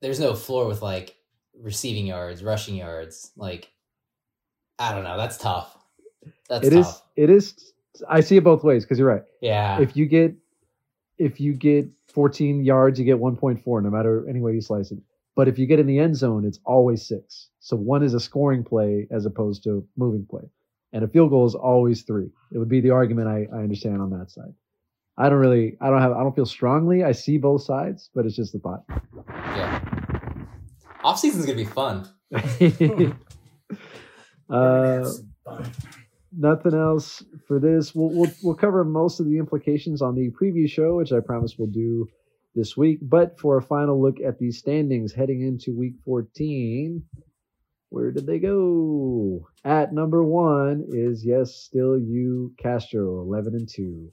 there's 0.00 0.18
no 0.18 0.34
floor 0.34 0.66
with 0.66 0.82
like 0.82 1.14
receiving 1.56 2.06
yards, 2.06 2.42
rushing 2.42 2.74
yards. 2.74 3.30
Like, 3.36 3.70
I 4.78 4.92
don't 4.92 5.04
know. 5.04 5.16
That's 5.16 5.36
tough. 5.36 5.76
That's 6.48 6.66
It 6.66 6.72
is. 6.72 6.86
tough. 6.86 7.02
It 7.16 7.30
is. 7.30 7.72
I 8.08 8.20
see 8.20 8.36
it 8.38 8.44
both 8.44 8.64
ways 8.64 8.84
because 8.84 8.98
you're 8.98 9.08
right. 9.08 9.22
Yeah. 9.40 9.80
if 9.80 9.96
you 9.96 10.06
get 10.06 10.34
if 11.18 11.38
you 11.38 11.52
get 11.52 11.86
14 12.08 12.64
yards, 12.64 12.98
you 12.98 13.04
get 13.04 13.18
1.4, 13.18 13.82
no 13.82 13.90
matter 13.90 14.26
any 14.28 14.40
way 14.40 14.54
you 14.54 14.60
slice 14.62 14.90
it. 14.90 14.98
But 15.36 15.48
if 15.48 15.58
you 15.58 15.66
get 15.66 15.78
in 15.78 15.86
the 15.86 15.98
end 15.98 16.16
zone, 16.16 16.44
it's 16.44 16.60
always 16.64 17.06
six. 17.06 17.48
So 17.60 17.76
one 17.76 18.02
is 18.02 18.14
a 18.14 18.20
scoring 18.20 18.64
play 18.64 19.06
as 19.10 19.26
opposed 19.26 19.62
to 19.64 19.86
moving 19.96 20.26
play, 20.28 20.42
and 20.92 21.04
a 21.04 21.08
field 21.08 21.30
goal 21.30 21.46
is 21.46 21.54
always 21.54 22.02
three. 22.02 22.30
It 22.52 22.58
would 22.58 22.68
be 22.68 22.80
the 22.80 22.90
argument 22.90 23.28
I, 23.28 23.46
I 23.54 23.62
understand 23.62 24.00
on 24.02 24.10
that 24.10 24.30
side. 24.30 24.52
I 25.16 25.28
don't 25.28 25.38
really, 25.38 25.76
I 25.80 25.90
don't 25.90 26.00
have, 26.00 26.12
I 26.12 26.20
don't 26.20 26.34
feel 26.34 26.46
strongly. 26.46 27.04
I 27.04 27.12
see 27.12 27.38
both 27.38 27.62
sides, 27.62 28.10
but 28.14 28.26
it's 28.26 28.36
just 28.36 28.52
the 28.52 28.58
thought. 28.58 28.84
yeah. 29.28 29.80
Off 31.04 31.18
season's 31.18 31.46
gonna 31.46 31.56
be 31.56 31.64
fun. 31.64 32.08
uh, 34.50 35.12
nothing 36.36 36.74
else 36.74 37.22
for 37.46 37.58
this. 37.58 37.94
We'll, 37.94 38.10
we'll 38.10 38.30
we'll 38.42 38.54
cover 38.54 38.84
most 38.84 39.20
of 39.20 39.26
the 39.26 39.38
implications 39.38 40.02
on 40.02 40.14
the 40.14 40.30
preview 40.30 40.68
show, 40.68 40.96
which 40.96 41.12
I 41.12 41.20
promise 41.20 41.56
we'll 41.58 41.68
do 41.68 42.08
this 42.60 42.76
week. 42.76 42.98
But 43.02 43.40
for 43.40 43.56
a 43.56 43.62
final 43.62 44.00
look 44.00 44.20
at 44.20 44.38
the 44.38 44.50
standings 44.50 45.12
heading 45.12 45.42
into 45.42 45.76
Week 45.76 45.94
14, 46.04 47.02
where 47.88 48.12
did 48.12 48.26
they 48.26 48.38
go? 48.38 49.48
At 49.64 49.92
number 49.92 50.22
one 50.22 50.84
is 50.90 51.24
yes, 51.24 51.54
still 51.54 51.98
you, 51.98 52.52
Castro, 52.58 53.20
eleven 53.22 53.54
and 53.54 53.68
two. 53.68 54.10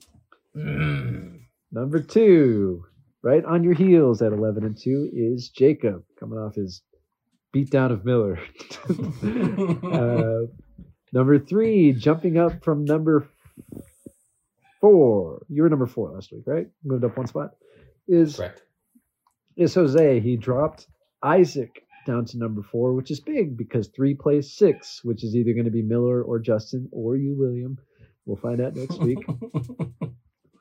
Number 1.70 2.00
two, 2.00 2.84
right 3.22 3.44
on 3.44 3.62
your 3.62 3.74
heels 3.74 4.20
at 4.22 4.32
eleven 4.32 4.64
and 4.64 4.76
two 4.76 5.08
is 5.12 5.50
Jacob, 5.50 6.02
coming 6.18 6.38
off 6.38 6.56
his 6.56 6.82
beatdown 7.54 7.92
of 7.92 8.04
Miller. 8.04 8.40
uh, 9.92 10.46
Number 11.12 11.38
three, 11.38 11.92
jumping 11.92 12.36
up 12.36 12.62
from 12.62 12.84
number 12.84 13.28
four. 14.80 15.44
You 15.48 15.62
were 15.62 15.68
number 15.68 15.86
four 15.86 16.10
last 16.10 16.32
week, 16.32 16.42
right? 16.46 16.66
Moved 16.84 17.04
up 17.04 17.16
one 17.16 17.26
spot. 17.26 17.52
Is 18.08 18.36
Correct. 18.36 18.62
is 19.56 19.74
Jose? 19.74 20.20
He 20.20 20.36
dropped 20.36 20.86
Isaac 21.22 21.82
down 22.06 22.24
to 22.24 22.38
number 22.38 22.62
four, 22.62 22.94
which 22.94 23.10
is 23.10 23.20
big 23.20 23.56
because 23.56 23.88
three 23.88 24.14
plays 24.14 24.56
six, 24.56 25.04
which 25.04 25.22
is 25.22 25.36
either 25.36 25.52
going 25.52 25.66
to 25.66 25.70
be 25.70 25.82
Miller 25.82 26.22
or 26.22 26.38
Justin 26.38 26.88
or 26.90 27.16
you, 27.16 27.36
William. 27.38 27.78
We'll 28.24 28.36
find 28.36 28.60
out 28.60 28.74
next 28.74 28.98
week. 28.98 29.18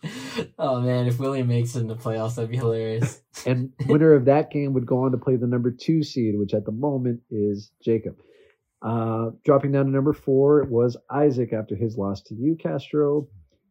oh 0.60 0.82
man, 0.82 1.08
if 1.08 1.20
William 1.20 1.48
makes 1.48 1.76
it 1.76 1.82
in 1.82 1.88
the 1.88 1.96
playoffs, 1.96 2.36
that'd 2.36 2.52
be 2.52 2.58
hilarious. 2.58 3.22
and 3.46 3.72
winner 3.88 4.14
of 4.14 4.26
that 4.26 4.52
game 4.52 4.74
would 4.74 4.86
go 4.86 5.04
on 5.04 5.12
to 5.12 5.18
play 5.18 5.38
the 5.38 5.48
number 5.48 5.72
two 5.72 6.04
seed, 6.04 6.38
which 6.38 6.54
at 6.54 6.66
the 6.66 6.72
moment 6.72 7.22
is 7.30 7.72
Jacob. 7.84 8.18
Uh, 8.82 9.32
dropping 9.44 9.72
down 9.72 9.86
to 9.86 9.92
number 9.92 10.14
four 10.14 10.66
was 10.66 10.98
Isaac 11.10 11.52
after 11.52 11.76
his 11.76 11.98
loss 11.98 12.22
to 12.24 12.36
you, 12.36 12.56
Castro. 12.62 13.28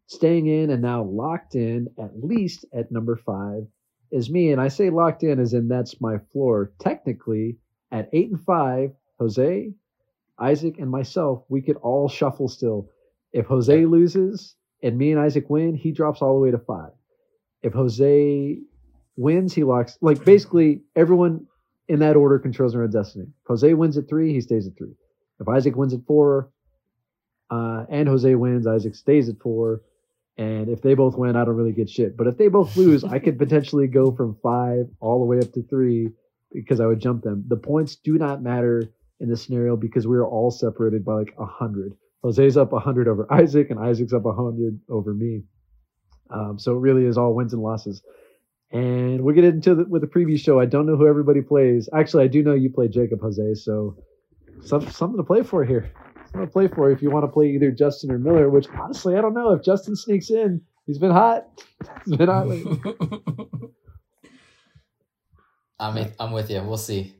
Staying 0.08 0.46
in 0.46 0.70
and 0.70 0.82
now 0.82 1.02
locked 1.02 1.56
in, 1.56 1.88
at 1.98 2.22
least 2.22 2.64
at 2.72 2.92
number 2.92 3.16
five, 3.16 3.66
is 4.12 4.30
me. 4.30 4.52
And 4.52 4.60
I 4.60 4.68
say 4.68 4.90
locked 4.90 5.24
in 5.24 5.40
as 5.40 5.52
in 5.52 5.68
that's 5.68 6.00
my 6.00 6.18
floor. 6.32 6.72
Technically, 6.78 7.58
at 7.90 8.08
eight 8.12 8.30
and 8.30 8.40
five, 8.40 8.90
Jose, 9.18 9.72
Isaac, 10.38 10.78
and 10.78 10.90
myself, 10.90 11.44
we 11.48 11.60
could 11.60 11.76
all 11.76 12.08
shuffle 12.08 12.48
still. 12.48 12.88
If 13.32 13.46
Jose 13.46 13.84
loses 13.84 14.54
and 14.82 14.96
me 14.96 15.10
and 15.10 15.20
Isaac 15.20 15.50
win, 15.50 15.74
he 15.74 15.90
drops 15.90 16.22
all 16.22 16.34
the 16.34 16.40
way 16.40 16.50
to 16.52 16.58
five. 16.58 16.92
If 17.62 17.72
Jose 17.72 18.58
wins, 19.16 19.54
he 19.54 19.64
locks. 19.64 19.98
Like 20.00 20.24
basically, 20.24 20.82
everyone 20.94 21.46
in 21.88 21.98
that 22.00 22.16
order 22.16 22.38
controls 22.38 22.72
their 22.72 22.82
own 22.82 22.90
destiny. 22.90 23.26
If 23.42 23.48
Jose 23.48 23.74
wins 23.74 23.96
at 23.96 24.08
three, 24.08 24.32
he 24.32 24.40
stays 24.40 24.66
at 24.66 24.76
three. 24.76 24.94
If 25.40 25.48
Isaac 25.48 25.74
wins 25.74 25.94
at 25.94 26.00
four, 26.06 26.50
uh, 27.50 27.84
and 27.88 28.08
Jose 28.08 28.34
wins, 28.34 28.66
Isaac 28.66 28.94
stays 28.94 29.28
at 29.28 29.38
four. 29.40 29.82
And 30.38 30.68
if 30.68 30.82
they 30.82 30.94
both 30.94 31.16
win, 31.16 31.34
I 31.34 31.44
don't 31.44 31.56
really 31.56 31.72
get 31.72 31.88
shit. 31.88 32.16
But 32.16 32.26
if 32.26 32.36
they 32.36 32.48
both 32.48 32.76
lose, 32.76 33.04
I 33.04 33.18
could 33.18 33.38
potentially 33.38 33.86
go 33.86 34.12
from 34.12 34.36
five 34.42 34.86
all 35.00 35.20
the 35.20 35.24
way 35.24 35.38
up 35.38 35.52
to 35.52 35.62
three 35.62 36.10
because 36.52 36.80
I 36.80 36.86
would 36.86 37.00
jump 37.00 37.22
them. 37.22 37.44
The 37.48 37.56
points 37.56 37.96
do 37.96 38.18
not 38.18 38.42
matter 38.42 38.82
in 39.18 39.30
this 39.30 39.42
scenario 39.42 39.76
because 39.76 40.06
we 40.06 40.16
are 40.16 40.26
all 40.26 40.50
separated 40.50 41.04
by 41.04 41.14
like 41.14 41.34
a 41.38 41.46
hundred. 41.46 41.96
Jose's 42.22 42.56
up 42.56 42.72
a 42.72 42.78
hundred 42.78 43.08
over 43.08 43.26
Isaac, 43.32 43.70
and 43.70 43.78
Isaac's 43.78 44.12
up 44.12 44.26
a 44.26 44.32
hundred 44.32 44.78
over 44.88 45.14
me. 45.14 45.44
Um, 46.28 46.58
so 46.58 46.72
it 46.72 46.80
really 46.80 47.04
is 47.04 47.16
all 47.16 47.34
wins 47.34 47.52
and 47.52 47.62
losses. 47.62 48.02
And 48.72 49.22
we'll 49.22 49.34
get 49.34 49.44
into 49.44 49.74
the, 49.74 49.84
with 49.84 50.02
the 50.02 50.08
preview 50.08 50.38
show. 50.38 50.58
I 50.58 50.66
don't 50.66 50.86
know 50.86 50.96
who 50.96 51.06
everybody 51.06 51.40
plays. 51.40 51.88
Actually, 51.94 52.24
I 52.24 52.26
do 52.26 52.42
know 52.42 52.54
you 52.54 52.68
play 52.68 52.88
Jacob 52.88 53.20
Jose, 53.20 53.54
so 53.54 53.96
some, 54.64 54.90
something 54.90 55.16
to 55.16 55.22
play 55.22 55.42
for 55.42 55.64
here. 55.64 55.92
Something 56.32 56.46
to 56.46 56.52
play 56.52 56.68
for 56.68 56.90
if 56.90 57.02
you 57.02 57.10
want 57.10 57.24
to 57.24 57.28
play 57.28 57.50
either 57.50 57.70
Justin 57.70 58.10
or 58.12 58.18
Miller. 58.18 58.48
Which 58.50 58.66
honestly, 58.68 59.16
I 59.16 59.20
don't 59.20 59.34
know 59.34 59.52
if 59.52 59.62
Justin 59.64 59.96
sneaks 59.96 60.30
in. 60.30 60.60
He's 60.86 60.98
been 60.98 61.10
hot. 61.10 61.46
He's 62.04 62.16
been 62.16 62.28
hot. 62.28 62.48
lately. 62.48 62.78
I'm 65.78 66.12
I'm 66.18 66.32
with 66.32 66.50
you. 66.50 66.62
We'll 66.62 66.78
see. 66.78 67.14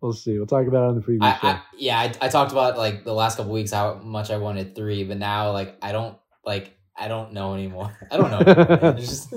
We'll 0.00 0.12
see. 0.12 0.36
We'll 0.38 0.46
talk 0.46 0.66
about 0.68 0.84
it 0.84 0.88
on 0.90 0.94
the 0.94 1.00
preview 1.00 1.22
I, 1.22 1.32
show. 1.38 1.48
I 1.48 1.60
yeah, 1.76 1.98
I, 1.98 2.12
I 2.26 2.28
talked 2.28 2.52
about 2.52 2.78
like 2.78 3.04
the 3.04 3.12
last 3.12 3.36
couple 3.36 3.52
weeks 3.52 3.72
how 3.72 3.94
much 3.94 4.30
I 4.30 4.36
wanted 4.36 4.74
three, 4.76 5.02
but 5.04 5.16
now 5.18 5.50
like 5.52 5.76
I 5.82 5.90
don't 5.92 6.16
like 6.44 6.76
I 6.96 7.08
don't 7.08 7.32
know 7.32 7.54
anymore. 7.54 7.96
I 8.10 8.16
don't 8.16 8.30
know. 8.30 8.38
Anymore. 8.38 8.92
Just 8.94 9.34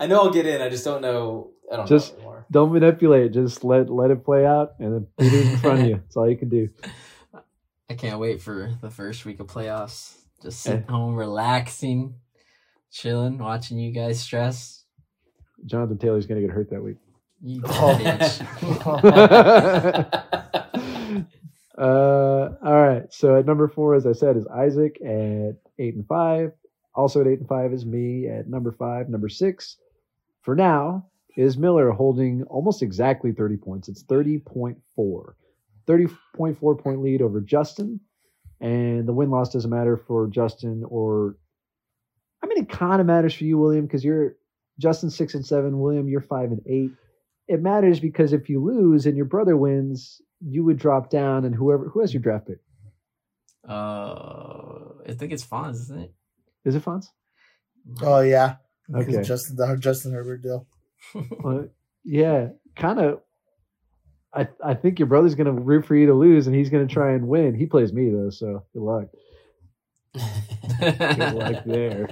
I 0.00 0.06
know 0.06 0.22
I'll 0.22 0.30
get 0.32 0.46
in. 0.46 0.60
I 0.60 0.68
just 0.68 0.84
don't 0.84 1.02
know. 1.02 1.50
I 1.72 1.76
don't 1.76 1.86
Just- 1.88 2.12
know 2.14 2.18
anymore. 2.18 2.46
don't 2.50 2.72
manipulate. 2.72 3.32
Just 3.32 3.62
let 3.64 3.88
let 3.88 4.10
it 4.10 4.24
play 4.24 4.44
out, 4.44 4.72
and 4.80 4.92
then 4.94 5.06
put 5.16 5.26
it 5.32 5.52
in 5.52 5.58
front 5.58 5.80
of 5.80 5.86
you. 5.86 5.94
That's 5.96 6.16
all 6.16 6.28
you 6.28 6.36
can 6.36 6.48
do. 6.48 6.68
I 7.90 7.94
can't 7.94 8.18
wait 8.18 8.40
for 8.40 8.72
the 8.80 8.90
first 8.90 9.24
week 9.24 9.40
of 9.40 9.46
playoffs. 9.46 10.16
Just 10.42 10.60
sitting 10.60 10.86
home, 10.88 11.14
relaxing, 11.16 12.14
chilling, 12.90 13.38
watching 13.38 13.78
you 13.78 13.92
guys 13.92 14.20
stress. 14.20 14.84
Jonathan 15.66 15.98
Taylor's 15.98 16.26
gonna 16.26 16.40
get 16.40 16.50
hurt 16.50 16.70
that 16.70 16.82
week. 16.82 16.96
You 17.42 17.60
bitch. 17.62 18.40
uh, 21.78 22.48
all 22.64 22.86
right. 22.86 23.12
So 23.12 23.36
at 23.36 23.46
number 23.46 23.68
four, 23.68 23.94
as 23.94 24.06
I 24.06 24.12
said, 24.12 24.36
is 24.36 24.46
Isaac 24.46 24.98
at 25.02 25.56
eight 25.78 25.94
and 25.94 26.06
five. 26.06 26.52
Also 26.94 27.20
at 27.20 27.26
eight 27.26 27.40
and 27.40 27.48
five 27.48 27.72
is 27.72 27.84
me 27.84 28.28
at 28.28 28.48
number 28.48 28.72
five. 28.72 29.08
Number 29.08 29.28
six, 29.28 29.76
for 30.42 30.54
now, 30.54 31.06
is 31.36 31.58
Miller 31.58 31.90
holding 31.90 32.44
almost 32.44 32.82
exactly 32.82 33.32
30 33.32 33.56
points. 33.56 33.88
It's 33.88 34.04
30.4. 34.04 35.34
30.4 35.86 36.82
point 36.82 37.02
lead 37.02 37.22
over 37.22 37.40
Justin. 37.40 38.00
And 38.60 39.06
the 39.06 39.12
win 39.12 39.30
loss 39.30 39.52
doesn't 39.52 39.70
matter 39.70 39.96
for 39.96 40.28
Justin 40.28 40.84
or 40.88 41.36
I 42.42 42.46
mean 42.46 42.58
it 42.58 42.68
kind 42.68 43.00
of 43.00 43.06
matters 43.06 43.34
for 43.34 43.44
you, 43.44 43.58
William, 43.58 43.86
because 43.86 44.04
you're 44.04 44.36
Justin 44.78 45.10
six 45.10 45.34
and 45.34 45.44
seven, 45.44 45.80
William, 45.80 46.08
you're 46.08 46.20
five 46.20 46.50
and 46.50 46.60
eight. 46.66 46.90
It 47.48 47.60
matters 47.60 48.00
because 48.00 48.32
if 48.32 48.48
you 48.48 48.62
lose 48.62 49.06
and 49.06 49.16
your 49.16 49.26
brother 49.26 49.56
wins, 49.56 50.20
you 50.40 50.64
would 50.64 50.78
drop 50.78 51.10
down 51.10 51.44
and 51.44 51.54
whoever 51.54 51.88
who 51.88 52.00
has 52.00 52.12
your 52.14 52.22
draft 52.22 52.46
pick? 52.46 52.58
uh, 53.68 54.74
I 55.08 55.12
think 55.12 55.32
it's 55.32 55.44
Fonz, 55.44 55.74
isn't 55.74 56.00
it? 56.00 56.14
Is 56.64 56.74
it 56.74 56.84
Fonz? 56.84 57.06
Oh 58.02 58.20
yeah. 58.20 58.56
Okay. 58.94 59.22
Justin 59.22 59.56
the 59.56 59.76
Justin 59.78 60.12
Herbert 60.12 60.42
deal. 60.42 60.66
Well, 61.42 61.68
yeah, 62.04 62.48
kind 62.76 62.98
of. 62.98 63.20
I 64.34 64.48
I 64.64 64.74
think 64.74 64.98
your 64.98 65.06
brother's 65.06 65.34
gonna 65.34 65.52
root 65.52 65.86
for 65.86 65.94
you 65.96 66.06
to 66.06 66.14
lose, 66.14 66.46
and 66.46 66.56
he's 66.56 66.70
gonna 66.70 66.86
try 66.86 67.12
and 67.12 67.28
win. 67.28 67.54
He 67.54 67.66
plays 67.66 67.92
me 67.92 68.10
though, 68.10 68.30
so 68.30 68.64
good 68.72 68.82
luck. 68.82 69.08
Good 70.80 71.34
luck 71.34 71.62
there. 71.66 72.08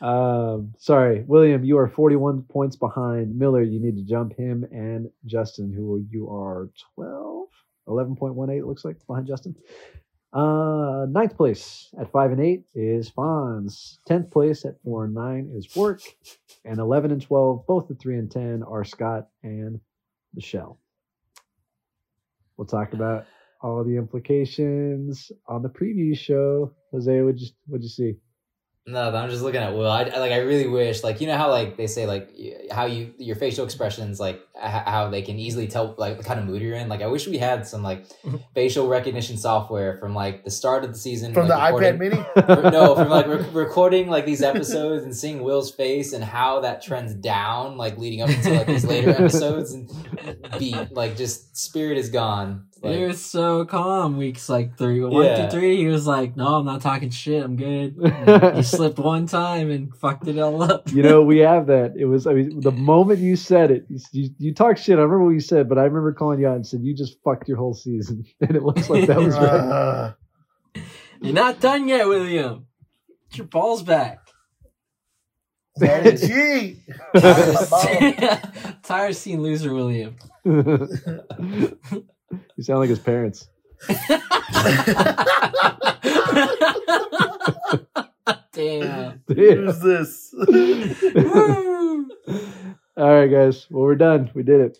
Um, 0.00 0.74
sorry, 0.78 1.24
William, 1.26 1.64
you 1.64 1.78
are 1.78 1.88
41 1.88 2.42
points 2.42 2.76
behind 2.76 3.36
Miller. 3.38 3.62
You 3.62 3.80
need 3.80 3.96
to 3.96 4.02
jump 4.04 4.36
him 4.36 4.64
and 4.70 5.08
Justin, 5.24 5.72
who 5.72 6.04
you 6.10 6.28
are 6.28 6.68
12, 6.94 7.48
11.18, 7.88 8.58
it 8.58 8.66
looks 8.66 8.84
like, 8.84 8.98
behind 9.06 9.26
Justin. 9.26 9.56
Uh, 10.32 11.06
ninth 11.08 11.34
place 11.36 11.88
at 11.98 12.12
five 12.12 12.30
and 12.30 12.40
eight 12.40 12.64
is 12.74 13.10
Fonz. 13.10 13.96
Tenth 14.06 14.30
place 14.30 14.66
at 14.66 14.74
four 14.84 15.06
and 15.06 15.14
nine 15.14 15.50
is 15.54 15.74
Work, 15.74 16.02
and 16.64 16.78
eleven 16.78 17.10
and 17.10 17.22
twelve, 17.22 17.64
both 17.66 17.90
at 17.90 17.98
three 17.98 18.18
and 18.18 18.30
ten, 18.30 18.62
are 18.62 18.84
Scott 18.84 19.28
and 19.42 19.80
Michelle. 20.34 20.78
We'll 22.56 22.66
talk 22.66 22.92
about 22.92 23.26
all 23.62 23.84
the 23.84 23.96
implications 23.96 25.32
on 25.46 25.62
the 25.62 25.68
preview 25.68 26.16
show. 26.16 26.72
Jose, 26.92 27.22
would 27.22 27.40
you 27.40 27.48
would 27.68 27.82
you 27.82 27.88
see? 27.88 28.14
No, 28.88 29.12
I'm 29.12 29.28
just 29.30 29.42
looking 29.42 29.60
at 29.60 29.74
Will. 29.74 29.90
I 29.90 30.02
I- 30.04 30.18
like. 30.18 30.30
I 30.30 30.38
really 30.38 30.68
wish, 30.68 31.02
like, 31.02 31.20
you 31.20 31.26
know 31.26 31.36
how 31.36 31.50
like 31.50 31.76
they 31.76 31.88
say 31.88 32.06
like 32.06 32.30
how 32.70 32.86
you 32.86 33.12
your 33.18 33.34
facial 33.34 33.64
expressions, 33.64 34.20
like 34.20 34.40
how 34.56 35.10
they 35.10 35.22
can 35.22 35.40
easily 35.40 35.66
tell 35.66 35.96
like 35.98 36.18
the 36.18 36.22
kind 36.22 36.38
of 36.38 36.46
mood 36.46 36.62
you're 36.62 36.76
in. 36.76 36.88
Like, 36.88 37.02
I 37.02 37.08
wish 37.08 37.26
we 37.26 37.36
had 37.38 37.66
some 37.66 37.82
like 37.82 38.06
facial 38.54 38.86
recognition 38.86 39.38
software 39.38 39.96
from 39.98 40.14
like 40.14 40.44
the 40.44 40.52
start 40.52 40.84
of 40.84 40.92
the 40.92 40.98
season 40.98 41.34
From 41.34 41.48
like, 41.48 41.74
the 41.74 41.78
iPad 41.80 41.98
mini? 41.98 42.24
no, 42.70 42.94
from 42.94 43.08
like 43.08 43.26
rec- 43.26 43.46
recording 43.52 44.08
like 44.08 44.24
these 44.24 44.40
episodes 44.42 45.02
and 45.02 45.16
seeing 45.16 45.42
Will's 45.42 45.72
face 45.74 46.12
and 46.12 46.22
how 46.22 46.60
that 46.60 46.80
trends 46.80 47.12
down, 47.12 47.76
like 47.76 47.98
leading 47.98 48.22
up 48.22 48.30
into 48.30 48.50
like 48.52 48.68
these 48.68 48.84
later 48.84 49.10
episodes 49.10 49.72
and 49.72 49.90
beat 50.60 50.92
like 50.92 51.16
just 51.16 51.56
spirit 51.56 51.98
is 51.98 52.08
gone. 52.10 52.66
Like, 52.86 52.96
he 52.98 53.04
was 53.04 53.24
so 53.24 53.64
calm 53.64 54.16
weeks 54.16 54.48
like 54.48 54.76
three, 54.78 55.00
one 55.02 55.24
Yeah. 55.24 55.44
to 55.46 55.50
three. 55.50 55.76
He 55.76 55.86
was 55.86 56.06
like, 56.06 56.36
"No, 56.36 56.54
I'm 56.56 56.64
not 56.66 56.80
talking 56.80 57.10
shit. 57.10 57.42
I'm 57.44 57.56
good." 57.56 57.96
He 58.56 58.62
slipped 58.62 58.98
one 58.98 59.26
time 59.26 59.70
and 59.70 59.94
fucked 59.96 60.26
it 60.28 60.38
all 60.38 60.62
up. 60.62 60.90
you 60.92 61.02
know, 61.02 61.22
we 61.22 61.38
have 61.38 61.66
that. 61.66 61.94
It 61.96 62.06
was 62.06 62.26
I 62.26 62.34
mean, 62.34 62.60
the 62.60 62.72
moment 62.92 63.20
you 63.20 63.36
said 63.36 63.70
it, 63.70 63.86
you, 63.88 63.98
you, 64.12 64.30
you 64.38 64.54
talk 64.54 64.78
shit. 64.78 64.98
I 64.98 65.02
remember 65.02 65.24
what 65.26 65.30
you 65.34 65.40
said, 65.40 65.68
but 65.68 65.78
I 65.78 65.82
remember 65.84 66.12
calling 66.12 66.40
you 66.40 66.48
out 66.48 66.56
and 66.56 66.66
said 66.66 66.80
you 66.82 66.94
just 66.94 67.16
fucked 67.22 67.48
your 67.48 67.58
whole 67.58 67.74
season, 67.74 68.24
and 68.40 68.56
it 68.56 68.62
looks 68.62 68.88
like 68.88 69.06
that 69.06 69.18
was 69.18 69.36
right. 69.36 70.14
You're 71.20 71.32
not 71.34 71.60
done 71.60 71.88
yet, 71.88 72.06
William. 72.06 72.66
Get 73.30 73.38
your 73.38 73.46
balls 73.46 73.82
back. 73.82 74.20
Daddy 75.78 76.16
G. 76.16 76.76
Tired 78.82 79.10
of 79.10 79.16
seeing 79.16 79.42
loser 79.42 79.74
William. 79.74 80.16
You 82.56 82.62
sound 82.62 82.80
like 82.80 82.88
his 82.90 82.98
parents. 82.98 83.48
Damn. 88.52 89.20
Who's 89.28 89.80
this? 89.80 90.34
All 92.96 93.10
right, 93.12 93.26
guys. 93.30 93.66
Well, 93.70 93.82
we're 93.82 93.94
done. 93.96 94.30
We 94.34 94.42
did 94.42 94.60
it. 94.60 94.78